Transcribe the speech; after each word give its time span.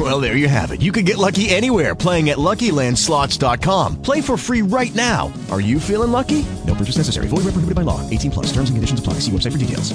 Well, 0.00 0.18
there 0.18 0.34
you 0.34 0.48
have 0.48 0.70
it. 0.70 0.80
You 0.80 0.92
can 0.92 1.04
get 1.04 1.18
lucky 1.18 1.50
anywhere 1.50 1.94
playing 1.94 2.30
at 2.30 2.38
LuckyLandSlots.com. 2.38 4.00
Play 4.00 4.22
for 4.22 4.38
free 4.38 4.62
right 4.62 4.94
now. 4.94 5.30
Are 5.50 5.60
you 5.60 5.78
feeling 5.78 6.10
lucky? 6.10 6.46
No 6.66 6.74
purchase 6.74 6.96
necessary. 6.96 7.28
Void 7.28 7.44
where 7.44 7.52
prohibited 7.52 7.74
by 7.74 7.82
law. 7.82 8.00
18 8.08 8.30
plus. 8.30 8.46
Terms 8.46 8.70
and 8.70 8.78
conditions 8.78 8.98
apply. 8.98 9.14
See 9.20 9.30
website 9.30 9.52
for 9.52 9.58
details. 9.58 9.92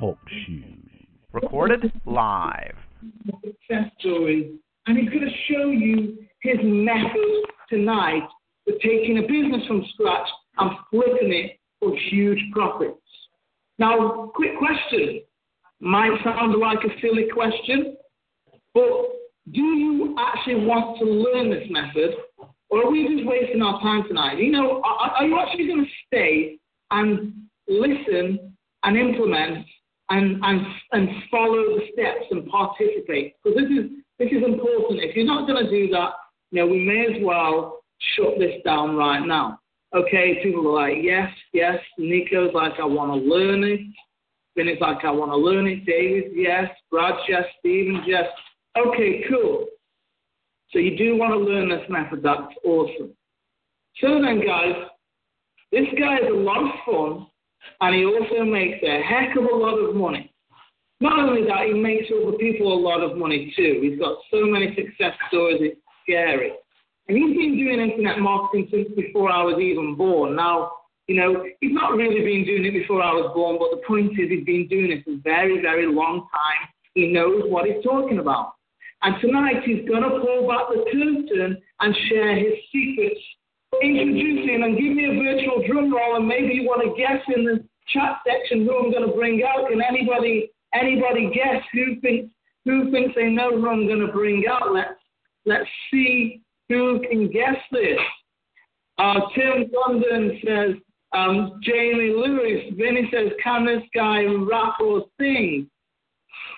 Talk 0.00 0.16
shoes. 0.46 0.64
Recorded 1.34 1.92
live. 2.06 2.76
success 3.44 3.90
stories, 3.98 4.54
and 4.86 4.96
he's 4.96 5.10
going 5.10 5.20
to 5.20 5.52
show 5.52 5.68
you 5.68 6.16
his 6.40 6.56
method 6.62 7.44
tonight 7.68 8.26
for 8.64 8.72
taking 8.82 9.18
a 9.18 9.22
business 9.22 9.66
from 9.66 9.84
scratch 9.92 10.28
and 10.56 10.70
flipping 10.90 11.30
it 11.30 11.60
for 11.78 11.94
huge 12.08 12.40
profits. 12.52 12.96
Now, 13.78 14.30
quick 14.34 14.56
question. 14.58 15.20
Might 15.80 16.12
sound 16.22 16.58
like 16.58 16.80
a 16.84 17.00
silly 17.00 17.26
question, 17.32 17.96
but 18.74 18.90
do 19.52 19.60
you 19.60 20.14
actually 20.18 20.66
want 20.66 20.98
to 20.98 21.04
learn 21.04 21.50
this 21.50 21.66
method, 21.70 22.14
or 22.68 22.84
are 22.84 22.90
we 22.90 23.08
just 23.08 23.26
wasting 23.26 23.62
our 23.62 23.80
time 23.80 24.04
tonight? 24.06 24.38
You 24.38 24.52
know, 24.52 24.82
are, 24.84 25.10
are 25.10 25.24
you 25.24 25.38
actually 25.38 25.66
going 25.66 25.84
to 25.84 25.90
stay 26.06 26.58
and 26.90 27.32
listen 27.68 28.54
and 28.82 28.96
implement 28.96 29.66
and, 30.10 30.40
and, 30.42 30.66
and 30.92 31.08
follow 31.30 31.76
the 31.76 31.82
steps 31.92 32.26
and 32.30 32.46
participate. 32.48 33.34
Because 33.42 33.58
this 33.60 33.70
is, 33.70 33.90
this 34.18 34.28
is 34.32 34.44
important. 34.44 35.00
If 35.00 35.16
you're 35.16 35.24
not 35.24 35.46
going 35.46 35.64
to 35.64 35.70
do 35.70 35.88
that, 35.92 36.10
you 36.50 36.60
know, 36.60 36.66
we 36.66 36.84
may 36.84 37.06
as 37.14 37.22
well 37.22 37.80
shut 38.16 38.38
this 38.38 38.60
down 38.64 38.96
right 38.96 39.24
now. 39.24 39.58
Okay, 39.94 40.40
people 40.42 40.68
are 40.68 40.88
like, 40.88 40.98
yes, 41.02 41.30
yes. 41.52 41.78
Nico's 41.98 42.52
like, 42.54 42.72
I 42.80 42.84
want 42.84 43.12
to 43.12 43.28
learn 43.28 43.64
it. 43.64 43.80
Vinny's 44.60 44.80
like, 44.80 45.04
I 45.04 45.10
want 45.10 45.30
to 45.32 45.36
learn 45.36 45.66
it. 45.66 45.86
David, 45.86 46.32
yes. 46.34 46.70
Brad, 46.90 47.14
yes. 47.28 47.44
Steven, 47.60 48.02
yes. 48.06 48.24
Okay, 48.76 49.24
cool. 49.30 49.66
So 50.70 50.78
you 50.78 50.98
do 50.98 51.16
want 51.16 51.32
to 51.32 51.38
learn 51.38 51.70
this 51.70 51.88
method. 51.88 52.20
That's 52.22 52.52
awesome. 52.64 53.12
So 54.00 54.20
then, 54.20 54.44
guys, 54.46 54.74
this 55.72 55.86
guy 55.98 56.16
is 56.18 56.30
a 56.30 56.36
lot 56.36 56.62
of 56.62 56.70
fun 56.84 57.26
and 57.80 57.94
he 57.94 58.04
also 58.04 58.44
makes 58.44 58.82
a 58.82 59.00
heck 59.00 59.34
of 59.36 59.44
a 59.44 59.56
lot 59.56 59.78
of 59.78 59.96
money. 59.96 60.30
Not 61.00 61.18
only 61.18 61.46
that, 61.48 61.66
he 61.66 61.72
makes 61.72 62.06
other 62.10 62.36
people 62.36 62.72
a 62.72 62.80
lot 62.80 63.00
of 63.00 63.16
money 63.16 63.52
too. 63.56 63.80
He's 63.82 63.98
got 63.98 64.18
so 64.30 64.44
many 64.44 64.74
success 64.74 65.16
stories, 65.28 65.60
it's 65.62 65.80
scary. 66.02 66.52
And 67.08 67.16
he's 67.16 67.34
been 67.34 67.56
doing 67.56 67.80
internet 67.80 68.18
marketing 68.18 68.68
since 68.70 68.88
before 68.94 69.30
I 69.30 69.42
was 69.42 69.58
even 69.58 69.96
born. 69.96 70.36
Now, 70.36 70.72
you 71.10 71.16
know, 71.16 71.42
he's 71.60 71.74
not 71.74 71.96
really 71.98 72.22
been 72.22 72.46
doing 72.46 72.64
it 72.64 72.70
before 72.70 73.02
I 73.02 73.10
was 73.10 73.34
born, 73.34 73.58
but 73.58 73.74
the 73.74 73.82
point 73.82 74.14
is 74.14 74.30
he's 74.30 74.46
been 74.46 74.68
doing 74.70 74.94
it 74.94 75.02
for 75.02 75.18
a 75.18 75.22
very, 75.26 75.60
very 75.60 75.90
long 75.90 76.30
time. 76.30 76.68
He 76.94 77.10
knows 77.10 77.50
what 77.50 77.66
he's 77.66 77.82
talking 77.82 78.20
about. 78.20 78.54
And 79.02 79.16
tonight 79.20 79.66
he's 79.66 79.82
going 79.90 80.06
to 80.06 80.22
pull 80.22 80.46
back 80.46 80.70
the 80.70 80.86
curtain 80.86 81.58
and 81.80 81.96
share 82.06 82.38
his 82.38 82.54
secrets 82.70 83.18
introducing 83.82 84.62
and 84.62 84.78
give 84.78 84.94
me 84.94 85.10
a 85.10 85.18
virtual 85.18 85.66
drum 85.66 85.92
roll 85.92 86.14
and 86.14 86.28
maybe 86.28 86.54
you 86.54 86.62
want 86.62 86.86
to 86.86 86.94
guess 86.94 87.18
in 87.34 87.42
the 87.42 87.58
chat 87.90 88.22
section 88.22 88.62
who 88.62 88.78
I'm 88.78 88.94
going 88.94 89.10
to 89.10 89.16
bring 89.16 89.42
out. 89.42 89.66
Can 89.66 89.82
anybody 89.82 90.52
anybody 90.78 91.26
guess 91.34 91.58
who 91.74 91.98
thinks 91.98 92.30
who 92.64 92.92
thinks 92.92 93.16
they 93.16 93.30
know 93.30 93.50
who 93.50 93.68
I'm 93.68 93.88
going 93.88 94.06
to 94.06 94.12
bring 94.12 94.44
out? 94.48 94.72
Let's 94.72 95.00
let's 95.44 95.70
see 95.90 96.42
who 96.68 97.02
can 97.02 97.32
guess 97.32 97.58
this. 97.72 97.98
Uh, 98.98 99.26
Tim 99.34 99.66
London 99.74 100.38
says 100.46 100.74
um, 101.12 101.60
Jamie 101.62 102.12
Lewis. 102.14 102.72
Vinny 102.76 103.08
says, 103.12 103.32
can 103.42 103.66
this 103.66 103.82
guy 103.94 104.24
rap 104.24 104.80
or 104.80 105.04
sing? 105.18 105.68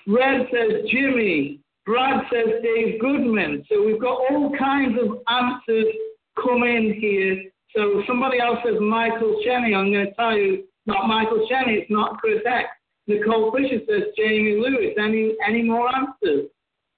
Red 0.07 0.47
says 0.51 0.89
Jimmy. 0.91 1.59
Brad 1.85 2.23
says 2.31 2.61
Dave 2.63 2.99
Goodman. 3.01 3.65
So 3.69 3.83
we've 3.83 3.99
got 3.99 4.19
all 4.29 4.51
kinds 4.57 4.97
of 5.01 5.17
answers 5.27 5.93
come 6.41 6.63
in 6.63 6.95
here. 6.99 7.43
So 7.75 8.03
somebody 8.07 8.39
else 8.39 8.59
says 8.65 8.75
Michael 8.79 9.41
Cheney. 9.43 9.75
I'm 9.75 9.91
going 9.91 10.05
to 10.05 10.13
tell 10.13 10.37
you, 10.37 10.63
not 10.85 11.07
Michael 11.07 11.47
Cheney. 11.49 11.79
It's 11.79 11.91
not 11.91 12.19
Chris 12.19 12.39
X. 12.45 12.69
Nicole 13.07 13.51
Fisher 13.51 13.79
says 13.87 14.03
Jamie 14.17 14.61
Lewis. 14.61 14.95
Any 14.97 15.35
any 15.45 15.63
more 15.63 15.93
answers? 15.93 16.49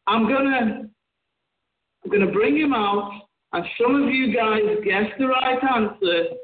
I'm 0.07 0.27
gonna 0.27 0.83
I'm 2.03 2.11
gonna 2.11 2.31
bring 2.31 2.57
him 2.57 2.73
out, 2.73 3.11
and 3.53 3.66
some 3.81 4.03
of 4.03 4.09
you 4.09 4.35
guys 4.35 4.61
guessed 4.83 5.17
the 5.17 5.27
right 5.27 5.57
answer. 5.63 6.35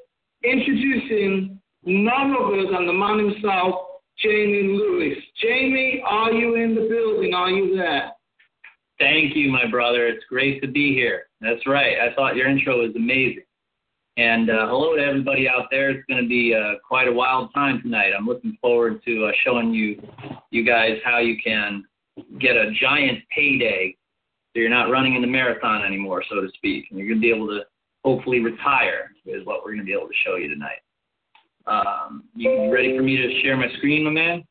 Introducing 0.44 1.59
other 1.85 2.72
than 2.72 2.88
the 2.88 2.94
man 2.94 3.19
himself, 3.19 3.75
Jamie 4.19 4.78
Lewis. 4.78 5.18
Jamie, 5.41 6.02
are 6.06 6.31
you 6.31 6.56
in 6.56 6.75
the 6.75 6.81
building? 6.81 7.34
Are 7.34 7.50
you 7.50 7.75
there? 7.75 8.12
Thank 9.00 9.35
you, 9.35 9.50
my 9.50 9.69
brother. 9.69 10.07
It's 10.07 10.24
great 10.29 10.62
to 10.62 10.68
be 10.68 10.94
here. 10.94 11.24
That's 11.41 11.66
right. 11.66 11.97
I 12.00 12.13
thought 12.16 12.35
your 12.35 12.47
intro 12.47 12.81
was 12.81 12.96
amazing. 12.96 13.44
And 14.18 14.50
uh, 14.50 14.68
hello 14.68 14.96
to 14.96 15.02
everybody 15.02 15.47
out 15.47 15.68
there. 15.72 15.90
It's 15.90 16.06
going 16.07 16.22
to 16.22 16.28
be 16.28 16.53
uh, 16.53 16.78
quite 16.88 17.08
a 17.08 17.12
wild 17.12 17.53
time 17.53 17.81
tonight. 17.81 18.12
I'm 18.16 18.25
looking 18.25 18.58
forward 18.62 19.02
to 19.06 19.25
uh, 19.25 19.31
showing 19.44 19.73
you, 19.73 20.02
you 20.52 20.66
guys, 20.66 20.97
how 21.03 21.19
you 21.19 21.38
can 21.44 21.84
get 22.40 22.56
a 22.56 22.72
giant 22.79 23.19
payday, 23.35 23.96
so 24.53 24.59
you're 24.59 24.69
not 24.69 24.91
running 24.91 25.16
in 25.16 25.22
the 25.22 25.28
marathon 25.28 25.84
anymore, 25.84 26.23
so 26.29 26.41
to 26.41 26.50
speak. 26.56 26.85
And 26.90 27.00
you're 27.00 27.08
going 27.08 27.22
to 27.22 27.22
be 27.22 27.34
able 27.34 27.47
to 27.47 27.62
hopefully 28.03 28.40
retire 28.40 29.10
is 29.26 29.46
what 29.46 29.64
we're 29.64 29.72
going 29.72 29.80
to 29.80 29.86
be 29.86 29.94
able 29.94 30.08
to 30.08 30.14
show 30.26 30.36
you 30.36 30.50
tonight. 30.50 30.82
Um, 31.68 32.24
you 32.36 32.72
ready 32.74 32.96
for 32.98 33.04
me 33.04 33.18
to 33.18 33.42
share 33.42 33.56
my 33.56 33.68
screen, 33.78 34.04
my 34.04 34.12
man? 34.12 34.44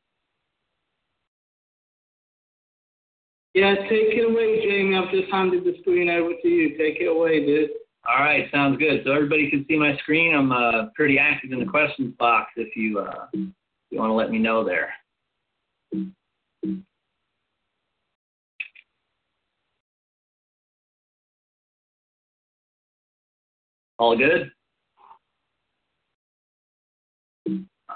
Yeah, 3.53 3.75
take 3.75 4.15
it 4.15 4.29
away, 4.29 4.61
Jamie. 4.63 4.95
I've 4.95 5.11
just 5.11 5.29
handed 5.31 5.65
the 5.65 5.75
screen 5.81 6.09
over 6.09 6.31
to 6.41 6.47
you. 6.47 6.69
Take 6.77 7.01
it 7.01 7.07
away, 7.07 7.45
dude. 7.45 7.71
All 8.07 8.23
right, 8.23 8.49
sounds 8.51 8.77
good. 8.77 9.01
So 9.05 9.11
everybody 9.11 9.49
can 9.49 9.65
see 9.67 9.77
my 9.77 9.95
screen. 9.97 10.33
I'm 10.33 10.51
uh, 10.51 10.85
pretty 10.95 11.19
active 11.19 11.51
in 11.51 11.59
the 11.59 11.65
questions 11.65 12.15
box 12.17 12.51
if 12.55 12.75
you 12.75 12.99
uh, 12.99 13.25
you 13.33 13.99
want 13.99 14.09
to 14.09 14.13
let 14.13 14.31
me 14.31 14.39
know 14.39 14.63
there. 14.63 14.93
All 23.99 24.17
good? 24.17 24.51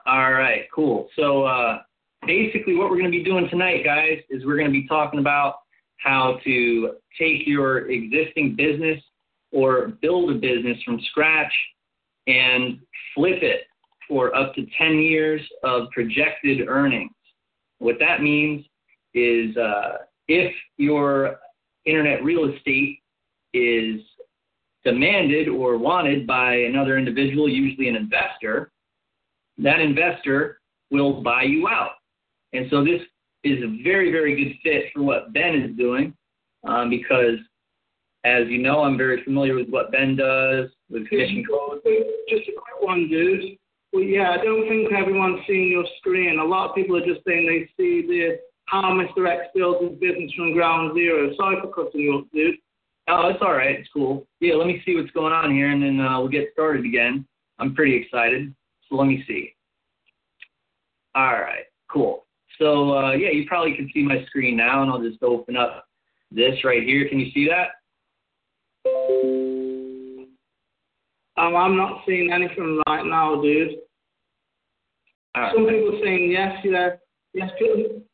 All 0.05 0.31
right, 0.31 0.67
cool. 0.73 1.09
So 1.15 1.43
uh, 1.45 1.79
basically 2.27 2.75
what 2.75 2.89
we're 2.89 2.99
going 2.99 3.11
to 3.11 3.17
be 3.17 3.23
doing 3.23 3.47
tonight, 3.49 3.83
guys, 3.83 4.19
is 4.29 4.45
we're 4.45 4.57
going 4.57 4.71
to 4.71 4.79
be 4.79 4.87
talking 4.87 5.19
about 5.19 5.55
how 5.97 6.37
to 6.43 6.91
take 7.19 7.47
your 7.47 7.89
existing 7.89 8.55
business 8.55 9.01
or 9.51 9.93
build 10.01 10.29
a 10.29 10.35
business 10.35 10.77
from 10.83 10.99
scratch 11.09 11.51
and 12.27 12.79
flip 13.15 13.41
it 13.41 13.61
for 14.07 14.35
up 14.35 14.53
to 14.55 14.65
10 14.77 14.99
years 14.99 15.41
of 15.63 15.89
projected 15.91 16.67
earnings. 16.67 17.11
What 17.79 17.95
that 17.99 18.21
means 18.21 18.65
is 19.13 19.55
uh, 19.57 19.97
if 20.27 20.53
your 20.77 21.37
internet 21.85 22.23
real 22.23 22.53
estate 22.53 22.99
is 23.53 24.01
demanded 24.83 25.47
or 25.47 25.77
wanted 25.77 26.27
by 26.27 26.53
another 26.55 26.97
individual, 26.97 27.49
usually 27.49 27.87
an 27.87 27.95
investor, 27.95 28.71
that 29.57 29.79
investor 29.79 30.59
will 30.91 31.21
buy 31.21 31.43
you 31.43 31.67
out. 31.67 31.91
And 32.53 32.67
so 32.69 32.83
this 32.83 33.01
is 33.43 33.63
a 33.63 33.83
very, 33.83 34.11
very 34.11 34.35
good 34.35 34.55
fit 34.63 34.91
for 34.93 35.03
what 35.03 35.33
Ben 35.33 35.55
is 35.55 35.77
doing 35.77 36.13
um, 36.67 36.89
because, 36.89 37.37
as 38.23 38.47
you 38.47 38.59
know, 38.59 38.81
I'm 38.81 38.97
very 38.97 39.23
familiar 39.23 39.55
with 39.55 39.69
what 39.69 39.91
Ben 39.91 40.15
does 40.15 40.69
with 40.89 41.07
commission 41.09 41.43
code. 41.49 41.81
Just 42.29 42.49
a 42.49 42.53
quick 42.53 42.81
one, 42.81 43.07
dude. 43.09 43.57
Well, 43.93 44.03
yeah, 44.03 44.31
I 44.31 44.43
don't 44.43 44.67
think 44.67 44.91
everyone's 44.91 45.41
seeing 45.47 45.69
your 45.69 45.85
screen. 45.99 46.39
A 46.39 46.43
lot 46.43 46.69
of 46.69 46.75
people 46.75 46.97
are 46.97 47.05
just 47.05 47.25
saying 47.25 47.47
they 47.47 47.69
see 47.81 48.05
the 48.07 48.39
how 48.65 48.81
Mr. 48.91 49.29
X 49.29 49.47
builds 49.53 49.83
his 49.83 49.99
business 49.99 50.31
from 50.33 50.53
ground 50.53 50.95
zero. 50.95 51.31
Sorry 51.37 51.57
for 51.61 51.71
cutting 51.71 52.01
you 52.01 52.13
off, 52.13 52.25
dude. 52.33 52.55
Oh, 53.07 53.27
it's 53.27 53.39
all 53.41 53.53
right. 53.53 53.79
It's 53.79 53.89
cool. 53.93 54.25
Yeah, 54.39 54.55
let 54.55 54.65
me 54.65 54.81
see 54.83 54.95
what's 54.95 55.11
going 55.11 55.33
on 55.33 55.51
here, 55.51 55.69
and 55.69 55.81
then 55.81 55.99
uh, 55.99 56.19
we'll 56.19 56.29
get 56.29 56.49
started 56.53 56.83
again. 56.83 57.25
I'm 57.59 57.75
pretty 57.75 57.95
excited. 57.95 58.53
So 58.89 58.95
let 58.95 59.07
me 59.07 59.23
see. 59.27 59.53
All 61.15 61.33
right, 61.33 61.65
cool. 61.89 62.25
So 62.59 62.97
uh, 62.97 63.11
yeah, 63.13 63.31
you 63.31 63.45
probably 63.47 63.75
can 63.75 63.89
see 63.93 64.03
my 64.03 64.23
screen 64.27 64.57
now, 64.57 64.81
and 64.81 64.91
I'll 64.91 65.01
just 65.01 65.21
open 65.23 65.57
up 65.57 65.87
this 66.31 66.63
right 66.63 66.83
here. 66.83 67.07
Can 67.09 67.19
you 67.19 67.31
see 67.31 67.47
that? 67.49 67.69
Um, 71.37 71.55
I'm 71.55 71.75
not 71.75 72.01
seeing 72.07 72.31
anything 72.31 72.81
right 72.87 73.05
now, 73.05 73.41
dude. 73.41 73.71
Some 75.35 75.65
people 75.67 75.95
are 75.95 76.03
saying 76.03 76.31
yes, 76.31 76.53
yeah, 76.63 76.89
yes, 77.33 77.51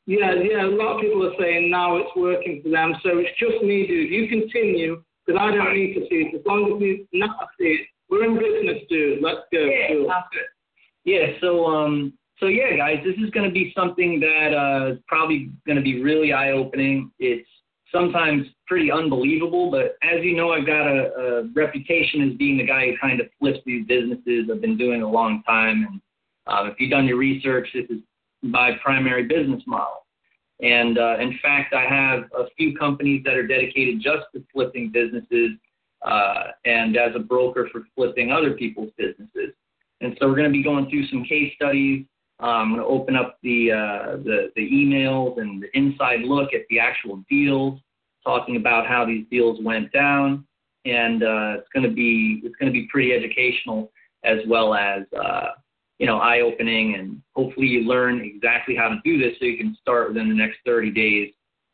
yeah, 0.07 0.33
yeah. 0.41 0.65
A 0.65 0.73
lot 0.73 0.95
of 0.95 1.01
people 1.01 1.27
are 1.27 1.35
saying 1.39 1.69
now 1.69 1.97
it's 1.97 2.09
working 2.15 2.62
for 2.63 2.69
them. 2.69 2.95
So 3.03 3.19
it's 3.19 3.38
just 3.39 3.63
me, 3.63 3.85
dude. 3.85 4.09
You 4.09 4.27
continue 4.27 5.03
because 5.25 5.39
I 5.39 5.53
don't 5.53 5.75
need 5.75 5.94
to 5.94 6.01
see 6.09 6.15
it. 6.15 6.39
As 6.39 6.45
long 6.47 6.73
as 6.75 6.81
you 6.81 7.06
not 7.13 7.38
see 7.59 7.65
it, 7.65 7.88
we're 8.09 8.25
in 8.25 8.39
business, 8.39 8.83
dude. 8.89 9.21
Let's 9.21 9.41
go. 9.53 9.69
Cool. 9.89 10.12
Yeah, 11.03 11.27
so 11.42 11.65
um 11.65 12.13
so 12.39 12.48
yeah 12.48 12.75
guys, 12.75 13.03
this 13.06 13.15
is 13.24 13.30
gonna 13.31 13.51
be 13.51 13.74
something 13.75 14.19
that 14.19 14.53
uh 14.53 14.94
is 14.94 15.00
probably 15.07 15.51
gonna 15.68 15.81
be 15.81 16.01
really 16.01 16.33
eye 16.33 16.51
opening. 16.51 17.12
It's 17.19 17.48
sometimes 17.92 18.48
pretty 18.68 18.92
unbelievable, 18.92 19.69
but 19.69 19.98
as 20.01 20.24
you 20.24 20.36
know 20.36 20.51
I've 20.51 20.65
got 20.65 20.88
a, 20.88 21.12
a 21.13 21.44
reputation 21.53 22.30
as 22.30 22.38
being 22.38 22.57
the 22.57 22.65
guy 22.65 22.88
who 22.88 22.98
kind 23.00 23.19
of 23.19 23.27
flips 23.39 23.59
these 23.65 23.86
businesses. 23.86 24.50
I've 24.51 24.62
been 24.62 24.77
doing 24.77 25.01
it 25.01 25.03
a 25.03 25.07
long 25.07 25.44
time 25.44 25.88
and 25.89 26.01
um, 26.48 26.68
if 26.68 26.75
you've 26.80 26.92
done 26.92 27.06
your 27.06 27.18
research, 27.18 27.68
this 27.74 27.86
is 27.89 28.00
my 28.42 28.71
primary 28.83 29.24
business 29.24 29.62
model. 29.68 30.06
And 30.62 30.97
uh, 30.97 31.18
in 31.19 31.38
fact, 31.42 31.74
I 31.74 31.86
have 31.86 32.24
a 32.38 32.45
few 32.57 32.75
companies 32.75 33.24
that 33.25 33.33
are 33.33 33.47
dedicated 33.47 34.01
just 34.01 34.25
to 34.33 34.44
flipping 34.54 34.92
businesses 34.92 35.51
uh, 36.04 36.51
and 36.65 36.97
as 36.97 37.15
a 37.15 37.19
broker 37.19 37.69
for 37.71 37.81
flipping 37.95 38.31
other 38.31 38.54
people's 38.54 38.92
businesses. 38.97 39.54
And 40.01 40.18
so 40.19 40.27
we're 40.27 40.36
going 40.36 40.50
to 40.50 40.51
be 40.51 40.63
going 40.63 40.89
through 40.89 41.07
some 41.07 41.24
case 41.24 41.53
studies. 41.56 42.06
Um, 42.39 42.50
I'm 42.50 42.69
going 42.69 42.81
to 42.81 42.88
open 42.88 43.15
up 43.15 43.38
the, 43.44 43.71
uh, 43.71 44.18
the 44.18 44.51
the 44.56 44.68
emails 44.69 45.39
and 45.39 45.62
the 45.62 45.77
inside 45.77 46.21
look 46.21 46.53
at 46.53 46.62
the 46.69 46.80
actual 46.80 47.24
deals, 47.30 47.80
talking 48.25 48.56
about 48.56 48.88
how 48.88 49.06
these 49.06 49.25
deals 49.30 49.59
went 49.62 49.92
down, 49.94 50.45
and 50.86 51.21
uh, 51.21 51.59
it's 51.59 51.69
going 51.71 51.88
to 51.88 51.94
be 51.94 52.42
it's 52.44 52.56
going 52.56 52.71
to 52.71 52.77
be 52.77 52.88
pretty 52.92 53.13
educational 53.13 53.92
as 54.24 54.39
well 54.48 54.74
as 54.74 55.03
uh, 55.24 55.50
you 56.00 56.07
know 56.07 56.18
eye 56.18 56.42
opening, 56.42 56.95
and 56.95 57.21
hopefully 57.36 57.68
you 57.68 57.81
learn 57.81 58.21
exactly 58.21 58.75
how 58.75 58.89
to 58.89 59.00
do 59.06 59.19
this 59.19 59.38
so 59.38 59.45
you 59.45 59.57
can 59.57 59.77
start 59.80 60.07
within 60.09 60.27
the 60.27 60.36
next 60.36 60.57
30 60.65 60.89
days. 60.92 61.31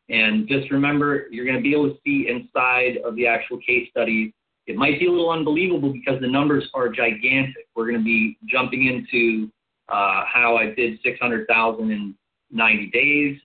And 0.10 0.48
just 0.48 0.70
remember, 0.70 1.28
you're 1.32 1.46
going 1.46 1.58
to 1.58 1.64
be 1.64 1.74
able 1.74 1.90
to 1.90 1.98
see 2.06 2.28
inside 2.30 2.98
of 3.06 3.16
the 3.16 3.28
actual 3.28 3.58
case 3.60 3.90
studies 3.90 4.34
it 4.68 4.76
might 4.76 5.00
be 5.00 5.08
a 5.08 5.10
little 5.12 5.32
unbelievable 5.32 5.92
because 5.94 6.20
the 6.20 6.28
numbers 6.28 6.70
are 6.74 6.90
gigantic. 6.90 7.68
We're 7.74 7.86
going 7.86 8.00
to 8.00 8.04
be 8.04 8.38
jumping 8.46 8.86
into 8.86 9.50
uh, 9.88 10.24
how 10.32 10.58
I 10.58 10.74
did 10.76 11.00
600,000 11.04 11.92
in 11.92 12.14
90 12.52 12.90
days. 12.92 13.40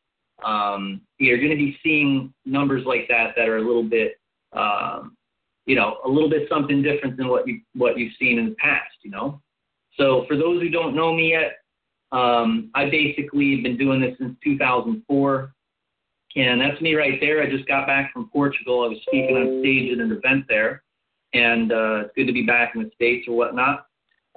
Um, 0.44 1.00
you're 1.18 1.38
going 1.38 1.50
to 1.50 1.56
be 1.56 1.78
seeing 1.82 2.34
numbers 2.44 2.84
like 2.84 3.06
that 3.08 3.34
that 3.36 3.48
are 3.48 3.58
a 3.58 3.64
little 3.64 3.84
bit, 3.84 4.18
um, 4.52 5.16
you 5.64 5.76
know, 5.76 5.98
a 6.04 6.08
little 6.08 6.28
bit 6.28 6.48
something 6.48 6.82
different 6.82 7.16
than 7.16 7.28
what 7.28 7.46
you 7.46 7.60
what 7.74 7.96
you've 7.96 8.12
seen 8.18 8.40
in 8.40 8.46
the 8.46 8.54
past. 8.56 8.90
You 9.02 9.12
know, 9.12 9.40
so 9.96 10.24
for 10.26 10.36
those 10.36 10.60
who 10.60 10.70
don't 10.70 10.96
know 10.96 11.14
me 11.14 11.30
yet, 11.30 11.58
um, 12.10 12.72
I 12.74 12.90
basically 12.90 13.54
have 13.54 13.62
been 13.62 13.78
doing 13.78 14.00
this 14.00 14.16
since 14.18 14.36
2004. 14.42 15.54
And 16.34 16.60
that's 16.60 16.80
me 16.80 16.94
right 16.94 17.20
there. 17.20 17.42
I 17.42 17.48
just 17.48 17.68
got 17.68 17.86
back 17.86 18.12
from 18.12 18.28
Portugal. 18.30 18.82
I 18.82 18.88
was 18.88 18.98
speaking 19.06 19.36
on 19.36 19.60
stage 19.60 19.92
at 19.92 20.04
an 20.04 20.10
event 20.10 20.46
there 20.48 20.82
and 21.34 21.72
uh, 21.72 22.02
it's 22.04 22.12
good 22.16 22.26
to 22.26 22.32
be 22.32 22.42
back 22.42 22.74
in 22.74 22.82
the 22.82 22.90
states 22.94 23.26
or 23.28 23.36
whatnot. 23.36 23.86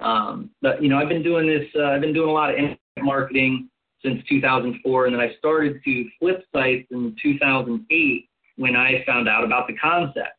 Um, 0.00 0.50
but 0.62 0.82
you 0.82 0.88
know, 0.88 0.98
I've 0.98 1.08
been 1.08 1.22
doing 1.22 1.46
this. 1.46 1.66
Uh, 1.74 1.90
I've 1.90 2.00
been 2.00 2.12
doing 2.12 2.28
a 2.28 2.32
lot 2.32 2.50
of 2.50 2.56
internet 2.56 2.78
marketing 2.98 3.68
since 4.04 4.22
2004, 4.28 5.06
and 5.06 5.14
then 5.14 5.20
I 5.20 5.34
started 5.38 5.82
to 5.84 6.04
flip 6.18 6.44
sites 6.54 6.86
in 6.90 7.16
2008 7.22 8.28
when 8.56 8.76
I 8.76 9.02
found 9.06 9.28
out 9.28 9.44
about 9.44 9.66
the 9.66 9.74
concept. 9.74 10.36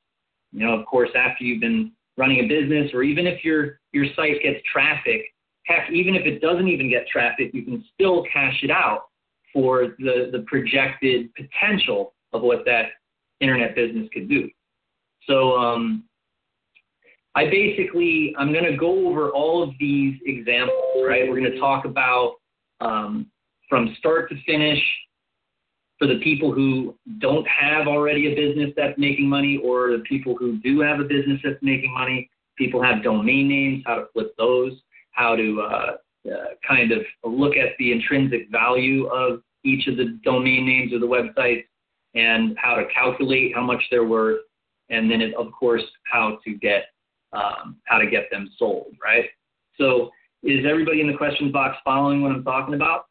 You 0.52 0.66
know, 0.66 0.74
of 0.74 0.86
course, 0.86 1.10
after 1.16 1.44
you've 1.44 1.62
been 1.62 1.92
running 2.18 2.40
a 2.40 2.48
business, 2.48 2.92
or 2.94 3.04
even 3.04 3.28
if 3.28 3.44
your 3.44 3.80
your 3.92 4.06
site 4.16 4.42
gets 4.44 4.60
traffic, 4.72 5.22
heck, 5.66 5.90
even 5.92 6.16
if 6.16 6.26
it 6.26 6.40
doesn't 6.40 6.68
even 6.68 6.90
get 6.90 7.08
traffic, 7.08 7.52
you 7.54 7.64
can 7.64 7.84
still 7.94 8.24
cash 8.32 8.60
it 8.64 8.72
out 8.72 9.06
for 9.54 9.96
the 10.00 10.30
the 10.32 10.44
projected 10.48 11.30
potential 11.36 12.14
of 12.34 12.42
what 12.42 12.66
that 12.66 12.90
internet 13.40 13.76
business 13.76 14.08
could 14.14 14.30
do. 14.30 14.50
So 15.28 15.58
um, 15.58 16.04
I 17.38 17.46
basically, 17.52 18.34
I'm 18.40 18.52
going 18.52 18.66
to 18.66 18.76
go 18.76 19.08
over 19.08 19.30
all 19.30 19.62
of 19.62 19.70
these 19.80 20.20
examples, 20.26 21.06
right? 21.06 21.30
We're 21.30 21.40
going 21.40 21.52
to 21.52 21.60
talk 21.60 21.86
about 21.86 22.38
um, 22.82 23.28
from 23.70 23.96
start 24.00 24.28
to 24.32 24.36
finish 24.44 24.82
for 26.00 26.08
the 26.08 26.20
people 26.24 26.52
who 26.52 26.96
don't 27.20 27.48
have 27.48 27.86
already 27.86 28.34
a 28.34 28.36
business 28.36 28.72
that's 28.76 28.98
making 28.98 29.30
money 29.30 29.62
or 29.64 29.92
the 29.92 30.04
people 30.10 30.36
who 30.36 30.58
do 30.58 30.80
have 30.80 31.00
a 31.00 31.04
business 31.04 31.40
that's 31.44 31.62
making 31.62 31.94
money. 31.94 32.28
People 32.58 32.82
have 32.82 33.04
domain 33.04 33.48
names, 33.48 33.84
how 33.86 33.98
to 33.98 34.06
flip 34.14 34.34
those, 34.40 34.74
how 35.12 35.36
to 35.36 35.62
uh, 35.62 35.98
uh, 36.32 36.46
kind 36.68 36.92
of 36.92 37.02
look 37.24 37.56
at 37.56 37.78
the 37.78 37.92
intrinsic 37.92 38.50
value 38.50 39.06
of 39.10 39.44
each 39.64 39.88
of 39.88 39.96
the 39.96 40.20
domain 40.24 40.66
names 40.66 40.92
or 40.92 40.98
the 40.98 41.06
websites 41.06 41.66
and 42.16 42.58
how 42.58 42.74
to 42.74 42.86
calculate 42.92 43.54
how 43.54 43.62
much 43.62 43.84
they're 43.92 44.06
worth. 44.06 44.40
And 44.90 45.12
then, 45.12 45.22
it, 45.22 45.36
of 45.36 45.52
course, 45.52 45.84
how 46.12 46.40
to 46.44 46.54
get 46.56 46.86
um, 47.38 47.78
how 47.86 47.98
to 47.98 48.08
get 48.08 48.30
them 48.32 48.50
sold, 48.58 48.96
right? 49.04 49.26
So 49.78 50.10
is 50.44 50.66
everybody 50.70 51.02
in 51.02 51.08
the 51.08 51.18
questions 51.18 51.52
box 51.52 51.78
following 51.84 52.22
what 52.22 52.32
I'm 52.32 52.44
talking 52.44 52.74
about? 52.74 53.06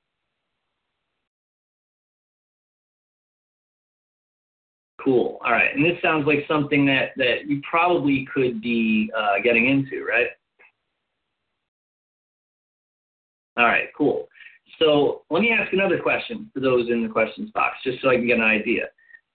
Cool. 5.02 5.38
All 5.44 5.52
right. 5.52 5.74
And 5.74 5.84
this 5.84 5.96
sounds 6.02 6.26
like 6.26 6.40
something 6.48 6.84
that, 6.86 7.10
that 7.16 7.46
you 7.46 7.60
probably 7.68 8.26
could 8.34 8.60
be 8.60 9.10
uh, 9.16 9.40
getting 9.42 9.68
into, 9.68 10.04
right? 10.04 10.26
All 13.56 13.66
right, 13.66 13.88
cool. 13.96 14.28
So 14.80 15.22
let 15.30 15.40
me 15.40 15.52
ask 15.52 15.72
another 15.72 15.98
question 15.98 16.50
for 16.52 16.60
those 16.60 16.90
in 16.90 17.02
the 17.02 17.08
questions 17.08 17.50
box, 17.52 17.76
just 17.84 18.02
so 18.02 18.10
I 18.10 18.16
can 18.16 18.26
get 18.26 18.38
an 18.38 18.44
idea. 18.44 18.86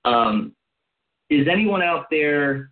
Um, 0.03 0.53
is 1.29 1.47
anyone 1.49 1.81
out 1.81 2.07
there 2.11 2.71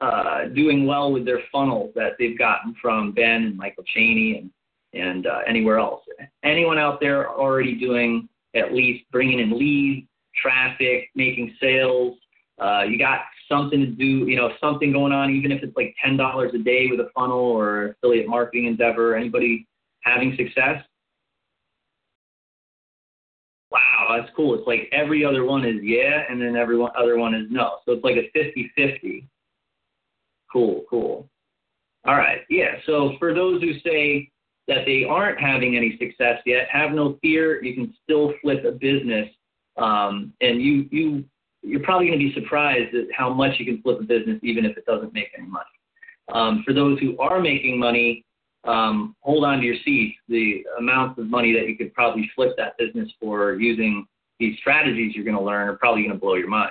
uh, 0.00 0.44
doing 0.54 0.86
well 0.86 1.12
with 1.12 1.24
their 1.24 1.40
funnels 1.50 1.92
that 1.94 2.12
they've 2.18 2.38
gotten 2.38 2.74
from 2.80 3.12
Ben 3.12 3.44
and 3.44 3.56
Michael 3.56 3.84
Cheney 3.84 4.38
and 4.38 4.50
and 4.94 5.26
uh, 5.26 5.40
anywhere 5.46 5.78
else. 5.78 6.02
Anyone 6.42 6.78
out 6.78 6.98
there 6.98 7.28
already 7.30 7.74
doing 7.74 8.28
at 8.54 8.72
least 8.72 9.04
bringing 9.12 9.38
in 9.38 9.58
leads, 9.58 10.08
traffic, 10.34 11.10
making 11.14 11.54
sales? 11.60 12.16
Uh, 12.58 12.84
you 12.88 12.98
got 12.98 13.20
something 13.50 13.80
to 13.80 13.86
do, 13.86 14.26
you 14.26 14.36
know, 14.36 14.52
something 14.60 14.92
going 14.92 15.12
on, 15.12 15.30
even 15.30 15.52
if 15.52 15.62
it's 15.62 15.76
like 15.76 15.94
ten 16.02 16.16
dollars 16.16 16.52
a 16.54 16.58
day 16.58 16.88
with 16.90 17.00
a 17.00 17.10
funnel 17.14 17.38
or 17.38 17.88
affiliate 17.90 18.28
marketing 18.28 18.66
endeavor. 18.66 19.14
Anybody 19.14 19.66
having 20.02 20.36
success? 20.36 20.82
Wow, 23.70 24.16
that's 24.18 24.34
cool. 24.34 24.54
It's 24.54 24.66
like 24.66 24.88
every 24.92 25.24
other 25.24 25.44
one 25.44 25.64
is 25.64 25.76
yeah, 25.82 26.22
and 26.28 26.40
then 26.40 26.56
every 26.56 26.82
other 26.96 27.18
one 27.18 27.34
is 27.34 27.46
no. 27.50 27.78
So 27.84 27.92
it's 27.92 28.04
like 28.04 28.16
a 28.16 28.30
50-50. 28.36 29.26
Cool, 30.52 30.84
cool. 30.88 31.28
All 32.06 32.16
right, 32.16 32.40
yeah. 32.48 32.76
So 32.86 33.12
for 33.18 33.34
those 33.34 33.60
who 33.60 33.72
say 33.80 34.30
that 34.66 34.84
they 34.86 35.04
aren't 35.04 35.40
having 35.40 35.76
any 35.76 35.98
success 35.98 36.40
yet, 36.46 36.68
have 36.70 36.92
no 36.92 37.18
fear. 37.20 37.62
You 37.62 37.74
can 37.74 37.94
still 38.02 38.34
flip 38.40 38.64
a 38.64 38.72
business, 38.72 39.28
um, 39.76 40.32
and 40.40 40.62
you 40.62 40.88
you 40.90 41.24
you're 41.62 41.80
probably 41.80 42.06
going 42.06 42.18
to 42.18 42.24
be 42.24 42.34
surprised 42.34 42.94
at 42.94 43.06
how 43.12 43.32
much 43.32 43.58
you 43.58 43.64
can 43.64 43.82
flip 43.82 44.00
a 44.00 44.04
business, 44.04 44.38
even 44.42 44.64
if 44.64 44.76
it 44.76 44.86
doesn't 44.86 45.12
make 45.12 45.28
any 45.36 45.46
money. 45.46 45.64
Um, 46.32 46.62
for 46.64 46.72
those 46.72 46.98
who 47.00 47.18
are 47.18 47.40
making 47.40 47.78
money, 47.78 48.24
um, 48.64 49.16
hold 49.20 49.44
on 49.44 49.58
to 49.58 49.66
your 49.66 49.76
seats. 49.84 50.16
The 50.28 50.64
amounts 50.78 51.18
of 51.18 51.26
money 51.26 51.52
that 51.54 51.68
you 51.68 51.76
could 51.76 51.92
probably 51.94 52.30
flip 52.34 52.54
that 52.58 52.76
business 52.78 53.10
for 53.20 53.54
using 53.54 54.06
these 54.38 54.56
strategies 54.58 55.14
you're 55.14 55.24
going 55.24 55.36
to 55.36 55.42
learn 55.42 55.68
are 55.68 55.76
probably 55.76 56.02
going 56.02 56.14
to 56.14 56.20
blow 56.20 56.34
your 56.34 56.48
mind. 56.48 56.70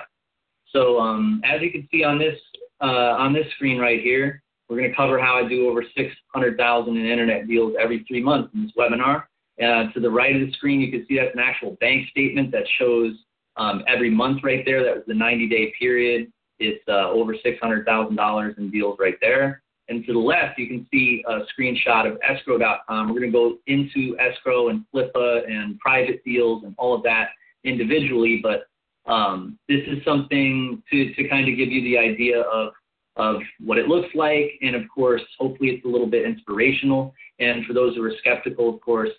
So 0.72 0.98
um, 0.98 1.40
as 1.44 1.60
you 1.60 1.70
can 1.70 1.88
see 1.90 2.04
on 2.04 2.18
this 2.18 2.38
uh, 2.80 3.16
on 3.18 3.32
this 3.32 3.46
screen 3.54 3.78
right 3.78 4.00
here, 4.00 4.42
we're 4.68 4.76
going 4.76 4.90
to 4.90 4.96
cover 4.96 5.18
how 5.18 5.42
I 5.42 5.48
do 5.48 5.68
over 5.68 5.82
600,000 5.82 6.96
in 6.96 7.06
internet 7.06 7.48
deals 7.48 7.74
every 7.80 8.04
three 8.06 8.22
months 8.22 8.50
in 8.54 8.64
this 8.64 8.72
webinar. 8.78 9.24
Uh, 9.60 9.90
to 9.92 10.00
the 10.00 10.10
right 10.10 10.36
of 10.36 10.46
the 10.46 10.52
screen, 10.52 10.80
you 10.80 10.90
can 10.90 11.04
see 11.06 11.16
that's 11.16 11.34
an 11.34 11.40
actual 11.40 11.76
bank 11.80 12.08
statement 12.10 12.52
that 12.52 12.62
shows 12.78 13.12
um, 13.56 13.82
every 13.88 14.10
month 14.10 14.42
right 14.44 14.62
there. 14.64 14.84
That 14.84 14.94
was 14.94 15.04
the 15.06 15.14
90-day 15.14 15.74
period. 15.78 16.30
It's 16.60 16.82
uh, 16.88 17.10
over 17.10 17.34
$600,000 17.34 18.58
in 18.58 18.70
deals 18.70 18.98
right 19.00 19.16
there. 19.20 19.62
And 19.88 20.04
to 20.04 20.12
the 20.12 20.18
left, 20.18 20.58
you 20.58 20.68
can 20.68 20.86
see 20.92 21.24
a 21.26 21.40
screenshot 21.58 22.10
of 22.10 22.18
escrow.com. 22.22 23.08
We're 23.08 23.20
going 23.20 23.32
to 23.32 23.38
go 23.38 23.56
into 23.66 24.16
escrow 24.18 24.68
and 24.68 24.84
Flippa 24.94 25.50
and 25.50 25.78
private 25.78 26.22
deals 26.24 26.64
and 26.64 26.74
all 26.78 26.94
of 26.94 27.02
that 27.04 27.30
individually, 27.64 28.40
but 28.42 28.67
um, 29.08 29.58
this 29.68 29.80
is 29.86 30.04
something 30.04 30.82
to, 30.90 31.14
to 31.14 31.28
kind 31.28 31.48
of 31.48 31.56
give 31.56 31.70
you 31.70 31.82
the 31.82 31.98
idea 31.98 32.42
of, 32.42 32.72
of 33.16 33.36
what 33.58 33.78
it 33.78 33.88
looks 33.88 34.14
like. 34.14 34.52
And 34.62 34.76
of 34.76 34.82
course, 34.94 35.22
hopefully 35.38 35.70
it's 35.70 35.84
a 35.84 35.88
little 35.88 36.06
bit 36.06 36.26
inspirational. 36.26 37.14
And 37.40 37.64
for 37.64 37.72
those 37.72 37.96
who 37.96 38.04
are 38.04 38.12
skeptical, 38.18 38.72
of 38.72 38.80
course, 38.80 39.10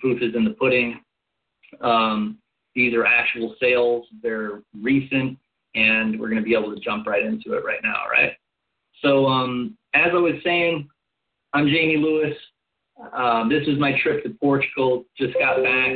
proof 0.00 0.22
is 0.22 0.34
in 0.34 0.44
the 0.44 0.52
pudding. 0.52 1.00
Um, 1.80 2.38
these 2.74 2.94
are 2.94 3.04
actual 3.04 3.54
sales. 3.60 4.06
They're 4.22 4.62
recent, 4.80 5.38
and 5.74 6.18
we're 6.18 6.30
going 6.30 6.42
to 6.42 6.44
be 6.44 6.54
able 6.54 6.74
to 6.74 6.80
jump 6.80 7.06
right 7.06 7.24
into 7.24 7.52
it 7.52 7.64
right 7.64 7.80
now, 7.82 8.08
right? 8.10 8.32
So 9.02 9.26
um, 9.26 9.76
as 9.92 10.08
I 10.12 10.18
was 10.18 10.34
saying, 10.42 10.88
I'm 11.52 11.66
Jamie 11.66 11.98
Lewis. 11.98 12.36
Um, 13.12 13.48
this 13.48 13.66
is 13.68 13.78
my 13.78 13.92
trip 14.02 14.24
to 14.24 14.30
Portugal. 14.30 15.04
Just 15.18 15.34
got 15.38 15.62
back. 15.62 15.92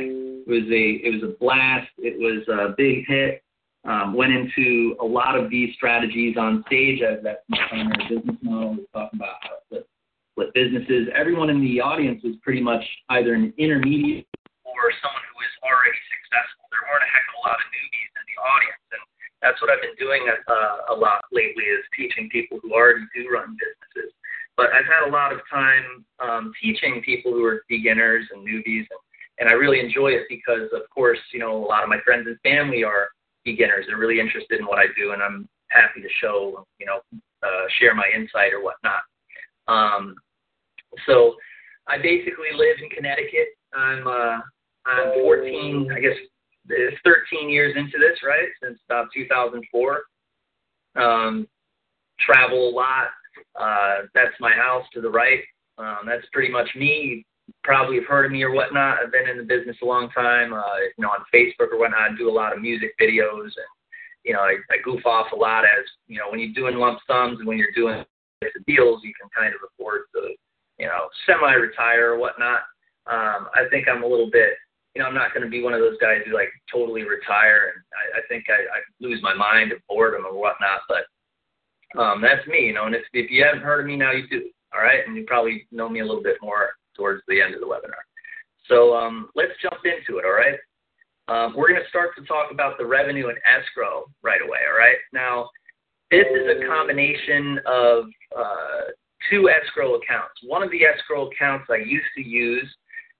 Was 0.49 0.65
a 0.65 0.85
it 1.05 1.13
was 1.13 1.21
a 1.21 1.37
blast. 1.37 1.93
It 2.01 2.17
was 2.17 2.41
a 2.49 2.73
big 2.73 3.05
hit. 3.05 3.45
Um, 3.85 4.17
went 4.17 4.33
into 4.33 4.97
a 4.99 5.05
lot 5.05 5.37
of 5.37 5.45
these 5.53 5.77
strategies 5.77 6.41
on 6.41 6.65
stage 6.65 7.05
as 7.05 7.21
that's 7.21 7.45
my 7.53 7.61
primary 7.69 8.01
business 8.09 8.35
model. 8.41 8.81
We 8.81 8.83
talk 8.89 9.13
about 9.13 9.37
how 9.45 9.61
flip, 9.69 9.85
flip 10.33 10.49
businesses. 10.57 11.05
Everyone 11.13 11.53
in 11.53 11.61
the 11.61 11.79
audience 11.79 12.25
was 12.25 12.33
pretty 12.41 12.65
much 12.65 12.81
either 13.13 13.37
an 13.37 13.53
intermediate 13.61 14.25
or 14.65 14.89
someone 15.05 15.21
who 15.21 15.37
is 15.45 15.53
already 15.61 16.01
successful. 16.17 16.65
There 16.73 16.81
weren't 16.89 17.05
a 17.05 17.11
heck 17.13 17.29
of 17.29 17.35
a 17.37 17.41
lot 17.45 17.57
of 17.61 17.67
newbies 17.69 18.11
in 18.17 18.25
the 18.25 18.37
audience, 18.41 18.85
and 18.89 19.03
that's 19.45 19.61
what 19.61 19.69
I've 19.69 19.85
been 19.85 20.01
doing 20.01 20.25
uh, 20.27 20.93
a 20.93 20.95
lot 20.97 21.21
lately 21.29 21.69
is 21.69 21.85
teaching 21.93 22.25
people 22.33 22.57
who 22.57 22.73
already 22.73 23.05
do 23.13 23.29
run 23.29 23.53
businesses. 23.53 24.17
But 24.57 24.73
I've 24.73 24.89
had 24.89 25.07
a 25.07 25.11
lot 25.13 25.31
of 25.31 25.39
time 25.47 26.03
um, 26.19 26.51
teaching 26.57 27.05
people 27.05 27.31
who 27.31 27.45
are 27.45 27.63
beginners 27.69 28.27
and 28.33 28.41
newbies, 28.41 28.89
and, 28.91 28.98
and 29.39 29.49
I 29.49 29.53
really 29.53 29.79
enjoy 29.79 30.09
it 30.09 30.23
because, 30.29 30.69
of 30.73 30.89
course, 30.93 31.19
you 31.33 31.39
know, 31.39 31.55
a 31.55 31.65
lot 31.65 31.83
of 31.83 31.89
my 31.89 31.99
friends 32.03 32.27
and 32.27 32.37
family 32.41 32.83
are 32.83 33.07
beginners. 33.45 33.85
They're 33.87 33.97
really 33.97 34.19
interested 34.19 34.59
in 34.59 34.65
what 34.65 34.79
I 34.79 34.85
do, 34.97 35.11
and 35.13 35.23
I'm 35.23 35.47
happy 35.69 36.01
to 36.01 36.09
show, 36.21 36.65
you 36.79 36.85
know, 36.85 36.99
uh, 37.41 37.65
share 37.79 37.95
my 37.95 38.09
insight 38.13 38.53
or 38.53 38.63
whatnot. 38.63 39.01
Um, 39.67 40.15
so 41.05 41.35
I 41.87 41.97
basically 41.97 42.51
live 42.55 42.77
in 42.83 42.89
Connecticut. 42.89 43.49
I'm 43.73 44.07
uh, 44.07 44.39
I'm 44.85 45.13
14, 45.21 45.91
I 45.95 45.99
guess 45.99 46.15
it's 46.67 46.97
13 47.03 47.49
years 47.49 47.75
into 47.77 47.97
this, 47.97 48.19
right? 48.23 48.47
Since 48.63 48.79
about 48.89 49.07
2004. 49.13 50.01
Um, 50.95 51.47
travel 52.19 52.69
a 52.69 52.71
lot. 52.71 53.07
Uh, 53.59 54.07
that's 54.13 54.33
my 54.39 54.51
house 54.51 54.85
to 54.93 55.01
the 55.01 55.09
right. 55.09 55.41
Um, 55.77 55.99
that's 56.05 56.25
pretty 56.33 56.51
much 56.51 56.67
me 56.75 57.25
probably 57.63 57.95
have 57.97 58.05
heard 58.05 58.25
of 58.25 58.31
me 58.31 58.43
or 58.43 58.51
whatnot. 58.51 58.97
I've 59.03 59.11
been 59.11 59.29
in 59.29 59.37
the 59.37 59.43
business 59.43 59.77
a 59.81 59.85
long 59.85 60.09
time. 60.09 60.53
Uh, 60.53 60.77
you 60.97 61.01
know, 61.03 61.09
on 61.09 61.25
Facebook 61.33 61.71
or 61.71 61.79
whatnot, 61.79 62.11
I 62.11 62.15
do 62.17 62.29
a 62.29 62.31
lot 62.31 62.53
of 62.53 62.61
music 62.61 62.91
videos, 63.01 63.43
and 63.43 63.69
you 64.23 64.33
know, 64.33 64.41
I, 64.41 64.57
I 64.71 64.77
goof 64.83 65.05
off 65.05 65.31
a 65.31 65.35
lot 65.35 65.63
as 65.63 65.85
you 66.07 66.17
know 66.17 66.29
when 66.29 66.39
you're 66.39 66.53
doing 66.53 66.75
lump 66.75 66.99
sums 67.07 67.39
and 67.39 67.47
when 67.47 67.57
you're 67.57 67.71
doing 67.75 68.03
deals, 68.67 69.01
you 69.03 69.13
can 69.19 69.29
kind 69.35 69.53
of 69.53 69.61
afford 69.67 70.01
to 70.15 70.33
you 70.77 70.87
know 70.87 71.09
semi-retire 71.25 72.13
or 72.13 72.19
whatnot. 72.19 72.61
Um, 73.07 73.47
I 73.55 73.65
think 73.69 73.87
I'm 73.87 74.03
a 74.03 74.07
little 74.07 74.29
bit. 74.31 74.53
You 74.95 75.01
know, 75.01 75.07
I'm 75.07 75.15
not 75.15 75.33
going 75.33 75.43
to 75.43 75.49
be 75.49 75.61
one 75.61 75.73
of 75.73 75.79
those 75.79 75.97
guys 76.01 76.21
who 76.25 76.33
like 76.33 76.49
totally 76.71 77.03
retire, 77.03 77.73
and 77.73 77.83
I, 77.93 78.19
I 78.19 78.21
think 78.27 78.45
I, 78.49 78.61
I 78.61 78.79
lose 78.99 79.21
my 79.21 79.33
mind 79.33 79.71
of 79.71 79.79
boredom 79.87 80.25
or 80.25 80.37
whatnot. 80.37 80.81
But 80.87 81.99
um, 81.99 82.21
that's 82.21 82.45
me, 82.47 82.67
you 82.67 82.73
know. 82.73 82.85
And 82.85 82.95
if 82.95 83.03
if 83.13 83.31
you 83.31 83.43
haven't 83.43 83.61
heard 83.61 83.81
of 83.81 83.87
me 83.87 83.95
now, 83.95 84.11
you 84.11 84.27
do. 84.27 84.49
All 84.73 84.81
right, 84.81 84.99
and 85.07 85.15
you 85.15 85.25
probably 85.25 85.67
know 85.71 85.89
me 85.89 86.01
a 86.01 86.05
little 86.05 86.21
bit 86.21 86.37
more 86.41 86.73
towards 86.99 87.23
the 87.27 87.41
end 87.41 87.55
of 87.55 87.61
the 87.61 87.65
webinar. 87.65 88.03
So 88.67 88.93
um, 88.93 89.29
let's 89.35 89.53
jump 89.61 89.81
into 89.85 90.19
it, 90.19 90.25
all 90.25 90.33
right? 90.33 90.59
Um, 91.29 91.55
we're 91.55 91.69
going 91.69 91.81
to 91.81 91.89
start 91.89 92.09
to 92.17 92.25
talk 92.25 92.51
about 92.51 92.77
the 92.77 92.85
revenue 92.85 93.29
and 93.29 93.37
escrow 93.45 94.05
right 94.21 94.41
away, 94.41 94.59
all 94.67 94.77
right? 94.77 94.97
Now, 95.13 95.49
this 96.11 96.25
is 96.25 96.47
a 96.57 96.67
combination 96.67 97.59
of 97.65 98.05
uh, 98.37 98.91
two 99.29 99.49
escrow 99.49 99.95
accounts. 99.95 100.33
One 100.43 100.63
of 100.63 100.71
the 100.71 100.83
escrow 100.83 101.29
accounts 101.29 101.67
I 101.69 101.77
used 101.77 102.09
to 102.15 102.23
use, 102.23 102.67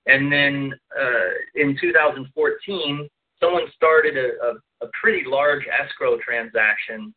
and 0.06 0.30
then 0.30 0.72
uh, 1.00 1.30
in 1.54 1.76
2014, 1.80 3.08
someone 3.40 3.62
started 3.74 4.16
a, 4.16 4.44
a, 4.44 4.86
a 4.86 4.90
pretty 5.00 5.22
large 5.26 5.62
escrow 5.66 6.18
transaction 6.18 7.14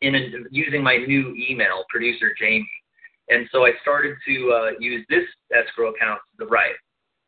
in 0.00 0.14
a, 0.14 0.28
using 0.50 0.82
my 0.82 0.96
new 0.96 1.34
email, 1.36 1.84
producer 1.88 2.34
Jamie. 2.38 2.68
And 3.30 3.48
so 3.52 3.64
I 3.64 3.72
started 3.80 4.16
to 4.26 4.52
uh, 4.52 4.70
use 4.80 5.06
this 5.08 5.24
escrow 5.56 5.90
account 5.94 6.20
to 6.32 6.44
the 6.44 6.50
right. 6.50 6.74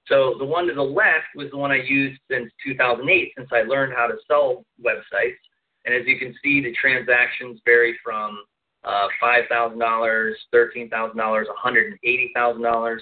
So 0.08 0.34
the 0.38 0.44
one 0.44 0.66
to 0.66 0.74
the 0.74 0.82
left 0.82 1.26
was 1.36 1.48
the 1.50 1.56
one 1.56 1.70
I 1.70 1.76
used 1.76 2.20
since 2.30 2.50
2008, 2.66 3.32
since 3.38 3.48
I 3.52 3.62
learned 3.62 3.92
how 3.96 4.08
to 4.08 4.16
sell 4.26 4.64
websites. 4.84 5.38
And 5.84 5.94
as 5.94 6.02
you 6.06 6.18
can 6.18 6.34
see, 6.42 6.60
the 6.60 6.74
transactions 6.74 7.60
vary 7.64 7.96
from 8.04 8.42
uh, 8.84 9.06
$5,000, 9.22 10.32
$13,000, 10.52 11.44
$180,000, 11.64 12.98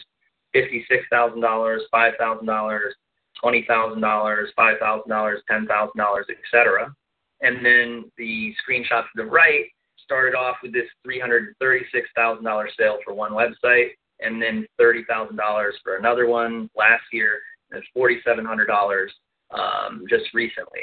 $56,000, 0.55 1.79
$5,000, 1.95 2.81
$20,000, 3.43 4.45
$5,000, 4.59 5.37
$10,000, 5.51 6.21
etc. 6.31 6.95
And 7.41 7.65
then 7.65 8.13
the 8.19 8.55
screenshot 8.61 9.03
to 9.03 9.09
the 9.17 9.25
right 9.25 9.65
started 10.11 10.35
off 10.35 10.57
with 10.61 10.73
this 10.73 10.89
$336,000 11.07 12.67
sale 12.77 12.99
for 13.05 13.15
one 13.15 13.31
website 13.31 13.91
and 14.19 14.43
then 14.43 14.67
$30,000 14.81 15.71
for 15.85 15.97
another 15.97 16.27
one 16.27 16.69
last 16.77 17.05
year 17.13 17.39
and 17.71 17.83
$4,700 17.97 19.07
um, 19.57 20.05
just 20.11 20.35
recently. 20.35 20.81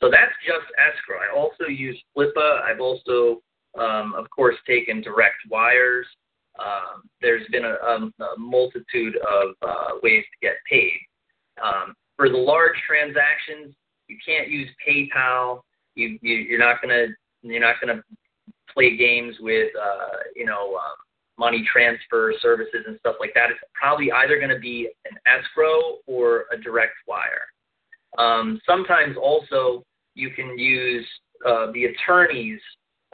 So 0.00 0.08
that's 0.08 0.32
just 0.46 0.66
escrow. 0.78 1.18
I 1.18 1.36
also 1.36 1.64
use 1.64 2.00
Flippa. 2.16 2.62
I've 2.62 2.80
also, 2.80 3.42
um, 3.76 4.14
of 4.16 4.30
course, 4.30 4.54
taken 4.64 5.00
direct 5.00 5.38
wires. 5.50 6.06
Um, 6.60 7.02
there's 7.20 7.46
been 7.50 7.64
a, 7.64 7.74
a, 7.74 8.10
a 8.24 8.38
multitude 8.38 9.16
of 9.16 9.54
uh, 9.66 9.98
ways 10.04 10.22
to 10.22 10.46
get 10.46 10.54
paid. 10.70 10.98
Um, 11.62 11.94
for 12.16 12.28
the 12.28 12.36
large 12.36 12.76
transactions, 12.86 13.74
you 14.06 14.16
can't 14.24 14.48
use 14.48 14.68
PayPal. 14.86 15.62
You, 15.96 16.16
you 16.22 16.34
you're 16.36 16.58
not 16.58 16.80
gonna 16.80 17.06
you're 17.42 17.60
not 17.60 17.76
gonna 17.80 18.02
play 18.72 18.96
games 18.96 19.36
with 19.40 19.70
uh, 19.76 20.18
you 20.34 20.44
know 20.44 20.76
um, 20.76 20.96
money 21.38 21.66
transfer 21.70 22.34
services 22.42 22.84
and 22.86 22.98
stuff 22.98 23.16
like 23.20 23.32
that, 23.34 23.50
it's 23.50 23.60
probably 23.74 24.10
either 24.12 24.38
going 24.38 24.50
to 24.50 24.58
be 24.58 24.88
an 25.10 25.16
escrow 25.26 25.98
or 26.06 26.46
a 26.52 26.56
direct 26.58 26.94
wire. 27.06 27.46
Um, 28.18 28.60
sometimes 28.66 29.16
also 29.16 29.84
you 30.14 30.30
can 30.30 30.58
use 30.58 31.06
uh, 31.46 31.70
the 31.72 31.84
attorney's 31.84 32.60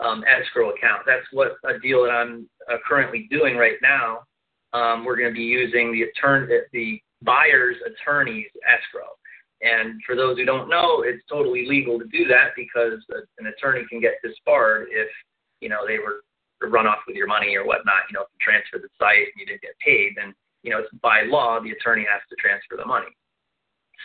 um, 0.02 0.24
escrow 0.26 0.70
account. 0.70 1.02
That's 1.06 1.26
what 1.32 1.56
a 1.64 1.78
deal 1.78 2.04
that 2.04 2.10
I'm 2.10 2.48
uh, 2.70 2.76
currently 2.86 3.28
doing 3.30 3.56
right 3.56 3.76
now. 3.82 4.20
Um, 4.72 5.04
we're 5.04 5.16
going 5.16 5.30
to 5.30 5.34
be 5.34 5.44
using 5.44 5.92
the 5.92 6.02
attorney, 6.02 6.52
the 6.72 7.00
buyer's 7.22 7.76
attorney's 7.86 8.48
escrow. 8.66 9.08
And 9.62 10.00
for 10.04 10.16
those 10.16 10.36
who 10.36 10.44
don't 10.44 10.68
know, 10.68 11.02
it's 11.06 11.22
totally 11.28 11.66
legal 11.68 11.98
to 11.98 12.06
do 12.06 12.26
that 12.28 12.50
because 12.56 12.98
an 13.38 13.46
attorney 13.46 13.84
can 13.88 14.00
get 14.00 14.14
disbarred 14.22 14.88
if 14.90 15.08
you 15.64 15.72
know, 15.72 15.88
they 15.88 15.96
were 15.96 16.20
run 16.68 16.86
off 16.86 17.00
with 17.06 17.16
your 17.16 17.26
money 17.26 17.56
or 17.56 17.66
whatnot, 17.66 18.08
you 18.08 18.14
know, 18.14 18.22
if 18.22 18.32
you 18.32 18.40
transfer 18.40 18.78
the 18.78 18.92
site 19.00 19.32
and 19.32 19.36
you 19.36 19.46
didn't 19.46 19.62
get 19.62 19.76
paid, 19.80 20.12
then, 20.16 20.34
you 20.62 20.70
know, 20.70 20.80
it's 20.80 20.92
by 21.02 21.22
law, 21.24 21.60
the 21.60 21.72
attorney 21.72 22.06
has 22.08 22.20
to 22.28 22.36
transfer 22.36 22.76
the 22.76 22.84
money. 22.84 23.12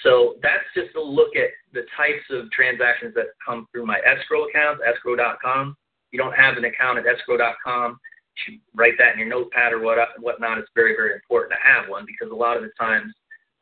So 0.04 0.36
that's 0.42 0.63
just 0.75 0.96
a 0.96 1.01
look 1.01 1.36
at 1.36 1.51
the 1.74 1.84
types 1.96 2.24
of 2.32 2.51
transactions 2.51 3.13
that 3.16 3.36
come 3.44 3.68
through 3.72 3.86
my 3.86 4.00
escrow 4.04 4.48
account, 4.48 4.80
escrow.com. 4.84 5.75
If 6.08 6.10
you 6.16 6.20
don't 6.20 6.36
have 6.36 6.56
an 6.56 6.66
account 6.66 7.00
at 7.00 7.06
escrow.com, 7.06 8.00
you 8.00 8.39
should 8.44 8.60
write 8.75 8.96
that 8.98 9.13
in 9.13 9.20
your 9.20 9.28
notepad 9.28 9.74
or 9.74 9.80
what, 9.80 10.00
whatnot. 10.20 10.58
It's 10.58 10.72
very, 10.75 10.96
very 10.96 11.13
important 11.13 11.51
to 11.51 11.60
have 11.60 11.89
one 11.89 12.08
because 12.08 12.32
a 12.32 12.36
lot 12.36 12.56
of 12.56 12.63
the 12.63 12.72
times, 12.80 13.12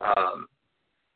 um, 0.00 0.46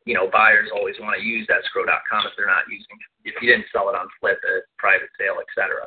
you 0.05 0.15
know, 0.15 0.27
buyers 0.31 0.71
always 0.75 0.99
want 0.99 1.15
to 1.19 1.23
use 1.23 1.47
escrow.com 1.47 2.27
if 2.27 2.35
they're 2.37 2.51
not 2.51 2.67
using, 2.67 2.99
if 3.25 3.35
you 3.39 3.47
didn't 3.47 3.71
sell 3.71 3.89
it 3.91 3.95
on 3.95 4.11
Flippa 4.19 4.67
private 4.79 5.11
sale, 5.19 5.39
etc. 5.39 5.87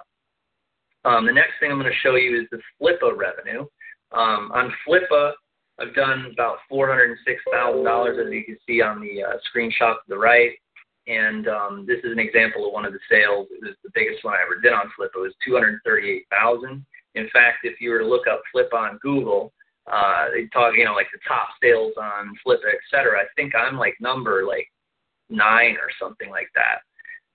Um, 1.05 1.25
the 1.25 1.31
next 1.31 1.53
thing 1.59 1.71
I'm 1.71 1.79
going 1.79 1.91
to 1.91 1.97
show 1.99 2.15
you 2.15 2.41
is 2.41 2.47
the 2.51 2.59
Flippa 2.81 3.15
revenue. 3.15 3.61
Um, 4.11 4.51
on 4.53 4.73
Flippa, 4.87 5.33
I've 5.79 5.93
done 5.93 6.31
about 6.33 6.57
$406,000 6.71 8.25
as 8.25 8.33
you 8.33 8.43
can 8.43 8.57
see 8.67 8.81
on 8.81 9.01
the 9.01 9.23
uh, 9.23 9.37
screenshot 9.45 9.93
to 9.93 10.07
the 10.07 10.17
right. 10.17 10.51
And 11.07 11.47
um, 11.47 11.85
this 11.87 11.99
is 12.03 12.11
an 12.11 12.19
example 12.19 12.65
of 12.65 12.73
one 12.73 12.85
of 12.85 12.93
the 12.93 12.99
sales. 13.09 13.47
It 13.51 13.63
was 13.63 13.75
the 13.83 13.91
biggest 13.93 14.23
one 14.23 14.33
I 14.33 14.41
ever 14.41 14.59
did 14.59 14.73
on 14.73 14.87
Flippa. 14.97 15.17
It 15.17 15.29
was 15.29 15.35
238000 15.45 16.83
In 17.13 17.29
fact, 17.31 17.59
if 17.63 17.79
you 17.79 17.91
were 17.91 17.99
to 17.99 18.07
look 18.07 18.25
up 18.25 18.41
Flippa 18.53 18.73
on 18.73 18.97
Google, 19.03 19.53
uh, 19.91 20.29
they 20.33 20.47
talk, 20.47 20.73
you 20.75 20.85
know, 20.85 20.93
like 20.93 21.11
the 21.13 21.19
top 21.27 21.49
sales 21.61 21.93
on 22.01 22.33
Flippa, 22.45 22.65
et 22.73 22.81
cetera. 22.89 23.19
I 23.19 23.25
think 23.35 23.53
I'm 23.53 23.77
like 23.77 23.95
number 23.99 24.43
like 24.47 24.67
nine 25.29 25.75
or 25.75 25.89
something 25.99 26.31
like 26.31 26.49
that. 26.55 26.79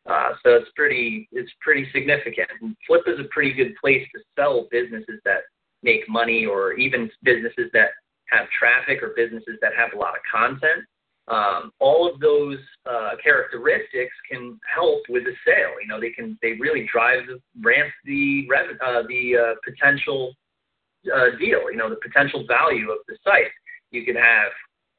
Uh, 0.09 0.31
so 0.43 0.55
it's 0.55 0.71
pretty 0.75 1.29
it's 1.33 1.51
pretty 1.61 1.87
significant. 1.93 2.49
Flippa 2.89 3.15
is 3.15 3.21
a 3.21 3.29
pretty 3.31 3.53
good 3.53 3.75
place 3.81 4.07
to 4.15 4.21
sell 4.39 4.67
businesses 4.71 5.21
that 5.25 5.41
make 5.83 6.09
money, 6.09 6.47
or 6.47 6.73
even 6.75 7.11
businesses 7.23 7.71
that 7.73 7.91
have 8.31 8.47
traffic, 8.59 9.03
or 9.03 9.13
businesses 9.15 9.59
that 9.61 9.73
have 9.77 9.93
a 9.95 9.99
lot 9.99 10.15
of 10.15 10.21
content. 10.31 10.85
Um, 11.29 11.71
all 11.79 12.11
of 12.13 12.19
those 12.19 12.59
uh, 12.91 13.11
characteristics 13.23 14.15
can 14.29 14.59
help 14.75 15.03
with 15.09 15.25
the 15.25 15.35
sale. 15.47 15.81
You 15.81 15.89
know, 15.89 16.01
they 16.01 16.11
can 16.11 16.39
they 16.41 16.53
really 16.59 16.89
drive 16.91 17.27
the 17.27 17.41
ramp 17.63 17.93
the 18.05 18.49
rev, 18.49 18.77
uh, 18.85 19.03
the 19.07 19.37
uh, 19.37 19.55
potential 19.65 20.33
uh, 21.15 21.37
deal. 21.39 21.71
You 21.71 21.77
know, 21.77 21.91
the 21.91 22.01
potential 22.03 22.45
value 22.49 22.91
of 22.91 22.99
the 23.07 23.17
site. 23.23 23.53
You 23.91 24.05
could 24.05 24.17
have 24.17 24.51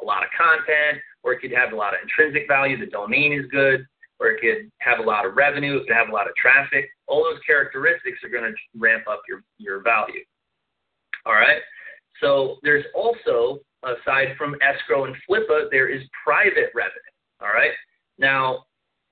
a 0.01 0.05
lot 0.05 0.24
of 0.24 0.29
content, 0.38 1.01
or 1.24 1.34
it 1.34 1.41
could 1.41 1.51
have 1.51 1.74
a 1.74 1.75
lot 1.75 1.93
of 1.96 2.01
intrinsic 2.03 2.48
value. 2.48 2.77
The 2.77 2.91
domain 2.91 3.34
is 3.34 3.46
good 3.51 3.86
or 4.21 4.29
it 4.29 4.39
could 4.39 4.71
have 4.77 4.99
a 4.99 5.01
lot 5.01 5.25
of 5.25 5.35
revenue, 5.35 5.77
it 5.77 5.87
could 5.87 5.95
have 5.95 6.09
a 6.09 6.13
lot 6.13 6.27
of 6.27 6.35
traffic. 6.35 6.87
All 7.07 7.23
those 7.23 7.41
characteristics 7.45 8.19
are 8.23 8.29
going 8.29 8.43
to 8.43 8.79
ramp 8.79 9.05
up 9.09 9.21
your, 9.27 9.41
your 9.57 9.81
value. 9.81 10.23
All 11.25 11.33
right. 11.33 11.61
So 12.21 12.57
there's 12.61 12.85
also, 12.93 13.59
aside 13.83 14.35
from 14.37 14.55
escrow 14.61 15.05
and 15.05 15.15
Flippa, 15.27 15.71
there 15.71 15.89
is 15.89 16.03
private 16.23 16.69
revenue. 16.75 17.11
All 17.41 17.47
right. 17.47 17.71
Now, 18.19 18.65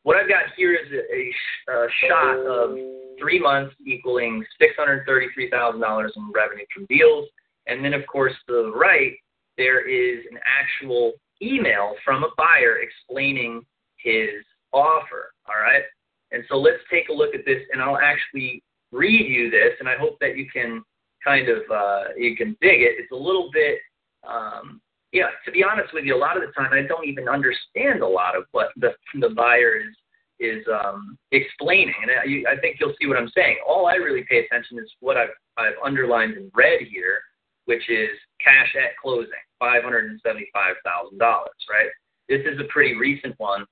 what 0.03 0.15
I've 0.15 0.29
got 0.29 0.43
here 0.55 0.75
is 0.75 0.91
a, 0.91 1.71
a 1.71 1.87
shot 2.07 2.37
of 2.45 2.77
three 3.19 3.39
months 3.39 3.75
equaling 3.85 4.45
$633,000 4.61 6.09
in 6.15 6.31
revenue 6.33 6.65
from 6.73 6.85
deals. 6.87 7.27
And 7.65 7.83
then, 7.83 7.93
of 7.93 8.05
course, 8.05 8.33
to 8.47 8.53
the 8.53 8.71
right, 8.71 9.13
there 9.57 9.87
is 9.87 10.23
an 10.31 10.37
actual 10.45 11.13
email 11.41 11.95
from 12.05 12.23
a 12.23 12.29
buyer 12.37 12.77
explaining 12.79 13.63
his 13.97 14.29
offer. 14.73 15.33
All 15.47 15.61
right. 15.61 15.83
And 16.31 16.43
so 16.47 16.57
let's 16.57 16.83
take 16.91 17.09
a 17.09 17.13
look 17.13 17.33
at 17.33 17.45
this, 17.45 17.61
and 17.71 17.81
I'll 17.81 17.97
actually 17.97 18.61
read 18.91 19.25
you 19.27 19.49
this, 19.49 19.73
and 19.79 19.89
I 19.89 19.97
hope 19.97 20.17
that 20.21 20.37
you 20.37 20.47
can 20.51 20.83
kind 21.23 21.49
of 21.49 21.59
uh, 21.71 22.03
you 22.17 22.35
can 22.35 22.55
dig 22.61 22.81
it. 22.81 22.95
It's 22.97 23.11
a 23.11 23.15
little 23.15 23.49
bit, 23.51 23.79
um, 24.27 24.79
yeah. 25.11 25.29
To 25.45 25.51
be 25.51 25.63
honest 25.63 25.93
with 25.93 26.05
you, 26.05 26.15
a 26.15 26.17
lot 26.17 26.37
of 26.37 26.43
the 26.43 26.53
time 26.53 26.71
I 26.71 26.83
don't 26.87 27.07
even 27.07 27.27
understand 27.27 28.01
a 28.01 28.07
lot 28.07 28.35
of 28.35 28.43
what 28.51 28.69
the 28.77 28.91
the 29.19 29.29
buyer 29.29 29.77
is 29.77 29.95
is 30.39 30.65
um, 30.71 31.17
explaining, 31.31 31.95
and 32.01 32.11
I, 32.11 32.53
I 32.53 32.59
think 32.61 32.77
you'll 32.79 32.93
see 33.01 33.07
what 33.07 33.17
I'm 33.17 33.31
saying. 33.35 33.57
All 33.67 33.87
I 33.87 33.95
really 33.95 34.23
pay 34.29 34.39
attention 34.45 34.77
is 34.79 34.89
what 34.99 35.17
I've 35.17 35.35
I've 35.57 35.73
underlined 35.83 36.37
in 36.37 36.51
red 36.53 36.81
here, 36.81 37.19
which 37.65 37.89
is 37.89 38.09
cash 38.39 38.75
at 38.77 38.95
closing, 39.01 39.31
five 39.59 39.83
hundred 39.83 40.09
and 40.09 40.21
seventy-five 40.23 40.75
thousand 40.85 41.17
dollars. 41.17 41.49
Right. 41.69 41.89
This 42.29 42.41
is 42.45 42.59
a 42.59 42.71
pretty 42.71 42.95
recent 42.95 43.33
one, 43.39 43.65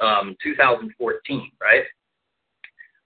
um, 0.00 0.36
2014. 0.42 1.50
Right. 1.60 1.84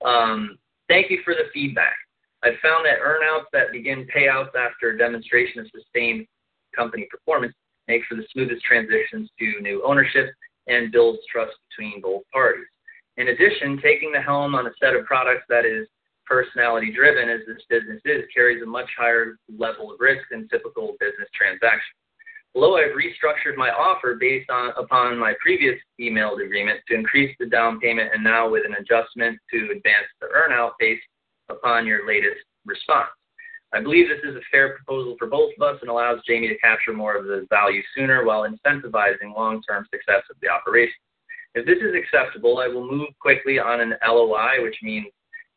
Um, 0.04 0.59
thank 0.88 1.11
you 1.11 1.20
for 1.25 1.35
the 1.35 1.50
feedback. 1.52 1.97
I've 2.42 2.59
found 2.62 2.87
that 2.87 3.00
earnouts 3.00 3.47
that 3.52 3.73
begin 3.73 4.06
payouts 4.14 4.54
after 4.56 4.90
a 4.90 4.99
demonstration 4.99 5.61
of 5.61 5.66
sustained 5.75 6.26
company 6.75 7.06
performance 7.11 7.54
make 7.88 8.02
for 8.09 8.14
the 8.14 8.25
smoothest 8.32 8.64
transitions 8.64 9.28
to 9.38 9.61
new 9.61 9.82
ownership 9.85 10.32
and 10.68 10.92
builds 10.92 11.18
trust 11.30 11.52
between 11.68 12.00
both 12.00 12.23
parties. 12.32 12.66
In 13.16 13.28
addition, 13.28 13.80
taking 13.82 14.12
the 14.12 14.20
helm 14.20 14.54
on 14.54 14.66
a 14.66 14.70
set 14.80 14.94
of 14.94 15.04
products 15.04 15.44
that 15.49 15.66
is 15.66 15.87
personality 16.25 16.92
driven, 16.92 17.28
as 17.28 17.40
this 17.47 17.62
business 17.68 18.00
is, 18.04 18.23
carries 18.32 18.62
a 18.62 18.66
much 18.66 18.88
higher 18.97 19.37
level 19.59 19.92
of 19.92 19.99
risk 19.99 20.23
than 20.30 20.49
typical 20.49 20.94
business 21.00 21.28
transactions. 21.35 22.00
Below, 22.52 22.76
I've 22.76 22.97
restructured 22.97 23.57
my 23.57 23.71
offer 23.71 24.16
based 24.19 24.50
on 24.50 24.73
upon 24.76 25.16
my 25.16 25.35
previous 25.40 25.78
emailed 26.00 26.45
agreement 26.45 26.80
to 26.88 26.95
increase 26.95 27.35
the 27.38 27.47
down 27.47 27.78
payment 27.78 28.11
and 28.12 28.25
now 28.25 28.50
with 28.50 28.64
an 28.66 28.75
adjustment 28.75 29.38
to 29.52 29.66
advance 29.66 30.09
the 30.21 30.26
earnout 30.26 30.73
based 30.80 31.07
upon 31.49 31.87
your 31.87 32.07
latest 32.07 32.40
response. 32.66 33.11
I 33.73 33.80
believe 33.80 34.09
this 34.09 34.28
is 34.28 34.35
a 34.35 34.40
fair 34.50 34.75
proposal 34.75 35.14
for 35.16 35.28
both 35.28 35.52
of 35.57 35.62
us 35.62 35.78
and 35.80 35.88
allows 35.88 36.19
Jamie 36.26 36.49
to 36.49 36.59
capture 36.59 36.92
more 36.92 37.16
of 37.16 37.26
the 37.26 37.47
value 37.50 37.83
sooner 37.95 38.25
while 38.25 38.42
incentivizing 38.42 39.33
long-term 39.37 39.87
success 39.95 40.23
of 40.28 40.37
the 40.42 40.49
operation. 40.49 40.99
If 41.54 41.66
this 41.66 41.78
is 41.78 41.95
acceptable, 41.95 42.59
I 42.59 42.66
will 42.66 42.90
move 42.90 43.09
quickly 43.21 43.61
on 43.61 43.80
an 43.80 43.95
LOI, 44.04 44.62
which 44.62 44.76
means 44.83 45.07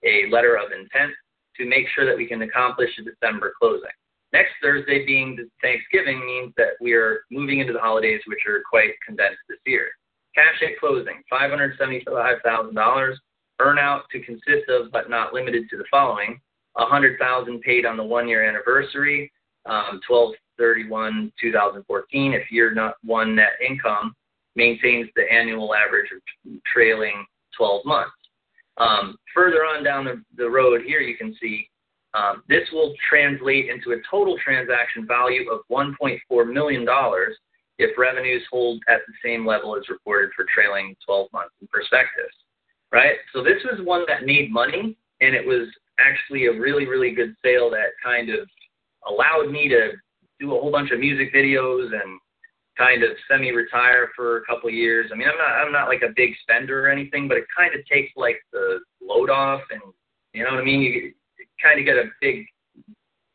a 0.04 0.30
letter 0.30 0.56
of 0.56 0.72
intent, 0.72 1.12
to 1.58 1.66
make 1.66 1.88
sure 1.96 2.06
that 2.06 2.18
we 2.18 2.28
can 2.28 2.44
accomplish 2.44 2.90
a 3.00 3.04
December 3.04 3.54
closing. 3.60 3.90
Next 4.34 4.52
Thursday 4.62 5.06
being 5.06 5.48
Thanksgiving 5.62 6.26
means 6.26 6.54
that 6.58 6.74
we 6.82 6.92
are 6.94 7.24
moving 7.32 7.60
into 7.60 7.72
the 7.72 7.80
holidays, 7.80 8.20
which 8.26 8.46
are 8.48 8.64
quite 8.68 8.90
condensed 9.06 9.38
this 9.48 9.60
year. 9.66 9.92
Cash 10.34 10.64
at 10.64 10.80
closing, 10.80 11.22
$575,000. 11.32 13.14
Earnout 13.62 14.02
to 14.12 14.20
consist 14.22 14.68
of, 14.68 14.92
but 14.92 15.08
not 15.08 15.34
limited 15.34 15.70
to 15.70 15.78
the 15.78 15.86
following: 15.92 16.42
100,000 16.74 17.62
paid 17.62 17.86
on 17.86 17.96
the 17.96 18.04
one-year 18.04 18.44
anniversary, 18.44 19.32
um, 19.68 20.02
12/31/2014. 20.10 22.34
If 22.34 22.52
year 22.52 22.74
not 22.74 22.96
one 23.04 23.36
net 23.36 23.54
income 23.64 24.16
maintains 24.56 25.08
the 25.16 25.32
annual 25.32 25.76
average 25.76 26.12
of 26.12 26.20
trailing 26.66 27.28
12 27.56 27.86
months. 27.86 28.16
Um, 28.78 29.20
further 29.36 29.64
on 29.66 29.84
down 29.84 30.26
the 30.36 30.50
road 30.50 30.82
here, 30.82 31.00
you 31.00 31.16
can 31.16 31.36
see 31.40 31.70
um, 32.14 32.44
this 32.48 32.68
will 32.72 32.94
translate 33.10 33.70
into 33.70 33.92
a 33.92 34.02
total 34.10 34.38
transaction 34.44 35.08
value 35.08 35.50
of 35.50 35.62
$1.4 35.72 36.54
million 36.54 36.86
if 37.80 37.98
revenues 37.98 38.44
hold 38.52 38.82
at 38.88 39.02
the 39.08 39.14
same 39.24 39.46
level 39.46 39.76
as 39.76 39.90
reported 39.90 40.30
for 40.36 40.46
trailing 40.54 40.96
12 41.06 41.28
months 41.34 41.54
in 41.62 41.68
perspectives, 41.68 42.34
right? 42.92 43.16
So 43.34 43.44
this 43.44 43.64
was 43.66 43.84
one 43.84 44.06
that 44.08 44.26
made 44.26 44.52
money, 44.52 44.96
and 45.22 45.36
it 45.36 45.46
was 45.46 45.68
actually 46.00 46.46
a 46.46 46.54
really, 46.54 46.86
really 46.86 47.12
good 47.12 47.36
sale 47.44 47.70
that 47.72 47.94
kind 48.04 48.30
of 48.30 48.48
allowed 49.08 49.52
me 49.52 49.68
to 49.70 49.92
do 50.40 50.56
a 50.56 50.60
whole 50.60 50.72
bunch 50.72 50.92
of 50.92 51.00
music 51.00 51.34
videos 51.34 51.88
and 51.94 52.20
kind 52.78 53.04
of 53.04 53.12
semi-retire 53.30 54.10
for 54.16 54.38
a 54.38 54.46
couple 54.46 54.70
of 54.70 54.76
years. 54.76 55.10
I 55.12 55.16
mean, 55.16 55.28
I'm 55.28 55.38
not 55.38 55.52
I'm 55.52 55.72
not 55.72 55.88
like 55.88 56.02
a 56.02 56.14
big 56.16 56.32
spender 56.42 56.86
or 56.86 56.90
anything, 56.90 57.28
but 57.28 57.38
it 57.38 57.46
kind 57.56 57.74
of 57.76 57.86
takes 57.86 58.12
like 58.16 58.38
the 58.52 58.80
load 59.02 59.30
off, 59.30 59.62
and 59.72 59.82
you 60.34 60.44
know 60.44 60.52
what 60.52 60.60
I 60.60 60.64
mean. 60.64 60.82
You 60.82 61.14
kind 61.64 61.80
of 61.80 61.86
get 61.86 61.98
a 61.98 62.12
big 62.22 62.46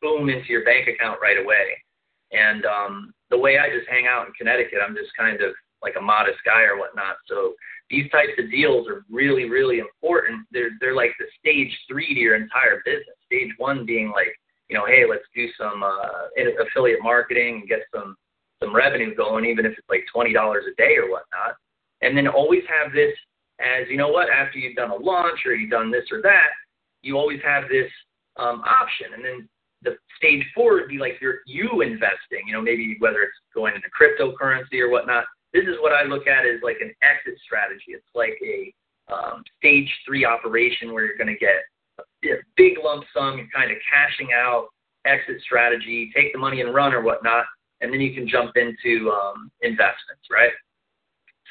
boom 0.00 0.28
into 0.28 0.48
your 0.48 0.64
bank 0.64 0.88
account 0.88 1.18
right 1.20 1.42
away. 1.42 1.76
And 2.32 2.64
um, 2.66 3.12
the 3.30 3.38
way 3.38 3.58
I 3.58 3.68
just 3.68 3.88
hang 3.88 4.06
out 4.06 4.26
in 4.26 4.32
Connecticut, 4.34 4.78
I'm 4.86 4.94
just 4.94 5.16
kind 5.16 5.40
of 5.40 5.54
like 5.82 5.94
a 5.98 6.00
modest 6.00 6.38
guy 6.44 6.62
or 6.62 6.78
whatnot. 6.78 7.16
So 7.26 7.54
these 7.88 8.10
types 8.10 8.32
of 8.38 8.50
deals 8.50 8.86
are 8.88 9.04
really, 9.10 9.48
really 9.48 9.78
important. 9.78 10.46
They're 10.52 10.70
they're 10.80 10.94
like 10.94 11.12
the 11.18 11.26
stage 11.40 11.72
three 11.88 12.14
to 12.14 12.20
your 12.20 12.36
entire 12.36 12.82
business. 12.84 13.16
Stage 13.26 13.50
one 13.56 13.86
being 13.86 14.10
like, 14.10 14.34
you 14.68 14.76
know, 14.76 14.86
hey, 14.86 15.04
let's 15.08 15.24
do 15.34 15.48
some 15.58 15.82
uh, 15.82 16.28
affiliate 16.60 17.02
marketing 17.02 17.60
and 17.60 17.68
get 17.68 17.80
some 17.94 18.16
some 18.62 18.74
revenue 18.74 19.14
going, 19.14 19.46
even 19.46 19.64
if 19.64 19.72
it's 19.72 19.88
like 19.88 20.04
twenty 20.12 20.32
dollars 20.32 20.64
a 20.70 20.74
day 20.76 20.96
or 20.96 21.10
whatnot. 21.10 21.56
And 22.02 22.16
then 22.16 22.28
always 22.28 22.62
have 22.68 22.92
this 22.92 23.14
as 23.60 23.88
you 23.88 23.96
know 23.96 24.08
what, 24.08 24.28
after 24.30 24.58
you've 24.58 24.76
done 24.76 24.90
a 24.90 24.96
launch 24.96 25.40
or 25.44 25.54
you've 25.54 25.70
done 25.70 25.90
this 25.90 26.04
or 26.12 26.22
that, 26.22 26.50
you 27.02 27.16
always 27.16 27.40
have 27.44 27.64
this 27.68 27.90
um, 28.38 28.62
option. 28.62 29.14
And 29.14 29.24
then 29.24 29.48
the 29.82 29.96
stage 30.16 30.44
four 30.54 30.74
would 30.74 30.88
be 30.88 30.98
like 30.98 31.14
you're 31.20 31.40
you 31.46 31.82
investing, 31.82 32.42
you 32.46 32.52
know, 32.52 32.62
maybe 32.62 32.96
whether 32.98 33.22
it's 33.22 33.38
going 33.54 33.74
into 33.74 33.88
cryptocurrency 33.90 34.80
or 34.80 34.90
whatnot. 34.90 35.24
This 35.52 35.64
is 35.64 35.76
what 35.80 35.92
I 35.92 36.04
look 36.04 36.26
at 36.26 36.44
as 36.44 36.60
like 36.62 36.78
an 36.80 36.92
exit 37.02 37.40
strategy. 37.44 37.88
It's 37.88 38.04
like 38.14 38.38
a 38.44 38.72
um, 39.12 39.42
stage 39.58 39.88
three 40.06 40.24
operation 40.24 40.92
where 40.92 41.06
you're 41.06 41.16
going 41.16 41.32
to 41.32 41.38
get 41.38 41.64
a 42.24 42.36
big 42.56 42.74
lump 42.82 43.04
sum, 43.14 43.38
you're 43.38 43.46
kind 43.54 43.70
of 43.70 43.78
cashing 43.90 44.28
out, 44.34 44.68
exit 45.04 45.40
strategy, 45.42 46.10
take 46.14 46.32
the 46.32 46.38
money 46.38 46.60
and 46.60 46.74
run 46.74 46.92
or 46.92 47.02
whatnot, 47.02 47.44
and 47.80 47.92
then 47.92 48.00
you 48.00 48.14
can 48.14 48.28
jump 48.28 48.52
into 48.56 49.10
um, 49.10 49.50
investments, 49.62 50.28
right? 50.30 50.50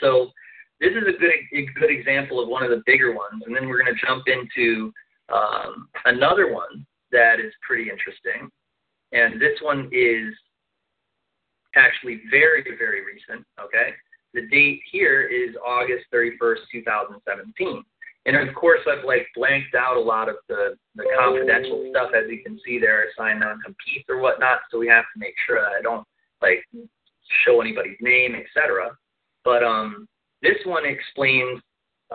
So 0.02 0.32
this 0.80 0.92
is 0.92 1.04
a 1.08 1.18
good 1.18 1.32
a 1.54 1.66
good 1.80 1.90
example 1.90 2.42
of 2.42 2.50
one 2.50 2.64
of 2.64 2.70
the 2.70 2.84
bigger 2.86 3.14
ones, 3.14 3.44
and 3.46 3.56
then 3.56 3.68
we're 3.68 3.82
going 3.82 3.94
to 3.94 4.06
jump 4.06 4.26
into 4.28 4.92
um, 5.34 5.90
another 6.06 6.54
one 6.54 6.86
that 7.12 7.40
is 7.40 7.54
pretty 7.66 7.90
interesting, 7.90 8.50
and 9.12 9.42
this 9.42 9.60
one 9.62 9.90
is 9.92 10.34
actually 11.76 12.22
very, 12.30 12.64
very 12.78 13.02
recent. 13.06 13.46
Okay, 13.60 13.94
the 14.34 14.48
date 14.48 14.82
here 14.92 15.24
is 15.24 15.56
August 15.66 16.06
31st, 16.14 16.60
2017. 16.72 17.84
And 18.28 18.36
of 18.36 18.54
course, 18.56 18.82
I've 18.86 19.06
like 19.06 19.26
blanked 19.36 19.74
out 19.74 19.96
a 19.96 20.02
lot 20.02 20.28
of 20.28 20.36
the, 20.50 20.76
the 20.96 21.06
confidential 21.18 21.88
stuff, 21.92 22.12
as 22.14 22.30
you 22.30 22.44
can 22.44 22.60
see 22.66 22.78
there, 22.78 23.06
signed 23.18 23.40
non-compete 23.40 24.06
or 24.10 24.20
whatnot. 24.20 24.60
So 24.70 24.78
we 24.78 24.88
have 24.90 25.06
to 25.14 25.20
make 25.20 25.34
sure 25.46 25.62
that 25.62 25.72
I 25.80 25.82
don't 25.82 26.06
like 26.42 26.64
show 27.46 27.62
anybody's 27.62 27.98
name, 28.02 28.36
etc. 28.36 28.98
But 29.46 29.64
um, 29.64 30.08
this 30.42 30.58
one 30.66 30.84
explains, 30.86 31.62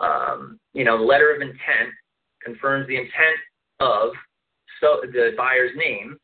um, 0.01 0.59
you 0.73 0.83
know, 0.83 0.97
letter 0.97 1.33
of 1.33 1.41
intent 1.41 1.89
confirms 2.43 2.87
the 2.87 2.97
intent 2.97 3.37
of 3.79 4.11
so 4.81 5.01
the 5.01 5.31
buyer's 5.37 5.71
name, 5.75 6.17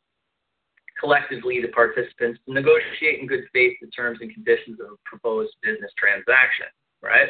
collectively 1.00 1.62
the 1.62 1.70
participants 1.70 2.40
to 2.46 2.54
negotiate 2.54 3.20
in 3.22 3.28
good 3.28 3.46
faith 3.54 3.78
the 3.82 3.88
terms 3.88 4.20
and 4.22 4.34
conditions 4.34 4.80
of 4.82 4.88
a 4.88 4.96
proposed 5.06 5.52
business 5.64 5.92
transaction, 5.98 6.68
right? 7.02 7.30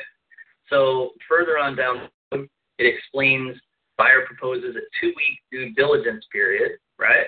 So 0.69 1.11
further 1.27 1.57
on 1.57 1.75
down, 1.75 2.09
it 2.31 2.49
explains 2.79 3.57
buyer 3.97 4.25
proposes 4.25 4.75
a 4.75 4.81
two-week 4.99 5.39
due 5.51 5.73
diligence 5.73 6.25
period, 6.31 6.79
right? 6.97 7.27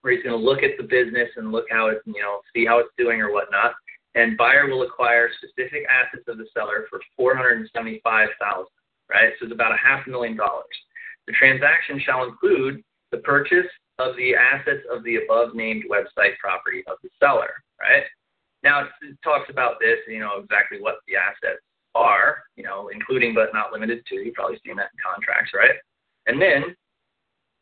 Where 0.00 0.14
he's 0.14 0.22
going 0.22 0.38
to 0.38 0.44
look 0.44 0.62
at 0.62 0.78
the 0.78 0.84
business 0.84 1.28
and 1.36 1.52
look 1.52 1.66
how 1.70 1.88
it, 1.88 1.98
you 2.06 2.22
know, 2.22 2.40
see 2.54 2.64
how 2.64 2.78
it's 2.78 2.90
doing 2.96 3.20
or 3.20 3.32
whatnot. 3.32 3.74
And 4.14 4.36
buyer 4.36 4.66
will 4.68 4.82
acquire 4.82 5.28
specific 5.36 5.84
assets 5.90 6.24
of 6.28 6.38
the 6.38 6.46
seller 6.54 6.86
for 6.88 7.00
four 7.16 7.36
hundred 7.36 7.58
and 7.58 7.70
seventy-five 7.74 8.28
thousand 8.40 8.66
right? 9.10 9.32
So 9.38 9.46
it's 9.46 9.54
about 9.54 9.72
a 9.72 9.76
half 9.76 10.06
a 10.06 10.10
million 10.10 10.36
dollars. 10.36 10.64
The 11.26 11.32
transaction 11.32 12.00
shall 12.04 12.24
include 12.24 12.82
the 13.12 13.18
purchase 13.18 13.66
of 13.98 14.16
the 14.16 14.34
assets 14.34 14.86
of 14.90 15.04
the 15.04 15.16
above 15.16 15.54
named 15.54 15.84
website 15.90 16.38
property 16.38 16.82
of 16.86 16.96
the 17.02 17.10
seller, 17.18 17.50
right? 17.80 18.04
Now 18.62 18.84
it 18.84 19.16
talks 19.22 19.50
about 19.50 19.76
this, 19.80 19.98
you 20.08 20.20
know, 20.20 20.40
exactly 20.42 20.80
what 20.80 20.96
the 21.06 21.16
assets 21.16 21.62
are, 21.94 22.44
you 22.56 22.62
know, 22.62 22.88
including 22.88 23.34
but 23.34 23.52
not 23.52 23.72
limited 23.72 24.04
to. 24.06 24.16
You've 24.16 24.34
probably 24.34 24.60
seen 24.64 24.76
that 24.76 24.90
in 24.94 25.00
contracts, 25.04 25.52
right? 25.54 25.76
And 26.26 26.40
then 26.40 26.74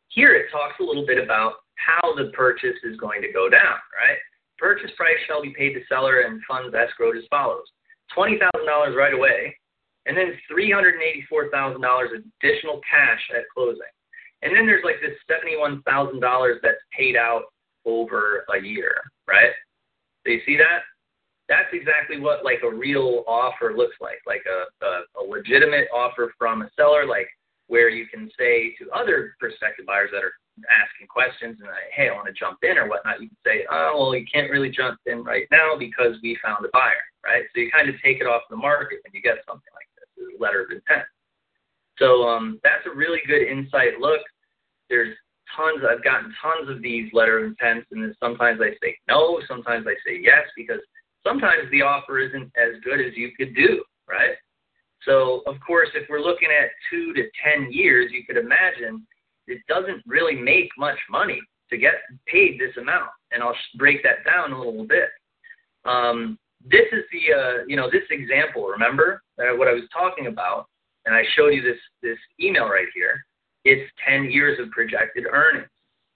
here 0.08 0.34
it 0.34 0.50
talks 0.50 0.74
a 0.80 0.82
little 0.82 1.06
bit 1.06 1.22
about 1.22 1.54
how 1.76 2.14
the 2.16 2.30
purchase 2.34 2.76
is 2.84 2.96
going 2.98 3.22
to 3.22 3.32
go 3.32 3.48
down, 3.48 3.78
right? 3.94 4.18
Purchase 4.58 4.90
price 4.96 5.18
shall 5.26 5.42
be 5.42 5.54
paid 5.56 5.74
to 5.74 5.80
seller 5.88 6.22
and 6.22 6.42
funds 6.48 6.74
escrowed 6.74 7.16
as 7.16 7.24
follows. 7.30 7.64
$20,000 8.16 8.96
right 8.96 9.14
away, 9.14 9.56
and 10.08 10.16
then 10.16 10.32
$384,000 10.50 12.24
additional 12.40 12.80
cash 12.90 13.20
at 13.36 13.44
closing. 13.54 13.82
And 14.42 14.56
then 14.56 14.66
there's 14.66 14.84
like 14.84 14.96
this 15.02 15.18
$71,000 15.30 16.54
that's 16.62 16.78
paid 16.96 17.16
out 17.16 17.42
over 17.84 18.44
a 18.54 18.64
year, 18.64 18.94
right? 19.28 19.52
So 20.24 20.32
you 20.32 20.40
see 20.46 20.56
that? 20.56 20.80
That's 21.48 21.68
exactly 21.72 22.20
what 22.20 22.44
like 22.44 22.60
a 22.64 22.70
real 22.70 23.24
offer 23.26 23.74
looks 23.76 23.96
like, 24.00 24.20
like 24.26 24.44
a, 24.46 24.84
a, 24.84 24.90
a 25.20 25.22
legitimate 25.28 25.88
offer 25.94 26.32
from 26.38 26.62
a 26.62 26.70
seller, 26.76 27.06
like 27.06 27.28
where 27.68 27.88
you 27.88 28.06
can 28.06 28.30
say 28.38 28.74
to 28.78 28.90
other 28.92 29.34
prospective 29.40 29.86
buyers 29.86 30.10
that 30.12 30.24
are 30.24 30.32
asking 30.66 31.06
questions 31.08 31.56
and 31.60 31.68
like, 31.68 31.92
hey, 31.94 32.08
I 32.08 32.14
want 32.14 32.26
to 32.26 32.32
jump 32.32 32.58
in 32.62 32.76
or 32.78 32.88
whatnot, 32.88 33.20
you 33.20 33.28
can 33.28 33.42
say, 33.44 33.64
oh, 33.70 33.94
well, 33.96 34.14
you 34.14 34.26
can't 34.26 34.50
really 34.50 34.70
jump 34.70 34.98
in 35.06 35.22
right 35.22 35.46
now 35.50 35.76
because 35.78 36.16
we 36.22 36.38
found 36.42 36.64
a 36.64 36.68
buyer, 36.72 37.04
right? 37.24 37.44
So 37.54 37.60
you 37.60 37.70
kind 37.70 37.88
of 37.88 37.94
take 38.02 38.20
it 38.20 38.26
off 38.26 38.42
the 38.50 38.56
market 38.56 39.00
when 39.04 39.12
you 39.12 39.22
get 39.22 39.44
something 39.46 39.72
like 39.74 39.87
letter 40.40 40.62
of 40.62 40.70
intent. 40.70 41.06
So 41.98 42.28
um, 42.28 42.60
that's 42.62 42.86
a 42.86 42.96
really 42.96 43.20
good 43.26 43.42
insight 43.42 43.98
look. 44.00 44.20
There's 44.88 45.14
tons, 45.56 45.82
I've 45.88 46.04
gotten 46.04 46.32
tons 46.40 46.68
of 46.68 46.82
these 46.82 47.10
letter 47.12 47.38
of 47.38 47.44
intents, 47.44 47.86
and 47.90 48.14
sometimes 48.20 48.60
I 48.62 48.70
say 48.82 48.96
no, 49.08 49.40
sometimes 49.48 49.86
I 49.86 49.94
say 50.06 50.18
yes, 50.20 50.46
because 50.56 50.80
sometimes 51.26 51.70
the 51.70 51.82
offer 51.82 52.18
isn't 52.20 52.52
as 52.56 52.80
good 52.84 53.00
as 53.00 53.16
you 53.16 53.30
could 53.36 53.54
do, 53.54 53.82
right? 54.08 54.36
So, 55.04 55.42
of 55.46 55.56
course, 55.64 55.88
if 55.94 56.08
we're 56.08 56.20
looking 56.20 56.48
at 56.50 56.70
two 56.90 57.12
to 57.14 57.22
10 57.44 57.72
years, 57.72 58.10
you 58.12 58.24
could 58.24 58.36
imagine 58.36 59.06
it 59.46 59.60
doesn't 59.68 60.02
really 60.06 60.34
make 60.34 60.68
much 60.76 60.98
money 61.10 61.40
to 61.70 61.78
get 61.78 61.94
paid 62.26 62.58
this 62.58 62.76
amount. 62.76 63.10
And 63.32 63.42
I'll 63.42 63.56
break 63.76 64.02
that 64.02 64.24
down 64.24 64.52
a 64.52 64.58
little 64.58 64.86
bit. 64.86 65.08
Um, 65.84 66.38
this 66.70 66.86
is 66.92 67.04
the, 67.12 67.34
uh, 67.34 67.64
you 67.66 67.76
know, 67.76 67.90
this 67.90 68.04
example, 68.10 68.66
remember 68.66 69.22
uh, 69.38 69.56
what 69.56 69.68
I 69.68 69.72
was 69.72 69.84
talking 69.92 70.26
about? 70.26 70.66
And 71.06 71.14
I 71.14 71.22
showed 71.36 71.48
you 71.48 71.62
this, 71.62 71.78
this 72.02 72.18
email 72.40 72.68
right 72.68 72.88
here. 72.94 73.24
It's 73.64 73.90
10 74.06 74.30
years 74.30 74.58
of 74.60 74.70
projected 74.70 75.24
earnings. 75.30 75.68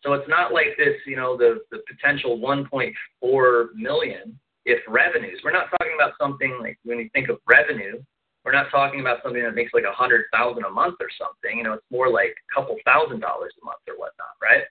So 0.03 0.13
it's 0.15 0.29
not 0.29 0.53
like 0.53 0.77
this, 0.77 0.97
you 1.07 1.17
know, 1.17 1.37
the, 1.37 1.61
the 1.71 1.79
potential 1.89 2.39
1.4 2.39 3.67
million 3.75 4.39
if 4.65 4.81
revenues. 4.89 5.41
We're 5.45 5.53
not 5.53 5.71
talking 5.71 5.95
about 5.95 6.13
something 6.21 6.59
like 6.61 6.79
when 6.85 6.99
you 6.99 7.09
think 7.13 7.29
of 7.29 7.39
revenue, 7.49 8.03
we're 8.45 8.53
not 8.53 8.71
talking 8.71 9.01
about 9.01 9.23
something 9.23 9.43
that 9.43 9.55
makes 9.55 9.73
like 9.73 9.85
a 9.85 9.95
hundred 9.95 10.25
thousand 10.33 10.65
a 10.65 10.71
month 10.71 10.97
or 11.01 11.09
something. 11.17 11.59
You 11.59 11.65
know, 11.65 11.75
it's 11.75 11.91
more 11.91 12.11
like 12.11 12.35
a 12.35 12.55
couple 12.55 12.77
thousand 12.85 13.21
dollars 13.21 13.55
a 13.63 13.65
month 13.65 13.79
or 13.87 13.95
whatnot, 13.95 14.35
right? 14.43 14.67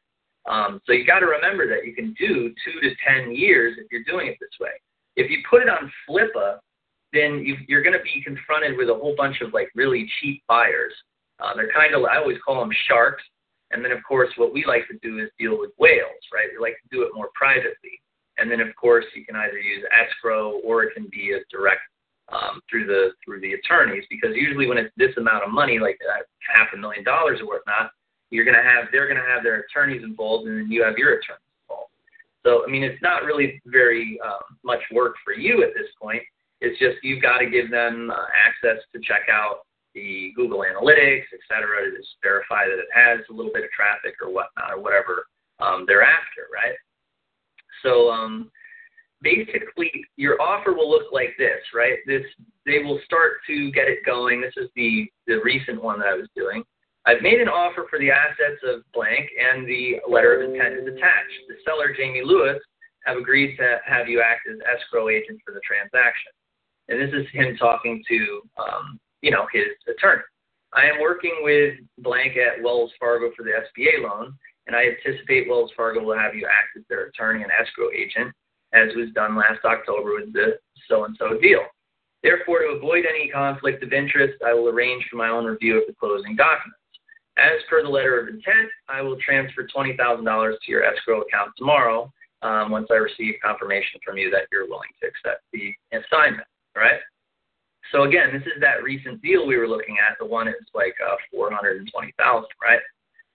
Um, 0.46 0.82
so 0.86 0.91
you 0.94 1.06
got 1.06 1.20
to 1.20 1.28
remember 1.28 1.67
that 1.70 1.86
you 1.86 1.94
can 1.94 2.13
do 2.20 2.54
two 2.65 2.82
to 2.82 2.96
ten 3.08 3.34
years 3.34 3.78
if 3.80 3.88
you're 3.91 4.04
doing 4.04 4.28
it 4.28 4.38
this 4.39 4.52
way. 4.60 4.72
If 5.15 5.30
you 5.30 5.39
put 5.50 5.62
it 5.62 5.69
on 5.69 5.91
Flippa, 6.08 6.60
then 7.13 7.43
you, 7.45 7.58
you're 7.67 7.84
going 7.84 7.97
to 7.97 8.04
be 8.04 8.24
confronted 8.24 8.78
with 8.78 8.89
a 8.89 8.93
whole 8.93 9.15
bunch 9.17 9.41
of 9.41 9.54
like 9.54 9.69
really 9.76 10.10
cheap 10.19 10.43
buyers. 10.47 10.93
Uh, 11.39 11.54
they're 11.56 11.71
kind 11.71 11.93
of 11.93 12.04
I 12.06 12.17
always 12.17 12.38
call 12.45 12.60
them 12.60 12.71
sharks. 12.88 13.24
And 13.71 13.84
then 13.84 13.91
of 13.91 14.04
course 14.04 14.30
what 14.38 14.54
we 14.54 14.65
like 14.65 14.88
to 14.89 14.97
do 15.02 15.19
is 15.19 15.30
deal 15.39 15.58
with 15.58 15.71
whales, 15.78 16.21
right? 16.34 16.47
We 16.52 16.62
like 16.62 16.78
to 16.84 16.95
do 16.95 17.04
it 17.04 17.12
more 17.13 17.30
privately. 17.34 18.00
And 18.38 18.50
then 18.50 18.62
of 18.62 18.74
course 18.76 19.06
you 19.15 19.26
can 19.26 19.36
either 19.36 19.60
use 19.60 19.84
escrow 19.91 20.60
or 20.63 20.84
it 20.84 20.93
can 20.93 21.08
be 21.12 21.34
a 21.34 21.39
direct 21.50 21.82
um, 22.32 22.62
through 22.69 22.86
the 22.88 23.12
through 23.24 23.41
the 23.41 23.54
attorneys 23.54 24.06
because 24.10 24.32
usually 24.36 24.67
when 24.67 24.78
it's 24.78 24.93
this 24.95 25.15
amount 25.17 25.43
of 25.43 25.52
money, 25.52 25.80
like 25.80 26.00
uh, 26.08 26.24
half 26.56 26.69
a 26.74 26.78
million 26.78 27.04
dollars 27.04 27.39
or 27.41 27.47
whatnot, 27.47 27.91
you're 28.30 28.45
going 28.45 28.58
to 28.58 28.63
have 28.63 28.86
they're 28.91 29.08
going 29.08 29.19
to 29.19 29.30
have 29.30 29.43
their 29.43 29.60
attorneys 29.60 30.04
involved, 30.04 30.47
and 30.47 30.58
then 30.58 30.71
you 30.71 30.84
have 30.84 30.97
your 30.97 31.19
attorneys. 31.19 31.51
So 32.45 32.63
I 32.65 32.71
mean, 32.71 32.84
it's 32.84 33.01
not 33.01 33.23
really 33.23 33.62
very 33.65 34.19
um, 34.25 34.58
much 34.63 34.82
work 34.91 35.15
for 35.23 35.34
you 35.34 35.63
at 35.63 35.73
this 35.75 35.88
point. 36.01 36.23
It's 36.60 36.77
just 36.80 36.97
you've 37.04 37.21
got 37.21 37.39
to 37.39 37.49
give 37.49 37.71
them 37.71 38.12
uh, 38.12 38.25
access 38.34 38.82
to 38.93 39.01
check 39.01 39.27
out 39.32 39.62
the 39.93 40.32
Google 40.36 40.60
Analytics, 40.60 41.25
et 41.34 41.39
cetera, 41.47 41.89
to 41.89 41.97
just 41.97 42.15
verify 42.23 42.65
that 42.65 42.80
it 42.80 42.88
has 42.93 43.19
a 43.30 43.34
little 43.34 43.51
bit 43.54 43.63
of 43.63 43.71
traffic 43.71 44.15
or 44.21 44.32
whatnot 44.32 44.71
or 44.71 44.82
whatever 44.82 45.25
um, 45.60 45.86
they're 45.88 46.04
after, 46.04 46.47
right? 46.54 46.75
So 47.84 48.10
um, 48.10 48.51
basically 49.21 49.91
your 50.17 50.41
offer 50.41 50.73
will 50.73 50.89
look 50.89 51.12
like 51.12 51.36
this, 51.38 51.62
right? 51.73 51.97
This 52.06 52.23
they 52.65 52.80
will 52.80 52.99
start 53.06 53.39
to 53.47 53.71
get 53.71 53.88
it 53.88 54.06
going. 54.06 54.41
This 54.41 54.54
is 54.58 54.69
the 54.75 55.08
the 55.27 55.39
recent 55.43 55.82
one 55.82 55.99
that 55.99 56.08
I 56.08 56.15
was 56.15 56.27
doing. 56.36 56.63
I've 57.06 57.22
made 57.22 57.42
an 57.42 57.50
offer 57.50 57.88
for 57.90 57.98
the 57.98 58.12
assets 58.12 58.62
of 58.64 58.84
blank, 58.94 59.30
and 59.40 59.68
the 59.68 59.98
letter 60.08 60.36
of 60.36 60.50
intent 60.50 60.76
is 60.76 60.88
attached. 60.88 61.34
The 61.48 61.56
seller, 61.66 61.94
Jamie 61.98 62.22
Lewis, 62.24 62.62
have 63.06 63.18
agreed 63.18 63.58
to 63.58 63.78
have 63.86 64.08
you 64.08 64.22
act 64.22 64.42
as 64.52 64.60
escrow 64.62 65.10
agent 65.10 65.40
for 65.44 65.54
the 65.54 65.62
transaction. 65.66 66.32
And 66.90 67.02
this 67.02 67.10
is 67.14 67.26
him 67.34 67.58
talking 67.58 68.04
to, 68.08 68.42
um, 68.62 69.00
you 69.22 69.32
know, 69.32 69.48
his 69.52 69.74
attorney. 69.90 70.22
I 70.74 70.86
am 70.86 71.02
working 71.02 71.42
with 71.42 71.76
blank 71.98 72.38
at 72.38 72.64
Wells 72.64 72.92
Fargo 73.00 73.32
for 73.36 73.44
the 73.44 73.52
SBA 73.52 74.04
loan, 74.04 74.34
and 74.68 74.76
I 74.76 74.86
anticipate 74.86 75.50
Wells 75.50 75.72
Fargo 75.76 76.02
will 76.04 76.18
have 76.18 76.36
you 76.36 76.46
act 76.46 76.78
as 76.78 76.84
their 76.88 77.08
attorney 77.08 77.42
and 77.42 77.52
escrow 77.52 77.90
agent 77.92 78.32
as 78.74 78.96
was 78.96 79.12
done 79.14 79.36
last 79.36 79.66
October 79.66 80.16
with 80.16 80.32
the 80.34 80.58
so-and-so 80.88 81.40
deal. 81.42 81.62
Therefore, 82.24 82.60
to 82.60 82.78
avoid 82.78 83.06
any 83.06 83.30
conflict 83.30 83.84
of 83.84 83.92
interest, 83.92 84.42
I 84.46 84.54
will 84.54 84.70
arrange 84.70 85.04
for 85.10 85.18
my 85.18 85.30
own 85.30 85.46
review 85.46 85.82
of 85.82 85.88
the 85.88 85.96
closing 86.00 86.36
documents. 86.36 86.81
As 87.41 87.58
per 87.67 87.82
the 87.82 87.89
letter 87.89 88.19
of 88.19 88.27
intent, 88.27 88.69
I 88.88 89.01
will 89.01 89.17
transfer 89.17 89.65
$20,000 89.65 89.97
to 89.97 90.71
your 90.71 90.84
escrow 90.84 91.21
account 91.21 91.51
tomorrow 91.58 92.12
um, 92.43 92.69
once 92.69 92.88
I 92.91 92.95
receive 92.95 93.36
confirmation 93.43 93.99
from 94.06 94.17
you 94.17 94.30
that 94.30 94.45
you're 94.51 94.67
willing 94.67 94.93
to 95.01 95.08
accept 95.08 95.43
the 95.51 95.73
assignment, 95.91 96.47
right? 96.75 96.99
So 97.91 98.04
again, 98.04 98.30
this 98.32 98.43
is 98.43 98.62
that 98.62 98.84
recent 98.84 99.21
deal 99.23 99.47
we 99.47 99.58
were 99.58 99.67
looking 99.67 99.97
at. 99.97 100.17
The 100.19 100.25
one 100.25 100.47
is 100.47 100.56
like 100.75 100.93
uh, 101.01 101.15
420,000, 101.32 102.45
right? 102.62 102.80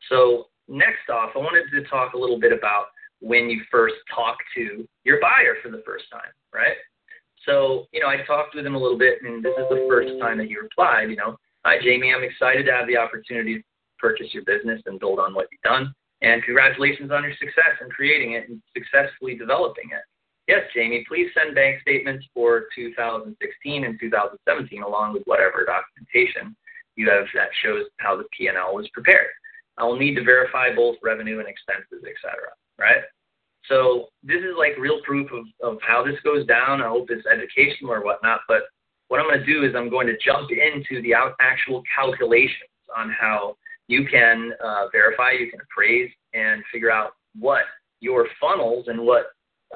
So 0.08 0.46
next 0.68 1.10
off, 1.12 1.30
I 1.34 1.38
wanted 1.38 1.64
to 1.72 1.88
talk 1.88 2.14
a 2.14 2.18
little 2.18 2.38
bit 2.38 2.52
about 2.52 2.86
when 3.20 3.50
you 3.50 3.62
first 3.70 3.96
talk 4.14 4.38
to 4.54 4.86
your 5.02 5.20
buyer 5.20 5.56
for 5.62 5.70
the 5.70 5.82
first 5.84 6.04
time, 6.12 6.30
right? 6.54 6.76
So, 7.44 7.86
you 7.92 8.00
know, 8.00 8.08
I 8.08 8.18
talked 8.26 8.54
with 8.54 8.66
him 8.66 8.76
a 8.76 8.78
little 8.78 8.98
bit, 8.98 9.18
and 9.22 9.44
this 9.44 9.54
is 9.58 9.68
the 9.68 9.86
first 9.88 10.12
time 10.20 10.38
that 10.38 10.46
he 10.46 10.56
replied, 10.56 11.10
you 11.10 11.16
know, 11.16 11.36
Hi, 11.64 11.78
Jamie, 11.82 12.14
I'm 12.14 12.22
excited 12.22 12.64
to 12.66 12.72
have 12.72 12.86
the 12.86 12.96
opportunity 12.96 13.64
purchase 13.98 14.32
your 14.32 14.44
business 14.44 14.80
and 14.86 15.00
build 15.00 15.18
on 15.18 15.34
what 15.34 15.48
you've 15.50 15.62
done. 15.62 15.94
And 16.22 16.42
congratulations 16.42 17.10
on 17.10 17.22
your 17.22 17.34
success 17.38 17.76
in 17.80 17.90
creating 17.90 18.32
it 18.32 18.48
and 18.48 18.62
successfully 18.76 19.36
developing 19.36 19.90
it. 19.92 20.02
Yes, 20.48 20.62
Jamie, 20.74 21.04
please 21.08 21.28
send 21.34 21.54
bank 21.54 21.80
statements 21.82 22.24
for 22.32 22.66
2016 22.74 23.84
and 23.84 23.98
2017 24.00 24.82
along 24.82 25.12
with 25.12 25.24
whatever 25.24 25.66
documentation 25.66 26.56
you 26.94 27.10
have 27.10 27.26
that 27.34 27.50
shows 27.62 27.84
how 27.98 28.16
the 28.16 28.24
P&L 28.36 28.74
was 28.74 28.88
prepared. 28.94 29.28
I 29.76 29.84
will 29.84 29.98
need 29.98 30.14
to 30.14 30.24
verify 30.24 30.74
both 30.74 30.96
revenue 31.02 31.40
and 31.40 31.48
expenses, 31.48 32.02
et 32.06 32.16
cetera 32.22 32.56
right? 32.78 33.02
So 33.68 34.08
this 34.22 34.38
is 34.38 34.54
like 34.56 34.78
real 34.78 35.00
proof 35.02 35.30
of, 35.32 35.44
of 35.62 35.78
how 35.86 36.04
this 36.04 36.16
goes 36.22 36.46
down. 36.46 36.82
I 36.82 36.88
hope 36.88 37.08
it's 37.10 37.26
educational 37.26 37.92
or 37.92 38.04
whatnot. 38.04 38.40
But 38.46 38.62
what 39.08 39.20
I'm 39.20 39.26
going 39.26 39.40
to 39.40 39.46
do 39.46 39.64
is 39.64 39.74
I'm 39.74 39.90
going 39.90 40.06
to 40.06 40.16
jump 40.24 40.50
into 40.50 41.02
the 41.02 41.14
actual 41.40 41.82
calculations 41.94 42.70
on 42.96 43.10
how 43.18 43.56
you 43.88 44.06
can 44.06 44.52
uh, 44.64 44.86
verify, 44.92 45.32
you 45.32 45.50
can 45.50 45.60
appraise, 45.60 46.10
and 46.34 46.62
figure 46.72 46.90
out 46.90 47.12
what 47.38 47.62
your 48.00 48.26
funnels 48.40 48.86
and 48.88 49.00
what 49.00 49.26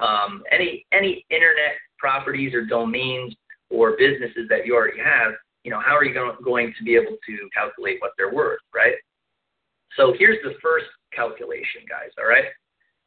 um, 0.01 0.43
any 0.51 0.85
any 0.91 1.25
internet 1.29 1.75
properties 1.97 2.53
or 2.53 2.65
domains 2.65 3.35
or 3.69 3.95
businesses 3.97 4.47
that 4.49 4.65
you 4.65 4.75
already 4.75 4.99
have, 4.99 5.33
you 5.63 5.71
know, 5.71 5.79
how 5.79 5.95
are 5.95 6.03
you 6.03 6.13
going, 6.13 6.35
going 6.43 6.73
to 6.77 6.83
be 6.83 6.95
able 6.95 7.15
to 7.25 7.49
calculate 7.53 7.97
what 7.99 8.11
they're 8.17 8.33
worth, 8.33 8.59
right? 8.73 8.95
So 9.95 10.13
here's 10.17 10.39
the 10.43 10.53
first 10.61 10.87
calculation, 11.13 11.81
guys. 11.87 12.11
All 12.17 12.27
right 12.27 12.45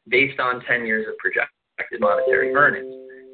based 0.09 0.41
on 0.41 0.61
10 0.69 0.87
years 0.87 1.07
of 1.09 1.17
projected 1.19 2.01
monetary 2.01 2.55
earnings. 2.55 2.93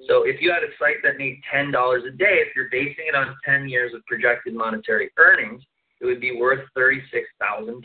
So 0.09 0.25
if 0.25 0.41
you 0.41 0.51
had 0.51 0.63
a 0.63 0.73
site 0.79 1.03
that 1.03 1.19
made 1.19 1.41
$10 1.55 1.73
a 1.73 2.11
day, 2.17 2.43
if 2.47 2.55
you're 2.57 2.71
basing 2.71 3.05
it 3.09 3.15
on 3.15 3.37
10 3.45 3.69
years 3.69 3.93
of 3.95 4.05
projected 4.07 4.55
monetary 4.55 5.11
earnings, 5.19 5.63
it 6.01 6.07
would 6.07 6.21
be 6.21 6.37
worth 6.37 6.61
$36,000. 6.77 7.83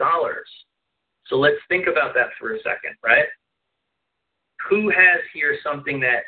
So 1.28 1.38
let's 1.38 1.58
think 1.70 1.88
about 1.88 2.14
that 2.14 2.30
for 2.40 2.54
a 2.54 2.58
second, 2.60 2.96
right? 3.04 3.26
Who 4.70 4.90
has 4.90 5.20
here 5.34 5.58
something 5.64 6.00
that 6.02 6.24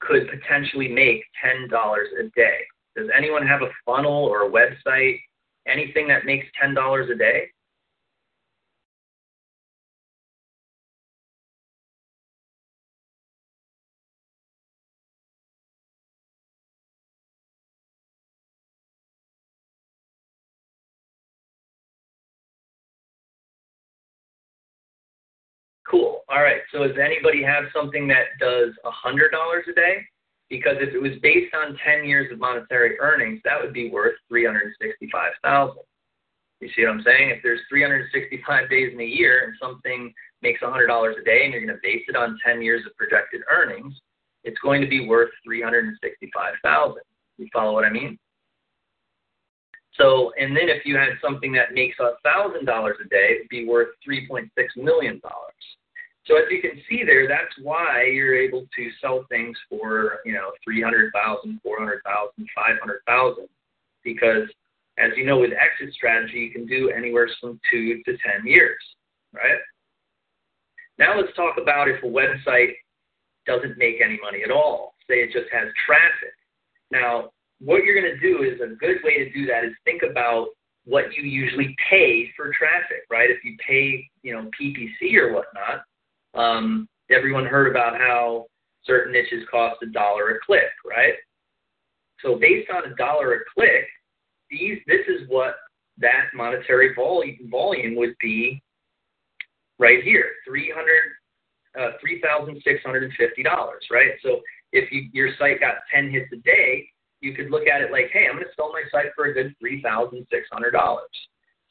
could 0.00 0.28
potentially 0.28 0.88
make 0.88 1.22
$10 1.44 1.68
a 1.68 2.22
day? 2.34 2.58
Does 2.96 3.08
anyone 3.16 3.46
have 3.46 3.62
a 3.62 3.70
funnel 3.86 4.24
or 4.26 4.46
a 4.46 4.50
website, 4.50 5.18
anything 5.66 6.08
that 6.08 6.26
makes 6.26 6.46
$10 6.62 7.10
a 7.10 7.14
day? 7.14 7.48
So 26.72 26.86
does 26.86 26.96
anybody 26.98 27.42
have 27.42 27.64
something 27.74 28.08
that 28.08 28.38
does 28.40 28.70
a 28.84 28.90
hundred 28.90 29.30
dollars 29.30 29.64
a 29.68 29.74
day? 29.74 29.98
Because 30.48 30.76
if 30.80 30.94
it 30.94 31.00
was 31.00 31.12
based 31.22 31.54
on 31.54 31.78
ten 31.84 32.04
years 32.04 32.32
of 32.32 32.38
monetary 32.38 32.98
earnings, 32.98 33.40
that 33.44 33.60
would 33.60 33.72
be 33.72 33.90
worth 33.90 34.14
three 34.28 34.44
hundred 34.44 34.72
sixty-five 34.80 35.32
thousand. 35.44 35.82
You 36.62 36.68
see 36.76 36.84
what 36.84 36.92
I'm 36.92 37.02
saying? 37.02 37.30
If 37.30 37.42
there's 37.42 37.60
365 37.68 38.70
days 38.70 38.92
in 38.94 39.00
a 39.00 39.04
year 39.04 39.42
and 39.44 39.54
something 39.60 40.14
makes 40.42 40.60
$100 40.60 40.86
a 40.86 41.24
day 41.24 41.42
and 41.42 41.52
you're 41.52 41.66
going 41.66 41.74
to 41.74 41.80
base 41.82 42.04
it 42.06 42.14
on 42.14 42.38
10 42.46 42.62
years 42.62 42.86
of 42.86 42.96
projected 42.96 43.40
earnings, 43.50 43.92
it's 44.44 44.58
going 44.60 44.80
to 44.80 44.86
be 44.86 45.08
worth 45.08 45.30
365,000. 45.44 47.02
You 47.38 47.48
follow 47.52 47.72
what 47.72 47.84
I 47.84 47.90
mean? 47.90 48.16
So, 49.94 50.32
and 50.38 50.56
then 50.56 50.68
if 50.68 50.86
you 50.86 50.96
had 50.96 51.18
something 51.20 51.52
that 51.54 51.74
makes 51.74 51.96
$1,000 51.98 52.12
a 52.62 53.08
day, 53.08 53.36
it'd 53.36 53.48
be 53.48 53.66
worth 53.66 53.88
$3.6 54.08 54.46
million. 54.76 55.20
So 56.24 56.36
as 56.36 56.44
you 56.50 56.60
can 56.60 56.80
see 56.88 57.02
there, 57.04 57.26
that's 57.26 57.52
why 57.60 58.06
you're 58.06 58.36
able 58.36 58.62
to 58.76 58.90
sell 59.00 59.24
things 59.28 59.56
for, 59.68 60.20
you 60.24 60.32
know, 60.32 60.52
300,000, 60.64 61.60
400,000, 61.62 62.48
500,000 62.54 63.48
because 64.04 64.48
as 64.98 65.10
you 65.16 65.24
know, 65.24 65.38
with 65.38 65.52
exit 65.52 65.94
strategy, 65.94 66.38
you 66.38 66.50
can 66.50 66.66
do 66.66 66.90
anywhere 66.90 67.28
from 67.40 67.58
two 67.70 68.02
to 68.04 68.16
10 68.16 68.46
years, 68.46 68.78
right? 69.32 69.58
Now 70.98 71.18
let's 71.18 71.34
talk 71.34 71.56
about 71.60 71.88
if 71.88 72.02
a 72.02 72.06
website 72.06 72.74
doesn't 73.46 73.78
make 73.78 73.96
any 74.04 74.18
money 74.22 74.42
at 74.44 74.50
all. 74.50 74.94
Say 75.08 75.16
it 75.16 75.32
just 75.32 75.50
has 75.52 75.68
traffic. 75.86 76.34
Now, 76.90 77.30
what 77.58 77.84
you're 77.84 78.00
going 78.00 78.14
to 78.14 78.20
do 78.20 78.42
is 78.42 78.60
a 78.60 78.74
good 78.74 78.98
way 79.02 79.18
to 79.18 79.32
do 79.32 79.46
that 79.46 79.64
is 79.64 79.72
think 79.84 80.02
about 80.08 80.48
what 80.84 81.14
you 81.14 81.22
usually 81.22 81.74
pay 81.88 82.30
for 82.36 82.52
traffic, 82.52 83.04
right? 83.10 83.30
If 83.30 83.44
you 83.44 83.56
pay, 83.66 84.08
you 84.22 84.34
know, 84.34 84.50
PPC 84.60 85.14
or 85.16 85.32
whatnot, 85.32 85.84
um, 86.34 86.88
everyone 87.10 87.44
heard 87.44 87.70
about 87.70 87.98
how 87.98 88.46
certain 88.84 89.12
niches 89.12 89.44
cost 89.50 89.82
a 89.82 89.86
dollar 89.86 90.30
a 90.30 90.38
click, 90.44 90.70
right? 90.84 91.14
So 92.20 92.36
based 92.36 92.70
on 92.70 92.90
a 92.90 92.94
dollar 92.94 93.34
a 93.34 93.38
click, 93.54 93.86
these 94.50 94.78
this 94.86 95.06
is 95.08 95.28
what 95.28 95.56
that 95.98 96.26
monetary 96.34 96.94
volume 96.94 97.48
volume 97.50 97.96
would 97.96 98.14
be 98.20 98.62
right 99.78 100.02
here, 100.02 100.26
uh, 101.78 101.90
three 102.00 102.20
thousand 102.20 102.60
six 102.64 102.82
hundred 102.84 103.04
and 103.04 103.12
fifty 103.14 103.42
dollars, 103.42 103.84
right? 103.90 104.12
So 104.22 104.40
if 104.72 104.90
you, 104.92 105.08
your 105.12 105.30
site 105.38 105.60
got 105.60 105.76
ten 105.92 106.10
hits 106.10 106.30
a 106.32 106.36
day, 106.36 106.86
you 107.20 107.34
could 107.34 107.50
look 107.50 107.66
at 107.66 107.80
it 107.80 107.92
like, 107.92 108.10
hey, 108.12 108.26
I'm 108.28 108.36
going 108.36 108.44
to 108.44 108.50
sell 108.56 108.72
my 108.72 108.82
site 108.90 109.12
for 109.14 109.26
a 109.26 109.34
good 109.34 109.54
three 109.58 109.82
thousand 109.82 110.26
six 110.30 110.46
hundred 110.52 110.72
dollars. 110.72 111.10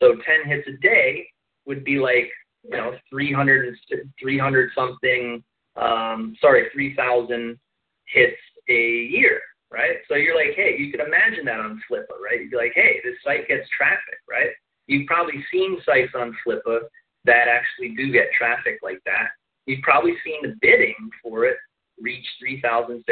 So 0.01 0.15
ten 0.25 0.49
hits 0.49 0.67
a 0.67 0.77
day 0.81 1.27
would 1.65 1.83
be 1.83 1.99
like 1.99 2.29
you 2.63 2.77
know 2.77 2.93
300 3.09 3.75
300 4.19 4.69
something 4.75 5.43
um 5.75 6.35
sorry 6.41 6.67
3000 6.73 7.57
hits 8.05 8.37
a 8.69 8.73
year 8.73 9.41
right? 9.71 10.03
So 10.07 10.15
you're 10.15 10.35
like, 10.35 10.55
hey, 10.55 10.75
you 10.77 10.91
could 10.91 10.99
imagine 10.99 11.45
that 11.45 11.59
on 11.59 11.81
Flippa, 11.89 12.19
right? 12.21 12.41
You'd 12.41 12.51
be 12.51 12.57
like, 12.57 12.73
hey, 12.75 12.99
this 13.03 13.15
site 13.23 13.47
gets 13.47 13.67
traffic, 13.75 14.19
right? 14.29 14.51
You've 14.87 15.07
probably 15.07 15.43
seen 15.51 15.79
sites 15.85 16.11
on 16.13 16.35
Flippa 16.45 16.81
that 17.25 17.47
actually 17.47 17.95
do 17.95 18.11
get 18.11 18.27
traffic 18.37 18.79
like 18.83 18.99
that. 19.05 19.29
You've 19.65 19.81
probably 19.81 20.13
seen 20.23 20.41
the 20.43 20.55
bidding 20.61 20.95
for 21.23 21.45
it 21.45 21.57
reach 21.99 22.25
$3,650, 22.43 23.05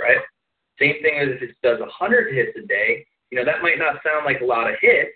right? 0.00 0.16
Same 0.80 1.02
thing 1.02 1.18
as 1.20 1.28
if 1.36 1.42
it 1.42 1.56
does 1.62 1.80
100 1.80 2.34
hits 2.34 2.56
a 2.56 2.66
day. 2.66 3.06
You 3.30 3.38
know, 3.38 3.44
that 3.44 3.62
might 3.62 3.78
not 3.78 4.00
sound 4.04 4.24
like 4.24 4.40
a 4.40 4.44
lot 4.44 4.70
of 4.70 4.76
hits, 4.80 5.12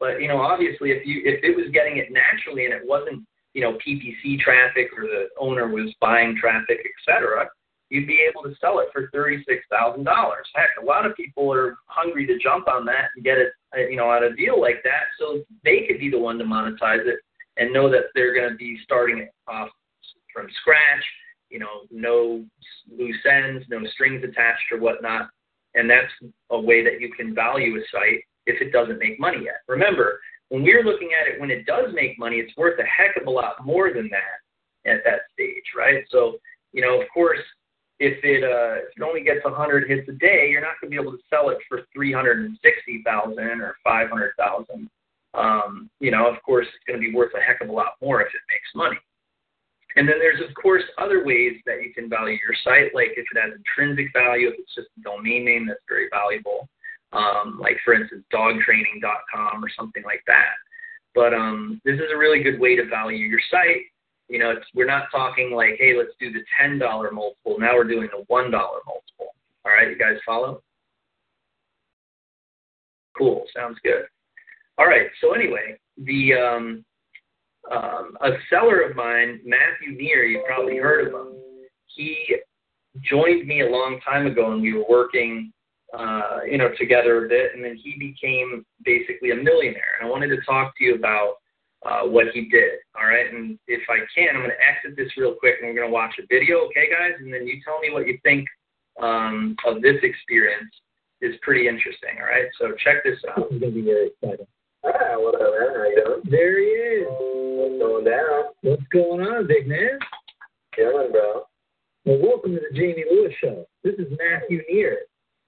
but 0.00 0.20
you 0.20 0.28
know, 0.28 0.40
obviously, 0.40 0.90
if 0.90 1.06
you 1.06 1.22
if 1.24 1.44
it 1.44 1.54
was 1.54 1.70
getting 1.72 1.98
it 1.98 2.08
naturally 2.10 2.64
and 2.64 2.74
it 2.74 2.82
wasn't, 2.82 3.22
you 3.54 3.60
know, 3.60 3.78
PPC 3.86 4.40
traffic 4.40 4.88
or 4.96 5.04
the 5.04 5.28
owner 5.38 5.68
was 5.68 5.94
buying 6.00 6.36
traffic, 6.40 6.80
et 6.82 6.98
cetera, 7.04 7.48
you'd 7.90 8.06
be 8.06 8.20
able 8.28 8.42
to 8.42 8.56
sell 8.60 8.78
it 8.78 8.88
for 8.92 9.10
$36,000. 9.14 10.06
Heck, 10.54 10.68
a 10.80 10.84
lot 10.84 11.04
of 11.04 11.14
people 11.16 11.52
are 11.52 11.76
hungry 11.86 12.26
to 12.26 12.38
jump 12.38 12.68
on 12.68 12.86
that 12.86 13.10
and 13.14 13.24
get 13.24 13.36
it, 13.36 13.52
uh, 13.76 13.80
you 13.80 13.96
know, 13.96 14.10
at 14.12 14.22
a 14.22 14.34
deal 14.34 14.60
like 14.60 14.80
that 14.84 15.10
so 15.18 15.42
they 15.64 15.86
could 15.86 15.98
be 15.98 16.08
the 16.08 16.18
one 16.18 16.38
to 16.38 16.44
monetize 16.44 17.06
it 17.06 17.18
and 17.56 17.72
know 17.72 17.90
that 17.90 18.04
they're 18.14 18.34
going 18.34 18.48
to 18.48 18.56
be 18.56 18.78
starting 18.84 19.18
it 19.18 19.30
off 19.48 19.68
from 20.32 20.46
scratch, 20.60 21.04
you 21.50 21.58
know, 21.58 21.82
no 21.90 22.44
loose 22.96 23.26
ends, 23.28 23.64
no 23.68 23.84
strings 23.92 24.22
attached 24.22 24.70
or 24.72 24.78
whatnot. 24.78 25.28
And 25.74 25.90
that's 25.90 26.12
a 26.50 26.60
way 26.60 26.84
that 26.84 27.00
you 27.00 27.12
can 27.12 27.34
value 27.34 27.76
a 27.76 27.80
site 27.92 28.24
if 28.46 28.60
it 28.60 28.72
doesn't 28.72 28.98
make 28.98 29.20
money 29.20 29.44
yet. 29.44 29.62
Remember, 29.68 30.20
when 30.48 30.62
we're 30.62 30.84
looking 30.84 31.10
at 31.18 31.32
it 31.32 31.40
when 31.40 31.50
it 31.50 31.66
does 31.66 31.92
make 31.94 32.18
money, 32.18 32.36
it's 32.36 32.56
worth 32.56 32.78
a 32.78 32.84
heck 32.84 33.16
of 33.16 33.26
a 33.26 33.30
lot 33.30 33.64
more 33.64 33.92
than 33.92 34.10
that 34.10 34.90
at 34.90 35.02
that 35.04 35.20
stage, 35.32 35.64
right? 35.76 36.04
So, 36.10 36.38
you 36.72 36.82
know, 36.82 37.00
of 37.00 37.08
course, 37.12 37.40
if 37.98 38.18
it 38.24 38.42
uh, 38.42 38.82
if 38.86 38.96
it 38.96 39.02
only 39.02 39.22
gets 39.22 39.44
100 39.44 39.88
hits 39.88 40.08
a 40.08 40.12
day, 40.12 40.48
you're 40.50 40.60
not 40.60 40.80
going 40.80 40.90
to 40.90 40.96
be 40.96 41.00
able 41.00 41.12
to 41.12 41.22
sell 41.28 41.50
it 41.50 41.58
for 41.68 41.82
360,000 41.94 43.38
or 43.60 43.76
500,000. 43.84 44.90
Um, 45.34 45.90
you 46.00 46.10
know, 46.10 46.26
of 46.26 46.42
course, 46.42 46.66
it's 46.74 46.84
going 46.86 47.00
to 47.00 47.06
be 47.06 47.14
worth 47.14 47.32
a 47.36 47.40
heck 47.40 47.60
of 47.60 47.68
a 47.68 47.72
lot 47.72 47.94
more 48.02 48.20
if 48.20 48.28
it 48.28 48.40
makes 48.50 48.74
money. 48.74 48.98
And 49.96 50.08
then 50.08 50.16
there's 50.18 50.40
of 50.40 50.54
course 50.54 50.82
other 50.98 51.24
ways 51.24 51.56
that 51.66 51.82
you 51.82 51.92
can 51.92 52.08
value 52.08 52.38
your 52.38 52.56
site, 52.64 52.94
like 52.94 53.10
if 53.16 53.26
it 53.30 53.40
has 53.40 53.52
intrinsic 53.54 54.12
value, 54.12 54.48
if 54.48 54.54
it's 54.58 54.74
just 54.74 54.88
a 54.98 55.02
domain 55.02 55.44
name 55.44 55.66
that's 55.66 55.82
very 55.88 56.08
valuable, 56.10 56.68
um, 57.12 57.58
like 57.60 57.76
for 57.84 57.94
instance 57.94 58.24
dogtraining.com 58.32 59.64
or 59.64 59.68
something 59.76 60.02
like 60.04 60.22
that. 60.26 60.54
But 61.14 61.34
um, 61.34 61.80
this 61.84 61.96
is 61.96 62.12
a 62.12 62.16
really 62.16 62.42
good 62.42 62.60
way 62.60 62.76
to 62.76 62.86
value 62.86 63.26
your 63.26 63.40
site 63.50 63.86
you 64.30 64.38
know, 64.38 64.54
we're 64.74 64.86
not 64.86 65.10
talking 65.10 65.50
like, 65.50 65.74
hey, 65.78 65.94
let's 65.98 66.14
do 66.20 66.32
the 66.32 66.44
$10 66.62 66.78
multiple. 67.12 67.56
Now 67.58 67.74
we're 67.74 67.84
doing 67.84 68.08
the 68.12 68.24
$1 68.32 68.50
multiple. 68.52 69.34
All 69.66 69.72
right, 69.72 69.90
you 69.90 69.98
guys 69.98 70.18
follow? 70.24 70.62
Cool, 73.18 73.44
sounds 73.54 73.78
good. 73.82 74.04
All 74.78 74.86
right, 74.86 75.08
so 75.20 75.34
anyway, 75.34 75.78
the 75.98 76.34
um, 76.34 76.84
um, 77.70 78.16
a 78.22 78.30
seller 78.48 78.80
of 78.80 78.96
mine, 78.96 79.40
Matthew 79.44 79.98
Neer, 79.98 80.24
you've 80.24 80.46
probably 80.46 80.76
heard 80.76 81.08
of 81.08 81.12
him. 81.12 81.34
He 81.86 82.36
joined 83.02 83.46
me 83.48 83.62
a 83.62 83.68
long 83.68 84.00
time 84.08 84.26
ago, 84.26 84.52
and 84.52 84.62
we 84.62 84.72
were 84.72 84.88
working, 84.88 85.52
uh, 85.96 86.40
you 86.48 86.58
know, 86.58 86.70
together 86.78 87.24
a 87.24 87.28
bit, 87.28 87.52
and 87.54 87.64
then 87.64 87.76
he 87.76 87.98
became 87.98 88.64
basically 88.84 89.32
a 89.32 89.36
millionaire. 89.36 89.98
And 89.98 90.06
I 90.06 90.10
wanted 90.10 90.28
to 90.28 90.40
talk 90.42 90.76
to 90.78 90.84
you 90.84 90.94
about 90.94 91.34
uh, 91.84 92.02
what 92.06 92.26
he 92.32 92.48
did. 92.48 92.78
All 92.98 93.06
right, 93.06 93.32
and 93.32 93.58
if 93.66 93.82
I 93.88 93.98
can, 94.14 94.36
I'm 94.36 94.42
going 94.42 94.50
to 94.50 94.56
exit 94.62 94.96
this 94.96 95.16
real 95.16 95.34
quick, 95.34 95.56
and 95.60 95.68
we're 95.68 95.76
going 95.76 95.88
to 95.88 95.92
watch 95.92 96.14
a 96.18 96.26
video, 96.28 96.66
okay, 96.66 96.90
guys? 96.90 97.14
And 97.18 97.32
then 97.32 97.46
you 97.46 97.60
tell 97.64 97.78
me 97.80 97.90
what 97.90 98.06
you 98.06 98.18
think 98.22 98.46
um, 99.00 99.56
of 99.66 99.82
this 99.82 99.96
experience. 100.02 100.70
is 101.20 101.34
pretty 101.42 101.68
interesting. 101.68 102.16
All 102.18 102.26
right, 102.26 102.46
so 102.58 102.72
check 102.82 103.02
this 103.04 103.18
out. 103.30 103.48
It's 103.50 103.60
going 103.60 103.72
to 103.72 103.80
be 103.80 103.82
very 103.82 104.08
exciting. 104.08 104.46
Hi, 104.84 105.16
what 105.16 105.34
up, 105.34 105.52
man? 105.58 105.74
How 105.76 105.84
you 105.84 106.02
doing? 106.04 106.22
There 106.30 106.58
he 106.58 106.66
is. 106.66 107.06
What's 107.08 107.78
going 107.78 108.04
down? 108.04 108.42
What's 108.62 108.88
going 108.92 109.20
on, 109.20 109.46
big 109.46 109.68
man? 109.68 109.98
Chilling, 110.74 111.12
bro. 111.12 111.44
Well, 112.04 112.18
welcome 112.22 112.54
to 112.54 112.60
the 112.60 112.74
Jamie 112.74 113.04
Lewis 113.10 113.34
Show. 113.42 113.66
This 113.84 113.94
is 113.98 114.06
Matthew 114.18 114.62
Neer. 114.70 115.00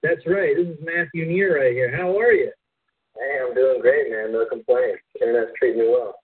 That's 0.03 0.27
right. 0.27 0.51
This 0.57 0.67
is 0.67 0.77
Matthew 0.83 1.25
Neer 1.25 1.63
right 1.63 1.71
here. 1.71 1.95
How 1.95 2.11
are 2.19 2.33
you? 2.33 2.51
Hey, 3.15 3.39
I'm 3.39 3.55
doing 3.55 3.79
great, 3.79 4.11
man. 4.11 4.33
No 4.33 4.45
complaints. 4.45 5.01
Internet's 5.21 5.51
treating 5.57 5.79
me 5.79 5.87
well. 5.87 6.15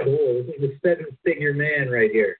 Cool. 0.00 0.44
This 0.46 0.54
is 0.62 0.70
a 0.70 0.86
seven-figure 0.86 1.52
man 1.52 1.90
right 1.90 2.12
here. 2.12 2.38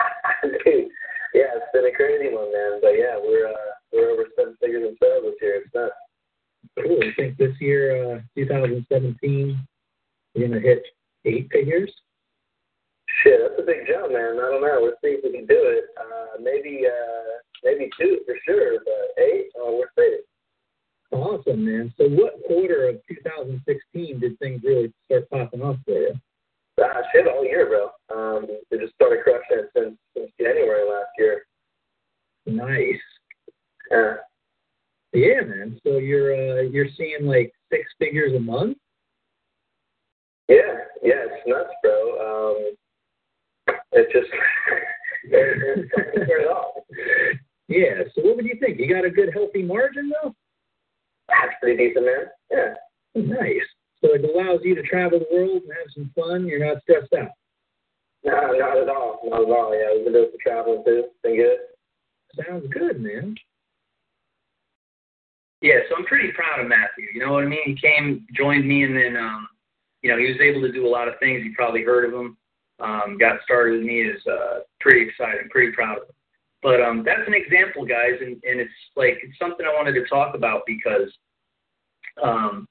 Dude, 0.42 0.88
yeah, 1.34 1.52
it's 1.60 1.68
been 1.74 1.84
a 1.84 1.92
crazy 1.92 2.34
one, 2.34 2.50
man. 2.50 2.80
But 2.80 2.96
yeah, 2.96 3.20
we're 3.20 3.48
uh, 3.48 3.68
we're 3.92 4.10
over 4.10 4.24
seven 4.34 4.56
figures 4.62 4.88
in 4.88 4.96
sales 4.96 5.24
this 5.24 5.34
year. 5.42 5.60
It's 5.60 5.74
nuts. 5.74 5.92
Cool. 6.78 7.04
I 7.04 7.12
think 7.14 7.36
this 7.36 7.54
year, 7.60 8.16
uh, 8.16 8.20
2017, 8.34 9.58
we're 10.34 10.48
gonna 10.48 10.60
hit 10.60 10.84
eight 11.26 11.48
figures. 11.52 11.92
Shit, 13.22 13.40
that's 13.42 13.60
a 13.60 13.66
big 13.66 13.86
jump, 13.86 14.12
man. 14.12 14.40
I 14.40 14.48
don't 14.48 14.62
know. 14.62 14.80
Let's 14.84 14.96
see 15.04 15.18
if 15.18 15.24
we 15.24 15.36
can 15.36 15.46
do 15.46 15.58
it. 15.58 15.84
Uh, 16.00 16.40
maybe 16.40 16.86
uh, 16.86 17.42
maybe 17.64 17.90
two 17.98 18.20
for 18.26 18.34
sure, 18.46 18.78
but 18.84 19.22
eight, 19.22 19.48
uh, 19.56 19.70
we're 19.70 19.90
safe. 19.96 20.24
Awesome, 21.10 21.64
man. 21.64 21.92
So, 21.96 22.08
what 22.08 22.42
quarter 22.46 22.88
of 22.88 22.96
2016 23.08 24.20
did 24.20 24.38
things 24.38 24.62
really 24.62 24.92
start 25.06 25.28
popping 25.30 25.62
off 25.62 25.76
for 25.84 25.92
you? 25.92 26.14
Uh, 26.80 27.02
shit, 27.12 27.26
all 27.26 27.44
year, 27.44 27.66
bro. 27.66 27.90
Um, 28.14 28.46
they 28.70 28.78
just 28.78 28.94
started 28.94 29.24
crushing 29.24 29.64
it 29.64 29.70
since, 29.74 29.96
since 30.16 30.30
January 30.38 30.88
last 30.88 31.08
year. 31.18 31.44
Nice. 32.46 33.00
Yeah. 33.90 34.14
Yeah, 35.12 35.40
man. 35.40 35.80
So 35.84 35.96
you're 35.98 36.34
uh, 36.34 36.62
you're 36.62 36.88
seeing 36.96 37.24
like 37.24 37.52
six 37.72 37.88
figures 37.98 38.34
a 38.34 38.40
month. 38.40 38.76
Yeah, 40.48 40.74
yeah, 41.02 41.24
it's 41.24 41.46
nuts, 41.46 41.70
bro. 41.82 41.96
Um, 42.20 43.76
it's 43.92 44.12
just 44.12 44.28
it's 45.24 45.90
it 45.94 46.48
off. 46.48 46.84
Yeah. 47.68 48.02
So 48.14 48.22
what 48.22 48.36
would 48.36 48.46
you 48.46 48.56
think? 48.60 48.78
You 48.78 48.88
got 48.92 49.04
a 49.04 49.10
good, 49.10 49.32
healthy 49.32 49.62
margin, 49.62 50.10
though. 50.22 50.34
That's 51.28 51.54
pretty 51.60 51.88
decent, 51.88 52.06
man. 52.06 52.24
Yeah. 52.50 52.74
Nice. 53.14 53.66
So 54.00 54.14
it 54.14 54.24
allows 54.24 54.60
you 54.62 54.74
to 54.74 54.82
travel 54.82 55.18
the 55.18 55.26
world 55.32 55.62
and 55.62 55.72
have 55.72 55.92
some 55.94 56.10
fun. 56.14 56.46
You're 56.46 56.64
not 56.64 56.82
stressed 56.82 57.12
out. 57.14 57.30
No, 58.24 58.32
not 58.32 58.76
at 58.78 58.88
all. 58.88 59.20
Not 59.24 59.42
at 59.42 59.48
all. 59.48 59.74
Yeah, 59.74 59.94
we've 59.94 60.04
been 60.04 60.12
doing 60.12 60.30
some 60.30 60.40
traveling 60.40 60.84
too. 60.84 61.04
Been 61.22 61.36
good. 61.36 61.58
Sounds 62.44 62.66
good, 62.72 63.00
man. 63.00 63.34
Yeah, 65.60 65.80
so 65.88 65.96
I'm 65.96 66.04
pretty 66.04 66.30
proud 66.32 66.60
of 66.60 66.68
Matthew. 66.68 67.06
You 67.12 67.20
know 67.20 67.32
what 67.32 67.44
I 67.44 67.48
mean? 67.48 67.62
He 67.64 67.74
came, 67.74 68.26
joined 68.34 68.66
me, 68.66 68.84
and 68.84 68.96
then 68.96 69.16
um, 69.16 69.48
you 70.02 70.10
know 70.10 70.18
he 70.18 70.26
was 70.26 70.40
able 70.40 70.60
to 70.62 70.72
do 70.72 70.86
a 70.86 70.88
lot 70.88 71.08
of 71.08 71.14
things. 71.18 71.42
You 71.44 71.52
probably 71.56 71.82
heard 71.82 72.04
of 72.04 72.12
him. 72.12 72.36
Um, 72.80 73.18
got 73.18 73.42
started 73.42 73.78
with 73.78 73.82
me 73.82 74.02
is 74.02 74.24
uh, 74.26 74.60
pretty 74.80 75.08
exciting. 75.08 75.48
Pretty 75.50 75.72
proud 75.72 75.98
of 75.98 76.02
him. 76.04 76.14
But 76.62 76.80
um, 76.80 77.04
that's 77.04 77.26
an 77.26 77.34
example, 77.34 77.84
guys, 77.84 78.18
and, 78.20 78.32
and 78.42 78.60
it's 78.60 78.70
like 78.96 79.18
it's 79.22 79.38
something 79.38 79.64
I 79.64 79.74
wanted 79.74 79.92
to 79.92 80.06
talk 80.06 80.34
about 80.34 80.62
because 80.66 81.12
um, 82.22 82.66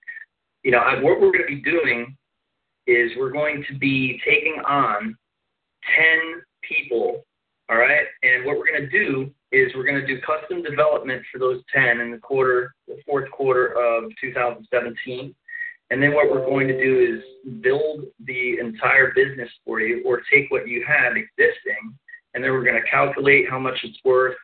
you 0.64 0.72
know 0.72 0.80
I, 0.80 0.96
what 0.96 1.22
we're 1.22 1.32
going 1.32 1.48
to 1.48 1.56
be 1.56 1.62
doing 1.62 2.16
is 2.86 3.12
we're 3.18 3.32
going 3.32 3.64
to 3.70 3.78
be 3.78 4.20
taking 4.26 4.62
on 4.68 5.16
ten 5.96 6.42
people. 6.62 7.24
All 7.70 7.78
right, 7.78 8.06
and 8.24 8.46
what 8.46 8.58
we're 8.58 8.68
going 8.68 8.82
to 8.82 8.90
do 8.90 9.30
is 9.52 9.72
we're 9.76 9.86
going 9.86 10.00
to 10.00 10.08
do 10.08 10.20
custom 10.22 10.62
development 10.62 11.24
for 11.32 11.40
those 11.40 11.62
10 11.74 12.02
in 12.02 12.12
the 12.12 12.18
quarter, 12.18 12.74
the 12.88 12.98
fourth 13.06 13.30
quarter 13.32 13.68
of 13.68 14.12
2017. 14.20 15.34
And 15.90 16.04
then 16.04 16.14
what 16.14 16.30
we're 16.30 16.46
going 16.46 16.68
to 16.68 16.78
do 16.78 17.00
is 17.00 17.62
build 17.62 18.06
the 18.26 18.58
entire 18.60 19.14
business 19.14 19.50
for 19.66 19.80
you 19.80 20.04
or 20.06 20.22
take 20.32 20.52
what 20.52 20.68
you 20.68 20.84
have 20.86 21.14
existing 21.16 21.98
and 22.38 22.44
then 22.44 22.52
we're 22.52 22.64
going 22.64 22.80
to 22.80 22.88
calculate 22.88 23.50
how 23.50 23.58
much 23.58 23.80
it's 23.84 23.98
worth 24.06 24.38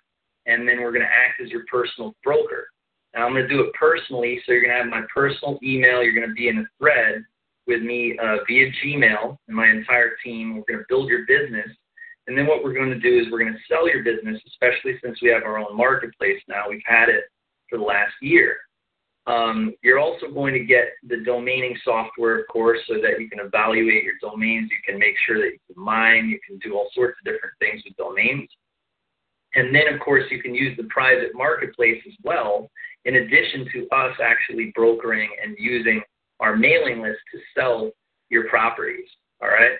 and 0.47 0.67
then 0.67 0.81
we're 0.81 0.91
going 0.91 1.05
to 1.05 1.07
act 1.07 1.39
as 1.41 1.51
your 1.51 1.63
personal 1.71 2.15
broker. 2.23 2.67
Now 3.13 3.27
I'm 3.27 3.33
going 3.33 3.47
to 3.47 3.53
do 3.53 3.61
it 3.61 3.73
personally, 3.73 4.41
so 4.43 4.51
you're 4.51 4.63
going 4.63 4.75
to 4.75 4.81
have 4.81 4.89
my 4.89 5.05
personal 5.13 5.59
email. 5.61 6.01
You're 6.01 6.15
going 6.15 6.27
to 6.27 6.33
be 6.33 6.47
in 6.47 6.57
a 6.57 6.65
thread 6.79 7.23
with 7.67 7.83
me 7.83 8.17
uh, 8.21 8.37
via 8.47 8.71
Gmail 8.83 9.37
and 9.47 9.55
my 9.55 9.69
entire 9.69 10.15
team. 10.25 10.55
We're 10.57 10.75
going 10.75 10.79
to 10.79 10.85
build 10.89 11.07
your 11.07 11.25
business 11.27 11.69
and 12.27 12.37
then 12.37 12.47
what 12.47 12.63
we're 12.63 12.73
going 12.73 12.89
to 12.89 12.99
do 12.99 13.19
is 13.19 13.27
we're 13.31 13.43
going 13.43 13.53
to 13.53 13.59
sell 13.67 13.87
your 13.87 14.03
business, 14.03 14.41
especially 14.47 14.97
since 15.03 15.21
we 15.21 15.29
have 15.29 15.43
our 15.43 15.57
own 15.57 15.75
marketplace 15.75 16.41
now. 16.47 16.69
We've 16.69 16.81
had 16.85 17.09
it 17.09 17.25
for 17.69 17.77
the 17.77 17.83
last 17.83 18.13
year. 18.21 18.57
Um, 19.25 19.73
you're 19.81 19.99
also 19.99 20.27
going 20.27 20.53
to 20.53 20.65
get 20.65 20.89
the 21.07 21.15
domaining 21.15 21.75
software, 21.83 22.39
of 22.39 22.47
course, 22.47 22.79
so 22.87 22.95
that 22.95 23.21
you 23.21 23.29
can 23.29 23.39
evaluate 23.39 24.03
your 24.03 24.15
domains. 24.21 24.69
You 24.69 24.77
can 24.85 24.99
make 24.99 25.15
sure 25.25 25.37
that 25.37 25.51
you 25.53 25.59
can 25.73 25.81
mine. 25.81 26.27
You 26.27 26.39
can 26.45 26.57
do 26.57 26.75
all 26.75 26.89
sorts 26.93 27.17
of 27.19 27.31
different 27.31 27.55
things 27.59 27.81
with 27.85 27.95
domains. 27.95 28.49
And 29.55 29.73
then, 29.73 29.93
of 29.93 29.99
course, 30.01 30.23
you 30.29 30.41
can 30.41 30.53
use 30.53 30.75
the 30.75 30.85
private 30.85 31.31
marketplace 31.35 32.01
as 32.05 32.13
well, 32.23 32.69
in 33.05 33.15
addition 33.15 33.67
to 33.73 33.87
us 33.95 34.15
actually 34.21 34.73
brokering 34.75 35.29
and 35.41 35.55
using 35.57 36.01
our 36.39 36.57
mailing 36.57 37.01
list 37.01 37.19
to 37.31 37.39
sell 37.55 37.91
your 38.29 38.49
properties. 38.49 39.07
All 39.41 39.49
right. 39.49 39.77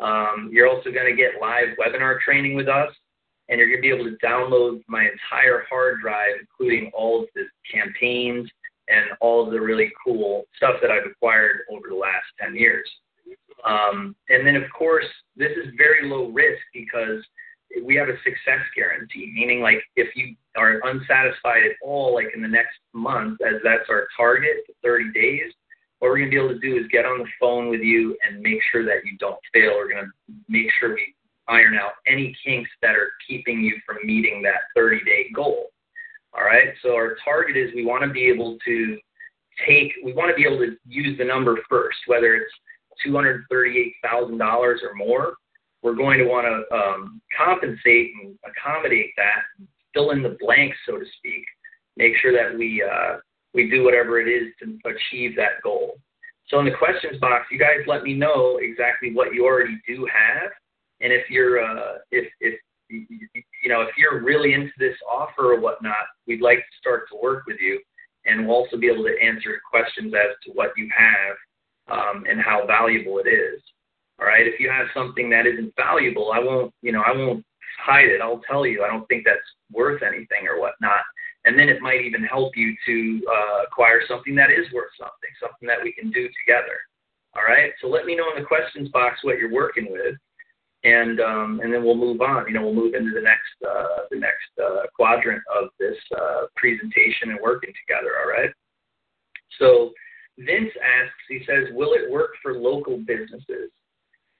Um, 0.00 0.48
you're 0.50 0.68
also 0.68 0.90
going 0.90 1.10
to 1.10 1.16
get 1.16 1.40
live 1.40 1.76
webinar 1.78 2.20
training 2.20 2.54
with 2.54 2.68
us, 2.68 2.90
and 3.50 3.58
you're 3.58 3.68
going 3.68 3.82
to 3.82 3.82
be 3.82 3.94
able 3.94 4.10
to 4.10 4.16
download 4.24 4.80
my 4.88 5.02
entire 5.02 5.64
hard 5.68 6.00
drive, 6.00 6.36
including 6.40 6.90
all 6.94 7.22
of 7.22 7.28
the 7.34 7.44
campaigns 7.70 8.48
and 8.90 9.10
all 9.20 9.46
of 9.46 9.52
the 9.52 9.60
really 9.60 9.92
cool 10.04 10.44
stuff 10.56 10.76
that 10.82 10.90
I've 10.90 11.10
acquired 11.10 11.60
over 11.70 11.88
the 11.88 11.94
last 11.94 12.26
10 12.40 12.56
years. 12.56 12.88
Um, 13.64 14.16
and 14.28 14.46
then, 14.46 14.56
of 14.56 14.64
course, 14.76 15.06
this 15.36 15.52
is 15.52 15.72
very 15.76 16.08
low 16.08 16.28
risk 16.28 16.60
because 16.72 17.22
we 17.84 17.94
have 17.96 18.08
a 18.08 18.16
success 18.24 18.64
guarantee, 18.74 19.30
meaning 19.34 19.60
like 19.60 19.82
if 19.96 20.14
you 20.16 20.34
are 20.56 20.80
unsatisfied 20.84 21.64
at 21.64 21.76
all, 21.82 22.14
like 22.14 22.28
in 22.34 22.42
the 22.42 22.48
next 22.48 22.78
month, 22.92 23.40
as 23.46 23.60
that's 23.62 23.88
our 23.88 24.08
target, 24.16 24.56
30 24.82 25.12
days, 25.12 25.52
what 25.98 26.08
we're 26.08 26.18
going 26.18 26.30
to 26.30 26.36
be 26.36 26.42
able 26.42 26.54
to 26.54 26.58
do 26.58 26.76
is 26.76 26.90
get 26.90 27.04
on 27.04 27.18
the 27.18 27.28
phone 27.38 27.68
with 27.68 27.82
you 27.82 28.16
and 28.26 28.40
make 28.40 28.60
sure 28.72 28.84
that 28.84 29.04
you 29.04 29.16
don't 29.18 29.38
fail. 29.52 29.74
We're 29.76 29.92
going 29.92 30.04
to 30.04 30.34
make 30.48 30.68
sure 30.80 30.94
we 30.94 31.14
iron 31.46 31.74
out 31.74 31.92
any 32.06 32.34
kinks 32.44 32.70
that 32.80 32.96
are 32.96 33.10
keeping 33.28 33.60
you 33.60 33.76
from 33.86 33.98
meeting 34.04 34.40
that 34.42 34.62
30 34.74 35.04
day 35.04 35.26
goal. 35.34 35.66
All 36.36 36.44
right. 36.44 36.68
So 36.82 36.94
our 36.94 37.16
target 37.24 37.56
is 37.56 37.70
we 37.74 37.84
want 37.84 38.04
to 38.04 38.10
be 38.10 38.26
able 38.26 38.58
to 38.64 38.98
take, 39.66 39.92
we 40.04 40.12
want 40.12 40.30
to 40.30 40.36
be 40.36 40.46
able 40.46 40.58
to 40.58 40.76
use 40.86 41.18
the 41.18 41.24
number 41.24 41.58
first, 41.68 41.98
whether 42.06 42.34
it's 42.34 42.52
$238,000 43.06 44.40
or 44.42 44.94
more. 44.94 45.34
We're 45.82 45.94
going 45.94 46.18
to 46.18 46.26
want 46.26 46.46
to 46.46 46.76
um, 46.76 47.20
compensate 47.36 48.10
and 48.22 48.38
accommodate 48.44 49.12
that, 49.16 49.66
fill 49.94 50.10
in 50.10 50.22
the 50.22 50.36
blanks, 50.38 50.76
so 50.86 50.98
to 50.98 51.04
speak, 51.18 51.44
make 51.96 52.12
sure 52.20 52.32
that 52.32 52.56
we 52.56 52.82
uh, 52.82 53.16
we 53.54 53.68
do 53.68 53.82
whatever 53.82 54.20
it 54.20 54.28
is 54.28 54.52
to 54.60 54.78
achieve 54.88 55.34
that 55.36 55.62
goal. 55.62 55.98
So 56.48 56.58
in 56.58 56.64
the 56.64 56.70
questions 56.70 57.18
box, 57.18 57.46
you 57.50 57.58
guys 57.58 57.78
let 57.86 58.02
me 58.02 58.14
know 58.14 58.58
exactly 58.60 59.12
what 59.12 59.34
you 59.34 59.44
already 59.44 59.80
do 59.86 60.06
have, 60.12 60.50
and 61.00 61.12
if 61.12 61.30
you're 61.30 61.62
uh, 61.64 61.98
if 62.10 62.30
if 62.40 62.60
you 62.90 63.68
know 63.68 63.82
if 63.82 63.90
you're 63.96 64.22
really 64.22 64.54
into 64.54 64.72
this 64.78 64.96
offer 65.10 65.52
or 65.52 65.60
whatnot, 65.60 66.06
we'd 66.26 66.42
like 66.42 66.58
to 66.58 66.78
start 66.80 67.04
to 67.10 67.18
work 67.22 67.44
with 67.46 67.56
you, 67.60 67.80
and 68.26 68.46
we'll 68.46 68.56
also 68.56 68.76
be 68.76 68.88
able 68.88 69.04
to 69.04 69.16
answer 69.22 69.60
questions 69.68 70.12
as 70.14 70.36
to 70.44 70.52
what 70.52 70.70
you 70.76 70.88
have 70.96 71.96
um, 71.98 72.24
and 72.28 72.40
how 72.40 72.66
valuable 72.66 73.18
it 73.18 73.28
is. 73.28 73.60
All 74.20 74.26
right, 74.26 74.46
if 74.46 74.60
you 74.60 74.68
have 74.68 74.86
something 74.94 75.30
that 75.30 75.46
isn't 75.46 75.74
valuable, 75.76 76.32
I 76.32 76.38
won't 76.38 76.72
you 76.82 76.92
know 76.92 77.02
I 77.02 77.12
won't 77.12 77.44
hide 77.84 78.08
it. 78.08 78.20
I'll 78.20 78.42
tell 78.48 78.66
you 78.66 78.84
I 78.84 78.88
don't 78.88 79.06
think 79.08 79.24
that's 79.24 79.38
worth 79.72 80.02
anything 80.02 80.46
or 80.48 80.60
whatnot 80.60 81.04
and 81.44 81.58
then 81.58 81.68
it 81.68 81.80
might 81.80 82.02
even 82.02 82.24
help 82.24 82.56
you 82.56 82.74
to 82.86 83.26
uh, 83.26 83.62
acquire 83.64 84.00
something 84.06 84.34
that 84.36 84.50
is 84.50 84.70
worth 84.72 84.92
something, 84.98 85.30
something 85.40 85.66
that 85.68 85.82
we 85.82 85.92
can 85.92 86.10
do 86.10 86.28
together. 86.44 86.76
All 87.34 87.44
right. 87.44 87.72
So 87.80 87.88
let 87.88 88.04
me 88.04 88.16
know 88.16 88.28
in 88.34 88.42
the 88.42 88.46
questions 88.46 88.90
box 88.90 89.20
what 89.22 89.38
you're 89.38 89.52
working 89.52 89.88
with, 89.90 90.16
and 90.84 91.20
um, 91.20 91.60
and 91.62 91.72
then 91.72 91.84
we'll 91.84 91.94
move 91.96 92.20
on. 92.20 92.46
You 92.46 92.54
know, 92.54 92.62
we'll 92.62 92.74
move 92.74 92.94
into 92.94 93.10
the 93.14 93.20
next 93.20 93.54
uh, 93.68 94.04
the 94.10 94.18
next 94.18 94.50
uh, 94.62 94.86
quadrant 94.94 95.42
of 95.54 95.68
this 95.78 95.96
uh, 96.16 96.46
presentation 96.56 97.30
and 97.30 97.38
working 97.42 97.72
together. 97.86 98.12
All 98.22 98.30
right. 98.30 98.50
So 99.58 99.92
Vince 100.38 100.72
asks, 100.82 101.14
he 101.28 101.40
says, 101.46 101.68
will 101.72 101.92
it 101.92 102.10
work 102.10 102.30
for 102.42 102.54
local 102.54 102.98
businesses? 102.98 103.70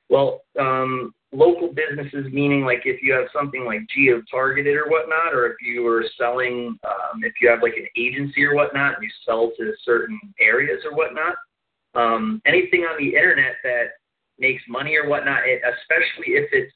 Well, 0.09 0.43
um, 0.59 1.15
local 1.33 1.73
businesses, 1.73 2.33
meaning 2.33 2.65
like 2.65 2.83
if 2.85 3.03
you 3.03 3.13
have 3.13 3.27
something 3.33 3.65
like 3.65 3.81
geo 3.95 4.23
targeted 4.31 4.77
or 4.77 4.89
whatnot, 4.89 5.35
or 5.35 5.47
if 5.47 5.57
you 5.63 5.87
are 5.87 6.05
selling, 6.19 6.79
um, 6.85 7.23
if 7.23 7.35
you 7.41 7.49
have 7.49 7.63
like 7.63 7.77
an 7.77 7.87
agency 7.97 8.45
or 8.45 8.55
whatnot, 8.55 8.95
and 8.95 9.05
you 9.05 9.11
sell 9.25 9.53
to 9.59 9.73
certain 9.85 10.19
areas 10.41 10.83
or 10.85 10.97
whatnot, 10.97 11.37
um, 11.95 12.41
anything 12.47 12.81
on 12.83 12.99
the 12.99 13.15
internet 13.15 13.57
that 13.63 14.00
makes 14.41 14.63
money 14.69 14.97
or 14.97 15.09
whatnot, 15.09 15.47
it, 15.47 15.61
especially 15.63 16.35
if 16.35 16.49
it's 16.53 16.73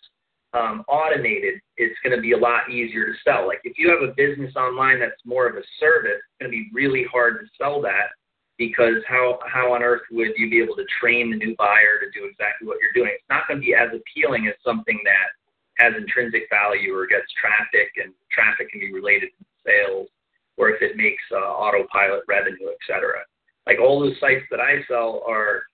um, 0.53 0.85
automated, 0.87 1.61
it's 1.77 1.99
going 2.05 2.15
to 2.15 2.23
be 2.23 2.33
a 2.33 2.39
lot 2.39 2.71
easier 2.71 3.07
to 3.07 3.13
sell. 3.25 3.47
Like 3.47 3.61
if 3.65 3.77
you 3.77 3.91
have 3.91 4.09
a 4.09 4.15
business 4.15 4.55
online 4.55 5.01
that's 5.01 5.21
more 5.25 5.49
of 5.49 5.57
a 5.57 5.65
service, 5.81 6.21
it's 6.23 6.39
going 6.41 6.53
to 6.53 6.57
be 6.57 6.69
really 6.73 7.05
hard 7.11 7.41
to 7.41 7.47
sell 7.59 7.83
that 7.83 8.15
because 8.57 9.03
how 9.09 9.41
how 9.51 9.75
on 9.75 9.83
earth 9.83 10.03
would 10.13 10.31
you 10.37 10.49
be 10.49 10.63
able 10.63 10.77
to 10.77 10.87
train 11.01 11.31
the 11.31 11.37
new 11.37 11.57
buyer 11.59 11.99
to 11.99 12.07
do 12.19 12.27
exactly 12.27 12.69
what 12.69 12.79
you're 12.81 12.95
doing? 12.95 13.11
It's 13.15 13.29
not 13.29 13.49
going 13.49 13.61
to 13.61 13.67
be 13.67 13.75
as 13.75 13.91
appealing 13.91 14.47
as 14.47 14.55
something 14.65 15.01
that 15.05 15.35
has 15.79 15.95
intrinsic 15.99 16.47
value 16.51 16.95
or 16.95 17.07
gets 17.07 17.27
traffic, 17.35 17.91
and 17.97 18.15
traffic 18.31 18.71
can 18.71 18.79
be 18.79 18.93
related 18.93 19.31
to 19.39 19.45
sales, 19.67 20.07
or 20.57 20.71
if 20.71 20.81
it 20.83 20.97
makes 20.97 21.23
uh, 21.33 21.51
autopilot 21.51 22.23
revenue, 22.29 22.71
et 22.71 22.79
cetera. 22.87 23.27
Like 23.67 23.81
all 23.81 23.99
those 23.99 24.15
sites 24.21 24.45
that 24.53 24.61
I 24.61 24.85
sell 24.87 25.25
are 25.27 25.65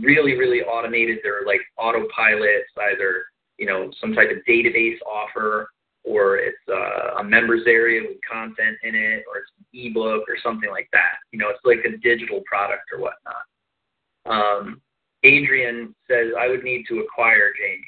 really, 0.00 0.36
really 0.36 0.62
automated. 0.62 1.18
They're 1.22 1.44
like 1.46 1.60
autopilots, 1.78 2.72
either 2.92 3.24
you 3.58 3.66
know 3.66 3.90
some 4.00 4.14
type 4.14 4.30
of 4.30 4.38
database 4.48 4.98
offer 5.06 5.68
or 6.04 6.36
it's 6.36 6.56
uh, 6.68 7.20
a 7.20 7.24
members 7.24 7.62
area 7.66 8.02
with 8.02 8.18
content 8.30 8.76
in 8.82 8.94
it, 8.94 9.24
or 9.28 9.38
it's 9.38 9.52
an 9.58 9.66
ebook 9.72 10.24
or 10.28 10.36
something 10.42 10.70
like 10.70 10.88
that. 10.92 11.14
You 11.30 11.38
know, 11.38 11.48
it's 11.50 11.64
like 11.64 11.84
a 11.84 11.96
digital 11.98 12.42
product 12.44 12.82
or 12.92 13.00
whatnot. 13.00 13.44
Um, 14.26 14.80
Adrian 15.22 15.94
says 16.10 16.32
I 16.38 16.48
would 16.48 16.64
need 16.64 16.86
to 16.88 17.00
acquire 17.00 17.52
Jamie. 17.56 17.86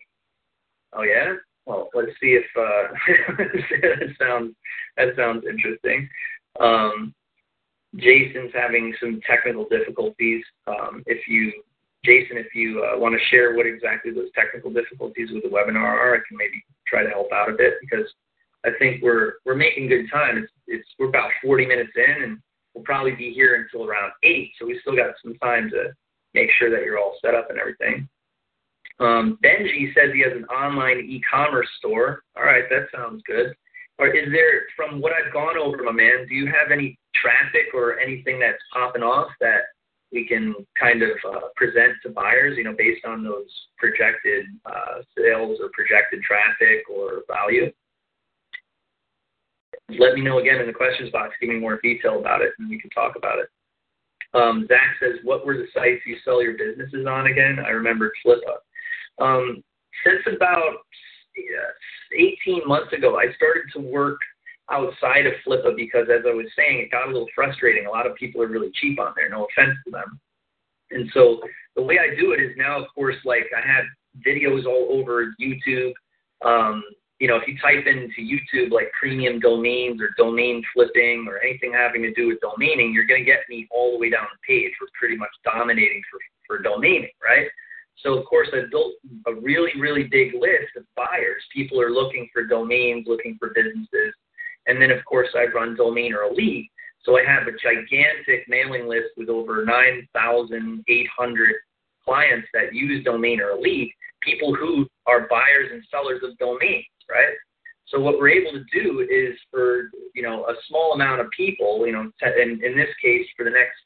Oh 0.92 1.02
yeah. 1.02 1.34
Well, 1.66 1.88
let's 1.94 2.12
see 2.20 2.38
if 2.38 2.44
uh, 2.56 3.34
that 3.38 4.14
sounds 4.20 4.54
that 4.96 5.16
sounds 5.16 5.44
interesting. 5.48 6.08
Um, 6.60 7.14
Jason's 7.96 8.52
having 8.52 8.94
some 9.00 9.20
technical 9.26 9.66
difficulties. 9.68 10.44
Um, 10.66 11.02
if 11.06 11.26
you 11.26 11.52
Jason, 12.04 12.36
if 12.36 12.54
you 12.54 12.84
uh, 12.84 12.98
want 12.98 13.14
to 13.18 13.26
share 13.28 13.54
what 13.54 13.66
exactly 13.66 14.12
those 14.12 14.28
technical 14.34 14.70
difficulties 14.70 15.30
with 15.32 15.42
the 15.42 15.48
webinar 15.48 15.82
are, 15.82 16.14
I 16.14 16.20
can 16.28 16.36
maybe 16.36 16.62
try 16.86 17.02
to 17.02 17.08
help 17.08 17.32
out 17.32 17.48
a 17.48 17.56
bit 17.56 17.74
because 17.80 18.06
I 18.64 18.70
think 18.78 19.02
we're 19.02 19.34
we're 19.44 19.54
making 19.54 19.88
good 19.88 20.06
time. 20.12 20.38
It's 20.38 20.52
it's 20.66 20.88
we're 20.98 21.08
about 21.08 21.30
40 21.42 21.66
minutes 21.66 21.92
in, 21.96 22.22
and 22.22 22.38
we'll 22.74 22.84
probably 22.84 23.12
be 23.12 23.32
here 23.32 23.54
until 23.56 23.88
around 23.88 24.12
eight. 24.22 24.52
So 24.58 24.66
we 24.66 24.78
still 24.80 24.96
got 24.96 25.14
some 25.22 25.34
time 25.36 25.70
to 25.70 25.92
make 26.34 26.50
sure 26.58 26.70
that 26.70 26.84
you're 26.84 26.98
all 26.98 27.16
set 27.22 27.34
up 27.34 27.48
and 27.50 27.58
everything. 27.58 28.08
Um, 29.00 29.38
Benji 29.42 29.92
says 29.94 30.12
he 30.12 30.20
has 30.20 30.32
an 30.36 30.44
online 30.44 30.98
e-commerce 30.98 31.68
store. 31.78 32.22
All 32.36 32.44
right, 32.44 32.64
that 32.70 32.88
sounds 32.94 33.22
good. 33.26 33.54
Or 33.98 34.08
is 34.08 34.28
there, 34.32 34.62
from 34.76 35.00
what 35.00 35.12
I've 35.12 35.32
gone 35.32 35.56
over, 35.56 35.82
my 35.82 35.92
man, 35.92 36.26
do 36.28 36.34
you 36.34 36.46
have 36.46 36.72
any 36.72 36.98
traffic 37.14 37.74
or 37.74 37.98
anything 37.98 38.40
that's 38.40 38.58
popping 38.72 39.02
off 39.02 39.30
that 39.40 39.73
we 40.14 40.26
can 40.26 40.54
kind 40.80 41.02
of 41.02 41.10
uh, 41.28 41.48
present 41.56 41.94
to 42.04 42.08
buyers, 42.08 42.56
you 42.56 42.62
know, 42.62 42.74
based 42.78 43.04
on 43.04 43.24
those 43.24 43.50
projected 43.76 44.46
uh, 44.64 45.02
sales 45.18 45.58
or 45.60 45.68
projected 45.74 46.22
traffic 46.22 46.88
or 46.88 47.22
value. 47.28 47.70
Let 49.90 50.14
me 50.14 50.22
know 50.22 50.38
again 50.38 50.60
in 50.60 50.66
the 50.68 50.72
questions 50.72 51.10
box. 51.10 51.34
Give 51.40 51.50
me 51.50 51.58
more 51.58 51.80
detail 51.82 52.20
about 52.20 52.40
it, 52.40 52.52
and 52.58 52.70
we 52.70 52.80
can 52.80 52.90
talk 52.90 53.16
about 53.16 53.40
it. 53.40 53.48
Um, 54.32 54.66
Zach 54.68 54.96
says, 55.00 55.18
"What 55.24 55.44
were 55.44 55.56
the 55.56 55.66
sites 55.74 56.00
you 56.06 56.16
sell 56.24 56.42
your 56.42 56.56
businesses 56.56 57.06
on 57.06 57.26
again?" 57.26 57.58
I 57.58 57.70
remember 57.70 58.12
Flippa. 58.24 58.56
Um, 59.20 59.62
since 60.06 60.22
about 60.34 60.78
yeah, 61.36 62.26
18 62.46 62.62
months 62.66 62.92
ago, 62.92 63.18
I 63.18 63.26
started 63.34 63.64
to 63.74 63.80
work 63.80 64.20
outside 64.70 65.26
of 65.26 65.34
Flippa 65.46 65.76
because, 65.76 66.06
as 66.10 66.24
I 66.26 66.32
was 66.32 66.46
saying, 66.56 66.78
it 66.78 66.90
got 66.90 67.08
a 67.08 67.12
little 67.12 67.28
frustrating. 67.34 67.86
A 67.86 67.90
lot 67.90 68.06
of 68.06 68.16
people 68.16 68.42
are 68.42 68.48
really 68.48 68.70
cheap 68.74 68.98
on 68.98 69.12
there. 69.16 69.28
No 69.28 69.46
offense 69.46 69.76
to 69.84 69.90
them. 69.90 70.20
And 70.90 71.10
so 71.12 71.40
the 71.76 71.82
way 71.82 71.98
I 71.98 72.14
do 72.18 72.32
it 72.32 72.40
is 72.40 72.56
now, 72.56 72.80
of 72.80 72.86
course, 72.94 73.16
like 73.24 73.46
I 73.56 73.66
have 73.66 73.84
videos 74.26 74.66
all 74.66 74.88
over 74.90 75.34
YouTube. 75.40 75.92
Um, 76.44 76.82
you 77.20 77.28
know, 77.28 77.36
if 77.36 77.46
you 77.46 77.56
type 77.58 77.86
into 77.86 78.20
YouTube 78.20 78.70
like 78.70 78.90
premium 78.98 79.38
domains 79.40 80.00
or 80.00 80.10
domain 80.16 80.62
flipping 80.74 81.26
or 81.28 81.38
anything 81.38 81.72
having 81.72 82.02
to 82.02 82.12
do 82.12 82.28
with 82.28 82.38
domaining, 82.40 82.92
you're 82.92 83.06
going 83.06 83.20
to 83.20 83.24
get 83.24 83.40
me 83.48 83.68
all 83.70 83.92
the 83.92 83.98
way 83.98 84.10
down 84.10 84.26
the 84.32 84.38
page. 84.46 84.72
We're 84.80 84.88
pretty 84.98 85.16
much 85.16 85.30
dominating 85.44 86.02
for, 86.10 86.18
for 86.46 86.62
domaining, 86.62 87.12
right? 87.22 87.46
So, 87.98 88.18
of 88.18 88.26
course, 88.26 88.48
I 88.52 88.62
built 88.70 88.94
a 89.26 89.34
really, 89.34 89.70
really 89.80 90.04
big 90.04 90.34
list 90.34 90.76
of 90.76 90.84
buyers. 90.96 91.42
People 91.52 91.80
are 91.80 91.90
looking 91.90 92.28
for 92.32 92.44
domains, 92.44 93.06
looking 93.06 93.36
for 93.38 93.52
businesses. 93.54 94.12
And 94.66 94.80
then, 94.80 94.90
of 94.90 95.04
course, 95.04 95.28
I 95.34 95.46
run 95.54 95.76
Domainer 95.76 96.30
Elite. 96.30 96.70
So 97.04 97.18
I 97.18 97.24
have 97.26 97.46
a 97.46 97.52
gigantic 97.52 98.48
mailing 98.48 98.88
list 98.88 99.08
with 99.16 99.28
over 99.28 99.64
9,800 99.64 101.54
clients 102.04 102.48
that 102.54 102.74
use 102.74 103.04
Domainer 103.04 103.56
Elite, 103.58 103.92
people 104.22 104.54
who 104.54 104.86
are 105.06 105.28
buyers 105.28 105.70
and 105.72 105.82
sellers 105.90 106.22
of 106.22 106.36
domains, 106.38 106.86
right? 107.10 107.34
So 107.88 108.00
what 108.00 108.18
we're 108.18 108.30
able 108.30 108.52
to 108.52 108.64
do 108.72 109.00
is 109.00 109.38
for, 109.50 109.90
you 110.14 110.22
know, 110.22 110.44
a 110.46 110.54
small 110.68 110.94
amount 110.94 111.20
of 111.20 111.30
people, 111.30 111.86
you 111.86 111.92
know, 111.92 112.10
in, 112.22 112.60
in 112.64 112.76
this 112.76 112.88
case, 113.02 113.26
for 113.36 113.44
the 113.44 113.50
next, 113.50 113.76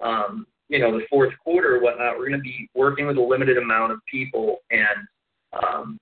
um, 0.00 0.46
you 0.68 0.78
know, 0.78 0.90
the 0.90 1.04
fourth 1.10 1.34
quarter 1.44 1.76
or 1.76 1.82
whatnot, 1.82 2.16
we're 2.16 2.28
going 2.28 2.40
to 2.40 2.42
be 2.42 2.68
working 2.74 3.06
with 3.06 3.18
a 3.18 3.20
limited 3.20 3.58
amount 3.58 3.92
of 3.92 3.98
people 4.10 4.58
and 4.70 5.06
um, 5.62 5.98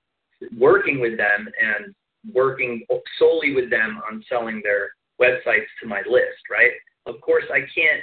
working 0.56 1.00
with 1.00 1.16
them 1.16 1.48
and 1.60 1.94
working 2.34 2.82
solely 3.18 3.54
with 3.54 3.70
them 3.70 4.00
on 4.10 4.24
selling 4.28 4.60
their 4.62 4.90
websites 5.20 5.68
to 5.80 5.88
my 5.88 6.02
list, 6.08 6.42
right? 6.50 6.72
Of 7.06 7.20
course, 7.20 7.44
I 7.52 7.60
can't 7.74 8.02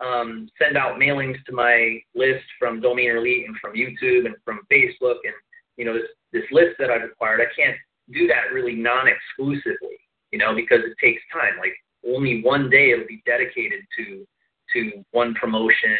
um, 0.00 0.48
send 0.60 0.76
out 0.76 0.98
mailings 0.98 1.42
to 1.46 1.52
my 1.52 1.98
list 2.14 2.44
from 2.58 2.80
Domainer 2.80 3.18
Elite 3.18 3.46
and 3.46 3.56
from 3.58 3.74
YouTube 3.74 4.26
and 4.26 4.34
from 4.44 4.60
Facebook 4.70 5.18
and 5.24 5.34
you 5.76 5.84
know 5.84 5.94
this 5.94 6.08
this 6.32 6.44
list 6.50 6.76
that 6.78 6.90
I've 6.90 7.02
acquired. 7.02 7.40
I 7.40 7.52
can't 7.54 7.76
do 8.12 8.26
that 8.28 8.52
really 8.52 8.74
non-exclusively, 8.74 9.98
you 10.30 10.38
know, 10.38 10.54
because 10.54 10.80
it 10.84 10.96
takes 11.00 11.22
time. 11.32 11.58
Like 11.58 11.74
only 12.06 12.42
one 12.42 12.70
day 12.70 12.90
it'll 12.90 13.06
be 13.06 13.22
dedicated 13.26 13.80
to 13.98 14.26
to 14.74 15.04
one 15.12 15.34
promotion, 15.34 15.96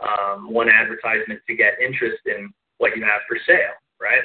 um, 0.00 0.52
one 0.52 0.68
advertisement 0.68 1.40
to 1.48 1.54
get 1.54 1.80
interest 1.80 2.18
in 2.26 2.50
what 2.78 2.96
you 2.96 3.02
have 3.02 3.20
for 3.28 3.38
sale, 3.46 3.74
right? 4.00 4.22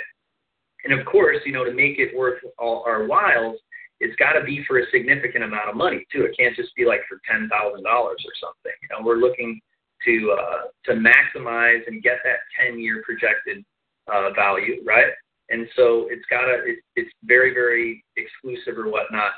And 0.83 0.97
of 0.97 1.05
course, 1.05 1.37
you 1.45 1.53
know, 1.53 1.63
to 1.63 1.73
make 1.73 1.99
it 1.99 2.15
worth 2.15 2.41
all 2.57 2.83
our 2.85 3.05
whiles, 3.05 3.57
it's 3.99 4.15
got 4.17 4.33
to 4.33 4.43
be 4.43 4.63
for 4.67 4.79
a 4.79 4.89
significant 4.91 5.43
amount 5.43 5.69
of 5.69 5.75
money 5.75 6.05
too. 6.11 6.23
It 6.23 6.35
can't 6.37 6.55
just 6.55 6.75
be 6.75 6.85
like 6.85 7.01
for 7.07 7.19
ten 7.29 7.49
thousand 7.49 7.83
dollars 7.83 8.19
or 8.25 8.33
something. 8.39 8.73
You 8.81 8.89
know, 8.91 9.05
we're 9.05 9.21
looking 9.21 9.61
to 10.05 10.35
uh, 10.37 10.61
to 10.85 10.99
maximize 10.99 11.87
and 11.87 12.03
get 12.03 12.17
that 12.23 12.39
ten 12.59 12.79
year 12.79 13.01
projected 13.05 13.63
uh, 14.11 14.31
value, 14.35 14.83
right? 14.85 15.07
And 15.49 15.67
so 15.75 16.07
it's 16.09 16.25
got 16.29 16.45
to 16.45 16.63
it, 16.65 16.79
it's 16.95 17.11
very 17.23 17.53
very 17.53 18.03
exclusive 18.17 18.77
or 18.77 18.89
whatnot. 18.89 19.31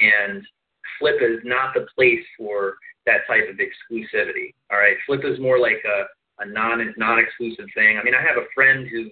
And 0.00 0.44
Flippa 1.00 1.38
is 1.38 1.42
not 1.44 1.74
the 1.74 1.86
place 1.94 2.24
for 2.36 2.74
that 3.06 3.26
type 3.26 3.44
of 3.48 3.56
exclusivity. 3.56 4.54
All 4.70 4.78
right, 4.78 4.96
Flippa 5.08 5.32
is 5.32 5.40
more 5.40 5.58
like 5.58 5.82
a, 5.84 6.42
a 6.42 6.46
non 6.46 6.94
non 6.96 7.18
exclusive 7.18 7.66
thing. 7.74 7.98
I 7.98 8.04
mean, 8.04 8.14
I 8.14 8.22
have 8.22 8.36
a 8.36 8.50
friend 8.54 8.86
who 8.88 9.10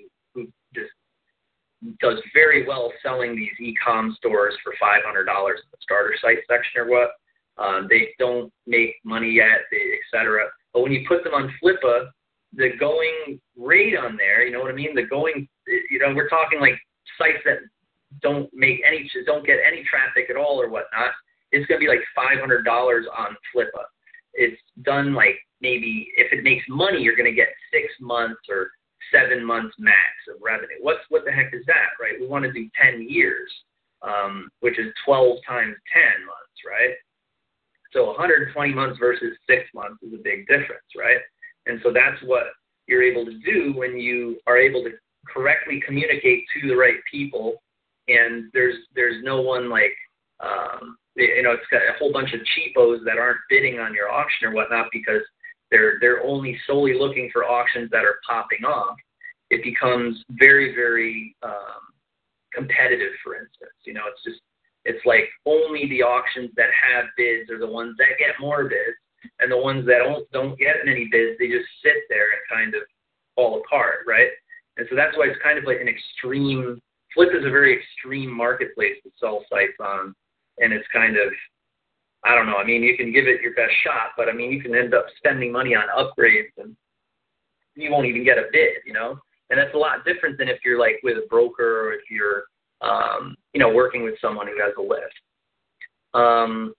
does 2.01 2.21
very 2.35 2.67
well 2.67 2.93
selling 3.03 3.37
these 3.37 3.53
e-com 3.61 4.15
stores 4.19 4.55
for 4.63 4.73
$500 4.83 4.99
in 4.99 5.55
the 5.71 5.79
starter 5.81 6.15
site 6.21 6.39
section 6.49 6.81
or 6.81 6.91
what. 6.91 7.11
Um, 7.59 7.87
they 7.89 8.09
don't 8.19 8.53
make 8.67 8.97
money 9.05 9.31
yet, 9.31 9.61
they, 9.71 9.77
et 9.77 10.05
cetera. 10.11 10.47
But 10.75 10.83
when 10.83 10.93
you 10.93 11.07
put 11.09 11.25
them 11.25 11.33
on 11.33 11.53
Flippa, 11.63 12.09
the 12.53 12.71
going 12.79 13.41
rate 13.57 13.97
on 13.97 14.17
there, 14.17 14.45
you 14.45 14.53
know 14.53 14.61
what 14.61 14.71
I 14.71 14.75
mean? 14.75 14.95
The 14.95 15.05
going, 15.05 15.49
you 15.91 15.99
know, 15.99 16.15
we're 16.15 16.29
talking 16.29 16.61
like 16.61 16.79
sites 17.19 17.39
that 17.45 17.59
don't 18.21 18.51
make 18.53 18.81
any, 18.87 19.11
don't 19.25 19.47
get 19.47 19.59
any 19.67 19.85
traffic 19.85 20.29
at 20.31 20.37
all 20.37 20.61
or 20.61 20.69
whatnot. 20.69 21.13
It's 21.53 21.67
going 21.67 21.81
to 21.81 21.87
be 21.87 21.89
like 21.89 22.05
$500 22.17 22.67
on 23.17 23.37
Flippa. 23.55 23.85
It's 24.35 24.61
done 24.83 25.15
like 25.15 25.39
maybe 25.61 26.13
if 26.17 26.33
it 26.33 26.45
makes 26.45 26.65
money, 26.69 27.01
you're 27.01 27.17
going 27.17 27.31
to 27.31 27.37
get 27.37 27.49
six 27.73 27.93
months 28.01 28.41
or 28.51 28.71
seven 29.13 29.45
months 29.45 29.75
max 29.79 30.15
of 30.29 30.41
revenue. 30.43 30.77
What's 30.81 31.01
what 31.09 31.25
the 31.25 31.33
heck 31.33 31.53
is 31.53 31.65
that, 31.67 31.97
right? 32.01 32.15
We 32.21 32.27
want 32.27 32.45
to 32.45 32.53
do 32.53 32.69
10 32.81 33.07
years, 33.09 33.51
um, 34.03 34.49
which 34.61 34.79
is 34.79 34.93
12 35.05 35.39
times 35.47 35.75
10 35.93 36.27
months, 36.27 36.59
right? 36.67 36.95
So 37.93 38.07
120 38.07 38.75
months 38.75 38.99
versus 38.99 39.37
six 39.49 39.63
months 39.75 40.03
is 40.03 40.13
a 40.13 40.23
big 40.23 40.47
difference, 40.47 40.87
right? 40.97 41.19
And 41.67 41.81
so 41.83 41.93
that's 41.93 42.21
what 42.25 42.45
you're 42.87 43.03
able 43.03 43.25
to 43.25 43.39
do 43.39 43.73
when 43.77 43.99
you 43.99 44.39
are 44.47 44.57
able 44.57 44.83
to 44.85 44.91
correctly 45.27 45.83
communicate 45.85 46.45
to 46.61 46.69
the 46.69 46.77
right 46.77 46.97
people. 47.11 47.63
And 48.09 48.51
there's 48.53 48.77
there's 48.95 49.23
no 49.25 49.41
one 49.41 49.69
like 49.69 49.97
um, 50.41 50.97
you 51.17 51.43
know 51.43 51.53
it's 51.53 51.67
got 51.71 51.83
a 51.83 51.99
whole 51.99 52.13
bunch 52.13 52.33
of 52.35 52.41
cheapos 52.55 53.01
that 53.05 53.19
aren't 53.19 53.41
bidding 53.49 53.81
on 53.81 53.95
your 53.95 54.11
auction 54.11 54.47
or 54.47 54.53
whatnot 54.53 54.87
because 54.93 55.23
they're 55.71 55.99
they're 56.01 56.23
only 56.23 56.59
solely 56.67 56.99
looking 56.99 57.31
for 57.33 57.45
auctions 57.45 57.91
that 57.91 58.05
are 58.05 58.21
popping 58.27 58.65
off. 58.65 58.97
It 59.51 59.63
becomes 59.63 60.23
very 60.31 60.75
very 60.75 61.35
um, 61.43 61.83
competitive. 62.53 63.13
For 63.23 63.35
instance, 63.35 63.77
you 63.85 63.95
know, 63.95 64.03
it's 64.09 64.23
just 64.25 64.41
it's 64.85 65.05
like 65.05 65.29
only 65.45 65.89
the 65.89 66.03
auctions 66.03 66.51
that 66.57 66.71
have 66.71 67.07
bids 67.17 67.51
are 67.51 67.59
the 67.59 67.67
ones 67.67 67.97
that 67.99 68.19
get 68.19 68.41
more 68.41 68.65
bids, 68.65 68.97
and 69.41 69.51
the 69.51 69.59
ones 69.59 69.87
that 69.87 69.99
don't 69.99 70.31
don't 70.33 70.59
get 70.59 70.85
many 70.85 71.09
bids, 71.11 71.39
they 71.39 71.49
just 71.49 71.69
sit 71.83 72.07
there 72.09 72.31
and 72.33 72.41
kind 72.51 72.75
of 72.75 72.83
fall 73.35 73.63
apart, 73.65 74.07
right? 74.07 74.31
And 74.77 74.87
so 74.91 74.97
that's 74.97 75.17
why 75.17 75.27
it's 75.27 75.43
kind 75.43 75.59
of 75.59 75.65
like 75.65 75.81
an 75.81 75.89
extreme. 75.89 76.81
Flippa 77.17 77.39
is 77.39 77.47
a 77.47 77.51
very 77.51 77.77
extreme 77.77 78.31
marketplace 78.31 78.97
to 79.03 79.11
sell 79.19 79.45
sites 79.51 79.79
on, 79.81 80.15
and 80.59 80.73
it's 80.73 80.87
kind 80.93 81.17
of 81.17 81.33
I 82.25 82.35
don't 82.35 82.47
know. 82.47 82.57
I 82.57 82.65
mean, 82.65 82.83
you 82.83 82.97
can 82.97 83.13
give 83.13 83.27
it 83.27 83.41
your 83.41 83.55
best 83.55 83.73
shot, 83.85 84.11
but 84.17 84.29
I 84.29 84.33
mean, 84.33 84.51
you 84.51 84.61
can 84.61 84.75
end 84.75 84.95
up 84.95 85.07
spending 85.17 85.53
money 85.53 85.75
on 85.75 85.85
upgrades 85.97 86.51
and 86.59 86.77
you 87.75 87.91
won't 87.91 88.07
even 88.07 88.25
get 88.25 88.39
a 88.39 88.45
bid, 88.53 88.83
you 88.85 88.93
know? 88.93 89.19
And 89.51 89.59
that's 89.59 89.75
a 89.75 89.79
lot 89.79 90.05
different 90.05 90.39
than 90.39 90.49
if 90.49 90.59
you're 90.65 90.81
like 90.81 90.99
with 91.03 91.19
a 91.19 91.27
broker 91.29 91.89
or 91.89 91.93
if 91.93 92.03
you're, 92.11 92.45
um, 92.81 93.37
you 93.53 93.61
know, 93.61 93.73
working 93.73 94.03
with 94.03 94.15
someone 94.21 94.49
who 94.49 94.61
has 94.61 94.73
a 94.77 94.83
list. 94.83 95.15
Um, 96.15 96.75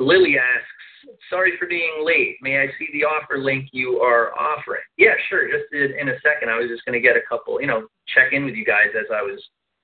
Lily 0.00 0.36
asks, 0.38 1.18
sorry 1.30 1.52
for 1.58 1.66
being 1.66 2.02
late. 2.04 2.36
May 2.40 2.60
I 2.60 2.66
see 2.78 2.88
the 2.92 3.04
offer 3.04 3.38
link 3.38 3.68
you 3.72 4.00
are 4.00 4.32
offering? 4.38 4.82
Yeah, 4.96 5.14
sure. 5.28 5.48
Just 5.48 5.72
in 5.72 6.08
a 6.08 6.18
second. 6.22 6.50
I 6.50 6.58
was 6.58 6.68
just 6.68 6.84
going 6.84 7.00
to 7.00 7.06
get 7.06 7.16
a 7.16 7.22
couple, 7.28 7.60
you 7.60 7.66
know, 7.66 7.86
check 8.08 8.32
in 8.32 8.44
with 8.44 8.54
you 8.54 8.64
guys 8.64 8.88
as 8.98 9.06
I 9.14 9.22
was, 9.22 9.40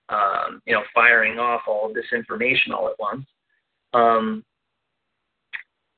um, 0.08 0.60
you 0.66 0.72
know, 0.72 0.82
firing 0.94 1.38
off 1.38 1.62
all 1.66 1.86
of 1.86 1.94
this 1.94 2.06
information 2.12 2.72
all 2.72 2.88
at 2.88 2.98
once. 2.98 3.24
Um, 3.94 4.44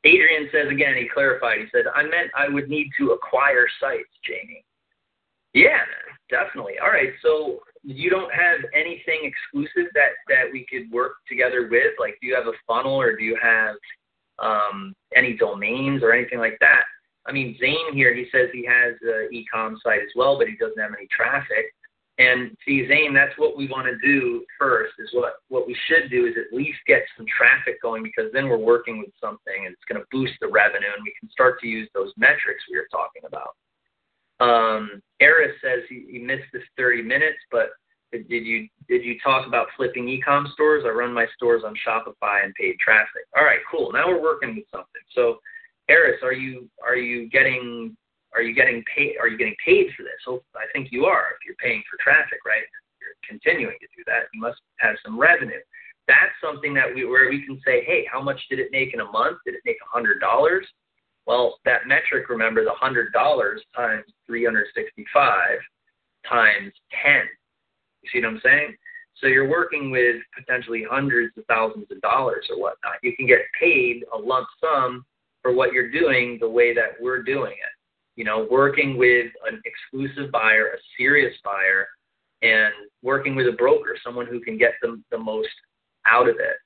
Adrian 0.05 0.49
says 0.53 0.71
again, 0.71 0.95
he 0.97 1.09
clarified. 1.13 1.59
He 1.59 1.67
said, 1.73 1.87
I 1.93 2.03
meant 2.03 2.31
I 2.37 2.49
would 2.49 2.69
need 2.69 2.91
to 2.99 3.11
acquire 3.11 3.67
sites, 3.81 4.13
Jamie. 4.25 4.65
Yeah, 5.53 5.83
definitely. 6.31 6.75
All 6.81 6.91
right. 6.91 7.11
So 7.23 7.61
you 7.83 8.11
don't 8.11 8.33
have 8.33 8.59
anything 8.75 9.21
exclusive 9.23 9.91
that 9.95 10.11
that 10.29 10.45
we 10.53 10.67
could 10.71 10.91
work 10.93 11.15
together 11.29 11.69
with? 11.71 11.95
Like, 11.99 12.19
do 12.21 12.27
you 12.27 12.35
have 12.35 12.47
a 12.47 12.53
funnel 12.67 13.01
or 13.01 13.17
do 13.17 13.25
you 13.25 13.39
have 13.43 13.77
um, 14.39 14.95
any 15.15 15.37
domains 15.37 16.03
or 16.03 16.13
anything 16.13 16.39
like 16.39 16.59
that? 16.61 16.83
I 17.27 17.33
mean, 17.33 17.57
Zane 17.61 17.95
here, 17.95 18.15
he 18.15 18.27
says 18.31 18.49
he 18.53 18.65
has 18.67 18.95
an 19.03 19.29
e-com 19.33 19.79
site 19.83 20.01
as 20.01 20.11
well, 20.15 20.39
but 20.39 20.47
he 20.47 20.57
doesn't 20.57 20.79
have 20.79 20.93
any 20.97 21.09
traffic. 21.11 21.75
And 22.19 22.57
see, 22.65 22.89
Zane, 22.89 23.13
that's 23.13 23.37
what 23.37 23.59
we 23.59 23.69
want 23.69 23.87
to 23.87 23.99
do 24.07 24.45
first. 24.59 24.95
Is 24.99 25.11
what 25.13 25.35
what 25.49 25.67
we 25.67 25.77
should 25.87 26.11
do 26.11 26.27
is 26.27 26.35
at 26.39 26.57
least 26.57 26.79
get 26.87 27.03
some 27.17 27.27
traffic 27.27 27.81
going 27.83 28.03
because 28.03 28.33
then 28.33 28.49
we're 28.49 28.57
working 28.57 28.99
with 28.99 29.11
something 29.21 29.67
and 29.67 29.73
it's 29.73 29.85
going 29.89 30.01
to 30.01 30.07
boost 30.11 30.33
the 30.41 30.49
revenue 30.49 30.89
and 30.95 31.05
we 31.05 31.13
can 31.21 31.31
start 31.31 31.61
to 31.61 31.67
use 31.67 31.89
those 31.95 32.13
metrics 32.17 32.65
we 32.71 32.79
were 32.79 32.89
talking 32.91 33.23
about. 33.27 33.57
Um, 34.41 35.03
Eris 35.21 35.57
says 35.63 35.81
he, 35.89 36.07
he 36.11 36.19
missed 36.19 36.49
this 36.53 36.63
30 36.77 37.03
minutes, 37.03 37.39
but 37.51 37.71
did 38.13 38.47
you 38.47 38.69
did 38.89 39.05
you 39.05 39.19
talk 39.23 39.47
about 39.47 39.67
flipping 39.77 40.09
e-com 40.09 40.49
stores? 40.55 40.85
I 40.87 40.91
run 40.91 41.13
my 41.13 41.27
stores 41.35 41.65
on 41.67 41.75
Shopify 41.87 42.45
and 42.45 42.55
paid 42.55 42.79
traffic. 42.79 43.25
All 43.37 43.45
right, 43.45 43.61
cool. 43.71 43.93
Now 43.93 44.09
we're 44.09 44.23
working 44.23 44.55
with 44.55 44.65
something. 44.71 45.03
So 45.13 45.39
Eris, 45.89 46.21
are 46.23 46.33
you 46.33 46.69
are 46.83 46.97
you 46.97 47.29
getting 47.29 47.97
are 48.37 48.43
you 48.43 48.55
getting 48.55 48.85
paid 48.95 49.17
are 49.21 49.29
you 49.29 49.39
getting 49.39 49.57
paid 49.65 49.89
for 49.97 50.03
this? 50.03 50.41
I 50.55 50.67
think 50.73 50.93
you 50.93 51.07
are. 51.07 51.33
If 51.35 51.47
you're 51.47 51.57
paying 51.57 51.83
for 51.91 51.97
traffic, 52.03 52.45
right? 52.45 52.63
You're 53.01 53.17
continuing 53.27 53.77
to 53.81 53.89
do 53.97 54.05
that. 54.07 54.29
You 54.35 54.41
must 54.41 54.61
have 54.79 54.97
some 55.05 55.19
revenue. 55.19 55.61
That's 56.07 56.37
something 56.45 56.75
that 56.75 56.95
we 56.95 57.05
where 57.05 57.29
we 57.31 57.45
can 57.45 57.59
say, 57.65 57.83
hey, 57.85 58.07
how 58.11 58.23
much 58.23 58.41
did 58.49 58.61
it 58.61 58.69
make 58.71 58.95
in 58.95 59.01
a 59.01 59.11
month? 59.11 59.39
Did 59.45 59.55
it 59.55 59.63
make 59.65 59.79
a 59.83 59.89
hundred 59.89 60.21
dollars? 60.21 60.67
Well, 61.27 61.59
that 61.65 61.89
metric, 61.89 62.29
remember, 62.29 62.63
the 62.63 62.77
hundred 62.79 63.13
dollars 63.13 63.63
times 63.75 64.05
365 64.27 65.59
times 66.29 66.73
10. 67.05 67.13
You 68.03 68.11
see 68.13 68.21
what 68.21 68.35
I'm 68.35 68.41
saying? 68.45 68.77
So 69.21 69.27
you're 69.27 69.49
working 69.49 69.91
with 69.91 70.17
potentially 70.37 70.85
hundreds 70.89 71.37
of 71.39 71.45
thousands 71.47 71.87
of 71.91 72.01
dollars 72.03 72.47
or 72.51 72.61
whatnot. 72.61 72.97
You 73.03 73.17
can 73.17 73.27
get 73.27 73.41
paid 73.59 74.05
a 74.15 74.19
lump 74.19 74.47
sum 74.61 75.05
for 75.43 75.55
what 75.55 75.73
you're 75.73 75.91
doing 75.91 76.39
the 76.41 76.49
way 76.49 76.75
that 76.75 77.01
we're 77.01 77.23
doing 77.23 77.53
it. 77.53 77.76
You 78.17 78.25
know, 78.25 78.47
working 78.51 78.97
with 78.97 79.31
an 79.51 79.63
exclusive 79.65 80.33
buyer, 80.33 80.69
a 80.69 80.79
serious 80.99 81.35
buyer, 81.45 81.87
and 82.43 82.73
working 83.03 83.35
with 83.37 83.47
a 83.47 83.53
broker, 83.53 83.97
someone 84.05 84.27
who 84.27 84.41
can 84.41 84.59
get 84.59 84.73
the, 84.83 85.01
the 85.11 85.19
most 85.19 85.49
out 86.07 86.29
of 86.29 86.37
it. 86.37 86.57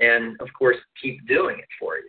And 0.00 0.40
of 0.40 0.48
course, 0.56 0.76
keep 1.00 1.26
doing 1.26 1.58
it 1.58 1.68
for 1.78 1.96
you. 1.96 2.08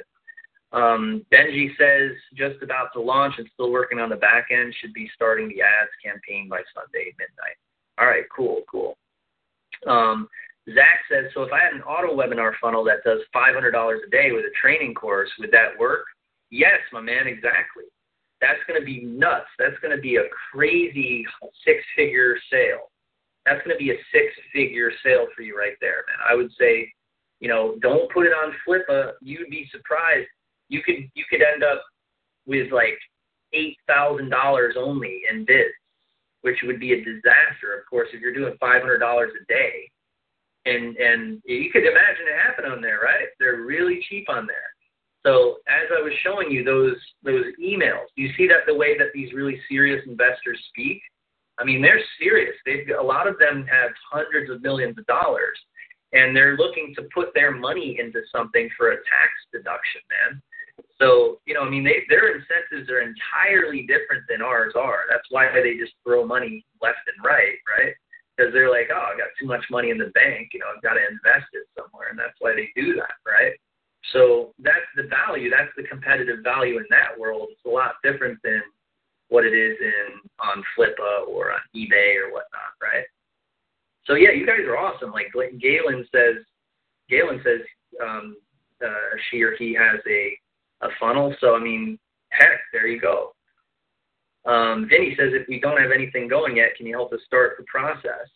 Um, 0.74 1.24
Benji 1.32 1.70
says 1.78 2.18
just 2.36 2.64
about 2.64 2.94
to 2.94 3.02
launch 3.02 3.36
and 3.38 3.48
still 3.54 3.72
working 3.72 4.00
on 4.00 4.10
the 4.10 4.16
back 4.16 4.48
end, 4.52 4.74
should 4.80 4.94
be 4.94 5.10
starting 5.14 5.48
the 5.48 5.62
ads 5.62 5.92
campaign 6.04 6.50
by 6.50 6.62
Sunday 6.74 7.14
midnight. 7.20 7.58
All 8.00 8.08
right, 8.08 8.26
cool, 8.36 8.62
cool. 8.70 8.98
Um, 9.88 10.28
Zach 10.74 11.04
says, 11.12 11.26
so 11.34 11.44
if 11.44 11.52
I 11.52 11.60
had 11.60 11.74
an 11.74 11.84
auto 11.84 12.16
webinar 12.16 12.54
funnel 12.60 12.84
that 12.86 13.04
does 13.04 13.20
$500 13.36 13.98
a 14.08 14.10
day 14.10 14.32
with 14.32 14.46
a 14.46 14.52
training 14.60 14.94
course, 14.96 15.30
would 15.40 15.52
that 15.52 15.78
work? 15.78 16.06
Yes, 16.50 16.80
my 16.92 17.02
man, 17.02 17.28
exactly. 17.28 17.84
That's 18.44 18.60
going 18.68 18.80
to 18.80 18.86
be 18.86 19.06
nuts. 19.06 19.48
That's 19.58 19.80
going 19.82 19.96
to 19.96 20.02
be 20.02 20.18
a 20.18 20.28
crazy 20.52 21.26
six 21.64 21.80
figure 21.96 22.36
sale. 22.52 22.92
That's 23.46 23.64
going 23.64 23.76
to 23.76 23.80
be 23.80 23.92
a 23.92 23.98
six 24.12 24.34
figure 24.52 24.92
sale 25.04 25.28
for 25.36 25.44
you 25.44 25.58
right 25.58 25.78
there, 25.80 26.04
man. 26.08 26.20
I 26.30 26.36
would 26.36 26.52
say, 26.60 26.92
you 27.40 27.48
know, 27.48 27.76
don't 27.82 28.12
put 28.12 28.26
it 28.26 28.34
on 28.34 28.54
Flippa. 28.68 29.14
You'd 29.22 29.50
be 29.50 29.70
surprised. 29.72 30.28
You 30.68 30.84
could 30.84 31.10
you 31.16 31.24
could 31.30 31.42
end 31.42 31.64
up 31.64 31.84
with 32.46 32.72
like 32.74 33.00
eight 33.54 33.78
thousand 33.88 34.30
dollars 34.30 34.76
only 34.78 35.22
in 35.32 35.46
bids 35.46 35.74
which 36.44 36.60
would 36.64 36.80
be 36.80 36.92
a 36.92 36.98
disaster, 36.98 37.80
of 37.80 37.90
course, 37.90 38.10
if 38.14 38.22
you're 38.22 38.34
doing 38.34 38.54
$500 38.62 38.84
a 38.84 39.46
day. 39.48 39.90
And 40.66 40.96
and 40.96 41.42
you 41.46 41.70
could 41.72 41.84
imagine 41.84 42.28
it 42.28 42.40
happen 42.40 42.72
on 42.72 42.82
there, 42.82 43.00
right? 43.04 43.28
They're 43.40 43.64
really 43.64 44.06
cheap 44.08 44.30
on 44.30 44.48
there. 44.48 44.72
So 45.26 45.58
as 45.68 45.88
I 45.98 46.02
was 46.02 46.12
showing 46.22 46.52
you 46.52 46.64
those 46.64 46.98
those 47.24 47.46
emails, 47.62 48.08
you 48.16 48.30
see 48.38 48.48
that 48.48 48.68
the 48.68 48.76
way 48.76 48.98
that 48.98 49.08
these 49.14 49.34
really 49.34 49.60
serious 49.70 50.04
investors 50.08 50.60
speak. 50.70 51.02
I 51.60 51.64
mean, 51.64 51.82
they're 51.82 52.02
serious. 52.20 52.56
They've 52.66 52.86
a 53.00 53.04
lot 53.04 53.28
of 53.28 53.38
them 53.40 53.66
have 53.72 53.92
hundreds 54.12 54.50
of 54.52 54.62
millions 54.62 54.98
of 54.98 55.06
dollars, 55.06 55.58
and 56.12 56.36
they're 56.36 56.58
looking 56.58 56.94
to 56.98 57.08
put 57.14 57.34
their 57.34 57.52
money 57.52 57.98
into 58.00 58.22
something 58.32 58.70
for 58.76 58.92
a 58.92 58.96
tax 58.96 59.32
deduction, 59.54 60.02
man. 60.10 60.42
So, 61.00 61.40
you 61.46 61.54
know, 61.54 61.62
I 61.62 61.70
mean, 61.70 61.84
they, 61.84 62.06
their 62.10 62.34
incentives 62.34 62.90
are 62.90 63.02
entirely 63.02 63.86
different 63.86 64.24
than 64.30 64.42
ours 64.42 64.74
are. 64.76 65.06
That's 65.10 65.28
why 65.30 65.50
they 65.54 65.78
just 65.78 65.94
throw 66.04 66.26
money 66.26 66.66
left 66.82 67.06
and 67.06 67.24
right, 67.24 67.58
right? 67.70 67.94
Because 68.36 68.54
they're 68.54 68.72
like, 68.72 68.90
oh, 68.90 69.14
I 69.14 69.18
got 69.18 69.30
too 69.40 69.46
much 69.46 69.64
money 69.70 69.92
in 69.92 69.98
the 69.98 70.12
bank, 70.18 70.50
you 70.54 70.60
know, 70.60 70.74
I've 70.74 70.82
got 70.82 70.94
to 70.94 71.06
invest 71.06 71.50
it 71.54 71.70
somewhere, 71.78 72.10
and 72.10 72.18
that's 72.18 72.38
why 72.40 72.56
they 72.56 72.70
do 72.76 72.96
that, 72.96 73.22
right? 73.26 73.54
So 74.12 74.54
that's 74.60 74.90
the 74.96 75.04
value. 75.04 75.50
That's 75.50 75.72
the 75.78 75.84
competitive 75.84 76.40
value 76.44 76.78
in 76.78 76.86
that 76.90 77.18
world. 77.18 77.48
It's 77.52 77.66
a 77.66 77.70
lot 77.70 77.96
different 78.04 78.40
than 78.44 78.62
what 79.30 79.46
it 79.46 79.54
is 79.54 79.78
in 79.80 80.30
on 80.40 80.64
Flippa 80.78 81.28
or 81.28 81.52
on 81.52 81.60
eBay 81.76 82.16
or 82.22 82.32
whatnot, 82.32 82.76
right? 82.82 83.06
So 84.06 84.16
yeah, 84.16 84.32
you 84.32 84.46
guys 84.46 84.60
are 84.68 84.78
awesome. 84.78 85.12
Like 85.12 85.34
Galen 85.60 86.06
says, 86.14 86.44
Galen 87.10 87.42
says 87.44 87.62
um, 88.02 88.36
uh, 88.84 89.16
she 89.30 89.42
or 89.42 89.56
he 89.58 89.74
has 89.74 90.00
a 90.08 90.38
a 90.86 90.90
funnel. 91.00 91.34
So 91.40 91.56
I 91.56 91.60
mean, 91.60 91.98
heck, 92.30 92.60
there 92.72 92.88
you 92.88 93.00
go. 93.00 93.34
Um, 94.46 94.88
Vinny 94.90 95.16
says 95.18 95.32
if 95.32 95.48
we 95.48 95.60
don't 95.60 95.82
have 95.82 95.92
anything 95.92 96.28
going 96.28 96.58
yet, 96.58 96.76
can 96.76 96.86
you 96.86 96.96
help 96.96 97.14
us 97.14 97.22
start 97.26 97.56
the 97.58 97.64
process? 97.64 98.28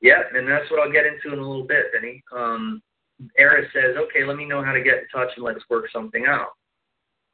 Yep, 0.00 0.30
and 0.34 0.46
that's 0.46 0.70
what 0.70 0.80
I'll 0.80 0.92
get 0.92 1.06
into 1.06 1.32
in 1.32 1.40
a 1.40 1.48
little 1.48 1.66
bit, 1.66 1.86
Vinny. 1.92 2.22
Um, 2.34 2.80
Eris 3.36 3.68
says, 3.72 3.96
okay, 3.96 4.24
let 4.24 4.36
me 4.36 4.46
know 4.46 4.62
how 4.62 4.72
to 4.72 4.82
get 4.82 4.98
in 4.98 5.08
touch 5.12 5.30
and 5.36 5.44
let's 5.44 5.60
work 5.68 5.86
something 5.92 6.26
out. 6.26 6.48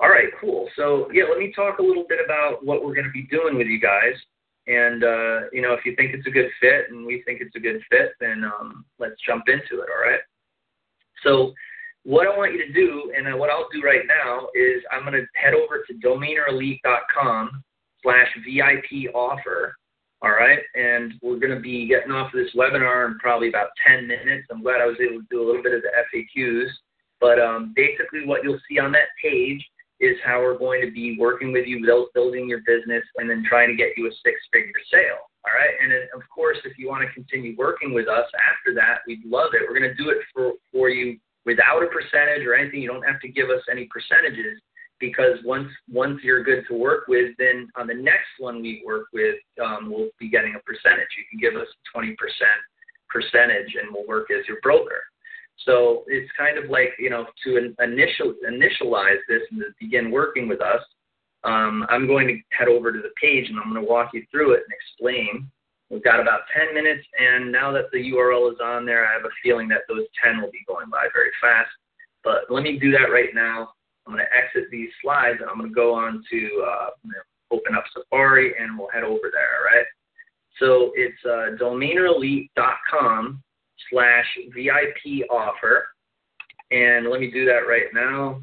All 0.01 0.09
right, 0.09 0.28
cool. 0.41 0.68
So 0.76 1.09
yeah, 1.12 1.24
let 1.28 1.39
me 1.39 1.53
talk 1.55 1.78
a 1.78 1.82
little 1.82 2.05
bit 2.09 2.18
about 2.24 2.64
what 2.64 2.85
we're 2.85 2.95
going 2.95 3.07
to 3.07 3.12
be 3.12 3.26
doing 3.30 3.57
with 3.57 3.66
you 3.66 3.80
guys. 3.80 4.14
And 4.66 5.05
uh, 5.05 5.41
you 5.53 5.62
know, 5.62 5.74
if 5.74 5.85
you 5.85 5.95
think 5.95 6.14
it's 6.14 6.26
a 6.26 6.30
good 6.30 6.51
fit 6.61 6.87
and 6.91 7.07
we 7.07 7.22
think 7.26 7.41
it's 7.41 7.55
a 7.55 7.61
good 7.61 7.80
fit, 7.91 8.12
then 8.20 8.45
um, 8.45 8.85
let's 8.99 9.14
jump 9.26 9.45
into 9.49 9.82
it. 9.82 9.89
All 9.89 10.03
right. 10.03 10.20
So 11.22 11.53
what 12.05 12.26
I 12.26 12.37
want 12.37 12.53
you 12.53 12.66
to 12.66 12.72
do, 12.72 13.12
and 13.16 13.39
what 13.39 13.51
I'll 13.51 13.68
do 13.72 13.82
right 13.82 14.07
now, 14.07 14.49
is 14.55 14.82
I'm 14.93 15.03
going 15.03 15.14
to 15.14 15.26
head 15.35 15.55
over 15.55 15.85
to 15.87 15.95
domainerelite.com 15.95 17.62
slash 18.03 18.28
VIP 18.45 19.14
offer. 19.14 19.74
All 20.25 20.31
right. 20.31 20.61
And 20.75 21.12
we're 21.20 21.39
going 21.39 21.55
to 21.55 21.61
be 21.61 21.87
getting 21.87 22.11
off 22.11 22.33
of 22.33 22.41
this 22.41 22.55
webinar 22.57 23.07
in 23.07 23.18
probably 23.18 23.51
about 23.51 23.68
10 23.87 24.09
minutes. 24.09 24.49
I'm 24.51 24.62
glad 24.62 24.81
I 24.81 24.87
was 24.87 24.97
able 24.99 25.20
to 25.20 25.27
do 25.31 25.43
a 25.43 25.45
little 25.45 25.62
bit 25.62 25.75
of 25.75 25.83
the 25.83 25.93
FAQs. 26.09 26.70
But 27.20 27.39
um, 27.39 27.75
basically, 27.77 28.25
what 28.25 28.43
you'll 28.43 28.61
see 28.66 28.79
on 28.79 28.91
that 28.93 29.12
page 29.20 29.61
is 30.01 30.16
how 30.25 30.41
we're 30.41 30.57
going 30.57 30.81
to 30.81 30.91
be 30.91 31.18
working 31.20 31.53
with 31.53 31.66
you, 31.66 31.85
building 32.14 32.49
your 32.49 32.61
business, 32.64 33.05
and 33.16 33.29
then 33.29 33.45
trying 33.47 33.68
to 33.68 33.77
get 33.77 33.99
you 33.99 34.07
a 34.07 34.11
six 34.25 34.41
figure 34.51 34.72
sale. 34.91 35.29
All 35.45 35.53
right. 35.53 35.77
And 35.83 35.93
then, 35.93 36.09
of 36.16 36.22
course, 36.35 36.57
if 36.64 36.79
you 36.79 36.89
want 36.89 37.05
to 37.05 37.12
continue 37.12 37.55
working 37.59 37.93
with 37.93 38.09
us 38.09 38.25
after 38.49 38.72
that, 38.81 39.05
we'd 39.07 39.25
love 39.27 39.53
it. 39.53 39.61
We're 39.68 39.79
going 39.79 39.95
to 39.95 40.03
do 40.03 40.09
it 40.09 40.25
for, 40.33 40.53
for 40.72 40.89
you 40.89 41.18
without 41.45 41.83
a 41.83 41.87
percentage 41.93 42.49
or 42.49 42.55
anything. 42.55 42.81
You 42.81 42.89
don't 42.89 43.05
have 43.05 43.20
to 43.20 43.29
give 43.29 43.51
us 43.51 43.61
any 43.70 43.91
percentages 43.93 44.57
because 45.11 45.39
once 45.45 45.69
once 45.91 46.21
you're 46.23 46.43
good 46.43 46.65
to 46.69 46.75
work 46.75 47.05
with, 47.09 47.35
then 47.39 47.69
on 47.77 47.87
the 47.87 47.95
next 47.95 48.29
one 48.39 48.63
we 48.63 48.83
work 48.87 49.07
with, 49.13 49.37
um, 49.63 49.91
we'll 49.91 50.09
be 50.19 50.29
getting 50.29 50.55
a 50.55 50.61
percentage. 50.61 51.09
You 51.19 51.25
can 51.31 51.41
give 51.41 51.61
us 51.61 51.69
20% 51.95 52.15
percentage, 53.09 53.75
and 53.81 53.93
we'll 53.93 54.07
work 54.07 54.31
as 54.31 54.47
your 54.49 54.59
broker. 54.63 55.03
So 55.65 56.05
it's 56.07 56.31
kind 56.37 56.59
of 56.59 56.71
like 56.71 56.91
you 56.99 57.11
know 57.11 57.27
to 57.45 57.75
initial 57.83 58.35
initialize 58.49 59.19
this 59.29 59.43
and 59.51 59.61
to 59.61 59.67
begin 59.81 60.11
working 60.11 60.49
with 60.49 60.61
us. 60.61 60.83
Um, 61.45 61.85
I'm 61.91 62.07
going 62.07 62.27
to 62.29 62.39
head 62.57 62.69
over 62.69 62.91
to 62.91 62.99
the 62.99 63.13
page 63.21 63.51
and 63.51 63.59
I'm 63.59 63.71
going 63.71 63.85
to 63.85 63.91
walk 63.91 64.11
you 64.15 64.25
through 64.33 64.55
it 64.55 64.63
and 64.65 64.73
explain 64.73 65.51
We've 65.91 66.03
got 66.03 66.19
about 66.19 66.41
10 66.57 66.75
minutes, 66.75 67.07
and 67.21 67.53
now 67.53 67.71
that 67.73 67.91
the 67.93 67.99
URL 68.11 68.51
is 68.53 68.59
on 68.63 68.87
there, 68.87 69.07
I 69.07 69.13
have 69.13 69.25
a 69.25 69.35
feeling 69.43 69.69
that 69.69 69.83
those 69.89 70.07
10 70.25 70.41
will 70.41 70.51
be 70.51 70.65
going 70.67 70.89
by 70.91 71.07
very 71.13 71.31
fast. 71.41 71.71
But 72.25 72.51
let 72.51 72.63
me 72.63 72.79
do 72.79 72.91
that 72.93 73.13
right 73.13 73.35
now. 73.35 73.73
I'm 74.07 74.15
going 74.15 74.25
to 74.25 74.37
exit 74.37 74.71
these 74.71 74.91
slides, 75.03 75.39
and 75.41 75.49
I'm 75.49 75.59
going 75.59 75.71
to 75.71 75.75
go 75.75 75.95
on 75.95 76.23
to 76.31 76.67
uh, 76.67 76.91
open 77.51 77.75
up 77.75 77.85
Safari, 77.95 78.55
and 78.59 78.79
we'll 78.79 78.91
head 78.91 79.03
over 79.03 79.31
there, 79.33 79.59
all 79.59 79.65
right? 79.65 79.87
So 80.59 80.93
it's 80.95 81.19
uh, 81.25 81.57
domainerelite.com 81.63 83.43
slash 83.91 84.27
VIP 84.55 85.29
offer. 85.31 85.87
And 86.71 87.09
let 87.09 87.21
me 87.21 87.31
do 87.31 87.45
that 87.47 87.67
right 87.69 87.87
now. 87.93 88.43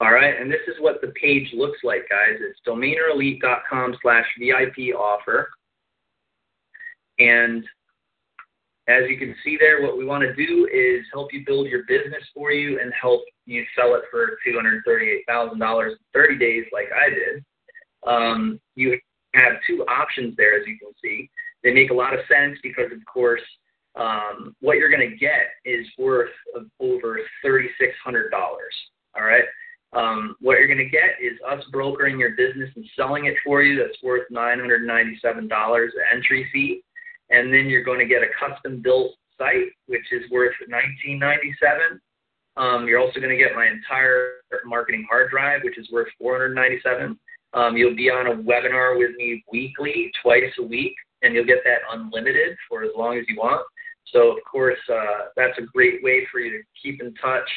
All 0.00 0.12
right, 0.12 0.40
and 0.40 0.50
this 0.50 0.60
is 0.68 0.76
what 0.78 1.00
the 1.00 1.12
page 1.20 1.48
looks 1.52 1.80
like, 1.82 2.08
guys. 2.08 2.38
It's 2.40 2.60
domainerelite.com 2.66 3.96
slash 4.00 4.26
VIP 4.38 4.94
offer. 4.96 5.50
And 7.18 7.64
as 8.88 9.02
you 9.08 9.18
can 9.18 9.34
see 9.44 9.58
there, 9.60 9.82
what 9.82 9.98
we 9.98 10.06
want 10.06 10.22
to 10.22 10.34
do 10.34 10.66
is 10.72 11.04
help 11.12 11.32
you 11.32 11.44
build 11.44 11.68
your 11.68 11.82
business 11.86 12.22
for 12.34 12.52
you 12.52 12.80
and 12.80 12.90
help 12.98 13.20
you 13.44 13.62
sell 13.76 13.94
it 13.94 14.02
for 14.10 14.38
$238,000 14.46 15.90
in 15.90 15.96
30 16.14 16.38
days 16.38 16.64
like 16.72 16.88
I 16.92 17.10
did. 17.10 17.44
Um, 18.06 18.58
you 18.76 18.98
have 19.34 19.54
two 19.66 19.84
options 19.88 20.34
there, 20.36 20.58
as 20.58 20.66
you 20.66 20.78
can 20.78 20.92
see. 21.02 21.30
They 21.62 21.72
make 21.72 21.90
a 21.90 21.94
lot 21.94 22.14
of 22.14 22.20
sense 22.28 22.58
because, 22.62 22.90
of 22.90 22.98
course, 23.12 23.42
um, 23.94 24.56
what 24.60 24.78
you're 24.78 24.90
going 24.90 25.10
to 25.10 25.16
get 25.16 25.48
is 25.64 25.86
worth 25.98 26.30
over 26.80 27.18
$3,600. 27.44 28.30
All 29.16 29.24
right. 29.24 29.44
Um, 29.94 30.36
what 30.40 30.58
you're 30.58 30.66
going 30.66 30.78
to 30.78 30.84
get 30.84 31.16
is 31.20 31.38
us 31.46 31.62
brokering 31.72 32.18
your 32.18 32.30
business 32.36 32.70
and 32.76 32.84
selling 32.94 33.26
it 33.26 33.34
for 33.44 33.62
you. 33.62 33.76
That's 33.76 34.02
worth 34.02 34.28
$997 34.30 35.88
entry 36.14 36.48
fee, 36.52 36.82
and 37.30 37.52
then 37.52 37.68
you're 37.68 37.84
going 37.84 37.98
to 37.98 38.06
get 38.06 38.22
a 38.22 38.28
custom 38.38 38.80
built 38.82 39.12
site, 39.36 39.70
which 39.86 40.12
is 40.12 40.30
worth 40.30 40.54
1997. 40.68 42.00
Um, 42.56 42.88
you're 42.88 42.98
also 42.98 43.20
going 43.20 43.36
to 43.36 43.42
get 43.42 43.54
my 43.54 43.66
entire 43.66 44.40
marketing 44.64 45.06
hard 45.08 45.30
drive, 45.30 45.60
which 45.62 45.78
is 45.78 45.88
worth 45.90 46.08
497. 46.18 47.18
Um, 47.54 47.76
you'll 47.76 47.96
be 47.96 48.10
on 48.10 48.26
a 48.26 48.34
webinar 48.34 48.98
with 48.98 49.16
me 49.16 49.44
weekly, 49.50 50.10
twice 50.22 50.52
a 50.58 50.62
week, 50.62 50.94
and 51.22 51.34
you'll 51.34 51.46
get 51.46 51.62
that 51.64 51.80
unlimited 51.92 52.56
for 52.68 52.82
as 52.82 52.90
long 52.96 53.16
as 53.16 53.24
you 53.28 53.36
want. 53.36 53.64
So 54.12 54.32
of 54.32 54.38
course, 54.50 54.78
uh, 54.92 55.28
that's 55.36 55.58
a 55.58 55.62
great 55.62 56.02
way 56.02 56.26
for 56.30 56.40
you 56.40 56.50
to 56.58 56.64
keep 56.82 57.00
in 57.00 57.14
touch. 57.14 57.48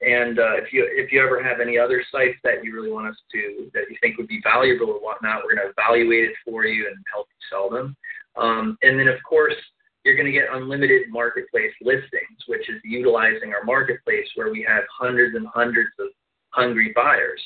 And 0.00 0.38
uh, 0.38 0.54
if 0.54 0.72
you 0.72 0.86
if 0.88 1.10
you 1.10 1.20
ever 1.20 1.42
have 1.42 1.60
any 1.60 1.76
other 1.76 2.02
sites 2.12 2.38
that 2.44 2.62
you 2.62 2.72
really 2.72 2.92
want 2.92 3.08
us 3.08 3.16
to 3.32 3.68
that 3.74 3.90
you 3.90 3.96
think 4.00 4.16
would 4.16 4.28
be 4.28 4.40
valuable 4.44 4.90
or 4.90 5.00
whatnot, 5.00 5.42
we're 5.42 5.56
going 5.56 5.66
to 5.66 5.74
evaluate 5.76 6.24
it 6.24 6.34
for 6.44 6.64
you 6.64 6.86
and 6.86 6.96
help 7.12 7.26
you 7.28 7.40
sell 7.50 7.68
them. 7.68 7.96
Um, 8.38 8.78
and 8.82 8.98
then 8.98 9.08
of 9.08 9.18
course, 9.28 9.54
you're 10.04 10.16
going 10.16 10.26
to 10.26 10.32
get 10.32 10.48
unlimited 10.52 11.10
marketplace 11.10 11.72
listings, 11.82 12.38
which 12.46 12.68
is 12.68 12.80
utilizing 12.84 13.52
our 13.52 13.64
marketplace 13.64 14.26
where 14.36 14.50
we 14.50 14.64
have 14.66 14.84
hundreds 14.96 15.36
and 15.36 15.46
hundreds 15.48 15.90
of 15.98 16.06
hungry 16.50 16.92
buyers. 16.94 17.42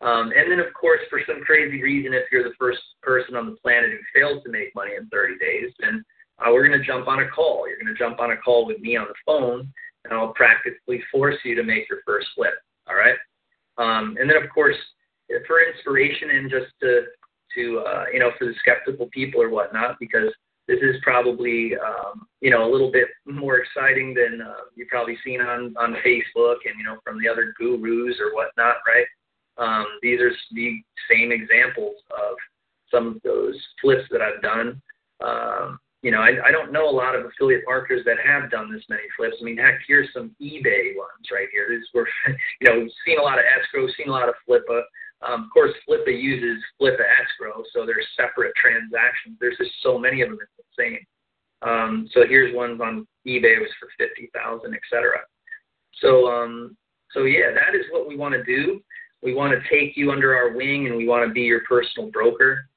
Um, 0.00 0.32
and 0.36 0.50
then, 0.50 0.60
of 0.60 0.72
course, 0.74 1.00
for 1.08 1.20
some 1.26 1.40
crazy 1.40 1.82
reason, 1.82 2.12
if 2.12 2.24
you're 2.30 2.42
the 2.42 2.54
first 2.58 2.80
person 3.02 3.36
on 3.36 3.46
the 3.46 3.56
planet 3.62 3.90
who 3.90 3.98
fails 4.12 4.42
to 4.44 4.50
make 4.50 4.74
money 4.74 4.92
in 4.98 5.08
30 5.08 5.38
days, 5.38 5.72
then 5.80 6.04
uh, 6.38 6.50
we're 6.52 6.66
going 6.66 6.78
to 6.78 6.84
jump 6.84 7.08
on 7.08 7.20
a 7.20 7.28
call. 7.28 7.66
You're 7.66 7.78
going 7.78 7.94
to 7.94 7.98
jump 7.98 8.20
on 8.20 8.32
a 8.32 8.36
call 8.36 8.66
with 8.66 8.80
me 8.80 8.96
on 8.96 9.06
the 9.06 9.14
phone, 9.24 9.72
and 10.04 10.12
I'll 10.12 10.34
practically 10.34 11.00
force 11.10 11.36
you 11.44 11.54
to 11.54 11.62
make 11.62 11.88
your 11.88 12.00
first 12.04 12.26
flip. 12.34 12.52
All 12.86 12.96
right. 12.96 13.16
Um, 13.78 14.16
and 14.20 14.28
then, 14.28 14.36
of 14.42 14.50
course, 14.50 14.76
for 15.46 15.64
inspiration 15.64 16.30
and 16.30 16.50
just 16.50 16.72
to, 16.82 17.04
to 17.54 17.82
uh, 17.86 18.04
you 18.12 18.18
know, 18.18 18.30
for 18.38 18.46
the 18.46 18.54
skeptical 18.60 19.08
people 19.12 19.40
or 19.40 19.50
whatnot, 19.50 19.96
because 20.00 20.32
this 20.66 20.78
is 20.80 20.96
probably, 21.02 21.72
um, 21.76 22.26
you 22.40 22.50
know, 22.50 22.68
a 22.68 22.70
little 22.70 22.90
bit 22.90 23.08
more 23.26 23.58
exciting 23.58 24.14
than 24.14 24.40
uh, 24.40 24.64
you've 24.74 24.88
probably 24.88 25.16
seen 25.24 25.40
on, 25.40 25.74
on 25.78 25.94
Facebook 26.04 26.56
and, 26.64 26.78
you 26.78 26.84
know, 26.84 26.96
from 27.04 27.20
the 27.20 27.28
other 27.28 27.54
gurus 27.58 28.16
or 28.18 28.34
whatnot, 28.34 28.76
right? 28.86 29.06
Um, 29.58 29.86
these 30.02 30.20
are 30.20 30.32
the 30.52 30.82
same 31.10 31.32
examples 31.32 31.96
of 32.10 32.36
some 32.90 33.08
of 33.08 33.22
those 33.22 33.54
flips 33.80 34.04
that 34.10 34.22
I've 34.22 34.42
done. 34.42 34.80
Um, 35.24 35.78
you 36.02 36.10
know, 36.10 36.20
I, 36.20 36.32
I 36.46 36.50
don't 36.50 36.72
know 36.72 36.88
a 36.88 36.90
lot 36.90 37.14
of 37.14 37.24
affiliate 37.24 37.64
marketers 37.66 38.04
that 38.04 38.16
have 38.24 38.50
done 38.50 38.72
this 38.72 38.84
many 38.88 39.02
flips. 39.16 39.36
I 39.40 39.44
mean, 39.44 39.56
heck, 39.56 39.80
here's 39.86 40.12
some 40.12 40.34
eBay 40.40 40.96
ones 40.96 41.28
right 41.32 41.48
here. 41.52 41.66
This 41.70 41.88
were, 41.94 42.08
you 42.60 42.68
know, 42.68 42.80
we've 42.80 42.90
seen 43.06 43.18
a 43.18 43.22
lot 43.22 43.38
of 43.38 43.44
escrow, 43.44 43.86
seen 43.96 44.08
a 44.08 44.12
lot 44.12 44.28
of 44.28 44.34
Flippa. 44.48 44.82
Um, 45.22 45.44
of 45.44 45.50
course, 45.52 45.72
Flippa 45.88 46.10
uses 46.10 46.62
Flippa 46.80 47.04
escrow, 47.22 47.62
so 47.72 47.86
they're 47.86 47.96
separate 48.16 48.52
transactions. 48.56 49.36
There's 49.40 49.56
just 49.58 49.72
so 49.82 49.98
many 49.98 50.22
of 50.22 50.28
them, 50.28 50.38
it's 50.40 50.68
insane. 50.78 51.06
Um, 51.62 52.08
so 52.12 52.24
here's 52.28 52.54
ones 52.54 52.80
on 52.80 53.06
eBay 53.26 53.58
was 53.58 53.70
for 53.80 53.88
fifty 53.98 54.30
thousand, 54.34 54.74
etc. 54.74 55.20
So, 56.00 56.26
um, 56.28 56.76
so 57.12 57.24
yeah, 57.24 57.52
that 57.54 57.74
is 57.74 57.86
what 57.90 58.06
we 58.06 58.16
want 58.16 58.34
to 58.34 58.44
do. 58.44 58.80
We 59.22 59.34
want 59.34 59.54
to 59.54 59.68
take 59.70 59.96
you 59.96 60.12
under 60.12 60.36
our 60.36 60.52
wing, 60.52 60.86
and 60.86 60.96
we 60.96 61.08
want 61.08 61.26
to 61.26 61.32
be 61.32 61.42
your 61.42 61.60
personal 61.60 62.10
broker. 62.10 62.68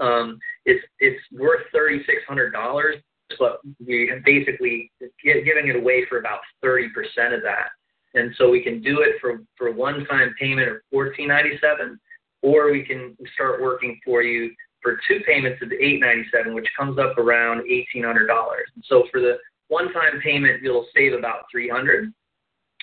Um, 0.00 0.38
it's 0.66 0.84
it's 1.00 1.20
worth 1.32 1.62
thirty 1.72 2.00
six 2.04 2.18
hundred 2.28 2.52
dollars, 2.52 2.96
but 3.38 3.60
we 3.84 4.12
basically 4.24 4.92
giving 5.24 5.68
it 5.68 5.76
away 5.76 6.04
for 6.08 6.18
about 6.18 6.40
thirty 6.62 6.88
percent 6.90 7.32
of 7.32 7.42
that. 7.42 7.68
And 8.14 8.34
so 8.36 8.50
we 8.50 8.62
can 8.62 8.80
do 8.82 9.00
it 9.02 9.16
for 9.20 9.40
for 9.56 9.72
one 9.72 10.04
time 10.06 10.34
payment 10.40 10.68
of 10.68 10.76
fourteen 10.90 11.28
ninety 11.28 11.58
seven, 11.60 12.00
or 12.42 12.70
we 12.72 12.82
can 12.82 13.16
start 13.34 13.60
working 13.60 14.00
for 14.04 14.22
you 14.22 14.50
for 14.82 14.98
two 15.08 15.20
payments 15.26 15.60
of 15.62 15.72
eight 15.72 16.00
ninety 16.00 16.24
seven, 16.32 16.54
which 16.54 16.68
comes 16.76 16.98
up 16.98 17.18
around 17.18 17.62
eighteen 17.68 18.04
hundred 18.04 18.26
dollars. 18.26 18.66
So 18.84 19.04
for 19.10 19.20
the 19.20 19.36
one 19.68 19.92
time 19.92 20.20
payment, 20.22 20.62
you'll 20.62 20.86
save 20.96 21.12
about 21.12 21.44
three 21.50 21.68
hundred. 21.68 22.12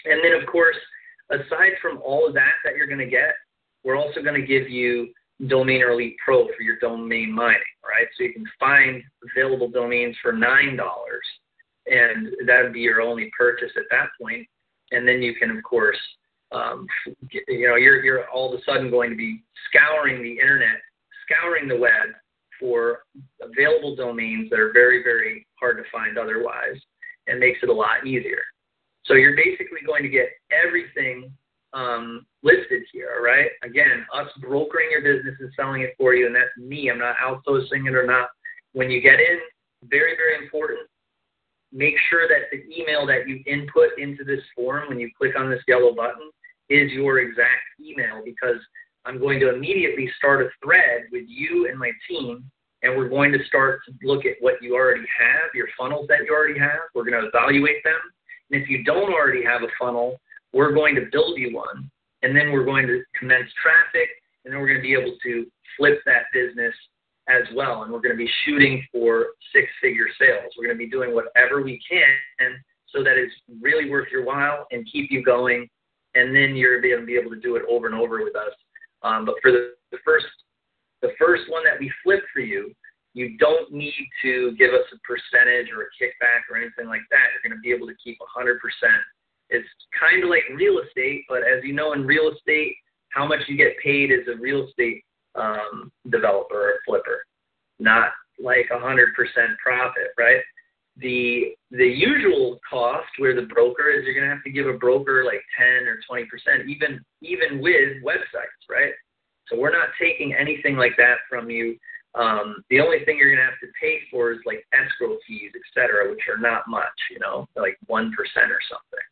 And 0.05 0.23
then 0.23 0.39
of 0.39 0.47
course, 0.47 0.77
aside 1.31 1.73
from 1.81 1.99
all 2.03 2.27
of 2.27 2.33
that 2.35 2.53
that 2.63 2.75
you're 2.75 2.87
going 2.87 2.99
to 2.99 3.05
get, 3.07 3.33
we're 3.83 3.97
also 3.97 4.21
going 4.21 4.39
to 4.39 4.45
give 4.45 4.69
you 4.69 5.11
Domainer 5.43 5.93
Elite 5.93 6.15
Pro 6.23 6.45
for 6.55 6.61
your 6.61 6.77
domain 6.79 7.31
mining, 7.31 7.59
right? 7.83 8.07
So 8.17 8.23
you 8.23 8.33
can 8.33 8.45
find 8.59 9.03
available 9.35 9.67
domains 9.69 10.15
for 10.21 10.31
nine 10.31 10.77
dollars, 10.77 11.25
and 11.87 12.27
that 12.45 12.61
would 12.63 12.73
be 12.73 12.81
your 12.81 13.01
only 13.01 13.31
purchase 13.37 13.71
at 13.75 13.83
that 13.89 14.09
point. 14.21 14.47
And 14.91 15.07
then 15.07 15.21
you 15.21 15.35
can, 15.35 15.51
of 15.51 15.63
course, 15.63 15.97
um, 16.51 16.87
get, 17.31 17.43
you 17.47 17.67
know, 17.67 17.75
you're 17.75 18.03
you're 18.03 18.29
all 18.29 18.53
of 18.53 18.59
a 18.59 18.63
sudden 18.63 18.89
going 18.91 19.09
to 19.09 19.15
be 19.15 19.43
scouring 19.67 20.21
the 20.21 20.31
internet, 20.31 20.79
scouring 21.25 21.67
the 21.67 21.77
web 21.77 22.09
for 22.59 22.99
available 23.41 23.95
domains 23.95 24.49
that 24.49 24.59
are 24.59 24.71
very 24.71 25.03
very 25.03 25.45
hard 25.59 25.77
to 25.77 25.83
find 25.91 26.17
otherwise, 26.17 26.79
and 27.27 27.39
makes 27.39 27.59
it 27.63 27.69
a 27.69 27.73
lot 27.73 28.05
easier. 28.05 28.41
So 29.05 29.13
you're 29.13 29.35
basically 29.35 29.81
going 29.85 30.03
to 30.03 30.09
get 30.09 30.29
everything 30.51 31.31
um, 31.73 32.25
listed 32.41 32.83
here, 32.91 33.21
right? 33.23 33.49
Again, 33.63 34.05
us 34.13 34.29
brokering 34.39 34.89
your 34.91 35.01
business 35.01 35.35
and 35.39 35.51
selling 35.55 35.81
it 35.81 35.93
for 35.97 36.15
you, 36.15 36.25
and 36.25 36.35
that's 36.35 36.55
me. 36.57 36.89
I'm 36.89 36.97
not 36.97 37.15
outsourcing 37.17 37.87
it 37.87 37.95
or 37.95 38.05
not. 38.05 38.29
When 38.73 38.89
you 38.89 39.01
get 39.01 39.19
in, 39.19 39.39
very, 39.83 40.15
very 40.15 40.43
important, 40.43 40.87
make 41.75 41.95
sure 42.09 42.27
that 42.27 42.47
the 42.51 42.63
email 42.73 43.05
that 43.05 43.27
you 43.27 43.43
input 43.45 43.89
into 43.97 44.23
this 44.23 44.39
form 44.55 44.87
when 44.87 44.99
you 44.99 45.09
click 45.17 45.33
on 45.37 45.49
this 45.49 45.61
yellow 45.67 45.93
button 45.93 46.31
is 46.69 46.89
your 46.91 47.19
exact 47.19 47.67
email 47.79 48.21
because 48.23 48.57
I'm 49.05 49.19
going 49.19 49.39
to 49.41 49.53
immediately 49.53 50.09
start 50.17 50.41
a 50.41 50.49
thread 50.63 51.03
with 51.11 51.25
you 51.27 51.67
and 51.69 51.77
my 51.77 51.91
team, 52.09 52.49
and 52.81 52.97
we're 52.97 53.09
going 53.09 53.31
to 53.33 53.43
start 53.45 53.81
to 53.85 54.07
look 54.07 54.25
at 54.25 54.37
what 54.39 54.55
you 54.61 54.73
already 54.73 55.05
have, 55.19 55.53
your 55.53 55.67
funnels 55.77 56.07
that 56.07 56.19
you 56.25 56.33
already 56.33 56.57
have. 56.57 56.79
We're 56.95 57.03
going 57.03 57.21
to 57.21 57.27
evaluate 57.27 57.83
them. 57.83 57.99
And 58.49 58.61
if 58.61 58.69
you 58.69 58.83
don't 58.83 59.13
already 59.13 59.43
have 59.43 59.61
a 59.61 59.67
funnel, 59.79 60.19
we're 60.53 60.73
going 60.73 60.95
to 60.95 61.07
build 61.11 61.37
you 61.37 61.53
one, 61.53 61.91
and 62.23 62.35
then 62.35 62.51
we're 62.51 62.63
going 62.63 62.87
to 62.87 63.03
commence 63.19 63.49
traffic, 63.61 64.09
and 64.45 64.53
then 64.53 64.61
we're 64.61 64.67
going 64.67 64.79
to 64.79 64.81
be 64.81 64.93
able 64.93 65.17
to 65.23 65.45
flip 65.77 65.99
that 66.05 66.23
business 66.33 66.73
as 67.27 67.43
well. 67.55 67.83
And 67.83 67.91
we're 67.91 68.01
going 68.01 68.15
to 68.15 68.23
be 68.23 68.29
shooting 68.45 68.85
for 68.91 69.27
six 69.53 69.67
figure 69.81 70.07
sales. 70.19 70.53
We're 70.57 70.65
going 70.65 70.77
to 70.77 70.83
be 70.83 70.89
doing 70.89 71.13
whatever 71.13 71.61
we 71.61 71.81
can 71.89 72.55
so 72.93 73.03
that 73.03 73.17
it's 73.17 73.33
really 73.61 73.89
worth 73.89 74.07
your 74.11 74.23
while 74.23 74.67
and 74.71 74.87
keep 74.91 75.11
you 75.11 75.23
going. 75.23 75.67
And 76.13 76.35
then 76.35 76.55
you're 76.55 76.79
going 76.81 76.99
to 76.99 77.05
be 77.05 77.17
able 77.17 77.31
to 77.31 77.39
do 77.39 77.55
it 77.55 77.63
over 77.69 77.87
and 77.87 77.95
over 77.95 78.23
with 78.23 78.35
us. 78.35 78.53
Um, 79.03 79.25
but 79.25 79.35
for 79.41 79.51
the, 79.51 79.73
the 79.91 79.97
first 80.05 80.25
the 81.01 81.11
first 81.19 81.43
one 81.49 81.63
that 81.65 81.77
we 81.79 81.91
flip 82.03 82.23
for 82.33 82.39
you, 82.39 82.73
you 83.13 83.37
don't 83.37 83.71
need 83.71 83.93
to 84.23 84.55
give 84.57 84.73
us 84.73 84.87
a 84.89 84.97
percentage 85.05 85.69
or 85.69 85.83
a 85.83 85.91
kickback 86.01 86.49
or 86.49 86.57
anything 86.57 86.87
like 86.87 87.03
that. 87.11 87.29
You're 87.29 87.45
going 87.45 87.55
to 87.55 87.61
be 87.61 87.69
able 87.69 87.85
to 87.85 87.93
keep 88.01 88.17
100% 88.17 88.57
it's 89.49 89.67
kind 89.97 90.23
of 90.23 90.29
like 90.29 90.43
real 90.55 90.79
estate, 90.79 91.25
but 91.29 91.39
as 91.39 91.63
you 91.63 91.73
know, 91.73 91.93
in 91.93 92.05
real 92.05 92.31
estate, 92.31 92.75
how 93.09 93.27
much 93.27 93.39
you 93.47 93.55
get 93.55 93.77
paid 93.83 94.11
as 94.11 94.27
a 94.27 94.37
real 94.37 94.67
estate 94.67 95.03
um, 95.35 95.91
developer 96.09 96.69
or 96.69 96.79
flipper, 96.85 97.25
not 97.79 98.09
like 98.39 98.69
a 98.73 98.79
hundred 98.79 99.13
percent 99.15 99.57
profit, 99.63 100.11
right? 100.17 100.41
The 100.97 101.55
the 101.71 101.87
usual 101.87 102.59
cost 102.69 103.07
where 103.17 103.35
the 103.35 103.47
broker 103.47 103.89
is, 103.89 104.05
you're 104.05 104.13
gonna 104.13 104.33
have 104.33 104.43
to 104.43 104.51
give 104.51 104.67
a 104.67 104.77
broker 104.77 105.23
like 105.25 105.41
ten 105.57 105.87
or 105.87 105.99
twenty 106.07 106.25
percent, 106.25 106.69
even 106.69 107.03
even 107.21 107.61
with 107.61 108.03
websites, 108.03 108.63
right? 108.69 108.93
So 109.47 109.57
we're 109.57 109.71
not 109.71 109.89
taking 110.01 110.33
anything 110.33 110.75
like 110.75 110.93
that 110.97 111.17
from 111.29 111.49
you. 111.49 111.77
Um, 112.15 112.63
the 112.69 112.79
only 112.79 113.03
thing 113.03 113.17
you're 113.17 113.35
gonna 113.35 113.47
have 113.47 113.59
to 113.59 113.67
pay 113.79 113.99
for 114.09 114.31
is 114.31 114.39
like 114.45 114.65
escrow 114.73 115.17
fees, 115.27 115.51
et 115.53 115.61
cetera, 115.73 116.09
which 116.09 116.21
are 116.29 116.37
not 116.37 116.63
much, 116.67 116.97
you 117.11 117.19
know, 117.19 117.45
like 117.55 117.77
one 117.87 118.13
percent 118.15 118.51
or 118.51 118.59
something. 118.69 119.05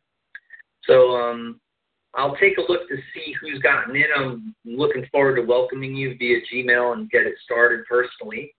So 0.84 1.16
um, 1.16 1.60
I'll 2.16 2.36
take 2.36 2.58
a 2.58 2.72
look 2.72 2.88
to 2.88 2.96
see 3.12 3.34
who's 3.40 3.60
gotten 3.60 3.96
in. 3.96 4.06
I'm 4.16 4.54
looking 4.64 5.06
forward 5.10 5.36
to 5.36 5.42
welcoming 5.42 5.94
you 5.94 6.16
via 6.16 6.38
Gmail 6.52 6.92
and 6.92 7.10
get 7.10 7.26
it 7.26 7.34
started 7.44 7.84
personally. 7.88 8.54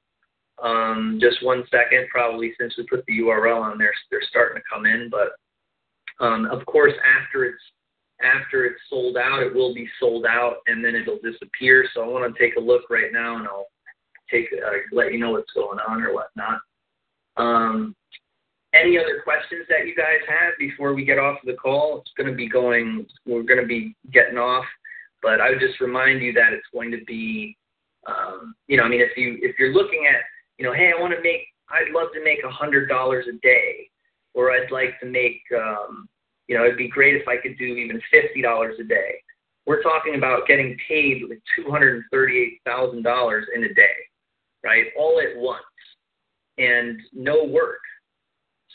Um, 0.62 1.20
just 1.22 1.44
one 1.44 1.64
second, 1.72 2.08
probably 2.10 2.54
since 2.60 2.76
we 2.78 2.86
put 2.86 3.06
the 3.06 3.20
URL 3.20 3.62
on 3.62 3.78
there, 3.78 3.94
they're 4.12 4.22
starting 4.30 4.62
to 4.62 4.70
come 4.72 4.86
in. 4.86 5.10
But 5.10 6.26
um, 6.26 6.46
of 6.46 6.66
course, 6.66 6.94
after 7.22 7.46
it's 7.46 7.62
after 8.22 8.66
it's 8.66 8.80
sold 8.90 9.18
out, 9.18 9.44
it 9.44 9.54
will 9.54 9.74
be 9.74 9.90
sold 10.00 10.26
out, 10.26 10.58
and 10.68 10.84
then 10.84 10.96
it'll 10.96 11.20
disappear. 11.22 11.86
So 11.94 12.02
I 12.02 12.08
want 12.08 12.34
to 12.34 12.40
take 12.40 12.56
a 12.56 12.62
look 12.62 12.90
right 12.90 13.12
now, 13.12 13.38
and 13.38 13.48
I'll 13.48 13.68
take 14.32 14.48
uh, 14.54 14.72
let 14.92 15.12
you 15.12 15.20
know 15.20 15.32
what's 15.32 15.52
going 15.54 15.80
on 15.80 16.02
or 16.02 16.14
whatnot. 16.14 16.60
Um, 17.38 17.96
any 18.76 18.98
other 18.98 19.22
questions 19.24 19.66
that 19.70 19.88
you 19.88 19.96
guys 19.96 20.20
have 20.28 20.54
before 20.60 20.94
we 20.94 21.06
get 21.06 21.18
off 21.18 21.38
the 21.46 21.54
call? 21.54 22.00
It's 22.00 22.12
going 22.18 22.30
to 22.30 22.36
be 22.36 22.48
going, 22.48 23.06
we're 23.26 23.44
going 23.44 23.62
to 23.62 23.66
be 23.66 23.96
getting 24.12 24.38
off, 24.38 24.66
but 25.22 25.40
I 25.42 25.50
would 25.50 25.60
just 25.60 25.80
remind 25.80 26.22
you 26.22 26.34
that 26.34 26.54
it's 26.54 26.68
going 26.74 26.92
to 26.92 27.04
be, 27.06 27.58
um, 28.08 28.56
you 28.68 28.78
know, 28.78 28.84
I 28.84 28.90
mean, 28.90 29.02
if 29.02 29.18
you 29.18 29.38
if 29.42 29.58
you're 29.58 29.74
looking 29.74 30.06
at, 30.08 30.22
you 30.58 30.66
know, 30.66 30.74
hey, 30.74 30.92
I 30.96 31.02
want 31.02 31.14
to 31.14 31.22
make, 31.24 31.42
I'd 31.70 31.92
love 31.94 32.10
to 32.14 32.24
make 32.24 32.40
a 32.44 32.52
hundred 32.52 32.88
dollars 32.88 33.26
a 33.28 33.38
day, 33.40 33.90
or 34.34 34.52
I'd 34.52 34.72
like 34.72 35.00
to 35.00 35.06
make, 35.06 35.42
um, 35.58 36.08
you 36.48 36.56
know, 36.56 36.64
it'd 36.66 36.78
be 36.78 36.88
great 36.88 37.16
if 37.16 37.28
I 37.28 37.38
could 37.38 37.58
do 37.58 37.66
even 37.66 38.02
fifty 38.12 38.42
dollars 38.42 38.76
a 38.80 38.84
day. 38.84 39.16
We're 39.66 39.82
talking 39.82 40.16
about 40.16 40.48
getting 40.48 40.78
paid 40.88 41.24
with 41.28 41.40
two 41.56 41.72
hundred 41.72 41.96
and 41.96 42.04
thirty-eight 42.12 42.62
thousand 42.66 43.02
dollars 43.02 43.48
in 43.56 43.64
a 43.64 43.74
day, 43.74 43.96
right? 44.64 44.86
All 44.98 45.20
at 45.20 45.36
once, 45.36 45.64
and 46.60 47.00
no 47.14 47.44
work 47.44 47.80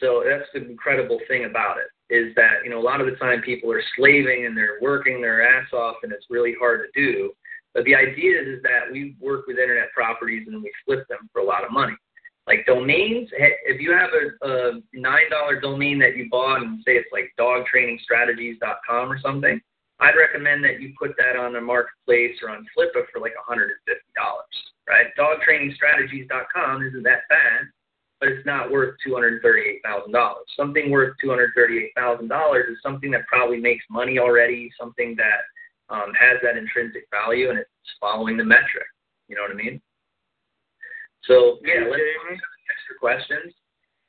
so 0.00 0.24
that's 0.26 0.48
the 0.54 0.68
incredible 0.68 1.20
thing 1.28 1.44
about 1.44 1.76
it 1.78 1.88
is 2.14 2.34
that 2.34 2.64
you 2.64 2.70
know 2.70 2.80
a 2.80 2.82
lot 2.82 3.00
of 3.00 3.06
the 3.06 3.16
time 3.16 3.40
people 3.42 3.70
are 3.70 3.82
slaving 3.96 4.46
and 4.46 4.56
they're 4.56 4.78
working 4.80 5.20
their 5.20 5.46
ass 5.46 5.72
off 5.72 5.96
and 6.02 6.12
it's 6.12 6.26
really 6.30 6.54
hard 6.58 6.80
to 6.80 7.00
do. 7.00 7.30
But 7.74 7.84
the 7.84 7.94
idea 7.94 8.40
is, 8.40 8.48
is 8.48 8.62
that 8.62 8.90
we 8.90 9.14
work 9.20 9.46
with 9.46 9.58
internet 9.58 9.92
properties 9.94 10.48
and 10.48 10.60
we 10.62 10.72
flip 10.84 11.06
them 11.08 11.30
for 11.32 11.40
a 11.40 11.44
lot 11.44 11.64
of 11.64 11.70
money. 11.70 11.94
Like 12.46 12.66
domains, 12.66 13.28
if 13.32 13.80
you 13.80 13.92
have 13.92 14.10
a, 14.10 14.48
a 14.48 14.80
nine 14.92 15.30
dollar 15.30 15.60
domain 15.60 16.00
that 16.00 16.16
you 16.16 16.26
bought 16.30 16.62
and 16.62 16.82
say 16.84 16.96
it's 16.96 17.08
like 17.12 17.30
dogtrainingstrategies.com 17.38 19.12
or 19.12 19.20
something, 19.20 19.60
I'd 20.00 20.16
recommend 20.16 20.64
that 20.64 20.80
you 20.80 20.94
put 20.98 21.12
that 21.18 21.36
on 21.38 21.56
a 21.56 21.60
marketplace 21.60 22.36
or 22.42 22.50
on 22.50 22.66
Flippa 22.76 23.04
for 23.12 23.20
like 23.20 23.34
$150, 23.48 23.68
right? 24.88 25.06
Dogtrainingstrategies.com 25.18 26.82
isn't 26.86 27.02
that 27.04 27.28
bad, 27.28 27.68
but 28.20 28.28
it's 28.28 28.44
not 28.46 28.70
worth 28.70 28.96
$238,000. 29.06 30.32
Something 30.56 30.90
worth 30.90 31.16
$238,000 31.24 32.70
is 32.70 32.76
something 32.82 33.10
that 33.10 33.26
probably 33.26 33.56
makes 33.58 33.84
money 33.90 34.18
already, 34.18 34.70
something 34.78 35.16
that 35.16 35.94
um, 35.94 36.12
has 36.18 36.38
that 36.42 36.56
intrinsic 36.56 37.08
value 37.10 37.50
and 37.50 37.58
it's 37.58 37.68
following 37.98 38.36
the 38.36 38.44
metric. 38.44 38.86
You 39.28 39.36
know 39.36 39.42
what 39.42 39.52
I 39.52 39.54
mean? 39.54 39.80
So 41.24 41.58
yeah, 41.64 41.86
let's 41.88 42.02
extra 42.70 42.98
questions. 42.98 43.54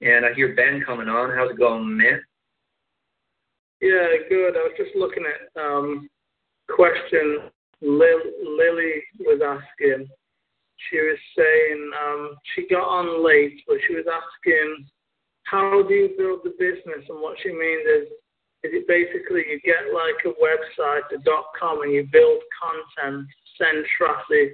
And 0.01 0.25
I 0.25 0.33
hear 0.33 0.55
Ben 0.55 0.83
coming 0.85 1.07
on. 1.07 1.35
How's 1.35 1.51
it 1.51 1.57
going, 1.57 1.97
man? 1.97 2.21
Yeah, 3.81 4.07
good. 4.29 4.55
I 4.55 4.61
was 4.61 4.73
just 4.77 4.95
looking 4.95 5.23
at 5.25 5.61
um 5.61 6.09
question 6.69 7.49
Lil- 7.81 8.57
Lily 8.57 9.03
was 9.19 9.41
asking. 9.41 10.07
She 10.89 10.97
was 10.97 11.19
saying 11.37 11.91
um, 11.93 12.35
she 12.55 12.67
got 12.67 12.87
on 12.87 13.23
late, 13.25 13.61
but 13.67 13.77
she 13.87 13.95
was 13.95 14.05
asking 14.07 14.87
how 15.43 15.83
do 15.83 15.93
you 15.93 16.09
build 16.17 16.41
the 16.43 16.55
business, 16.57 17.03
and 17.09 17.21
what 17.21 17.37
she 17.43 17.49
means 17.49 17.85
is 17.85 18.07
is 18.63 18.71
it 18.77 18.87
basically 18.87 19.41
you 19.49 19.59
get 19.65 19.89
like 19.93 20.21
a 20.25 20.37
website, 20.37 21.09
a 21.13 21.17
dot 21.23 21.45
com, 21.59 21.81
and 21.81 21.91
you 21.91 22.07
build 22.11 22.41
content, 22.55 23.27
send 23.57 23.85
traffic, 23.97 24.53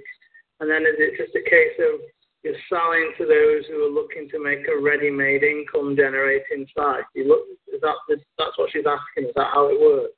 and 0.60 0.70
then 0.70 0.82
is 0.82 0.96
it 0.98 1.20
just 1.20 1.36
a 1.36 1.44
case 1.48 1.76
of 1.78 2.00
you're 2.42 2.56
selling 2.68 3.12
to 3.18 3.26
those 3.26 3.66
who 3.68 3.84
are 3.84 3.92
looking 3.92 4.28
to 4.30 4.42
make 4.42 4.66
a 4.68 4.80
ready-made 4.80 5.42
income 5.42 5.94
generating 5.94 6.66
site? 6.74 7.04
You 7.14 7.28
look, 7.28 7.44
is 7.72 7.80
that 7.82 7.96
that's 8.38 8.56
what 8.56 8.70
she's 8.72 8.88
asking? 8.88 9.28
Is 9.28 9.34
that 9.36 9.52
how 9.52 9.68
it 9.68 9.78
works? 9.80 10.17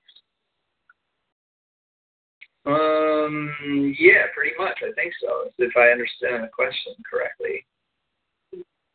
Um, 2.67 3.95
yeah, 3.99 4.29
pretty 4.35 4.57
much. 4.59 4.79
I 4.83 4.93
think 4.93 5.13
so. 5.21 5.51
If 5.59 5.77
I 5.77 5.91
understand 5.91 6.45
the 6.45 6.53
question 6.53 6.95
correctly. 7.09 7.65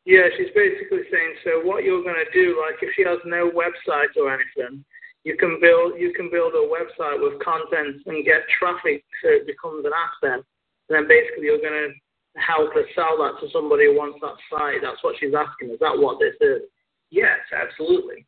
Yeah, 0.06 0.30
she's 0.38 0.54
basically 0.54 1.02
saying 1.10 1.34
so. 1.44 1.66
What 1.66 1.84
you're 1.84 2.04
going 2.04 2.22
to 2.22 2.30
do, 2.30 2.62
like 2.62 2.78
if 2.86 2.94
she 2.96 3.02
has 3.10 3.18
no 3.26 3.50
website 3.50 4.14
or 4.18 4.30
anything, 4.30 4.86
you 5.26 5.36
can 5.36 5.58
build 5.60 5.98
you 5.98 6.14
can 6.14 6.30
build 6.30 6.54
a 6.54 6.70
website 6.70 7.18
with 7.18 7.42
content 7.42 8.06
and 8.06 8.24
get 8.24 8.46
traffic 8.60 9.04
so 9.24 9.34
it 9.34 9.48
becomes 9.50 9.84
an 9.84 9.92
asset. 9.98 10.46
And 10.88 10.94
then 10.94 11.08
basically 11.10 11.50
you're 11.50 11.58
going 11.58 11.90
to 11.90 12.40
help 12.40 12.74
her 12.78 12.86
sell 12.94 13.18
that 13.18 13.42
to 13.42 13.50
somebody 13.52 13.90
who 13.90 13.98
wants 13.98 14.22
that 14.22 14.38
site. 14.54 14.86
That's 14.86 15.02
what 15.02 15.18
she's 15.18 15.34
asking. 15.34 15.74
Is 15.74 15.82
that 15.82 15.98
what 15.98 16.22
this 16.22 16.38
is? 16.38 16.70
Yes, 17.10 17.42
absolutely. 17.50 18.28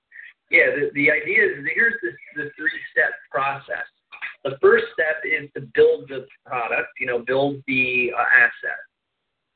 Yeah, 0.50 0.74
the, 0.74 0.90
the 0.98 1.12
idea 1.12 1.46
is 1.46 1.62
here's 1.76 2.02
the, 2.02 2.10
the 2.34 2.50
three 2.58 2.80
step 2.90 3.14
process. 3.30 3.86
The 4.48 4.58
first 4.62 4.86
step 4.94 5.20
is 5.26 5.50
to 5.56 5.62
build 5.76 6.08
the 6.08 6.26
product, 6.46 6.88
you 7.02 7.08
know, 7.08 7.20
build 7.20 7.58
the 7.68 8.12
uh, 8.18 8.22
asset. 8.22 8.80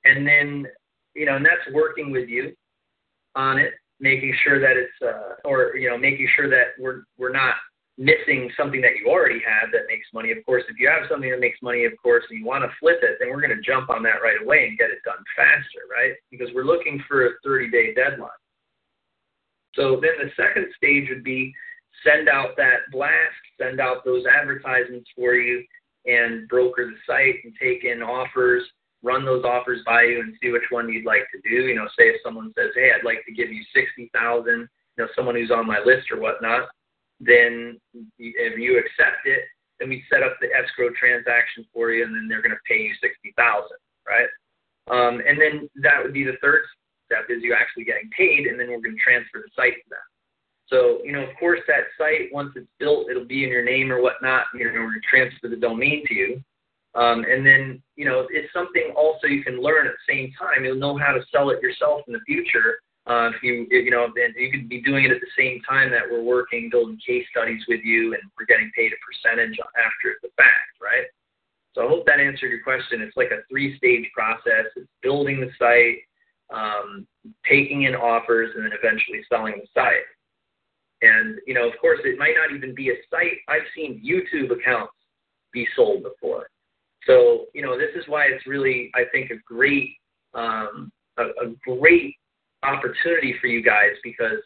And 0.03 0.27
then, 0.27 0.67
you 1.15 1.25
know, 1.25 1.37
and 1.37 1.45
that's 1.45 1.63
working 1.73 2.11
with 2.11 2.27
you 2.27 2.53
on 3.35 3.57
it, 3.57 3.71
making 4.01 4.35
sure 4.43 4.59
that 4.59 4.75
it's, 4.75 4.91
uh, 5.01 5.35
or, 5.47 5.77
you 5.77 5.89
know, 5.89 5.97
making 5.97 6.27
sure 6.35 6.49
that 6.49 6.75
we're, 6.77 7.03
we're 7.17 7.31
not 7.31 7.55
missing 7.97 8.51
something 8.57 8.81
that 8.81 8.97
you 8.99 9.07
already 9.07 9.39
have 9.39 9.71
that 9.71 9.87
makes 9.87 10.07
money. 10.13 10.31
Of 10.31 10.43
course, 10.45 10.63
if 10.67 10.77
you 10.77 10.89
have 10.89 11.07
something 11.09 11.31
that 11.31 11.39
makes 11.39 11.59
money, 11.61 11.85
of 11.85 11.93
course, 12.01 12.25
and 12.29 12.39
you 12.39 12.45
want 12.45 12.65
to 12.65 12.71
flip 12.77 12.99
it, 13.01 13.15
then 13.19 13.29
we're 13.29 13.39
going 13.39 13.55
to 13.55 13.63
jump 13.63 13.89
on 13.89 14.03
that 14.03 14.21
right 14.21 14.41
away 14.43 14.67
and 14.67 14.77
get 14.77 14.89
it 14.91 14.99
done 15.05 15.23
faster, 15.37 15.87
right? 15.89 16.15
Because 16.29 16.49
we're 16.53 16.65
looking 16.65 17.01
for 17.07 17.27
a 17.27 17.29
30 17.45 17.71
day 17.71 17.93
deadline. 17.93 18.29
So 19.73 20.01
then 20.01 20.19
the 20.19 20.31
second 20.35 20.67
stage 20.75 21.07
would 21.07 21.23
be 21.23 21.53
send 22.05 22.29
out 22.29 22.55
that 22.57 22.89
blast, 22.91 23.35
send 23.59 23.79
out 23.79 24.03
those 24.05 24.25
advertisements 24.25 25.09
for 25.15 25.35
you, 25.35 25.63
and 26.05 26.47
broker 26.47 26.85
the 26.85 26.97
site 27.05 27.35
and 27.43 27.53
take 27.61 27.83
in 27.83 28.01
offers, 28.01 28.63
run 29.03 29.25
those 29.25 29.43
offers 29.43 29.81
by 29.85 30.03
you, 30.03 30.19
and 30.19 30.35
see 30.41 30.51
which 30.51 30.63
one 30.69 30.89
you'd 30.89 31.05
like 31.05 31.25
to 31.33 31.49
do. 31.49 31.67
You 31.67 31.75
know, 31.75 31.87
say 31.97 32.09
if 32.09 32.21
someone 32.23 32.53
says, 32.57 32.71
"Hey, 32.75 32.91
I'd 32.91 33.05
like 33.05 33.23
to 33.25 33.33
give 33.33 33.51
you 33.51 33.63
sixty 33.73 34.09
thousand, 34.13 34.67
you 34.97 35.03
know, 35.03 35.07
someone 35.15 35.35
who's 35.35 35.51
on 35.51 35.67
my 35.67 35.79
list 35.79 36.11
or 36.11 36.19
whatnot," 36.19 36.69
then 37.19 37.79
if 38.17 38.57
you 38.57 38.79
accept 38.79 39.25
it, 39.25 39.43
then 39.79 39.89
we 39.89 40.03
set 40.11 40.23
up 40.23 40.37
the 40.41 40.49
escrow 40.53 40.89
transaction 40.97 41.65
for 41.73 41.91
you, 41.91 42.03
and 42.03 42.15
then 42.15 42.27
they're 42.27 42.41
going 42.41 42.51
to 42.51 42.67
pay 42.67 42.81
you 42.81 42.93
sixty 43.01 43.33
thousand, 43.37 43.77
right? 44.07 44.29
Um, 44.89 45.21
and 45.25 45.39
then 45.39 45.69
that 45.83 46.01
would 46.01 46.13
be 46.13 46.23
the 46.23 46.37
third 46.41 46.63
step 47.05 47.25
is 47.29 47.43
you 47.43 47.53
actually 47.53 47.83
getting 47.83 48.09
paid, 48.17 48.47
and 48.47 48.59
then 48.59 48.69
we're 48.69 48.81
going 48.81 48.97
to 48.97 49.03
transfer 49.03 49.43
the 49.43 49.51
site 49.55 49.75
to 49.75 49.89
them. 49.89 50.07
So, 50.71 51.01
you 51.03 51.11
know, 51.11 51.23
of 51.23 51.35
course, 51.37 51.59
that 51.67 51.91
site, 51.97 52.31
once 52.31 52.53
it's 52.55 52.67
built, 52.79 53.09
it'll 53.09 53.25
be 53.25 53.43
in 53.43 53.49
your 53.49 53.63
name 53.63 53.91
or 53.91 54.01
whatnot. 54.01 54.45
You 54.55 54.65
know, 54.65 54.71
to 54.71 54.99
transfer 55.09 55.49
the 55.49 55.57
domain 55.57 56.03
to 56.07 56.13
you. 56.15 56.41
Um, 56.95 57.23
and 57.23 57.45
then, 57.45 57.81
you 57.95 58.05
know, 58.05 58.27
it's 58.29 58.51
something 58.53 58.93
also 58.95 59.27
you 59.27 59.43
can 59.43 59.61
learn 59.61 59.87
at 59.87 59.93
the 59.93 60.13
same 60.13 60.33
time. 60.39 60.65
You'll 60.65 60.75
know 60.75 60.97
how 60.97 61.13
to 61.13 61.21
sell 61.31 61.49
it 61.49 61.61
yourself 61.61 62.01
in 62.07 62.13
the 62.13 62.19
future. 62.25 62.79
Uh, 63.07 63.31
if 63.33 63.41
you, 63.41 63.65
if, 63.69 63.85
you 63.85 63.91
know, 63.91 64.07
then 64.15 64.33
you 64.37 64.51
could 64.51 64.69
be 64.69 64.81
doing 64.81 65.05
it 65.05 65.11
at 65.11 65.21
the 65.21 65.35
same 65.37 65.61
time 65.67 65.89
that 65.89 66.03
we're 66.09 66.21
working, 66.21 66.69
building 66.69 66.99
case 67.05 67.25
studies 67.31 67.61
with 67.67 67.81
you, 67.83 68.13
and 68.13 68.21
we're 68.37 68.45
getting 68.45 68.71
paid 68.75 68.91
a 68.91 68.99
percentage 69.01 69.57
after 69.59 70.19
the 70.21 70.29
fact, 70.37 70.77
right? 70.81 71.05
So 71.73 71.85
I 71.85 71.87
hope 71.87 72.05
that 72.05 72.19
answered 72.19 72.51
your 72.51 72.61
question. 72.61 73.01
It's 73.01 73.17
like 73.17 73.31
a 73.31 73.41
three-stage 73.49 74.11
process. 74.13 74.67
It's 74.75 74.87
building 75.01 75.39
the 75.39 75.49
site, 75.57 76.03
um, 76.53 77.07
taking 77.49 77.83
in 77.83 77.95
offers, 77.95 78.51
and 78.55 78.65
then 78.65 78.71
eventually 78.77 79.23
selling 79.29 79.55
the 79.61 79.67
site. 79.73 80.03
And, 81.01 81.39
you 81.47 81.53
know, 81.53 81.67
of 81.67 81.73
course, 81.79 81.99
it 82.03 82.19
might 82.19 82.35
not 82.35 82.55
even 82.55 82.75
be 82.75 82.89
a 82.89 82.95
site. 83.09 83.39
I've 83.47 83.67
seen 83.75 84.01
YouTube 84.05 84.51
accounts 84.51 84.93
be 85.51 85.67
sold 85.75 86.03
before. 86.03 86.47
So, 87.07 87.45
you 87.53 87.61
know, 87.61 87.77
this 87.77 87.89
is 87.95 88.07
why 88.07 88.25
it's 88.25 88.45
really, 88.45 88.91
I 88.93 89.03
think, 89.11 89.31
a 89.31 89.37
great, 89.45 89.95
um, 90.35 90.91
a, 91.17 91.23
a 91.23 91.55
great 91.65 92.15
opportunity 92.63 93.35
for 93.41 93.47
you 93.47 93.63
guys 93.63 93.93
because 94.03 94.37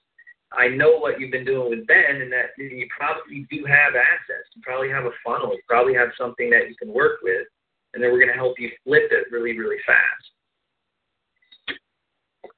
I 0.54 0.70
know 0.70 0.98
what 0.98 1.20
you've 1.20 1.32
been 1.32 1.46
doing 1.46 1.70
with 1.70 1.88
Ben 1.88 2.22
and 2.22 2.32
that 2.32 2.56
you 2.58 2.88
probably 2.96 3.46
do 3.52 3.66
have 3.66 3.96
assets. 3.96 4.48
You 4.56 4.62
probably 4.64 4.90
have 4.90 5.06
a 5.06 5.12
funnel. 5.26 5.52
You 5.52 5.62
probably 5.68 5.96
have 5.96 6.10
something 6.18 6.50
that 6.52 6.70
you 6.70 6.76
can 6.76 6.94
work 6.94 7.20
with. 7.22 7.46
And 7.94 8.04
then 8.04 8.12
we're 8.12 8.20
going 8.20 8.32
to 8.32 8.40
help 8.40 8.60
you 8.60 8.70
flip 8.84 9.12
it 9.12 9.32
really, 9.32 9.58
really 9.58 9.82
fast. 9.86 10.32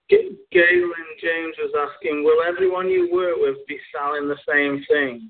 Galen 0.09 0.91
James 1.21 1.55
was 1.59 1.73
asking, 1.77 2.23
will 2.23 2.41
everyone 2.47 2.89
you 2.89 3.09
work 3.11 3.35
with 3.37 3.57
be 3.67 3.77
selling 3.93 4.27
the 4.27 4.37
same 4.47 4.83
thing? 4.89 5.29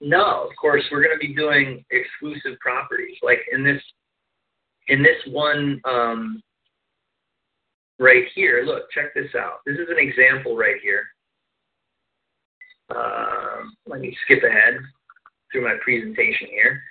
No, 0.00 0.46
of 0.48 0.56
course 0.56 0.82
we're 0.90 1.02
going 1.02 1.18
to 1.18 1.26
be 1.26 1.34
doing 1.34 1.84
exclusive 1.90 2.58
properties. 2.60 3.16
Like 3.22 3.38
in 3.52 3.64
this, 3.64 3.82
in 4.88 5.02
this 5.02 5.16
one 5.28 5.80
um, 5.84 6.42
right 7.98 8.24
here. 8.34 8.64
Look, 8.66 8.90
check 8.90 9.14
this 9.14 9.34
out. 9.38 9.60
This 9.64 9.76
is 9.76 9.88
an 9.88 9.98
example 9.98 10.56
right 10.56 10.76
here. 10.82 11.04
Um, 12.94 13.74
let 13.86 14.00
me 14.00 14.16
skip 14.24 14.42
ahead 14.42 14.74
through 15.50 15.64
my 15.64 15.76
presentation 15.82 16.48
here 16.50 16.82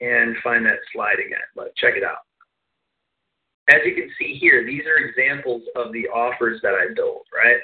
and 0.00 0.36
find 0.42 0.66
that 0.66 0.78
slide 0.92 1.18
again. 1.24 1.38
But 1.54 1.74
check 1.76 1.94
it 1.96 2.04
out 2.04 2.18
as 3.68 3.80
you 3.84 3.94
can 3.94 4.10
see 4.18 4.38
here, 4.38 4.64
these 4.64 4.82
are 4.86 5.04
examples 5.04 5.62
of 5.76 5.92
the 5.92 6.08
offers 6.08 6.60
that 6.62 6.74
I 6.74 6.94
built, 6.94 7.26
right? 7.34 7.58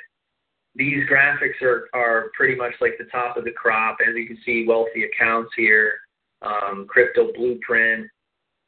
These 0.74 1.05
graphics 1.09 1.62
are, 1.62 1.88
are 1.94 2.30
pretty 2.36 2.57
much 2.57 2.72
like 2.80 2.94
the 2.98 3.05
top 3.05 3.36
of 3.36 3.44
the 3.44 3.52
crop. 3.52 3.98
As 4.07 4.14
you 4.14 4.26
can 4.26 4.38
see, 4.44 4.66
wealthy 4.66 5.05
accounts 5.05 5.52
here, 5.57 5.92
um, 6.42 6.86
crypto 6.88 7.32
blueprint, 7.32 8.09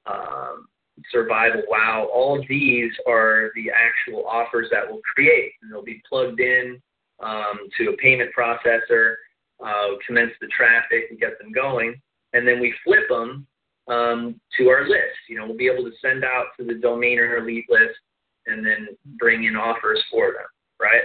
um, 0.07 0.69
survival 1.11 1.63
wow. 1.69 2.09
All 2.13 2.39
of 2.39 2.47
these 2.49 2.93
are 3.09 3.51
the 3.55 3.71
actual 3.71 4.25
offers 4.27 4.69
that 4.71 4.85
we'll 4.89 5.03
create. 5.15 5.53
And 5.61 5.71
they'll 5.71 5.85
be 5.85 6.03
plugged 6.09 6.41
in 6.41 6.81
um, 7.21 7.59
to 7.79 7.91
a 7.91 7.97
payment 7.97 8.31
processor, 8.37 9.15
uh, 9.65 9.97
commence 10.07 10.33
the 10.41 10.49
traffic 10.49 11.07
and 11.11 11.19
get 11.19 11.39
them 11.39 11.53
going. 11.53 12.01
And 12.33 12.47
then 12.47 12.61
we 12.61 12.75
flip 12.85 13.09
them 13.09 13.47
um, 13.89 14.41
to 14.59 14.69
our 14.69 14.89
list. 14.89 15.19
You 15.29 15.39
know, 15.39 15.47
we'll 15.47 15.57
be 15.57 15.69
able 15.69 15.85
to 15.85 15.97
send 16.01 16.25
out 16.25 16.47
to 16.59 16.65
the 16.65 16.75
domain 16.75 17.19
Domainer 17.19 17.41
Elite 17.41 17.67
list 17.69 17.99
and 18.47 18.65
then 18.65 18.89
bring 19.19 19.45
in 19.45 19.57
offers 19.57 20.03
for 20.11 20.27
them, 20.27 20.47
right? 20.81 21.03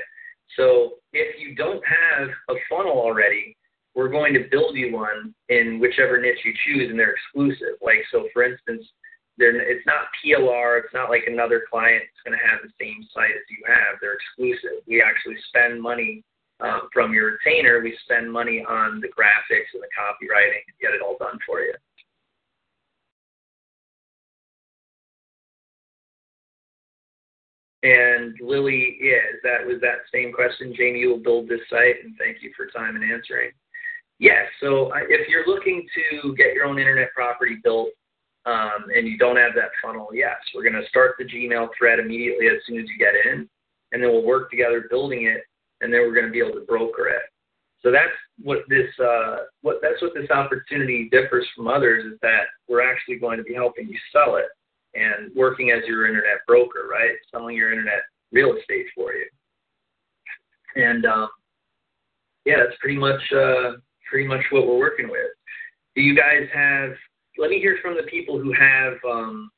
So 0.58 0.96
if 1.14 1.40
you 1.40 1.56
don't 1.56 1.84
have 1.86 2.30
a 2.50 2.54
funnel 2.70 2.98
already, 2.98 3.56
we're 3.96 4.10
going 4.10 4.34
to 4.34 4.48
build 4.50 4.76
you 4.76 4.94
one 4.94 5.34
in 5.50 5.80
whichever 5.80 6.20
niche 6.20 6.40
you 6.46 6.54
choose, 6.66 6.90
and 6.90 7.00
they're 7.00 7.14
exclusive. 7.14 7.76
Like 7.82 8.00
so, 8.12 8.28
for 8.34 8.44
instance, 8.44 8.88
they're, 9.38 9.56
it's 9.60 9.86
not 9.86 10.08
PLR. 10.24 10.80
It's 10.84 10.94
not 10.94 11.10
like 11.10 11.24
another 11.28 11.64
client 11.70 12.04
is 12.04 12.22
going 12.24 12.38
to 12.38 12.46
have 12.46 12.60
the 12.64 12.72
same 12.80 13.04
site 13.14 13.32
as 13.32 13.48
you 13.50 13.64
have. 13.68 14.00
They're 14.00 14.16
exclusive. 14.16 14.84
We 14.88 15.02
actually 15.02 15.36
spend 15.50 15.82
money 15.82 16.24
uh, 16.62 16.88
from 16.94 17.14
your 17.14 17.38
retainer. 17.38 17.82
We 17.82 17.98
spend 18.04 18.32
money 18.32 18.64
on 18.68 19.02
the 19.02 19.08
graphics 19.08 19.72
and 19.74 19.82
the 19.82 19.92
copywriting 19.92 20.62
and 20.62 20.80
get 20.80 20.94
it 20.94 21.02
all 21.02 21.18
done 21.18 21.40
for 21.46 21.62
you. 21.62 21.74
And 27.84 28.36
Lily, 28.42 28.98
yeah, 29.02 29.40
that 29.44 29.66
was 29.66 29.82
that 29.82 30.06
same 30.14 30.32
question. 30.32 30.74
Jamie, 30.78 31.00
you 31.00 31.10
will 31.10 31.18
build 31.18 31.50
this 31.50 31.62
site, 31.70 32.04
and 32.04 32.16
thank 32.18 32.38
you 32.42 32.52
for 32.56 32.68
time 32.68 32.96
and 32.96 33.12
answering. 33.12 33.52
Yes, 34.20 34.46
so 34.60 34.92
if 35.10 35.28
you're 35.28 35.48
looking 35.48 35.88
to 36.22 36.36
get 36.36 36.54
your 36.54 36.66
own 36.66 36.78
internet 36.78 37.12
property 37.16 37.58
built 37.64 37.90
um, 38.46 38.86
and 38.96 39.08
you 39.08 39.18
don't 39.18 39.38
have 39.38 39.54
that 39.56 39.72
funnel, 39.84 40.10
yes, 40.14 40.36
we're 40.54 40.62
going 40.62 40.80
to 40.80 40.88
start 40.90 41.16
the 41.18 41.26
Gmail 41.26 41.70
thread 41.76 41.98
immediately 41.98 42.48
as 42.48 42.62
soon 42.68 42.78
as 42.78 42.86
you 42.88 43.00
get 43.00 43.16
in, 43.26 43.50
and 43.92 44.04
then 44.04 44.12
we'll 44.12 44.24
work 44.24 44.52
together 44.52 44.86
building 44.92 45.26
it, 45.26 45.42
and 45.82 45.92
then 45.92 46.02
we're 46.02 46.14
going 46.14 46.28
to 46.28 46.32
be 46.32 46.40
able 46.40 46.60
to 46.60 46.66
broker 46.68 47.08
it. 47.08 47.24
So 47.82 47.90
that's 47.90 48.14
what 48.44 48.60
this 48.70 48.88
uh, 49.04 49.38
what 49.64 49.78
that's 49.82 50.00
what 50.04 50.14
this 50.14 50.30
opportunity 50.30 51.10
differs 51.12 51.48
from 51.56 51.68
others 51.68 52.06
is 52.06 52.20
that 52.22 52.44
we're 52.68 52.88
actually 52.88 53.16
going 53.16 53.38
to 53.38 53.44
be 53.44 53.56
helping 53.56 53.88
you 53.88 53.98
sell 54.14 54.36
it 54.36 54.46
and 54.94 55.34
working 55.36 55.72
as 55.72 55.84
your 55.88 56.08
internet 56.08 56.46
broker, 56.48 56.88
right? 56.90 57.16
Selling 57.32 57.56
your 57.56 57.72
internet 57.72 58.02
real 58.32 58.56
estate 58.56 58.88
for 58.96 59.14
you. 59.14 59.28
And 60.76 61.06
um, 61.06 61.30
yeah, 62.46 62.58
that's 62.58 62.78
pretty 62.80 62.98
much 62.98 63.22
uh, 63.34 63.74
pretty 64.10 64.28
much 64.28 64.44
what 64.52 64.68
we're 64.68 64.78
working 64.78 65.10
with. 65.10 65.32
Do 65.96 66.02
you 66.02 66.16
guys 66.16 66.48
have? 66.54 66.92
Let 67.38 67.50
me 67.50 67.60
hear 67.60 67.78
from 67.82 67.96
the 67.96 68.04
people 68.04 68.40
who 68.40 68.54
have 68.54 68.94
um, 69.10 69.52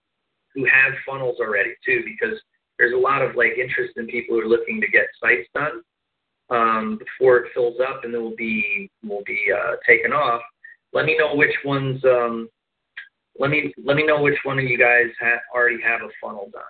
who 0.54 0.66
have 0.66 0.94
funnels 1.06 1.38
already 1.40 1.74
too, 1.86 2.04
because 2.06 2.40
there's 2.78 2.94
a 2.94 2.98
lot 2.98 3.22
of 3.22 3.36
like 3.36 3.58
interest 3.58 3.94
in 3.98 4.08
people 4.08 4.36
who 4.36 4.42
are 4.42 4.48
looking 4.48 4.82
to 4.82 4.88
get 4.88 5.06
sites 5.22 5.48
done 5.54 5.82
um, 6.50 7.00
before 7.00 7.38
it 7.38 7.52
fills 7.54 7.78
up 7.88 8.04
and 8.04 8.14
then 8.14 8.22
will 8.22 8.36
be 8.36 8.90
will 9.04 9.24
be 9.26 9.40
uh, 9.52 9.76
taken 9.88 10.12
off. 10.12 10.42
Let 10.94 11.06
me 11.06 11.18
know 11.18 11.36
which 11.36 11.56
ones 11.66 12.04
um, 12.06 12.50
let 13.40 13.50
me 13.52 13.74
let 13.84 13.98
me 13.98 14.06
know 14.06 14.22
which 14.22 14.38
one 14.44 14.60
of 14.60 14.66
you 14.66 14.78
guys 14.78 15.08
ha- 15.20 15.42
already 15.56 15.82
have 15.84 16.02
a 16.02 16.10
funnel 16.22 16.50
done. 16.54 16.64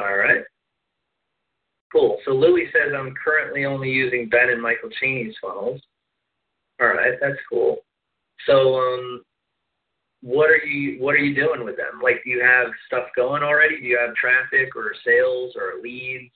All 0.00 0.16
right. 0.16 0.42
Cool. 1.94 2.18
So 2.24 2.32
Lily 2.32 2.64
says 2.72 2.92
I'm 2.92 3.14
currently 3.14 3.64
only 3.64 3.88
using 3.88 4.28
Ben 4.28 4.50
and 4.50 4.60
Michael 4.60 4.90
Cheney's 5.00 5.36
funnels. 5.40 5.80
All 6.80 6.88
right, 6.88 7.12
that's 7.20 7.38
cool. 7.48 7.78
So 8.46 8.74
um, 8.74 9.22
what 10.20 10.50
are 10.50 10.56
you 10.56 11.00
what 11.00 11.14
are 11.14 11.18
you 11.18 11.36
doing 11.36 11.64
with 11.64 11.76
them? 11.76 12.00
Like, 12.02 12.24
do 12.24 12.30
you 12.30 12.42
have 12.42 12.66
stuff 12.88 13.04
going 13.14 13.44
already? 13.44 13.78
Do 13.78 13.86
you 13.86 13.96
have 14.04 14.16
traffic 14.16 14.74
or 14.74 14.92
sales 15.06 15.54
or 15.54 15.80
leads? 15.80 16.32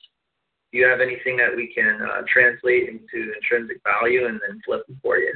Do 0.71 0.79
you 0.79 0.87
have 0.87 1.01
anything 1.01 1.37
that 1.39 1.57
we 1.57 1.73
can 1.75 2.03
uh, 2.03 2.23
translate 2.33 2.89
into 2.89 3.33
intrinsic 3.35 3.81
value 3.83 4.27
and 4.27 4.41
then 4.47 4.61
flip 4.65 4.85
for 5.03 5.19
you? 5.19 5.35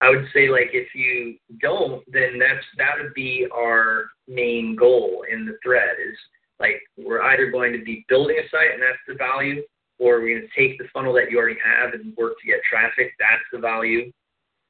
I 0.00 0.08
would 0.08 0.24
say 0.32 0.48
like 0.48 0.70
if 0.72 0.94
you 0.94 1.36
don't, 1.60 2.02
then 2.10 2.38
that's 2.38 2.64
that 2.78 2.94
would 2.96 3.12
be 3.12 3.46
our 3.54 4.06
main 4.26 4.74
goal 4.74 5.26
in 5.30 5.44
the 5.44 5.58
thread 5.62 5.96
is 6.00 6.16
like 6.62 6.80
we're 6.96 7.22
either 7.22 7.50
going 7.50 7.72
to 7.72 7.82
be 7.82 8.06
building 8.08 8.36
a 8.38 8.48
site 8.48 8.72
and 8.72 8.80
that's 8.80 9.02
the 9.08 9.14
value, 9.14 9.62
or 9.98 10.20
we're 10.20 10.38
going 10.38 10.48
to 10.48 10.60
take 10.60 10.78
the 10.78 10.88
funnel 10.94 11.12
that 11.14 11.30
you 11.30 11.38
already 11.38 11.58
have 11.62 11.92
and 11.92 12.16
work 12.16 12.34
to 12.40 12.46
get 12.46 12.62
traffic, 12.62 13.12
that's 13.18 13.42
the 13.52 13.58
value, 13.58 14.10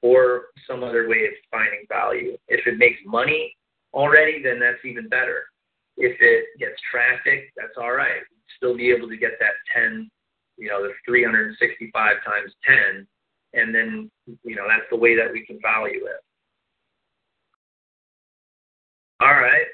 or 0.01 0.47
some 0.66 0.82
other 0.82 1.09
way 1.09 1.26
of 1.26 1.34
finding 1.51 1.84
value. 1.88 2.36
If 2.49 2.66
it 2.66 2.78
makes 2.78 2.99
money 3.05 3.55
already, 3.93 4.43
then 4.43 4.59
that's 4.59 4.84
even 4.84 5.09
better. 5.09 5.45
If 5.99 6.16
it 6.20 6.59
gets 6.59 6.80
traffic, 6.90 7.53
that's 7.57 7.76
all 7.76 7.93
right. 7.93 8.22
Still 8.57 8.76
be 8.76 8.90
able 8.90 9.09
to 9.09 9.16
get 9.16 9.32
that 9.38 9.53
10, 9.74 10.11
you 10.57 10.68
know, 10.68 10.82
the 10.82 10.93
365 11.07 11.93
times 12.24 12.53
10, 12.66 13.07
and 13.53 13.74
then, 13.74 14.11
you 14.45 14.57
know, 14.57 14.64
that's 14.66 14.88
the 14.90 14.97
way 14.97 15.14
that 15.14 15.30
we 15.30 15.45
can 15.45 15.59
value 15.61 16.07
it. 16.07 16.20
All 19.20 19.34
right. 19.34 19.66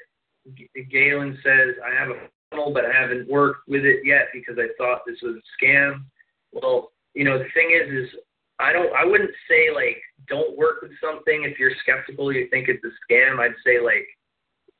Galen 0.91 1.37
says, 1.43 1.75
I 1.85 1.93
have 1.99 2.09
a 2.09 2.19
funnel, 2.49 2.73
but 2.73 2.85
I 2.85 2.93
haven't 2.93 3.29
worked 3.29 3.67
with 3.67 3.85
it 3.85 4.05
yet 4.05 4.27
because 4.33 4.57
I 4.57 4.67
thought 4.77 5.01
this 5.05 5.19
was 5.21 5.35
a 5.35 5.65
scam. 5.65 6.03
Well, 6.51 6.91
you 7.13 7.23
know, 7.23 7.37
the 7.37 7.49
thing 7.53 7.71
is, 7.71 8.05
is 8.05 8.19
I 8.59 8.73
don't, 8.73 8.93
I 8.93 9.05
wouldn't 9.05 9.31
say 9.47 9.69
like 9.73 10.01
don't 10.27 10.57
work 10.57 10.81
with 10.81 10.91
something 11.01 11.43
if 11.43 11.59
you're 11.59 11.71
skeptical, 11.81 12.33
you 12.33 12.47
think 12.49 12.67
it's 12.67 12.83
a 12.83 13.13
scam. 13.13 13.39
I'd 13.39 13.55
say 13.65 13.79
like 13.79 14.07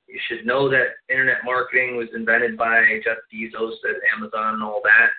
you 0.10 0.20
should 0.28 0.46
know 0.46 0.70
that 0.70 0.98
internet 1.10 1.46
marketing 1.46 1.96
was 1.96 2.08
invented 2.16 2.58
by 2.58 2.82
Jeff 3.04 3.18
Bezos 3.32 3.76
at 3.88 4.02
Amazon 4.18 4.56
and 4.56 4.64
all 4.64 4.82
that, 4.84 5.10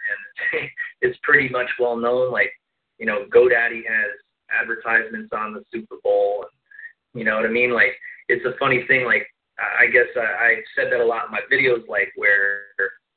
and 0.53 0.69
it's 1.01 1.19
pretty 1.23 1.49
much 1.49 1.69
well 1.79 1.97
known. 1.97 2.33
Like, 2.33 2.51
you 2.99 3.07
know, 3.07 3.25
GoDaddy 3.33 3.83
has 3.87 4.11
advertisements 4.51 5.31
on 5.33 5.55
the 5.55 5.65
Super 5.73 5.97
Bowl. 6.03 6.45
And, 6.45 7.21
you 7.21 7.25
know 7.25 7.37
what 7.37 7.47
I 7.47 7.51
mean? 7.51 7.73
Like, 7.73 7.95
it's 8.29 8.45
a 8.45 8.59
funny 8.59 8.85
thing. 8.89 9.05
Like, 9.05 9.27
I 9.61 9.87
guess 9.87 10.07
I, 10.17 10.21
I 10.21 10.55
said 10.75 10.93
that 10.93 11.01
a 11.01 11.05
lot 11.05 11.27
in 11.27 11.33
my 11.33 11.41
videos, 11.53 11.87
like 11.89 12.13
where 12.17 12.63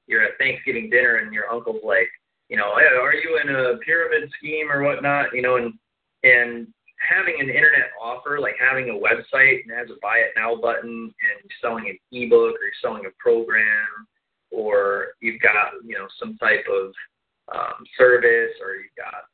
you're 0.08 0.24
at 0.24 0.38
Thanksgiving 0.38 0.90
dinner 0.90 1.18
and 1.18 1.34
your 1.34 1.50
uncle's 1.50 1.84
like, 1.84 2.10
you 2.50 2.58
know, 2.58 2.74
hey, 2.78 2.86
are 2.86 3.14
you 3.14 3.40
in 3.42 3.50
a 3.50 3.78
pyramid 3.78 4.30
scheme 4.38 4.70
or 4.70 4.84
whatnot? 4.84 5.34
You 5.34 5.42
know, 5.42 5.56
and 5.58 5.74
and 6.24 6.68
having 7.10 7.36
an 7.40 7.50
internet 7.50 7.92
offer, 8.02 8.40
like 8.40 8.56
having 8.60 8.90
a 8.90 8.94
website 8.94 9.64
and 9.64 9.72
has 9.72 9.90
a 9.90 10.00
buy 10.02 10.18
it 10.18 10.32
now 10.36 10.56
button 10.56 11.12
and 11.12 11.52
selling 11.62 11.90
an 11.90 11.98
ebook 12.12 12.56
or 12.56 12.72
selling 12.82 13.06
a 13.06 13.12
program 13.20 14.08
or 14.52 15.08
you've 15.20 15.42
got, 15.42 15.74
you 15.84 15.98
know, 15.98 16.08
some 16.20 16.38
type 16.38 16.66
of 16.72 16.94
um, 17.54 17.84
service 17.98 18.54
or 18.62 18.76
you've 18.76 18.96
got, 18.96 19.26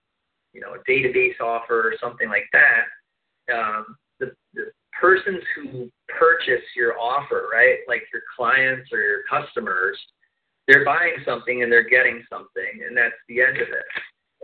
you 0.53 0.61
know, 0.61 0.73
a 0.73 0.89
database 0.89 1.39
offer 1.41 1.81
or 1.81 1.93
something 2.01 2.29
like 2.29 2.47
that, 2.53 3.53
um, 3.53 3.95
the, 4.19 4.31
the 4.53 4.71
persons 4.99 5.43
who 5.55 5.89
purchase 6.07 6.63
your 6.75 6.99
offer, 6.99 7.47
right? 7.53 7.79
Like 7.87 8.03
your 8.11 8.23
clients 8.35 8.89
or 8.91 8.99
your 8.99 9.23
customers, 9.29 9.97
they're 10.67 10.85
buying 10.85 11.15
something 11.25 11.63
and 11.63 11.71
they're 11.71 11.87
getting 11.87 12.23
something, 12.29 12.85
and 12.85 12.95
that's 12.95 13.15
the 13.27 13.41
end 13.41 13.57
of 13.57 13.67
it. 13.67 13.87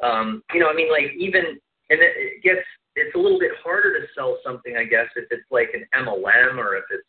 Um, 0.03 0.43
you 0.53 0.59
know, 0.59 0.69
I 0.69 0.73
mean, 0.73 0.91
like 0.91 1.11
even, 1.17 1.43
and 1.89 1.99
it, 2.01 2.43
gets, 2.43 2.65
it's 2.95 3.15
a 3.15 3.19
little 3.19 3.39
bit 3.39 3.51
harder 3.63 3.99
to 3.99 4.07
sell 4.15 4.39
something, 4.43 4.75
I 4.77 4.85
guess, 4.85 5.07
if 5.15 5.25
it's 5.29 5.49
like 5.51 5.69
an 5.73 5.85
MLM 5.93 6.57
or 6.57 6.75
if 6.75 6.85
it's 6.89 7.07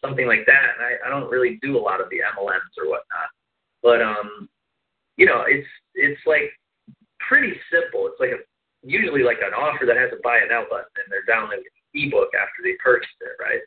something 0.00 0.26
like 0.26 0.44
that. 0.46 0.76
And 0.76 0.84
I, 0.84 1.06
I 1.06 1.10
don't 1.10 1.30
really 1.30 1.58
do 1.62 1.78
a 1.78 1.82
lot 1.82 2.00
of 2.00 2.08
the 2.10 2.20
MLMs 2.36 2.76
or 2.78 2.88
whatnot, 2.88 3.30
but 3.82 4.00
um, 4.02 4.48
you 5.16 5.26
know, 5.26 5.44
it's 5.46 5.68
it's 5.94 6.20
like 6.26 6.52
pretty 7.28 7.52
simple. 7.70 8.06
It's 8.06 8.20
like 8.20 8.30
a 8.30 8.40
usually 8.82 9.22
like 9.22 9.38
an 9.38 9.54
offer 9.54 9.86
that 9.86 9.96
has 9.96 10.10
a 10.12 10.20
buy 10.22 10.38
it 10.38 10.50
now 10.50 10.64
button, 10.68 10.90
and 10.96 11.10
they're 11.10 11.26
downloading 11.26 11.64
ebook 11.94 12.30
after 12.34 12.62
they 12.62 12.74
purchased 12.82 13.20
it, 13.20 13.36
right? 13.40 13.60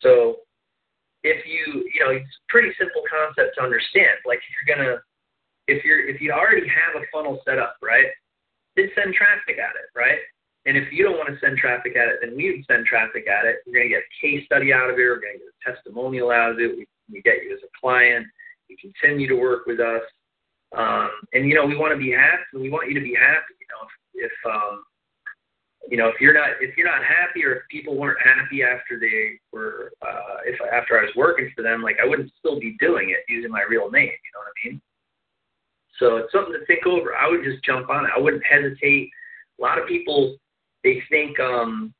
So 0.00 0.42
if 1.22 1.44
you, 1.46 1.84
you 1.92 2.00
know, 2.04 2.12
it's 2.12 2.24
a 2.24 2.46
pretty 2.48 2.70
simple 2.78 3.02
concept 3.08 3.56
to 3.56 3.62
understand. 3.62 4.22
Like 4.24 4.38
if 4.38 4.50
you're 4.54 4.70
gonna, 4.76 5.02
if 5.66 5.84
you're, 5.84 6.06
if 6.08 6.20
you 6.20 6.32
already 6.32 6.68
have 6.68 7.00
a 7.00 7.04
funnel 7.12 7.40
set 7.44 7.58
up, 7.58 7.76
right, 7.82 8.08
then 8.76 8.88
send 8.94 9.14
traffic 9.14 9.58
at 9.58 9.76
it, 9.76 9.90
right? 9.98 10.18
And 10.66 10.76
if 10.76 10.92
you 10.92 11.04
don't 11.04 11.16
want 11.16 11.28
to 11.32 11.38
send 11.40 11.56
traffic 11.56 11.96
at 11.96 12.08
it, 12.08 12.18
then 12.20 12.36
we 12.36 12.50
would 12.50 12.64
send 12.66 12.84
traffic 12.84 13.26
at 13.26 13.46
it. 13.46 13.56
We're 13.66 13.80
going 13.80 13.88
to 13.88 13.94
get 13.96 14.04
a 14.04 14.14
case 14.20 14.44
study 14.44 14.72
out 14.72 14.90
of 14.90 14.98
it. 14.98 15.02
We're 15.02 15.20
going 15.20 15.38
to 15.38 15.44
get 15.44 15.48
a 15.48 15.72
testimonial 15.72 16.30
out 16.30 16.52
of 16.52 16.60
it. 16.60 16.76
We, 16.76 16.86
we 17.10 17.22
get 17.22 17.42
you 17.42 17.54
as 17.54 17.62
a 17.64 17.72
client. 17.80 18.26
You 18.68 18.76
continue 18.76 19.28
to 19.28 19.36
work 19.36 19.64
with 19.66 19.80
us. 19.80 20.02
Um, 20.76 21.10
and, 21.32 21.48
you 21.48 21.54
know, 21.54 21.64
we 21.64 21.76
want 21.76 21.92
to 21.92 21.98
be 21.98 22.12
happy. 22.12 22.44
We 22.52 22.68
want 22.70 22.88
you 22.88 22.94
to 22.94 23.00
be 23.00 23.16
happy. 23.16 23.54
You 23.56 23.68
know, 23.72 23.88
if, 23.88 24.30
if 24.30 24.36
um, 24.44 24.84
you 25.88 25.96
know, 25.96 26.08
if 26.08 26.20
you're 26.20 26.34
not 26.34 26.50
if 26.60 26.76
you're 26.76 26.86
not 26.86 27.02
happy 27.02 27.44
or 27.44 27.56
if 27.56 27.62
people 27.70 27.96
weren't 27.96 28.18
happy 28.22 28.62
after 28.62 29.00
they 29.00 29.40
were 29.52 29.90
uh, 30.02 30.44
if 30.44 30.60
after 30.70 30.98
I 30.98 31.02
was 31.02 31.12
working 31.16 31.50
for 31.56 31.62
them, 31.62 31.82
like 31.82 31.96
I 32.02 32.06
wouldn't 32.06 32.30
still 32.38 32.60
be 32.60 32.76
doing 32.78 33.10
it 33.10 33.24
using 33.26 33.50
my 33.50 33.62
real 33.68 33.90
name. 33.90 34.04
You 34.04 34.30
know 34.34 34.40
what 34.40 34.52
I 34.52 34.68
mean? 34.68 34.80
So 35.98 36.16
it's 36.18 36.32
something 36.32 36.52
to 36.52 36.64
think 36.66 36.86
over. 36.86 37.16
I 37.16 37.28
would 37.28 37.42
just 37.42 37.64
jump 37.64 37.88
on 37.88 38.04
it. 38.04 38.10
I 38.14 38.20
wouldn't 38.20 38.44
hesitate. 38.44 39.10
A 39.58 39.62
lot 39.62 39.80
of 39.80 39.88
people 39.88 40.36
they 40.84 41.02
think 41.10 41.40
um 41.40 41.94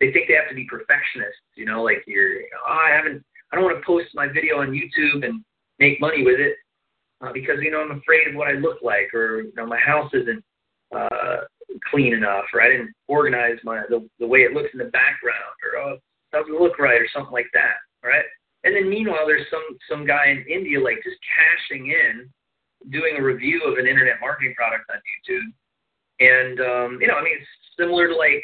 they 0.00 0.10
think 0.10 0.26
they 0.28 0.34
have 0.34 0.48
to 0.48 0.54
be 0.54 0.64
perfectionists. 0.64 1.44
You 1.54 1.66
know, 1.66 1.82
like 1.82 2.02
you're 2.06 2.40
oh, 2.66 2.72
I 2.72 2.96
haven't 2.96 3.22
I 3.52 3.56
don't 3.56 3.64
want 3.64 3.78
to 3.78 3.86
post 3.86 4.08
my 4.14 4.26
video 4.26 4.60
on 4.60 4.72
YouTube 4.72 5.22
and 5.24 5.44
make 5.78 6.00
money 6.00 6.24
with 6.24 6.40
it 6.40 6.56
uh, 7.20 7.32
because 7.32 7.56
you 7.60 7.70
know 7.70 7.82
I'm 7.82 8.00
afraid 8.00 8.26
of 8.26 8.36
what 8.36 8.48
I 8.48 8.52
look 8.52 8.78
like 8.82 9.12
or 9.12 9.42
you 9.42 9.52
know 9.54 9.66
my 9.66 9.78
house 9.78 10.10
isn't 10.14 10.42
uh, 10.96 11.44
clean 11.90 12.12
enough, 12.14 12.44
or 12.52 12.62
I 12.62 12.68
didn't 12.68 12.92
organize 13.08 13.58
my 13.64 13.82
the, 13.88 14.06
the 14.18 14.26
way 14.26 14.40
it 14.40 14.52
looks 14.52 14.70
in 14.72 14.78
the 14.78 14.92
background, 14.92 15.54
or 15.64 15.80
oh, 15.80 15.92
it 15.94 16.02
doesn't 16.32 16.60
look 16.60 16.78
right, 16.78 17.00
or 17.00 17.08
something 17.12 17.32
like 17.32 17.50
that, 17.54 17.76
right? 18.04 18.24
And 18.64 18.74
then 18.74 18.88
meanwhile, 18.88 19.26
there's 19.26 19.46
some 19.50 19.64
some 19.90 20.06
guy 20.06 20.28
in 20.28 20.44
India 20.48 20.80
like 20.80 21.02
just 21.04 21.18
cashing 21.24 21.88
in, 21.88 22.30
doing 22.90 23.16
a 23.18 23.22
review 23.22 23.62
of 23.66 23.78
an 23.78 23.86
internet 23.86 24.20
marketing 24.20 24.54
product 24.56 24.84
on 24.90 25.00
YouTube, 25.02 25.50
and 26.20 26.60
um, 26.60 26.98
you 27.00 27.08
know, 27.08 27.14
I 27.14 27.22
mean, 27.22 27.36
it's 27.38 27.48
similar 27.78 28.08
to 28.08 28.16
like 28.16 28.42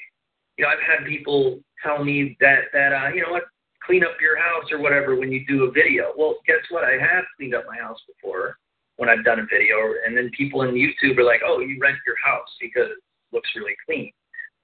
you 0.60 0.66
know, 0.66 0.72
I've 0.72 0.84
had 0.84 1.08
people 1.08 1.60
tell 1.82 2.04
me 2.04 2.36
that 2.40 2.68
that 2.72 2.92
uh, 2.92 3.08
you 3.14 3.22
know 3.22 3.30
what, 3.30 3.44
clean 3.84 4.04
up 4.04 4.20
your 4.20 4.36
house 4.36 4.70
or 4.70 4.78
whatever 4.78 5.16
when 5.16 5.32
you 5.32 5.44
do 5.48 5.64
a 5.64 5.70
video. 5.70 6.12
Well, 6.16 6.36
guess 6.46 6.60
what? 6.68 6.84
I 6.84 6.92
have 7.00 7.24
cleaned 7.36 7.54
up 7.54 7.64
my 7.66 7.78
house 7.78 7.98
before 8.06 8.56
when 8.96 9.08
I've 9.08 9.24
done 9.24 9.40
a 9.40 9.46
video, 9.48 9.76
and 10.04 10.14
then 10.14 10.30
people 10.36 10.62
in 10.62 10.74
YouTube 10.74 11.16
are 11.16 11.24
like, 11.24 11.40
"Oh, 11.44 11.60
you 11.60 11.78
rent 11.80 11.96
your 12.06 12.16
house 12.22 12.48
because 12.60 12.92
looks 13.32 13.48
really 13.56 13.76
clean." 13.86 14.12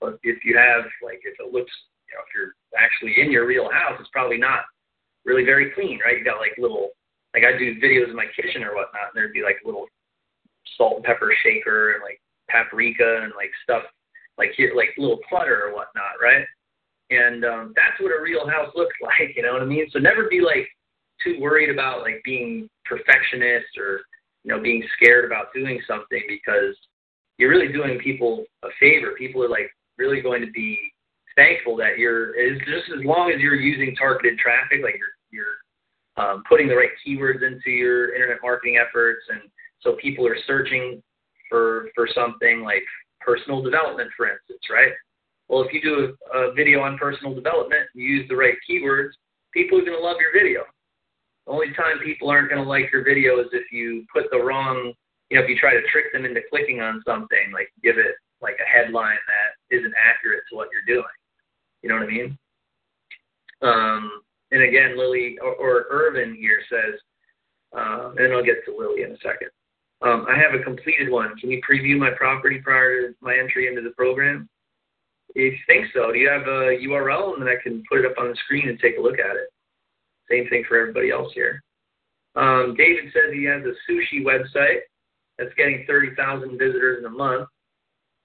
But 0.00 0.18
if 0.22 0.44
you 0.44 0.56
have 0.56 0.84
like, 1.02 1.20
if 1.24 1.38
it 1.40 1.52
looks, 1.52 1.72
you 2.08 2.14
know, 2.14 2.22
if 2.24 2.30
you're 2.34 2.54
actually 2.78 3.20
in 3.20 3.32
your 3.32 3.46
real 3.46 3.70
house, 3.70 3.96
it's 4.00 4.10
probably 4.12 4.38
not 4.38 4.64
really 5.24 5.44
very 5.44 5.70
clean, 5.72 5.98
right? 6.04 6.18
You 6.18 6.24
got 6.24 6.38
like 6.38 6.54
little, 6.58 6.90
like 7.34 7.44
I 7.44 7.56
do 7.58 7.80
videos 7.80 8.10
in 8.10 8.16
my 8.16 8.26
kitchen 8.34 8.62
or 8.62 8.74
whatnot, 8.74 9.12
and 9.12 9.16
there'd 9.16 9.32
be 9.32 9.42
like 9.42 9.56
little 9.64 9.86
salt 10.76 10.96
and 10.96 11.04
pepper 11.04 11.32
shaker 11.42 11.94
and 11.94 12.02
like 12.02 12.20
paprika 12.50 13.20
and 13.22 13.32
like 13.36 13.50
stuff 13.62 13.82
like 14.38 14.52
here, 14.56 14.72
like 14.76 14.90
little 14.98 15.18
clutter 15.28 15.64
or 15.66 15.74
whatnot, 15.74 16.20
right? 16.22 16.44
And 17.10 17.44
um, 17.44 17.72
that's 17.76 18.00
what 18.00 18.12
a 18.12 18.22
real 18.22 18.48
house 18.48 18.72
looks 18.74 18.96
like, 19.02 19.34
you 19.36 19.42
know 19.42 19.54
what 19.54 19.62
I 19.62 19.66
mean? 19.66 19.86
So 19.90 19.98
never 19.98 20.28
be 20.28 20.40
like 20.40 20.68
too 21.22 21.40
worried 21.40 21.70
about 21.70 22.02
like 22.02 22.20
being 22.24 22.68
perfectionist 22.84 23.78
or 23.78 24.00
you 24.44 24.54
know 24.54 24.60
being 24.60 24.84
scared 24.96 25.24
about 25.24 25.52
doing 25.54 25.80
something 25.86 26.22
because 26.28 26.76
you're 27.38 27.50
really 27.50 27.72
doing 27.72 27.98
people 27.98 28.44
a 28.64 28.68
favor. 28.80 29.12
People 29.18 29.42
are 29.42 29.48
like 29.48 29.70
really 29.98 30.20
going 30.20 30.40
to 30.44 30.50
be 30.52 30.78
thankful 31.36 31.76
that 31.76 31.98
you're 31.98 32.34
just 32.58 32.90
as 32.96 33.04
long 33.04 33.30
as 33.30 33.40
you're 33.40 33.54
using 33.54 33.94
targeted 33.94 34.38
traffic, 34.38 34.80
like 34.82 34.96
you're 34.98 35.14
you're 35.30 36.24
um, 36.24 36.42
putting 36.48 36.68
the 36.68 36.76
right 36.76 36.90
keywords 37.06 37.46
into 37.46 37.70
your 37.70 38.14
internet 38.14 38.38
marketing 38.42 38.78
efforts, 38.78 39.24
and 39.28 39.40
so 39.80 39.96
people 40.00 40.26
are 40.26 40.36
searching 40.46 41.02
for 41.48 41.88
for 41.94 42.08
something 42.14 42.62
like 42.62 42.84
personal 43.20 43.62
development, 43.62 44.10
for 44.16 44.28
instance, 44.28 44.60
right? 44.70 44.92
Well, 45.48 45.62
if 45.62 45.72
you 45.72 45.80
do 45.80 46.14
a, 46.34 46.38
a 46.38 46.54
video 46.54 46.80
on 46.80 46.98
personal 46.98 47.34
development, 47.34 47.82
you 47.94 48.04
use 48.04 48.28
the 48.28 48.36
right 48.36 48.54
keywords, 48.68 49.10
people 49.52 49.78
are 49.78 49.84
going 49.84 49.96
to 49.96 50.02
love 50.02 50.16
your 50.20 50.32
video. 50.32 50.62
The 51.46 51.52
only 51.52 51.72
time 51.74 51.98
people 52.04 52.28
aren't 52.30 52.50
going 52.50 52.62
to 52.62 52.68
like 52.68 52.90
your 52.92 53.04
video 53.04 53.38
is 53.40 53.46
if 53.52 53.70
you 53.70 54.04
put 54.12 54.24
the 54.30 54.42
wrong, 54.42 54.92
you 55.30 55.36
know, 55.36 55.42
if 55.42 55.50
you 55.50 55.56
try 55.58 55.74
to 55.74 55.82
trick 55.90 56.12
them 56.12 56.24
into 56.24 56.40
clicking 56.50 56.80
on 56.80 57.02
something, 57.06 57.52
like 57.52 57.68
give 57.82 57.98
it 57.98 58.14
like 58.40 58.56
a 58.60 58.68
headline 58.68 59.18
that 59.26 59.76
isn't 59.76 59.94
accurate 59.96 60.42
to 60.50 60.56
what 60.56 60.68
you're 60.72 60.96
doing. 60.96 61.08
You 61.82 61.88
know 61.88 61.96
what 61.96 62.04
I 62.04 62.12
mean? 62.12 62.38
Um, 63.62 64.22
and 64.52 64.62
again, 64.62 64.98
Lily 64.98 65.38
or, 65.42 65.54
or 65.54 65.86
Irvin 65.90 66.34
here 66.34 66.60
says, 66.70 67.00
uh, 67.76 68.12
and 68.16 68.32
I'll 68.32 68.44
get 68.44 68.64
to 68.66 68.76
Lily 68.76 69.02
in 69.02 69.12
a 69.12 69.18
second. 69.18 69.50
Um, 70.02 70.26
I 70.28 70.36
have 70.38 70.58
a 70.58 70.62
completed 70.62 71.10
one. 71.10 71.34
Can 71.36 71.50
you 71.50 71.60
preview 71.68 71.98
my 71.98 72.10
property 72.10 72.60
prior 72.62 73.08
to 73.08 73.14
my 73.20 73.36
entry 73.36 73.66
into 73.66 73.80
the 73.80 73.94
program? 73.96 74.48
If 75.30 75.52
you 75.52 75.58
think 75.66 75.86
so, 75.92 76.12
do 76.12 76.18
you 76.18 76.28
have 76.28 76.42
a 76.42 76.78
URL 76.86 77.34
and 77.34 77.42
then 77.42 77.48
I 77.48 77.60
can 77.62 77.82
put 77.90 78.00
it 78.00 78.06
up 78.06 78.18
on 78.18 78.28
the 78.28 78.36
screen 78.44 78.68
and 78.68 78.78
take 78.78 78.98
a 78.98 79.00
look 79.00 79.18
at 79.18 79.36
it? 79.36 79.48
Same 80.30 80.48
thing 80.48 80.64
for 80.68 80.78
everybody 80.78 81.10
else 81.10 81.32
here. 81.34 81.62
Um, 82.36 82.74
David 82.76 83.12
says 83.12 83.32
he 83.32 83.44
has 83.44 83.62
a 83.64 83.74
sushi 83.90 84.22
website 84.22 84.80
that's 85.38 85.54
getting 85.56 85.84
30,000 85.86 86.58
visitors 86.58 86.98
in 87.00 87.06
a 87.06 87.10
month. 87.10 87.48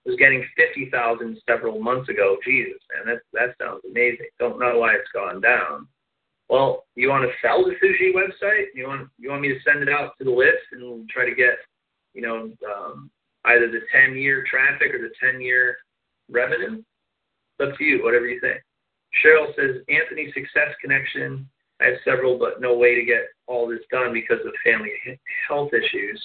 Was 0.04 0.16
getting 0.18 0.44
50,000 0.58 1.38
several 1.48 1.80
months 1.80 2.10
ago. 2.10 2.38
Jesus, 2.44 2.82
man, 2.90 3.14
that 3.14 3.22
that 3.34 3.56
sounds 3.64 3.82
amazing. 3.88 4.26
Don't 4.40 4.58
know 4.58 4.80
why 4.80 4.96
it's 4.96 5.12
gone 5.14 5.42
down. 5.42 5.88
Well, 6.50 6.86
you 6.96 7.10
want 7.10 7.24
to 7.24 7.32
sell 7.40 7.64
the 7.64 7.76
sushi 7.76 8.12
website? 8.12 8.66
You 8.74 8.88
want 8.88 9.10
you 9.20 9.30
want 9.30 9.44
me 9.44 9.50
to 9.50 9.60
send 9.64 9.84
it 9.84 9.90
out 9.90 10.18
to 10.18 10.24
the 10.24 10.32
list 10.32 10.66
and 10.72 11.08
try 11.08 11.30
to 11.30 11.36
get, 11.36 11.54
you 12.16 12.24
know, 12.24 12.52
um, 12.66 13.12
either 13.46 13.70
the 13.70 13.82
10 13.92 14.18
year 14.18 14.44
traffic 14.50 14.92
or 14.92 14.98
the 14.98 15.14
10 15.22 15.40
year 15.40 15.78
revenue? 16.32 16.82
It's 17.60 17.72
up 17.72 17.78
to 17.78 17.84
you, 17.84 18.04
whatever 18.04 18.28
you 18.28 18.40
think. 18.40 18.60
Cheryl 19.24 19.56
says 19.56 19.84
Anthony 19.88 20.32
Success 20.34 20.74
Connection. 20.82 21.48
I 21.80 21.86
have 21.86 21.98
several, 22.04 22.40
but 22.40 22.60
no 22.60 22.76
way 22.76 22.96
to 22.96 23.06
get 23.06 23.28
all 23.48 23.68
this 23.68 23.86
done 23.92 24.14
because 24.14 24.40
of 24.46 24.54
family 24.64 24.92
health 25.48 25.72
issues. 25.74 26.20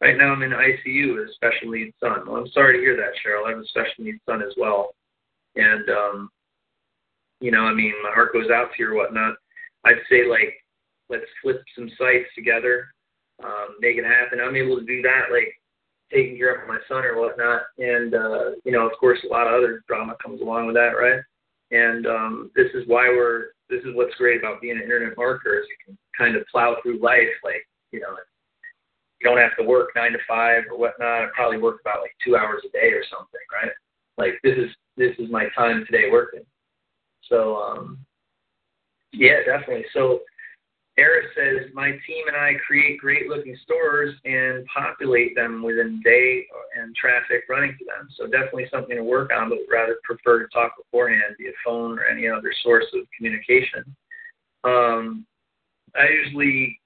Right 0.00 0.16
now, 0.16 0.32
I'm 0.32 0.42
in 0.42 0.50
ICU 0.50 1.16
with 1.16 1.28
a 1.28 1.32
special 1.34 1.72
needs 1.72 1.94
son. 1.98 2.22
Well, 2.26 2.36
I'm 2.36 2.50
sorry 2.50 2.76
to 2.76 2.82
hear 2.82 2.96
that, 2.96 3.18
Cheryl. 3.18 3.46
I 3.46 3.50
have 3.50 3.58
a 3.58 3.66
special 3.66 4.04
needs 4.04 4.20
son 4.26 4.42
as 4.42 4.52
well, 4.56 4.94
and 5.56 5.88
um, 5.90 6.30
you 7.40 7.50
know, 7.50 7.62
I 7.62 7.74
mean, 7.74 7.92
my 8.02 8.10
heart 8.12 8.32
goes 8.32 8.50
out 8.50 8.68
to 8.76 8.82
you 8.82 8.90
or 8.90 8.94
whatnot. 8.94 9.34
I'd 9.84 10.02
say 10.08 10.28
like 10.28 10.54
let's 11.10 11.24
flip 11.42 11.62
some 11.74 11.90
sites 11.98 12.28
together, 12.34 12.88
um, 13.42 13.76
make 13.80 13.96
it 13.96 14.04
happen. 14.04 14.40
I'm 14.40 14.56
able 14.56 14.78
to 14.78 14.84
do 14.84 15.02
that, 15.02 15.32
like 15.32 15.52
taking 16.12 16.36
care 16.36 16.54
of 16.54 16.68
my 16.68 16.78
son 16.88 17.04
or 17.04 17.20
whatnot, 17.20 17.62
and 17.78 18.14
uh, 18.14 18.50
you 18.64 18.72
know, 18.72 18.86
of 18.86 18.92
course, 18.98 19.18
a 19.24 19.32
lot 19.32 19.46
of 19.46 19.54
other 19.54 19.82
drama 19.88 20.16
comes 20.22 20.40
along 20.40 20.66
with 20.66 20.76
that, 20.76 20.92
right? 20.94 21.20
And 21.70 22.06
um, 22.06 22.50
this 22.54 22.68
is 22.74 22.84
why 22.86 23.08
we're 23.08 23.48
this 23.68 23.82
is 23.82 23.94
what's 23.94 24.14
great 24.14 24.38
about 24.38 24.60
being 24.60 24.76
an 24.76 24.82
internet 24.82 25.16
marketer 25.16 25.60
is 25.60 25.66
you 25.68 25.76
can 25.84 25.98
kind 26.16 26.36
of 26.36 26.46
plow 26.50 26.76
through 26.82 27.00
life, 27.02 27.28
like 27.44 27.66
you 27.92 28.00
know, 28.00 28.16
you 29.20 29.28
don't 29.28 29.38
have 29.38 29.56
to 29.58 29.64
work 29.64 29.90
nine 29.96 30.12
to 30.12 30.18
five 30.26 30.64
or 30.70 30.78
whatnot. 30.78 31.22
I 31.22 31.26
probably 31.34 31.58
work 31.58 31.80
about 31.80 32.02
like 32.02 32.14
two 32.24 32.36
hours 32.36 32.62
a 32.64 32.70
day 32.70 32.90
or 32.92 33.02
something, 33.10 33.40
right? 33.52 33.72
Like 34.16 34.38
this 34.42 34.56
is 34.56 34.70
this 34.96 35.14
is 35.18 35.30
my 35.30 35.46
time 35.56 35.84
today 35.86 36.10
working. 36.10 36.44
So 37.28 37.56
um, 37.56 37.98
yeah, 39.12 39.38
definitely. 39.44 39.86
So 39.92 40.20
Eris 40.98 41.26
says, 41.36 41.70
my 41.74 41.90
team 41.90 42.24
and 42.26 42.36
I 42.36 42.54
create 42.66 42.98
great 42.98 43.28
looking 43.28 43.56
stores 43.62 44.14
and 44.24 44.66
populate 44.66 45.34
them 45.36 45.62
within 45.62 46.00
day 46.04 46.44
and 46.76 46.94
traffic 46.96 47.44
running 47.48 47.76
to 47.78 47.84
them. 47.84 48.08
So 48.16 48.26
definitely 48.26 48.66
something 48.70 48.96
to 48.96 49.04
work 49.04 49.30
on, 49.32 49.48
but 49.48 49.58
rather 49.70 49.96
prefer 50.02 50.40
to 50.40 50.48
talk 50.52 50.72
beforehand 50.76 51.36
via 51.38 51.52
phone 51.64 51.98
or 51.98 52.04
any 52.06 52.28
other 52.28 52.52
source 52.64 52.86
of 52.94 53.06
communication. 53.16 53.84
Um, 54.64 55.24
I 55.94 56.08
usually, 56.08 56.80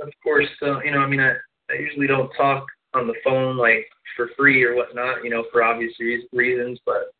of 0.00 0.12
course, 0.22 0.48
uh, 0.60 0.80
you 0.80 0.90
know, 0.90 0.98
I 0.98 1.06
mean, 1.06 1.20
I, 1.20 1.32
I 1.70 1.74
usually 1.74 2.06
don't 2.06 2.30
talk 2.36 2.66
on 2.94 3.06
the 3.06 3.14
phone 3.24 3.56
like 3.56 3.86
for 4.16 4.30
free 4.36 4.62
or 4.62 4.74
whatnot, 4.74 5.24
you 5.24 5.30
know, 5.30 5.44
for 5.50 5.62
obvious 5.62 5.92
re- 5.98 6.28
reasons, 6.32 6.78
but 6.86 7.12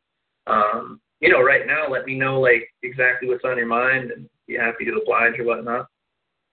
um, 0.46 1.00
you 1.20 1.30
know, 1.30 1.42
right 1.42 1.66
now, 1.66 1.88
let 1.88 2.04
me 2.04 2.14
know 2.14 2.40
like 2.40 2.68
exactly 2.82 3.28
what's 3.28 3.44
on 3.44 3.56
your 3.56 3.66
mind 3.66 4.10
and 4.10 4.28
be 4.46 4.56
happy 4.56 4.84
to 4.84 4.92
oblige 4.92 5.38
or 5.38 5.44
whatnot. 5.44 5.86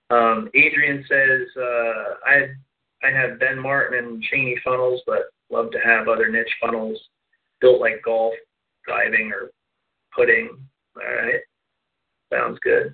Um, 0.10 0.50
Adrian 0.54 1.04
says, 1.08 1.48
uh, 1.58 2.16
I 2.26 2.48
I 3.04 3.12
have 3.12 3.40
Ben 3.40 3.60
Martin 3.60 3.98
and 3.98 4.24
Cheney 4.24 4.58
funnels, 4.64 5.02
but 5.06 5.24
love 5.50 5.72
to 5.72 5.80
have 5.80 6.08
other 6.08 6.30
niche 6.30 6.54
funnels 6.62 7.00
built 7.60 7.82
like 7.82 8.02
golf, 8.04 8.34
diving, 8.88 9.32
or 9.32 9.52
pudding. 10.16 10.50
All 10.96 11.04
right, 11.04 11.42
sounds 12.32 12.60
good. 12.64 12.94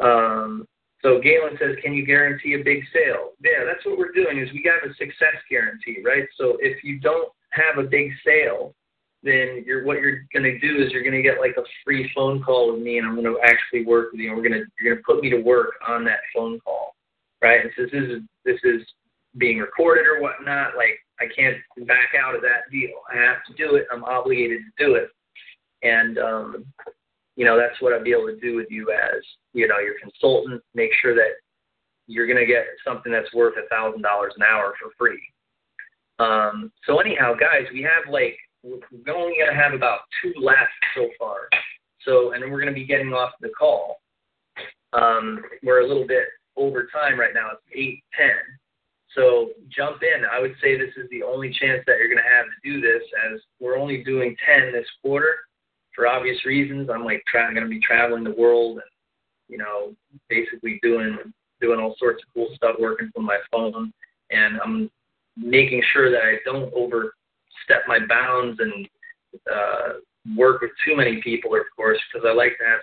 Um, 0.00 0.66
so 1.04 1.20
Galen 1.20 1.58
says, 1.60 1.76
can 1.82 1.92
you 1.92 2.06
guarantee 2.06 2.54
a 2.54 2.64
big 2.64 2.82
sale? 2.90 3.32
Yeah, 3.44 3.64
that's 3.66 3.84
what 3.84 3.98
we're 3.98 4.12
doing. 4.12 4.38
Is 4.38 4.50
we 4.54 4.62
got 4.62 4.88
a 4.88 4.94
success 4.94 5.36
guarantee, 5.50 5.98
right? 6.02 6.24
So 6.38 6.56
if 6.60 6.82
you 6.82 6.98
don't 6.98 7.30
have 7.50 7.76
a 7.76 7.86
big 7.86 8.10
sale, 8.24 8.74
then 9.22 9.64
you're 9.66 9.84
what 9.84 10.00
you're 10.00 10.24
going 10.32 10.44
to 10.44 10.58
do 10.58 10.82
is 10.82 10.92
you're 10.92 11.02
going 11.02 11.14
to 11.14 11.22
get 11.22 11.40
like 11.40 11.56
a 11.58 11.62
free 11.84 12.10
phone 12.14 12.42
call 12.42 12.72
with 12.72 12.82
me, 12.82 12.96
and 12.96 13.06
I'm 13.06 13.20
going 13.20 13.26
to 13.26 13.38
actually 13.44 13.84
work 13.84 14.12
with 14.12 14.20
you. 14.22 14.28
And 14.28 14.36
we're 14.36 14.48
going 14.48 14.60
to 14.60 14.66
you're 14.80 14.94
going 14.94 15.02
to 15.02 15.04
put 15.04 15.22
me 15.22 15.28
to 15.28 15.42
work 15.42 15.74
on 15.86 16.04
that 16.04 16.20
phone 16.34 16.58
call, 16.60 16.94
right? 17.42 17.60
And 17.60 17.70
since 17.76 17.90
this 17.92 18.04
is 18.04 18.22
this 18.46 18.60
is 18.64 18.86
being 19.36 19.58
recorded 19.58 20.06
or 20.06 20.22
whatnot, 20.22 20.74
like 20.74 20.98
I 21.20 21.26
can't 21.36 21.56
back 21.86 22.14
out 22.18 22.34
of 22.34 22.40
that 22.42 22.70
deal. 22.72 22.96
I 23.12 23.18
have 23.18 23.44
to 23.46 23.54
do 23.54 23.76
it. 23.76 23.86
I'm 23.92 24.04
obligated 24.04 24.60
to 24.78 24.86
do 24.86 24.94
it, 24.94 25.10
and 25.82 26.16
um, 26.16 26.64
you 27.36 27.44
know 27.44 27.56
that's 27.56 27.80
what 27.80 27.92
I'd 27.92 28.04
be 28.04 28.12
able 28.12 28.26
to 28.26 28.40
do 28.40 28.56
with 28.56 28.68
you 28.70 28.90
as 28.90 29.22
you 29.52 29.66
know 29.66 29.78
your 29.78 29.98
consultant. 30.00 30.62
Make 30.74 30.90
sure 31.00 31.14
that 31.14 31.32
you're 32.06 32.26
going 32.26 32.38
to 32.38 32.46
get 32.46 32.64
something 32.86 33.10
that's 33.10 33.32
worth 33.34 33.54
a 33.56 33.68
thousand 33.68 34.02
dollars 34.02 34.34
an 34.36 34.42
hour 34.42 34.74
for 34.80 34.90
free. 34.98 35.20
Um, 36.18 36.70
so 36.86 37.00
anyhow, 37.00 37.34
guys, 37.34 37.66
we 37.72 37.82
have 37.82 38.12
like 38.12 38.36
we're 38.62 39.14
only 39.14 39.36
going 39.38 39.50
to 39.50 39.60
have 39.60 39.72
about 39.72 40.00
two 40.22 40.32
left 40.40 40.72
so 40.94 41.08
far. 41.18 41.48
So, 42.04 42.32
and 42.32 42.42
we're 42.50 42.60
going 42.60 42.72
to 42.72 42.78
be 42.78 42.86
getting 42.86 43.12
off 43.12 43.32
the 43.40 43.48
call. 43.48 44.00
Um, 44.92 45.42
we're 45.62 45.80
a 45.80 45.88
little 45.88 46.06
bit 46.06 46.24
over 46.56 46.86
time 46.92 47.18
right 47.18 47.34
now. 47.34 47.48
It's 47.52 47.62
eight 47.74 48.02
ten. 48.16 48.30
So 49.14 49.50
jump 49.74 50.02
in. 50.02 50.24
I 50.24 50.40
would 50.40 50.54
say 50.62 50.76
this 50.76 50.94
is 50.96 51.08
the 51.10 51.22
only 51.22 51.48
chance 51.48 51.82
that 51.86 51.98
you're 51.98 52.08
going 52.08 52.22
to 52.22 52.36
have 52.36 52.46
to 52.46 52.70
do 52.70 52.80
this, 52.80 53.02
as 53.30 53.40
we're 53.60 53.78
only 53.78 54.02
doing 54.04 54.36
ten 54.44 54.72
this 54.72 54.86
quarter 55.02 55.36
for 55.94 56.06
obvious 56.06 56.44
reasons. 56.44 56.90
I'm 56.92 57.04
like 57.04 57.22
tra- 57.26 57.52
going 57.52 57.64
to 57.64 57.70
be 57.70 57.80
traveling 57.80 58.24
the 58.24 58.34
world 58.34 58.78
and 58.78 58.90
you 59.48 59.58
know 59.58 59.94
basically 60.28 60.78
doing 60.82 61.18
doing 61.60 61.80
all 61.80 61.94
sorts 61.98 62.22
of 62.22 62.34
cool 62.34 62.48
stuff, 62.54 62.76
working 62.78 63.10
from 63.14 63.24
my 63.24 63.38
phone, 63.50 63.92
and 64.30 64.58
I'm 64.64 64.90
making 65.36 65.82
sure 65.92 66.10
that 66.10 66.22
I 66.22 66.36
don't 66.44 66.72
overstep 66.74 67.86
my 67.86 67.98
bounds 68.06 68.60
and 68.60 68.88
uh, 69.52 69.88
work 70.36 70.60
with 70.60 70.70
too 70.86 70.96
many 70.96 71.20
people, 71.22 71.54
of 71.54 71.62
course, 71.74 71.98
because 72.12 72.26
I 72.28 72.34
like 72.34 72.56
to 72.58 72.64
have 72.64 72.80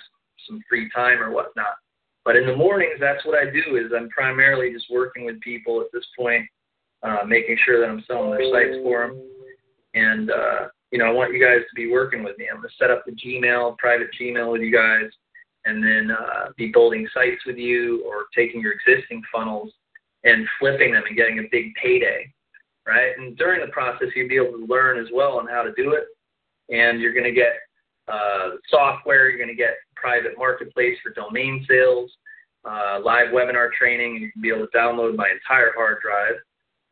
some 0.47 0.61
free 0.67 0.89
time 0.95 1.19
or 1.19 1.31
whatnot. 1.31 1.75
But 2.23 2.35
in 2.35 2.45
the 2.45 2.55
mornings, 2.55 2.99
that's 2.99 3.25
what 3.25 3.37
I 3.37 3.49
do. 3.49 3.77
Is 3.77 3.91
I'm 3.95 4.09
primarily 4.09 4.71
just 4.71 4.85
working 4.91 5.25
with 5.25 5.39
people 5.41 5.81
at 5.81 5.87
this 5.93 6.05
point, 6.17 6.45
uh, 7.03 7.23
making 7.25 7.57
sure 7.65 7.79
that 7.81 7.89
I'm 7.89 8.03
selling 8.07 8.31
their 8.31 8.51
sites 8.51 8.77
for 8.83 9.07
them, 9.07 9.21
and 9.95 10.31
uh, 10.31 10.67
you 10.91 10.99
know, 10.99 11.05
I 11.05 11.11
want 11.11 11.33
you 11.33 11.43
guys 11.43 11.61
to 11.69 11.75
be 11.75 11.89
working 11.89 12.23
with 12.23 12.37
me. 12.37 12.47
I'm 12.49 12.57
going 12.57 12.69
to 12.69 12.75
set 12.77 12.91
up 12.91 13.05
the 13.05 13.13
Gmail, 13.13 13.77
private 13.77 14.09
Gmail 14.19 14.51
with 14.51 14.61
you 14.61 14.71
guys, 14.71 15.09
and 15.65 15.83
then 15.83 16.11
uh, 16.11 16.49
be 16.57 16.71
building 16.71 17.07
sites 17.13 17.41
with 17.45 17.57
you 17.57 18.03
or 18.05 18.25
taking 18.35 18.61
your 18.61 18.73
existing 18.73 19.21
funnels 19.33 19.71
and 20.23 20.47
flipping 20.59 20.93
them 20.93 21.03
and 21.07 21.17
getting 21.17 21.39
a 21.39 21.43
big 21.51 21.73
payday, 21.81 22.31
right? 22.85 23.17
And 23.17 23.37
during 23.37 23.61
the 23.61 23.71
process, 23.71 24.09
you'll 24.15 24.29
be 24.29 24.35
able 24.35 24.57
to 24.57 24.65
learn 24.65 24.99
as 24.99 25.07
well 25.13 25.39
on 25.39 25.47
how 25.47 25.63
to 25.63 25.71
do 25.75 25.93
it. 25.93 26.05
And 26.73 26.99
you're 27.01 27.13
going 27.13 27.25
to 27.25 27.31
get 27.31 27.53
uh, 28.07 28.57
software, 28.69 29.29
you're 29.29 29.37
going 29.37 29.49
to 29.49 29.55
get 29.55 29.75
private 29.95 30.33
marketplace 30.37 30.97
for 31.03 31.13
domain 31.13 31.65
sales, 31.69 32.11
uh, 32.65 32.99
live 33.03 33.27
webinar 33.27 33.71
training, 33.71 34.15
and 34.15 34.21
you 34.21 34.31
can 34.31 34.41
be 34.41 34.49
able 34.49 34.67
to 34.67 34.77
download 34.77 35.15
my 35.15 35.29
entire 35.29 35.71
hard 35.75 35.97
drive. 36.01 36.35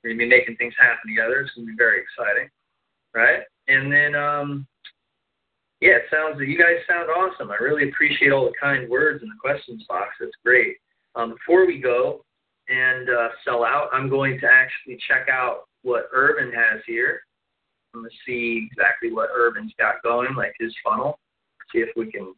We're 0.03 0.11
going 0.11 0.19
to 0.19 0.25
be 0.25 0.29
making 0.29 0.55
things 0.55 0.73
happen 0.79 1.09
together. 1.09 1.41
It's 1.41 1.51
going 1.55 1.67
to 1.67 1.71
be 1.73 1.77
very 1.77 2.01
exciting, 2.01 2.49
right? 3.13 3.41
And 3.69 3.91
then, 3.91 4.15
um, 4.15 4.67
yeah, 5.79 5.97
it 5.97 6.03
sounds 6.11 6.41
you 6.41 6.57
guys 6.57 6.83
sound 6.87 7.09
awesome. 7.09 7.51
I 7.51 7.63
really 7.63 7.87
appreciate 7.89 8.31
all 8.31 8.45
the 8.45 8.53
kind 8.59 8.89
words 8.89 9.23
in 9.23 9.29
the 9.29 9.35
questions 9.39 9.85
box. 9.87 10.09
That's 10.19 10.31
great. 10.43 10.77
Um, 11.15 11.35
before 11.35 11.65
we 11.65 11.79
go 11.79 12.25
and 12.67 13.09
uh, 13.09 13.29
sell 13.45 13.63
out, 13.63 13.89
I'm 13.93 14.09
going 14.09 14.39
to 14.41 14.47
actually 14.47 14.99
check 15.07 15.27
out 15.31 15.69
what 15.83 16.09
Irvin 16.11 16.51
has 16.51 16.81
here. 16.85 17.21
I'm 17.93 18.03
to 18.03 18.09
see 18.25 18.67
exactly 18.71 19.13
what 19.13 19.29
Irvin's 19.33 19.73
got 19.79 20.03
going, 20.03 20.35
like 20.35 20.53
his 20.59 20.73
funnel. 20.83 21.17
See 21.71 21.79
if 21.79 21.89
we 21.95 22.11
can 22.11 22.33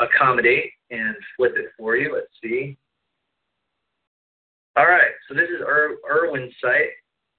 accommodate 0.00 0.72
and 0.90 1.14
flip 1.36 1.54
it 1.56 1.70
for 1.78 1.96
you. 1.96 2.12
Let's 2.14 2.26
see. 2.42 2.76
All 4.76 4.86
right, 4.86 5.12
so 5.28 5.34
this 5.34 5.48
is 5.48 5.60
Ir- 5.60 5.98
Irwin's 6.08 6.54
site. 6.60 6.90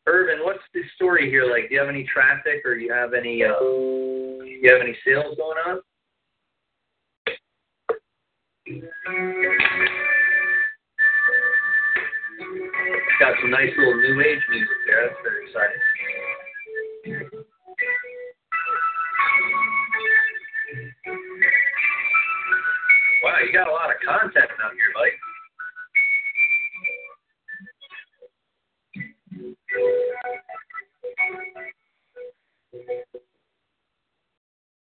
Irvin, 0.07 0.39
what's 0.43 0.63
the 0.73 0.81
story 0.95 1.29
here 1.29 1.45
like? 1.45 1.69
Do 1.69 1.75
you 1.75 1.79
have 1.79 1.89
any 1.89 2.03
traffic 2.11 2.65
or 2.65 2.73
you 2.73 2.91
have 2.91 3.13
any 3.13 3.43
uh, 3.43 3.59
you 3.61 4.69
have 4.71 4.81
any 4.81 4.97
sales 5.05 5.37
going 5.37 5.57
on? 5.67 5.79
Got 13.19 13.35
some 13.41 13.51
nice 13.51 13.69
little 13.77 13.95
new 13.95 14.21
age 14.21 14.41
music 14.49 14.77
there. 14.87 15.07
That's 15.07 15.19
very 15.21 15.45
exciting. 15.45 15.81
Wow, 23.23 23.37
you 23.45 23.53
got 23.53 23.67
a 23.67 23.71
lot 23.71 23.91
of 23.91 23.97
content 24.03 24.49
out 24.63 24.73
here, 24.73 24.91
buddy. 24.95 25.11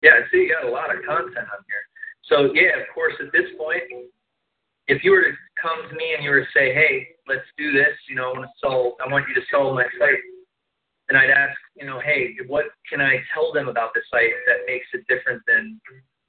Yeah, 0.03 0.13
I 0.17 0.25
see 0.33 0.49
you 0.49 0.55
got 0.55 0.69
a 0.69 0.73
lot 0.73 0.95
of 0.95 1.05
content 1.05 1.45
on 1.45 1.61
here. 1.69 1.85
So 2.25 2.55
yeah, 2.55 2.81
of 2.81 2.87
course, 2.95 3.15
at 3.21 3.33
this 3.33 3.51
point, 3.59 3.83
if 4.89 5.05
you 5.05 5.13
were 5.13 5.23
to 5.23 5.35
come 5.61 5.89
to 5.89 5.95
me 5.95 6.15
and 6.15 6.25
you 6.25 6.31
were 6.31 6.41
to 6.41 6.53
say, 6.57 6.73
"Hey, 6.73 7.09
let's 7.29 7.47
do 7.59 7.73
this," 7.73 7.95
you 8.09 8.17
know, 8.17 8.31
I 8.31 8.39
want 8.39 8.45
to 8.47 8.59
sell, 8.61 8.97
I 9.05 9.13
want 9.13 9.29
you 9.29 9.35
to 9.35 9.47
sell 9.51 9.75
my 9.75 9.85
site, 9.99 10.23
and 11.09 11.19
I'd 11.19 11.31
ask, 11.31 11.59
you 11.77 11.85
know, 11.87 12.01
"Hey, 12.01 12.37
what 12.47 12.67
can 12.89 13.01
I 13.01 13.23
tell 13.35 13.53
them 13.53 13.69
about 13.69 13.93
the 13.95 14.03
site 14.11 14.33
that 14.47 14.67
makes 14.67 14.87
it 14.95 15.07
different 15.07 15.43
than, 15.47 15.81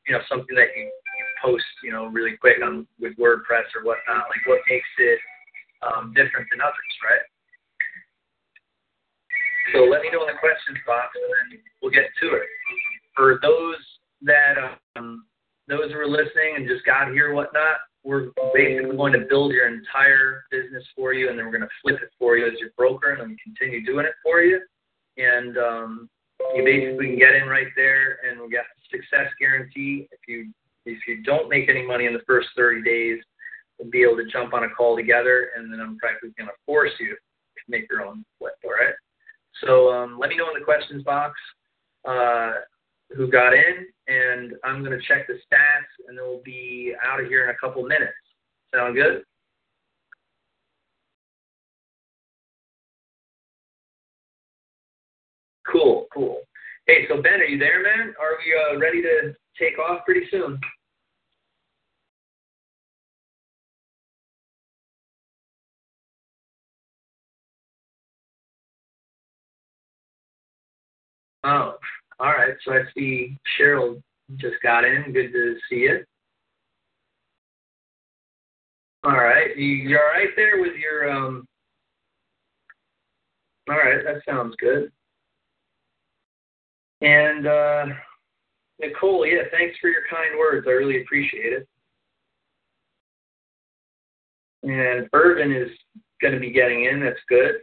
you 0.07 0.13
know, 0.13 0.21
something 0.27 0.55
that 0.55 0.75
you, 0.75 0.83
you 0.83 1.25
post, 1.41 1.65
you 1.83 1.91
know, 1.91 2.07
really 2.07 2.35
quick 2.37 2.61
on 2.61 2.87
with 2.99 3.15
WordPress 3.17 3.71
or 3.75 3.83
whatnot? 3.83 4.29
Like, 4.29 4.45
what 4.45 4.61
makes 4.69 4.89
it 4.97 5.19
um, 5.81 6.13
different 6.13 6.47
than 6.51 6.61
others, 6.61 6.95
right?" 7.03 7.30
So 9.73 9.85
let 9.85 10.01
me 10.01 10.09
know 10.11 10.21
in 10.21 10.33
the 10.33 10.39
questions 10.39 10.77
box, 10.85 11.15
and 11.15 11.53
then 11.53 11.59
we'll 11.81 11.91
get 11.91 12.09
to 12.21 12.27
it. 12.35 12.47
For 13.15 13.39
those 13.41 13.77
that 14.23 14.77
um, 14.95 15.25
those 15.67 15.91
who 15.91 15.99
are 15.99 16.07
listening 16.07 16.55
and 16.57 16.67
just 16.67 16.85
got 16.85 17.11
here, 17.11 17.31
or 17.31 17.35
whatnot, 17.35 17.77
we're 18.03 18.31
basically 18.53 18.97
going 18.97 19.13
to 19.13 19.25
build 19.29 19.53
your 19.53 19.67
entire 19.67 20.43
business 20.51 20.83
for 20.95 21.13
you, 21.13 21.29
and 21.29 21.37
then 21.37 21.45
we're 21.45 21.57
going 21.57 21.67
to 21.67 21.75
flip 21.81 22.01
it 22.01 22.09
for 22.17 22.37
you 22.37 22.47
as 22.47 22.53
your 22.59 22.71
broker, 22.77 23.11
and 23.11 23.21
then 23.21 23.37
continue 23.43 23.85
doing 23.85 24.05
it 24.05 24.13
for 24.23 24.41
you. 24.41 24.59
And 25.17 25.57
um, 25.57 26.09
you 26.55 26.63
basically 26.63 27.07
can 27.07 27.19
get 27.19 27.35
in 27.35 27.47
right 27.47 27.67
there, 27.75 28.19
and 28.27 28.41
we 28.41 28.49
got 28.49 28.65
success 28.89 29.31
guarantee. 29.39 30.07
If 30.11 30.19
you 30.27 30.51
if 30.85 30.97
you 31.07 31.21
don't 31.21 31.49
make 31.49 31.69
any 31.69 31.85
money 31.85 32.07
in 32.07 32.13
the 32.13 32.25
first 32.25 32.49
30 32.57 32.81
days, 32.81 33.19
we'll 33.77 33.91
be 33.91 34.01
able 34.01 34.17
to 34.17 34.25
jump 34.25 34.53
on 34.53 34.63
a 34.63 34.69
call 34.69 34.95
together, 34.95 35.49
and 35.55 35.71
then 35.71 35.79
I'm 35.79 35.97
practically 35.97 36.33
going 36.37 36.47
to 36.47 36.55
force 36.65 36.91
you 36.99 37.09
to 37.09 37.61
make 37.67 37.85
your 37.89 38.03
own 38.05 38.25
flip. 38.39 38.53
All 38.63 38.71
right. 38.71 38.95
So 39.63 39.91
um, 39.91 40.17
let 40.19 40.29
me 40.29 40.37
know 40.37 40.47
in 40.53 40.59
the 40.59 40.65
questions 40.65 41.03
box 41.03 41.33
uh, 42.07 42.51
who 43.15 43.29
got 43.29 43.53
in, 43.53 43.85
and 44.07 44.53
I'm 44.63 44.83
going 44.83 44.97
to 44.97 45.05
check 45.07 45.27
the 45.27 45.33
stats, 45.33 46.07
and 46.07 46.17
then 46.17 46.25
we'll 46.25 46.41
be 46.43 46.93
out 47.03 47.19
of 47.21 47.27
here 47.27 47.43
in 47.43 47.49
a 47.49 47.57
couple 47.59 47.83
minutes. 47.83 48.13
Sound 48.73 48.95
good? 48.95 49.23
Cool, 55.71 56.07
cool. 56.13 56.41
Hey, 56.87 57.05
so 57.07 57.21
Ben, 57.21 57.39
are 57.39 57.45
you 57.45 57.57
there, 57.57 57.83
man? 57.83 58.13
Are 58.19 58.37
we 58.43 58.75
uh, 58.75 58.79
ready 58.79 59.01
to 59.01 59.33
take 59.57 59.79
off 59.79 60.03
pretty 60.05 60.27
soon? 60.31 60.59
Oh, 71.43 71.75
all 72.19 72.27
right. 72.27 72.53
So 72.63 72.73
I 72.73 72.81
see 72.95 73.37
Cheryl 73.59 74.01
just 74.37 74.55
got 74.61 74.85
in. 74.85 75.11
Good 75.11 75.31
to 75.31 75.55
see 75.69 75.77
you. 75.77 76.05
All 79.03 79.11
right. 79.17 79.57
You, 79.57 79.65
you 79.65 79.97
all 79.97 80.19
right 80.19 80.29
there 80.35 80.61
with 80.61 80.75
your 80.75 81.11
um? 81.11 81.47
All 83.69 83.77
right, 83.77 84.03
that 84.03 84.21
sounds 84.27 84.55
good. 84.59 84.91
And 87.01 87.47
uh, 87.47 87.85
Nicole, 88.79 89.25
yeah, 89.25 89.43
thanks 89.51 89.77
for 89.79 89.89
your 89.89 90.01
kind 90.09 90.37
words. 90.37 90.67
I 90.67 90.71
really 90.71 91.01
appreciate 91.01 91.53
it. 91.53 91.67
And 94.63 95.09
Irvin 95.13 95.51
is 95.51 95.69
going 96.21 96.33
to 96.33 96.39
be 96.39 96.51
getting 96.51 96.85
in. 96.85 96.99
That's 96.99 97.19
good. 97.29 97.61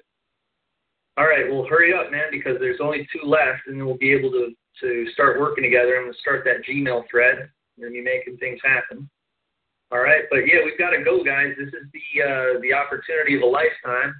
All 1.19 1.27
right, 1.27 1.51
well, 1.51 1.67
hurry 1.69 1.93
up, 1.93 2.13
man, 2.13 2.31
because 2.31 2.59
there's 2.61 2.79
only 2.81 3.09
two 3.13 3.27
left, 3.27 3.67
and 3.67 3.77
then 3.77 3.85
we'll 3.85 3.99
be 3.99 4.13
able 4.13 4.31
to 4.31 4.55
to 4.81 5.11
start 5.13 5.41
working 5.41 5.65
together. 5.65 5.97
I'm 5.97 6.05
going 6.05 6.15
to 6.15 6.21
start 6.21 6.45
that 6.45 6.63
Gmail 6.63 7.03
thread 7.11 7.51
and 7.81 7.93
be 7.93 8.01
making 8.01 8.37
things 8.37 8.61
happen. 8.63 9.11
All 9.91 9.99
right, 9.99 10.23
but 10.31 10.47
yeah, 10.47 10.63
we've 10.65 10.79
got 10.79 10.91
to 10.91 11.03
go, 11.03 11.25
guys. 11.25 11.55
This 11.59 11.75
is 11.75 11.91
the 11.91 12.23
uh, 12.23 12.61
the 12.63 12.73
opportunity 12.73 13.35
of 13.35 13.43
a 13.43 13.47
lifetime, 13.47 14.15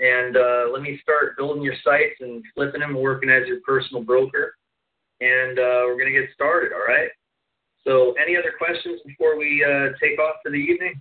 and 0.00 0.36
uh, 0.36 0.64
let 0.72 0.82
me 0.82 0.98
start 1.00 1.36
building 1.36 1.62
your 1.62 1.78
sites 1.84 2.18
and 2.18 2.42
flipping 2.56 2.80
them, 2.80 2.96
and 2.96 2.98
working 2.98 3.30
as 3.30 3.46
your 3.46 3.60
personal 3.64 4.02
broker, 4.02 4.56
and 5.20 5.60
uh, 5.60 5.86
we're 5.86 6.00
going 6.00 6.12
to 6.12 6.20
get 6.20 6.34
started. 6.34 6.72
All 6.72 6.82
right. 6.82 7.10
So, 7.86 8.14
any 8.18 8.36
other 8.36 8.50
questions 8.58 9.00
before 9.06 9.38
we 9.38 9.62
uh, 9.62 9.94
take 10.02 10.18
off 10.18 10.36
for 10.42 10.50
the 10.50 10.58
evening? 10.58 11.00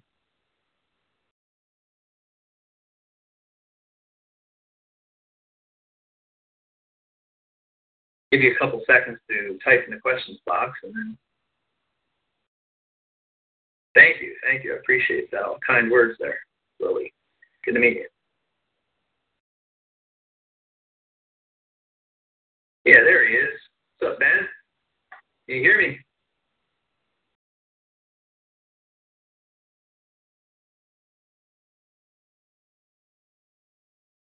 Give 8.31 8.41
you 8.41 8.53
a 8.53 8.59
couple 8.59 8.81
seconds 8.87 9.17
to 9.29 9.57
type 9.63 9.83
in 9.85 9.93
the 9.93 9.99
questions 9.99 10.39
box 10.45 10.79
and 10.83 10.93
then 10.95 11.17
thank 13.93 14.21
you 14.21 14.35
thank 14.43 14.63
you 14.63 14.73
i 14.73 14.77
appreciate 14.77 15.29
that 15.31 15.43
all 15.43 15.59
kind 15.65 15.91
words 15.91 16.15
there 16.19 16.39
lily. 16.81 17.13
Good 17.63 17.73
to 17.73 17.79
meet 17.79 17.97
you. 17.97 18.07
Yeah 22.85 23.03
there 23.03 23.27
he 23.27 23.35
is. 23.35 23.59
What's 23.99 24.13
up 24.13 24.19
ben? 24.19 24.47
Can 25.47 25.57
you 25.57 25.61
hear 25.61 25.77
me? 25.77 25.99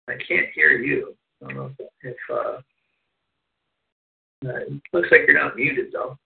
I 0.09 0.15
can't 0.27 0.49
hear 0.55 0.71
you. 0.71 1.15
I 1.43 1.53
don't 1.53 1.57
know 1.57 1.71
if 2.03 2.17
uh 2.33 2.61
uh, 4.47 4.51
looks 4.93 5.09
like 5.11 5.23
you're 5.27 5.39
not 5.39 5.57
muted 5.57 5.87
though. 5.93 6.17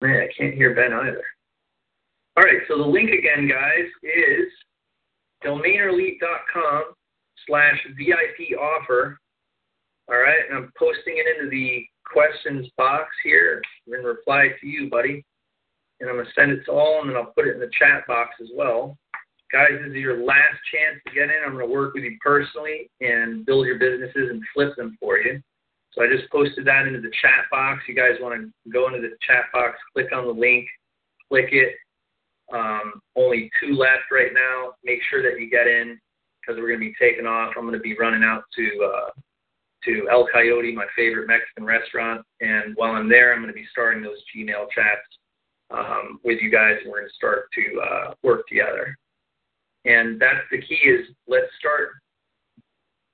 Man, 0.00 0.20
I 0.20 0.28
can't 0.36 0.54
hear 0.54 0.74
Ben 0.74 0.92
either. 0.92 1.24
All 2.36 2.44
right, 2.44 2.60
so 2.68 2.76
the 2.76 2.84
link 2.84 3.10
again, 3.10 3.48
guys, 3.48 3.86
is 4.02 4.48
domainerelite.com 5.44 6.82
slash 7.46 7.78
VIP 7.96 8.58
offer. 8.58 9.18
All 10.10 10.18
right, 10.18 10.40
and 10.50 10.58
I'm 10.58 10.72
posting 10.78 11.14
it 11.16 11.38
into 11.38 11.48
the 11.48 11.86
questions 12.04 12.68
box 12.76 13.08
here 13.22 13.62
in 13.86 14.04
reply 14.04 14.48
to 14.60 14.66
you, 14.66 14.90
buddy. 14.90 15.24
And 16.00 16.10
I'm 16.10 16.16
going 16.16 16.26
to 16.26 16.32
send 16.34 16.52
it 16.52 16.64
to 16.66 16.72
all, 16.72 17.00
and 17.00 17.08
then 17.08 17.16
I'll 17.16 17.32
put 17.32 17.46
it 17.46 17.54
in 17.54 17.60
the 17.60 17.70
chat 17.78 18.06
box 18.06 18.34
as 18.42 18.48
well. 18.54 18.98
Guys, 19.54 19.78
this 19.78 19.90
is 19.90 20.02
your 20.02 20.18
last 20.18 20.58
chance 20.74 20.98
to 21.06 21.14
get 21.14 21.30
in. 21.30 21.46
I'm 21.46 21.54
going 21.54 21.64
to 21.64 21.72
work 21.72 21.94
with 21.94 22.02
you 22.02 22.18
personally 22.20 22.90
and 23.00 23.46
build 23.46 23.66
your 23.66 23.78
businesses 23.78 24.30
and 24.30 24.42
flip 24.52 24.74
them 24.74 24.98
for 24.98 25.18
you. 25.18 25.40
So 25.92 26.02
I 26.02 26.08
just 26.08 26.28
posted 26.32 26.66
that 26.66 26.88
into 26.88 27.00
the 27.00 27.12
chat 27.22 27.46
box. 27.52 27.84
You 27.86 27.94
guys 27.94 28.18
want 28.20 28.34
to 28.34 28.50
go 28.72 28.88
into 28.88 28.98
the 29.00 29.14
chat 29.22 29.44
box, 29.52 29.78
click 29.94 30.10
on 30.12 30.26
the 30.26 30.32
link, 30.32 30.66
click 31.28 31.50
it. 31.52 31.76
Um, 32.52 33.00
only 33.14 33.48
two 33.62 33.76
left 33.76 34.10
right 34.10 34.34
now. 34.34 34.74
Make 34.82 34.98
sure 35.08 35.22
that 35.22 35.40
you 35.40 35.48
get 35.48 35.68
in 35.68 36.00
because 36.40 36.60
we're 36.60 36.74
going 36.74 36.80
to 36.80 36.90
be 36.90 36.96
taking 37.00 37.26
off. 37.26 37.54
I'm 37.56 37.62
going 37.62 37.74
to 37.74 37.80
be 37.80 37.96
running 37.96 38.24
out 38.24 38.42
to 38.56 38.90
uh, 38.90 39.10
to 39.84 40.08
El 40.10 40.26
Coyote, 40.32 40.74
my 40.74 40.86
favorite 40.96 41.28
Mexican 41.28 41.64
restaurant, 41.64 42.24
and 42.40 42.74
while 42.74 42.92
I'm 42.92 43.08
there, 43.08 43.32
I'm 43.32 43.40
going 43.40 43.52
to 43.52 43.54
be 43.54 43.68
starting 43.70 44.02
those 44.02 44.18
Gmail 44.34 44.66
chats 44.74 45.06
um, 45.70 46.20
with 46.24 46.38
you 46.40 46.50
guys, 46.50 46.78
and 46.82 46.90
we're 46.90 47.00
going 47.00 47.08
to 47.08 47.14
start 47.14 47.48
to 47.54 47.80
uh, 47.80 48.14
work 48.22 48.48
together. 48.48 48.96
And 49.84 50.20
that's 50.20 50.44
the 50.50 50.60
key 50.60 50.74
is 50.74 51.06
let's 51.28 51.46
start 51.58 51.90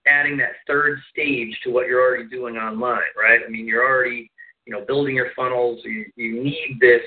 adding 0.07 0.37
that 0.39 0.53
third 0.67 0.99
stage 1.11 1.59
to 1.65 1.71
what 1.71 1.87
you're 1.87 2.03
already 2.03 2.29
doing 2.29 2.57
online, 2.57 3.01
right? 3.21 3.41
I 3.47 3.51
mean, 3.51 3.67
you're 3.67 3.85
already, 3.85 4.31
you 4.67 4.73
know, 4.73 4.85
building 4.85 5.15
your 5.15 5.31
funnels. 5.37 5.81
You, 5.85 6.07
you 6.17 6.43
need 6.43 6.79
this 6.81 7.03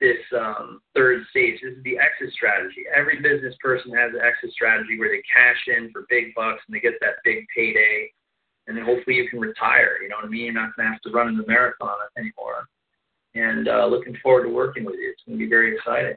this 0.00 0.18
um, 0.36 0.80
third 0.94 1.22
stage. 1.30 1.60
This 1.62 1.72
is 1.72 1.84
the 1.84 1.98
exit 1.98 2.34
strategy. 2.34 2.84
Every 2.94 3.20
business 3.22 3.54
person 3.60 3.92
has 3.94 4.12
an 4.12 4.20
exit 4.20 4.52
strategy 4.52 4.98
where 4.98 5.08
they 5.08 5.22
cash 5.22 5.56
in 5.68 5.90
for 5.92 6.04
big 6.10 6.34
bucks 6.34 6.60
and 6.66 6.74
they 6.74 6.80
get 6.80 6.94
that 7.00 7.22
big 7.24 7.46
payday, 7.54 8.10
and 8.66 8.76
then 8.76 8.84
hopefully 8.84 9.16
you 9.16 9.28
can 9.28 9.40
retire. 9.40 10.02
You 10.02 10.08
know 10.08 10.16
what 10.16 10.26
I 10.26 10.28
mean? 10.28 10.44
You're 10.44 10.54
not 10.54 10.76
going 10.76 10.86
to 10.86 10.92
have 10.92 11.00
to 11.02 11.10
run 11.10 11.28
in 11.28 11.36
the 11.36 11.46
marathon 11.46 11.96
anymore. 12.18 12.66
And 13.34 13.68
uh, 13.68 13.86
looking 13.86 14.16
forward 14.22 14.44
to 14.44 14.50
working 14.50 14.84
with 14.84 14.96
you. 14.96 15.10
It's 15.10 15.22
going 15.26 15.38
to 15.38 15.44
be 15.44 15.48
very 15.48 15.74
exciting. 15.76 16.16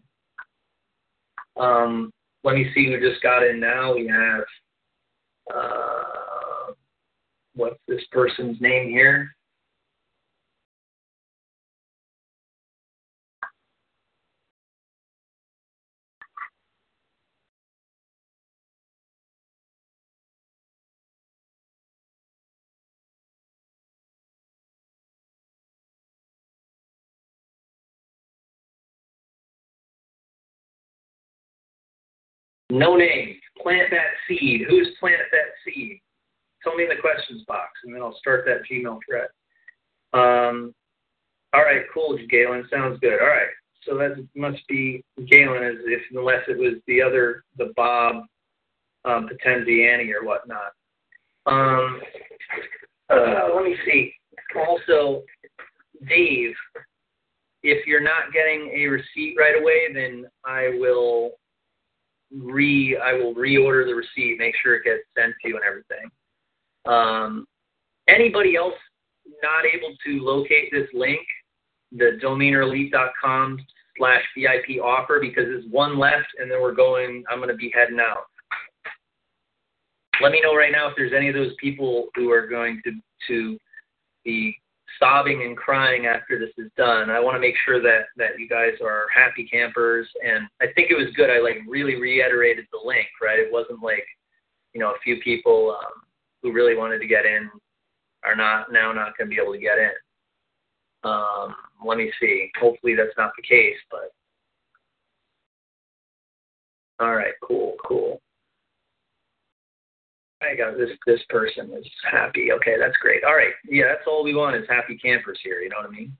Um, 1.56 2.11
let 2.48 2.56
me 2.56 2.72
see 2.74 2.86
who 2.86 2.98
just 2.98 3.22
got 3.22 3.45
in 3.45 3.60
now. 3.60 3.94
We 3.94 4.07
have 4.07 4.45
uh, 5.53 6.72
what's 7.56 7.80
this 7.90 8.02
person's 8.10 8.60
name 8.61 8.90
here? 8.90 9.36
No 32.77 32.95
name. 32.95 33.35
Plant 33.61 33.89
that 33.91 34.13
seed. 34.27 34.61
Who's 34.69 34.89
planted 34.99 35.25
that 35.31 35.53
seed? 35.65 35.99
Tell 36.63 36.75
me 36.75 36.83
in 36.83 36.89
the 36.89 37.01
questions 37.01 37.43
box, 37.47 37.71
and 37.83 37.93
then 37.93 38.01
I'll 38.01 38.17
start 38.17 38.45
that 38.45 38.61
Gmail 38.69 38.99
thread. 39.07 39.27
Um, 40.13 40.73
all 41.53 41.63
right, 41.63 41.83
cool, 41.93 42.17
Galen. 42.29 42.67
Sounds 42.71 42.99
good. 42.99 43.19
All 43.19 43.27
right, 43.27 43.47
so 43.83 43.97
that 43.97 44.27
must 44.35 44.59
be 44.67 45.03
Galen, 45.29 45.63
as 45.63 45.75
if 45.85 46.01
unless 46.11 46.43
it 46.47 46.57
was 46.57 46.75
the 46.87 47.01
other, 47.01 47.43
the 47.57 47.73
Bob 47.75 48.23
um, 49.05 49.29
Potenziani 49.29 50.11
or 50.11 50.25
whatnot. 50.25 50.73
Um, 51.45 52.01
uh, 53.09 53.49
let 53.55 53.63
me 53.63 53.75
see. 53.85 54.13
Also, 54.67 55.23
Dave, 56.07 56.53
if 57.63 57.87
you're 57.87 58.01
not 58.01 58.33
getting 58.33 58.71
a 58.75 58.87
receipt 58.87 59.35
right 59.37 59.59
away, 59.59 59.93
then 59.93 60.25
I 60.45 60.77
will 60.79 61.31
re 62.35 62.97
I 63.03 63.13
will 63.13 63.33
reorder 63.33 63.85
the 63.85 63.95
receipt, 63.95 64.37
make 64.39 64.55
sure 64.61 64.75
it 64.75 64.83
gets 64.83 65.03
sent 65.17 65.33
to 65.41 65.47
you 65.47 65.55
and 65.55 65.65
everything. 65.65 66.09
Um, 66.85 67.47
anybody 68.07 68.55
else 68.55 68.73
not 69.41 69.65
able 69.65 69.95
to 70.05 70.23
locate 70.23 70.71
this 70.71 70.87
link, 70.93 71.19
the 71.91 72.19
domainerelite.com 72.23 73.59
slash 73.97 74.23
VIP 74.37 74.81
offer, 74.81 75.19
because 75.19 75.45
there's 75.45 75.65
one 75.69 75.97
left 75.97 76.27
and 76.39 76.49
then 76.49 76.61
we're 76.61 76.75
going, 76.75 77.23
I'm 77.29 77.39
going 77.39 77.49
to 77.49 77.55
be 77.55 77.71
heading 77.73 77.99
out. 77.99 78.25
Let 80.21 80.31
me 80.31 80.41
know 80.41 80.55
right 80.55 80.71
now 80.71 80.89
if 80.89 80.95
there's 80.95 81.13
any 81.15 81.29
of 81.29 81.35
those 81.35 81.53
people 81.61 82.07
who 82.15 82.31
are 82.31 82.47
going 82.47 82.81
to, 82.85 82.91
to 83.27 83.57
be 84.23 84.57
sobbing 84.99 85.43
and 85.43 85.57
crying 85.57 86.05
after 86.05 86.39
this 86.39 86.51
is 86.57 86.72
done. 86.77 87.09
I 87.09 87.19
want 87.19 87.35
to 87.35 87.39
make 87.39 87.55
sure 87.65 87.81
that 87.81 88.05
that 88.18 88.39
you 88.39 88.47
guys 88.47 88.73
are 88.84 89.05
happy 89.14 89.45
campers, 89.45 90.07
and 90.26 90.47
I 90.61 90.68
think 90.73 90.91
it 90.91 90.97
was 90.97 91.14
good. 91.15 91.30
I 91.30 91.39
like 91.39 91.57
really 91.68 91.95
reiterated 91.95 92.65
the 92.72 92.80
link, 92.84 93.07
right? 93.22 93.39
It 93.39 93.51
wasn't 93.51 93.84
like 93.84 94.05
you 94.73 94.80
know 94.80 94.91
a 94.91 94.99
few 95.03 95.18
people 95.22 95.76
um, 95.80 96.01
who 96.41 96.51
really 96.51 96.76
wanted 96.76 96.99
to 96.99 97.07
get 97.07 97.26
in 97.26 97.49
are 98.23 98.35
not 98.35 98.72
now 98.72 98.91
not 98.91 99.18
going 99.18 99.30
to 99.30 99.35
be 99.35 99.41
able 99.41 99.53
to 99.53 99.59
get 99.59 99.77
in. 99.77 99.91
Um, 101.03 101.55
let 101.85 101.97
me 101.97 102.11
see. 102.19 102.49
Hopefully 102.59 102.95
that's 102.95 103.15
not 103.18 103.31
the 103.38 103.43
case, 103.43 103.77
but 103.91 104.11
all 106.99 107.15
right, 107.15 107.34
cool, 107.43 107.76
cool. 107.85 108.22
I 110.41 110.55
got 110.55 110.77
this 110.77 110.89
this 111.05 111.22
person 111.30 111.72
is 111.73 111.88
happy. 112.09 112.51
Okay, 112.51 112.76
that's 112.80 112.97
great. 112.97 113.23
All 113.23 113.35
right. 113.35 113.53
Yeah, 113.68 113.85
that's 113.89 114.07
all 114.07 114.23
we 114.23 114.35
want 114.35 114.55
is 114.55 114.65
happy 114.69 114.97
campers 114.97 115.39
here, 115.43 115.61
you 115.61 115.69
know 115.69 115.77
what 115.77 115.89
I 115.89 115.91
mean? 115.91 116.15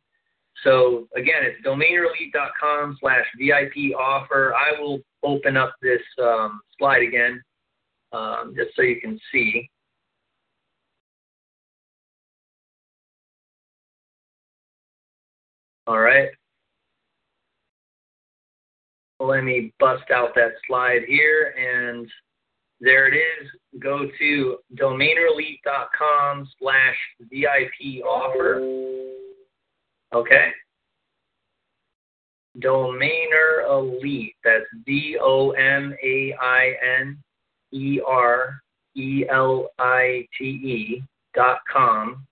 So 0.64 1.08
again, 1.16 1.44
it's 1.44 1.66
domainerelite.com 1.66 2.98
slash 3.00 3.26
VIP 3.38 3.96
offer. 3.96 4.54
I 4.56 4.80
will 4.80 5.00
open 5.24 5.56
up 5.56 5.76
this 5.82 6.02
um, 6.22 6.60
slide 6.80 7.04
again 7.04 7.42
um, 8.12 8.54
just 8.56 8.76
so 8.76 8.82
you 8.82 9.00
can 9.00 9.20
see. 9.32 9.70
All 15.86 16.00
right. 16.00 16.30
Let 19.20 19.44
me 19.44 19.74
bust 19.80 20.10
out 20.12 20.36
that 20.36 20.52
slide 20.68 21.04
here 21.08 21.54
and 21.58 22.10
there 22.80 23.08
it 23.08 23.18
is. 23.18 23.50
Go 23.80 24.08
to 24.20 24.58
domainerelite.com 24.76 26.48
slash 26.60 26.96
VIP 27.22 28.04
offer. 28.06 28.62
Okay. 30.14 30.52
Domainer 32.60 33.70
Elite. 33.70 34.36
That's 34.44 34.66
D 34.86 35.18
O 35.22 35.52
M 35.52 35.96
A 36.04 36.36
I 36.40 36.74
N 37.02 37.18
E 37.72 38.00
R 38.06 38.62
E 38.96 39.26
L 39.30 39.70
I 39.80 40.28
T 40.38 40.44
E 40.44 41.04
dot 41.36 41.60
com 41.72 42.26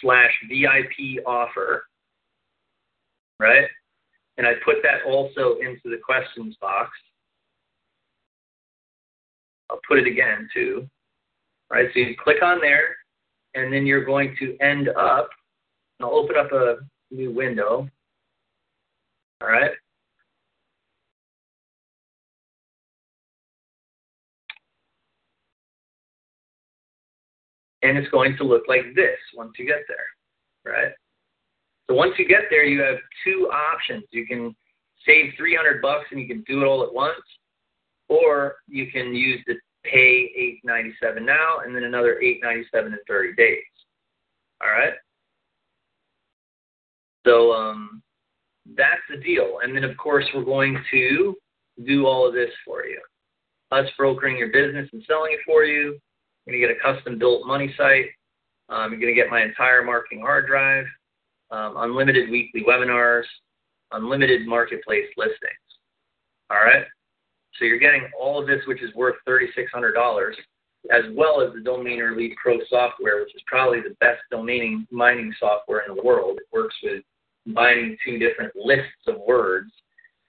slash 0.00 0.32
VIP 0.48 1.24
offer. 1.26 1.84
Right? 3.38 3.66
And 4.38 4.46
I 4.46 4.52
put 4.64 4.76
that 4.82 5.02
also 5.06 5.58
into 5.60 5.82
the 5.84 5.98
questions 6.04 6.56
box. 6.60 6.90
I'll 9.70 9.80
put 9.86 9.98
it 9.98 10.06
again 10.06 10.48
too. 10.52 10.88
Right, 11.70 11.88
so 11.94 12.00
you 12.00 12.16
click 12.22 12.42
on 12.42 12.60
there, 12.60 12.96
and 13.54 13.72
then 13.72 13.86
you're 13.86 14.04
going 14.04 14.34
to 14.40 14.56
end 14.58 14.88
up. 14.88 15.28
I'll 16.00 16.10
open 16.10 16.36
up 16.36 16.50
a 16.52 16.78
new 17.12 17.32
window. 17.32 17.88
All 19.40 19.48
right. 19.48 19.70
And 27.82 27.96
it's 27.96 28.10
going 28.10 28.36
to 28.36 28.44
look 28.44 28.64
like 28.68 28.94
this 28.94 29.16
once 29.34 29.52
you 29.58 29.66
get 29.66 29.84
there, 29.88 30.72
right? 30.72 30.92
So 31.88 31.94
once 31.94 32.12
you 32.18 32.28
get 32.28 32.42
there, 32.50 32.64
you 32.64 32.82
have 32.82 32.98
two 33.24 33.48
options. 33.52 34.04
You 34.10 34.26
can 34.26 34.54
save 35.06 35.32
300 35.38 35.80
bucks 35.80 36.06
and 36.10 36.20
you 36.20 36.26
can 36.26 36.42
do 36.46 36.60
it 36.60 36.66
all 36.66 36.82
at 36.82 36.92
once, 36.92 37.14
or 38.10 38.56
you 38.68 38.90
can 38.90 39.14
use 39.14 39.40
the 39.46 39.54
pay 39.84 40.30
eight 40.36 40.60
ninety 40.64 40.92
seven 41.00 41.24
now 41.24 41.60
and 41.64 41.74
then 41.74 41.84
another 41.84 42.20
eight 42.20 42.40
ninety 42.42 42.66
seven 42.74 42.92
in 42.92 42.98
thirty 43.08 43.32
days. 43.34 43.62
All 44.60 44.68
right. 44.68 44.92
So 47.24 47.52
um, 47.52 48.02
that's 48.76 49.00
the 49.08 49.16
deal. 49.16 49.60
And 49.62 49.74
then 49.74 49.84
of 49.84 49.96
course 49.96 50.26
we're 50.34 50.44
going 50.44 50.76
to 50.90 51.36
do 51.86 52.06
all 52.06 52.26
of 52.26 52.34
this 52.34 52.50
for 52.66 52.84
you. 52.84 53.00
Us 53.70 53.86
brokering 53.96 54.36
your 54.36 54.48
business 54.48 54.88
and 54.92 55.02
selling 55.06 55.32
it 55.32 55.40
for 55.46 55.64
you. 55.64 55.98
You're 56.44 56.58
gonna 56.58 56.74
get 56.74 56.76
a 56.76 56.94
custom 56.94 57.18
built 57.18 57.46
money 57.46 57.72
site. 57.76 58.06
Um, 58.68 58.90
you're 58.90 59.00
gonna 59.00 59.14
get 59.14 59.30
my 59.30 59.42
entire 59.42 59.84
marketing 59.84 60.20
hard 60.20 60.46
drive, 60.46 60.84
um, 61.50 61.74
unlimited 61.76 62.30
weekly 62.30 62.64
webinars, 62.66 63.24
unlimited 63.92 64.46
marketplace 64.46 65.06
listings. 65.16 65.38
All 66.50 66.58
right. 66.58 66.84
So 67.60 67.66
you're 67.66 67.78
getting 67.78 68.08
all 68.18 68.40
of 68.40 68.46
this, 68.46 68.62
which 68.66 68.82
is 68.82 68.92
worth 68.94 69.16
$3,600, 69.28 70.32
as 70.90 71.02
well 71.12 71.42
as 71.42 71.52
the 71.52 71.60
Domainer 71.60 72.14
Elite 72.14 72.34
Pro 72.42 72.58
software, 72.70 73.20
which 73.20 73.34
is 73.34 73.42
probably 73.46 73.80
the 73.80 73.94
best 74.00 74.22
domaining 74.32 74.86
mining 74.90 75.30
software 75.38 75.84
in 75.86 75.94
the 75.94 76.02
world. 76.02 76.38
It 76.38 76.46
works 76.50 76.74
with 76.82 77.02
combining 77.44 77.98
two 78.02 78.18
different 78.18 78.56
lists 78.56 79.06
of 79.06 79.16
words, 79.20 79.70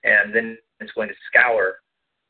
and 0.03 0.35
then 0.35 0.57
it's 0.81 0.91
going 0.91 1.07
to 1.07 1.15
scour 1.27 1.75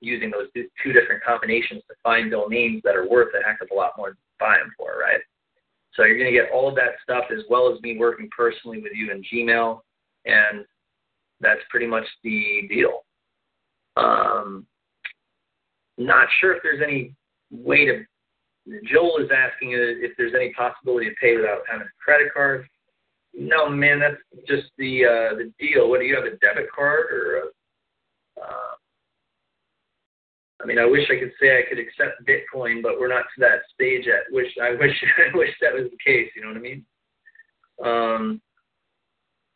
using 0.01 0.29
those 0.29 0.49
two 0.53 0.93
different 0.93 1.23
combinations 1.23 1.81
to 1.87 1.95
find 2.03 2.29
domains 2.29 2.83
that 2.83 2.95
are 2.95 3.09
worth 3.09 3.33
a 3.33 3.43
heck 3.43 3.59
of 3.61 3.69
a 3.71 3.73
lot 3.73 3.93
more 3.97 4.11
to 4.11 4.17
buy 4.39 4.57
them 4.57 4.71
for, 4.77 4.99
right? 4.99 5.21
So 5.95 6.03
you're 6.03 6.17
going 6.17 6.31
to 6.31 6.39
get 6.39 6.51
all 6.53 6.69
of 6.69 6.75
that 6.75 6.93
stuff 7.01 7.25
as 7.31 7.43
well 7.49 7.73
as 7.73 7.81
me 7.81 7.97
working 7.97 8.29
personally 8.35 8.81
with 8.81 8.91
you 8.93 9.11
in 9.11 9.23
Gmail, 9.23 9.79
and 10.25 10.63
that's 11.39 11.61
pretty 11.71 11.87
much 11.87 12.05
the 12.23 12.67
deal. 12.69 13.03
Um, 13.97 14.67
not 16.05 16.27
sure 16.39 16.55
if 16.55 16.63
there's 16.63 16.81
any 16.81 17.13
way 17.51 17.85
to. 17.85 18.03
Joel 18.91 19.17
is 19.17 19.29
asking 19.35 19.71
if 19.73 20.11
there's 20.17 20.33
any 20.35 20.53
possibility 20.53 21.09
to 21.09 21.15
pay 21.19 21.35
without 21.35 21.61
having 21.69 21.87
a 21.87 22.03
credit 22.03 22.31
card. 22.33 22.67
No, 23.33 23.69
man, 23.69 23.99
that's 23.99 24.21
just 24.47 24.69
the 24.77 25.05
uh, 25.05 25.35
the 25.35 25.51
deal. 25.59 25.89
What 25.89 25.99
do 25.99 26.05
you 26.05 26.15
have 26.15 26.25
a 26.25 26.37
debit 26.37 26.71
card 26.73 27.05
or 27.11 27.37
a? 27.37 28.41
Uh, 28.41 28.75
I 30.61 30.65
mean, 30.65 30.77
I 30.77 30.85
wish 30.85 31.09
I 31.09 31.19
could 31.19 31.33
say 31.39 31.57
I 31.57 31.67
could 31.67 31.79
accept 31.79 32.27
Bitcoin, 32.27 32.83
but 32.83 32.99
we're 32.99 33.07
not 33.07 33.25
to 33.33 33.39
that 33.39 33.65
stage 33.73 34.05
yet. 34.05 34.29
Wish 34.31 34.51
I 34.61 34.71
wish 34.71 34.95
I 35.33 35.35
wish 35.35 35.49
that 35.61 35.73
was 35.73 35.89
the 35.89 35.97
case. 36.05 36.29
You 36.35 36.43
know 36.43 36.49
what 36.49 36.57
I 36.57 36.61
mean? 36.61 36.85
Um, 37.83 38.41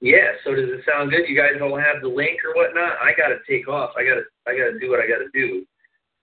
yeah. 0.02 0.34
So 0.44 0.56
does 0.56 0.70
it 0.70 0.82
sound 0.86 1.12
good? 1.12 1.28
You 1.28 1.36
guys 1.36 1.62
all 1.62 1.78
have 1.78 2.02
the 2.02 2.08
link 2.08 2.40
or 2.44 2.56
whatnot? 2.56 2.98
I 3.04 3.12
got 3.16 3.30
to 3.30 3.40
take 3.48 3.68
off. 3.68 3.92
I 3.98 4.04
got 4.04 4.16
to 4.16 4.24
I 4.48 4.58
got 4.58 4.72
to 4.72 4.80
do 4.80 4.90
what 4.90 5.00
I 5.00 5.08
got 5.08 5.20
to 5.20 5.30
do, 5.34 5.66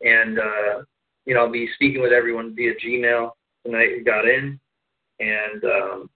and 0.03 0.39
uh, 0.39 0.83
you 1.27 1.35
know 1.35 1.41
I'll 1.41 1.53
be 1.53 1.69
speaking 1.75 2.03
with 2.03 2.13
everyone 2.13 2.55
via 2.55 2.73
Gmail 2.75 3.31
tonight. 3.65 3.91
We 3.97 4.05
got 4.05 4.27
in, 4.27 4.59
and 5.21 5.65
um, 5.65 6.11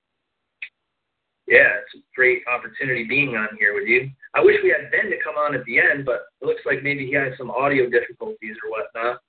yeah, 1.47 1.79
it's 1.83 1.95
a 1.95 2.03
great 2.15 2.43
opportunity 2.53 3.05
being 3.05 3.37
on 3.37 3.49
here 3.59 3.75
with 3.75 3.87
you. 3.87 4.11
I 4.35 4.43
wish 4.43 4.57
we 4.63 4.71
had 4.71 4.91
Ben 4.91 5.11
to 5.11 5.17
come 5.23 5.37
on 5.37 5.55
at 5.55 5.65
the 5.65 5.79
end, 5.79 6.05
but 6.05 6.23
it 6.41 6.47
looks 6.47 6.63
like 6.67 6.83
maybe 6.83 7.07
he 7.07 7.13
has 7.15 7.33
some 7.39 7.51
audio 7.51 7.89
difficulties 7.89 8.57
or 8.65 8.71
whatnot. 8.71 9.21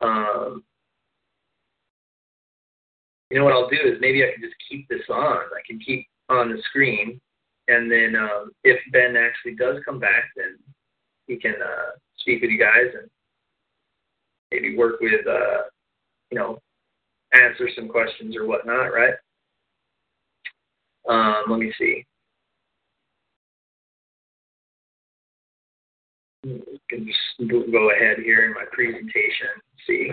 Um, 0.00 0.64
you 3.30 3.38
know 3.38 3.44
what 3.44 3.52
I'll 3.52 3.68
do 3.68 3.78
is 3.84 4.00
maybe 4.00 4.24
I 4.24 4.32
can 4.32 4.42
just 4.42 4.56
keep 4.68 4.88
this 4.88 5.02
on. 5.10 5.36
I 5.36 5.62
can 5.66 5.78
keep 5.78 6.06
on 6.28 6.50
the 6.50 6.60
screen, 6.68 7.20
and 7.68 7.90
then 7.90 8.16
um, 8.16 8.50
if 8.64 8.80
Ben 8.92 9.16
actually 9.16 9.54
does 9.54 9.82
come 9.84 10.00
back, 10.00 10.24
then 10.36 10.58
he 11.26 11.36
can 11.36 11.54
uh, 11.62 11.96
speak 12.18 12.42
with 12.42 12.50
you 12.50 12.58
guys 12.58 12.92
and 12.98 13.08
maybe 14.52 14.76
work 14.76 15.00
with, 15.00 15.26
uh, 15.26 15.62
you 16.30 16.38
know, 16.38 16.58
answer 17.32 17.68
some 17.74 17.88
questions 17.88 18.36
or 18.36 18.46
whatnot, 18.46 18.92
right? 18.92 19.14
Um, 21.08 21.44
let 21.48 21.58
me 21.58 21.72
see. 21.78 22.04
I 26.44 26.78
can 26.88 27.06
just 27.06 27.50
go 27.50 27.90
ahead 27.90 28.18
here 28.18 28.46
in 28.46 28.54
my 28.54 28.64
presentation. 28.72 29.48
See. 29.86 30.12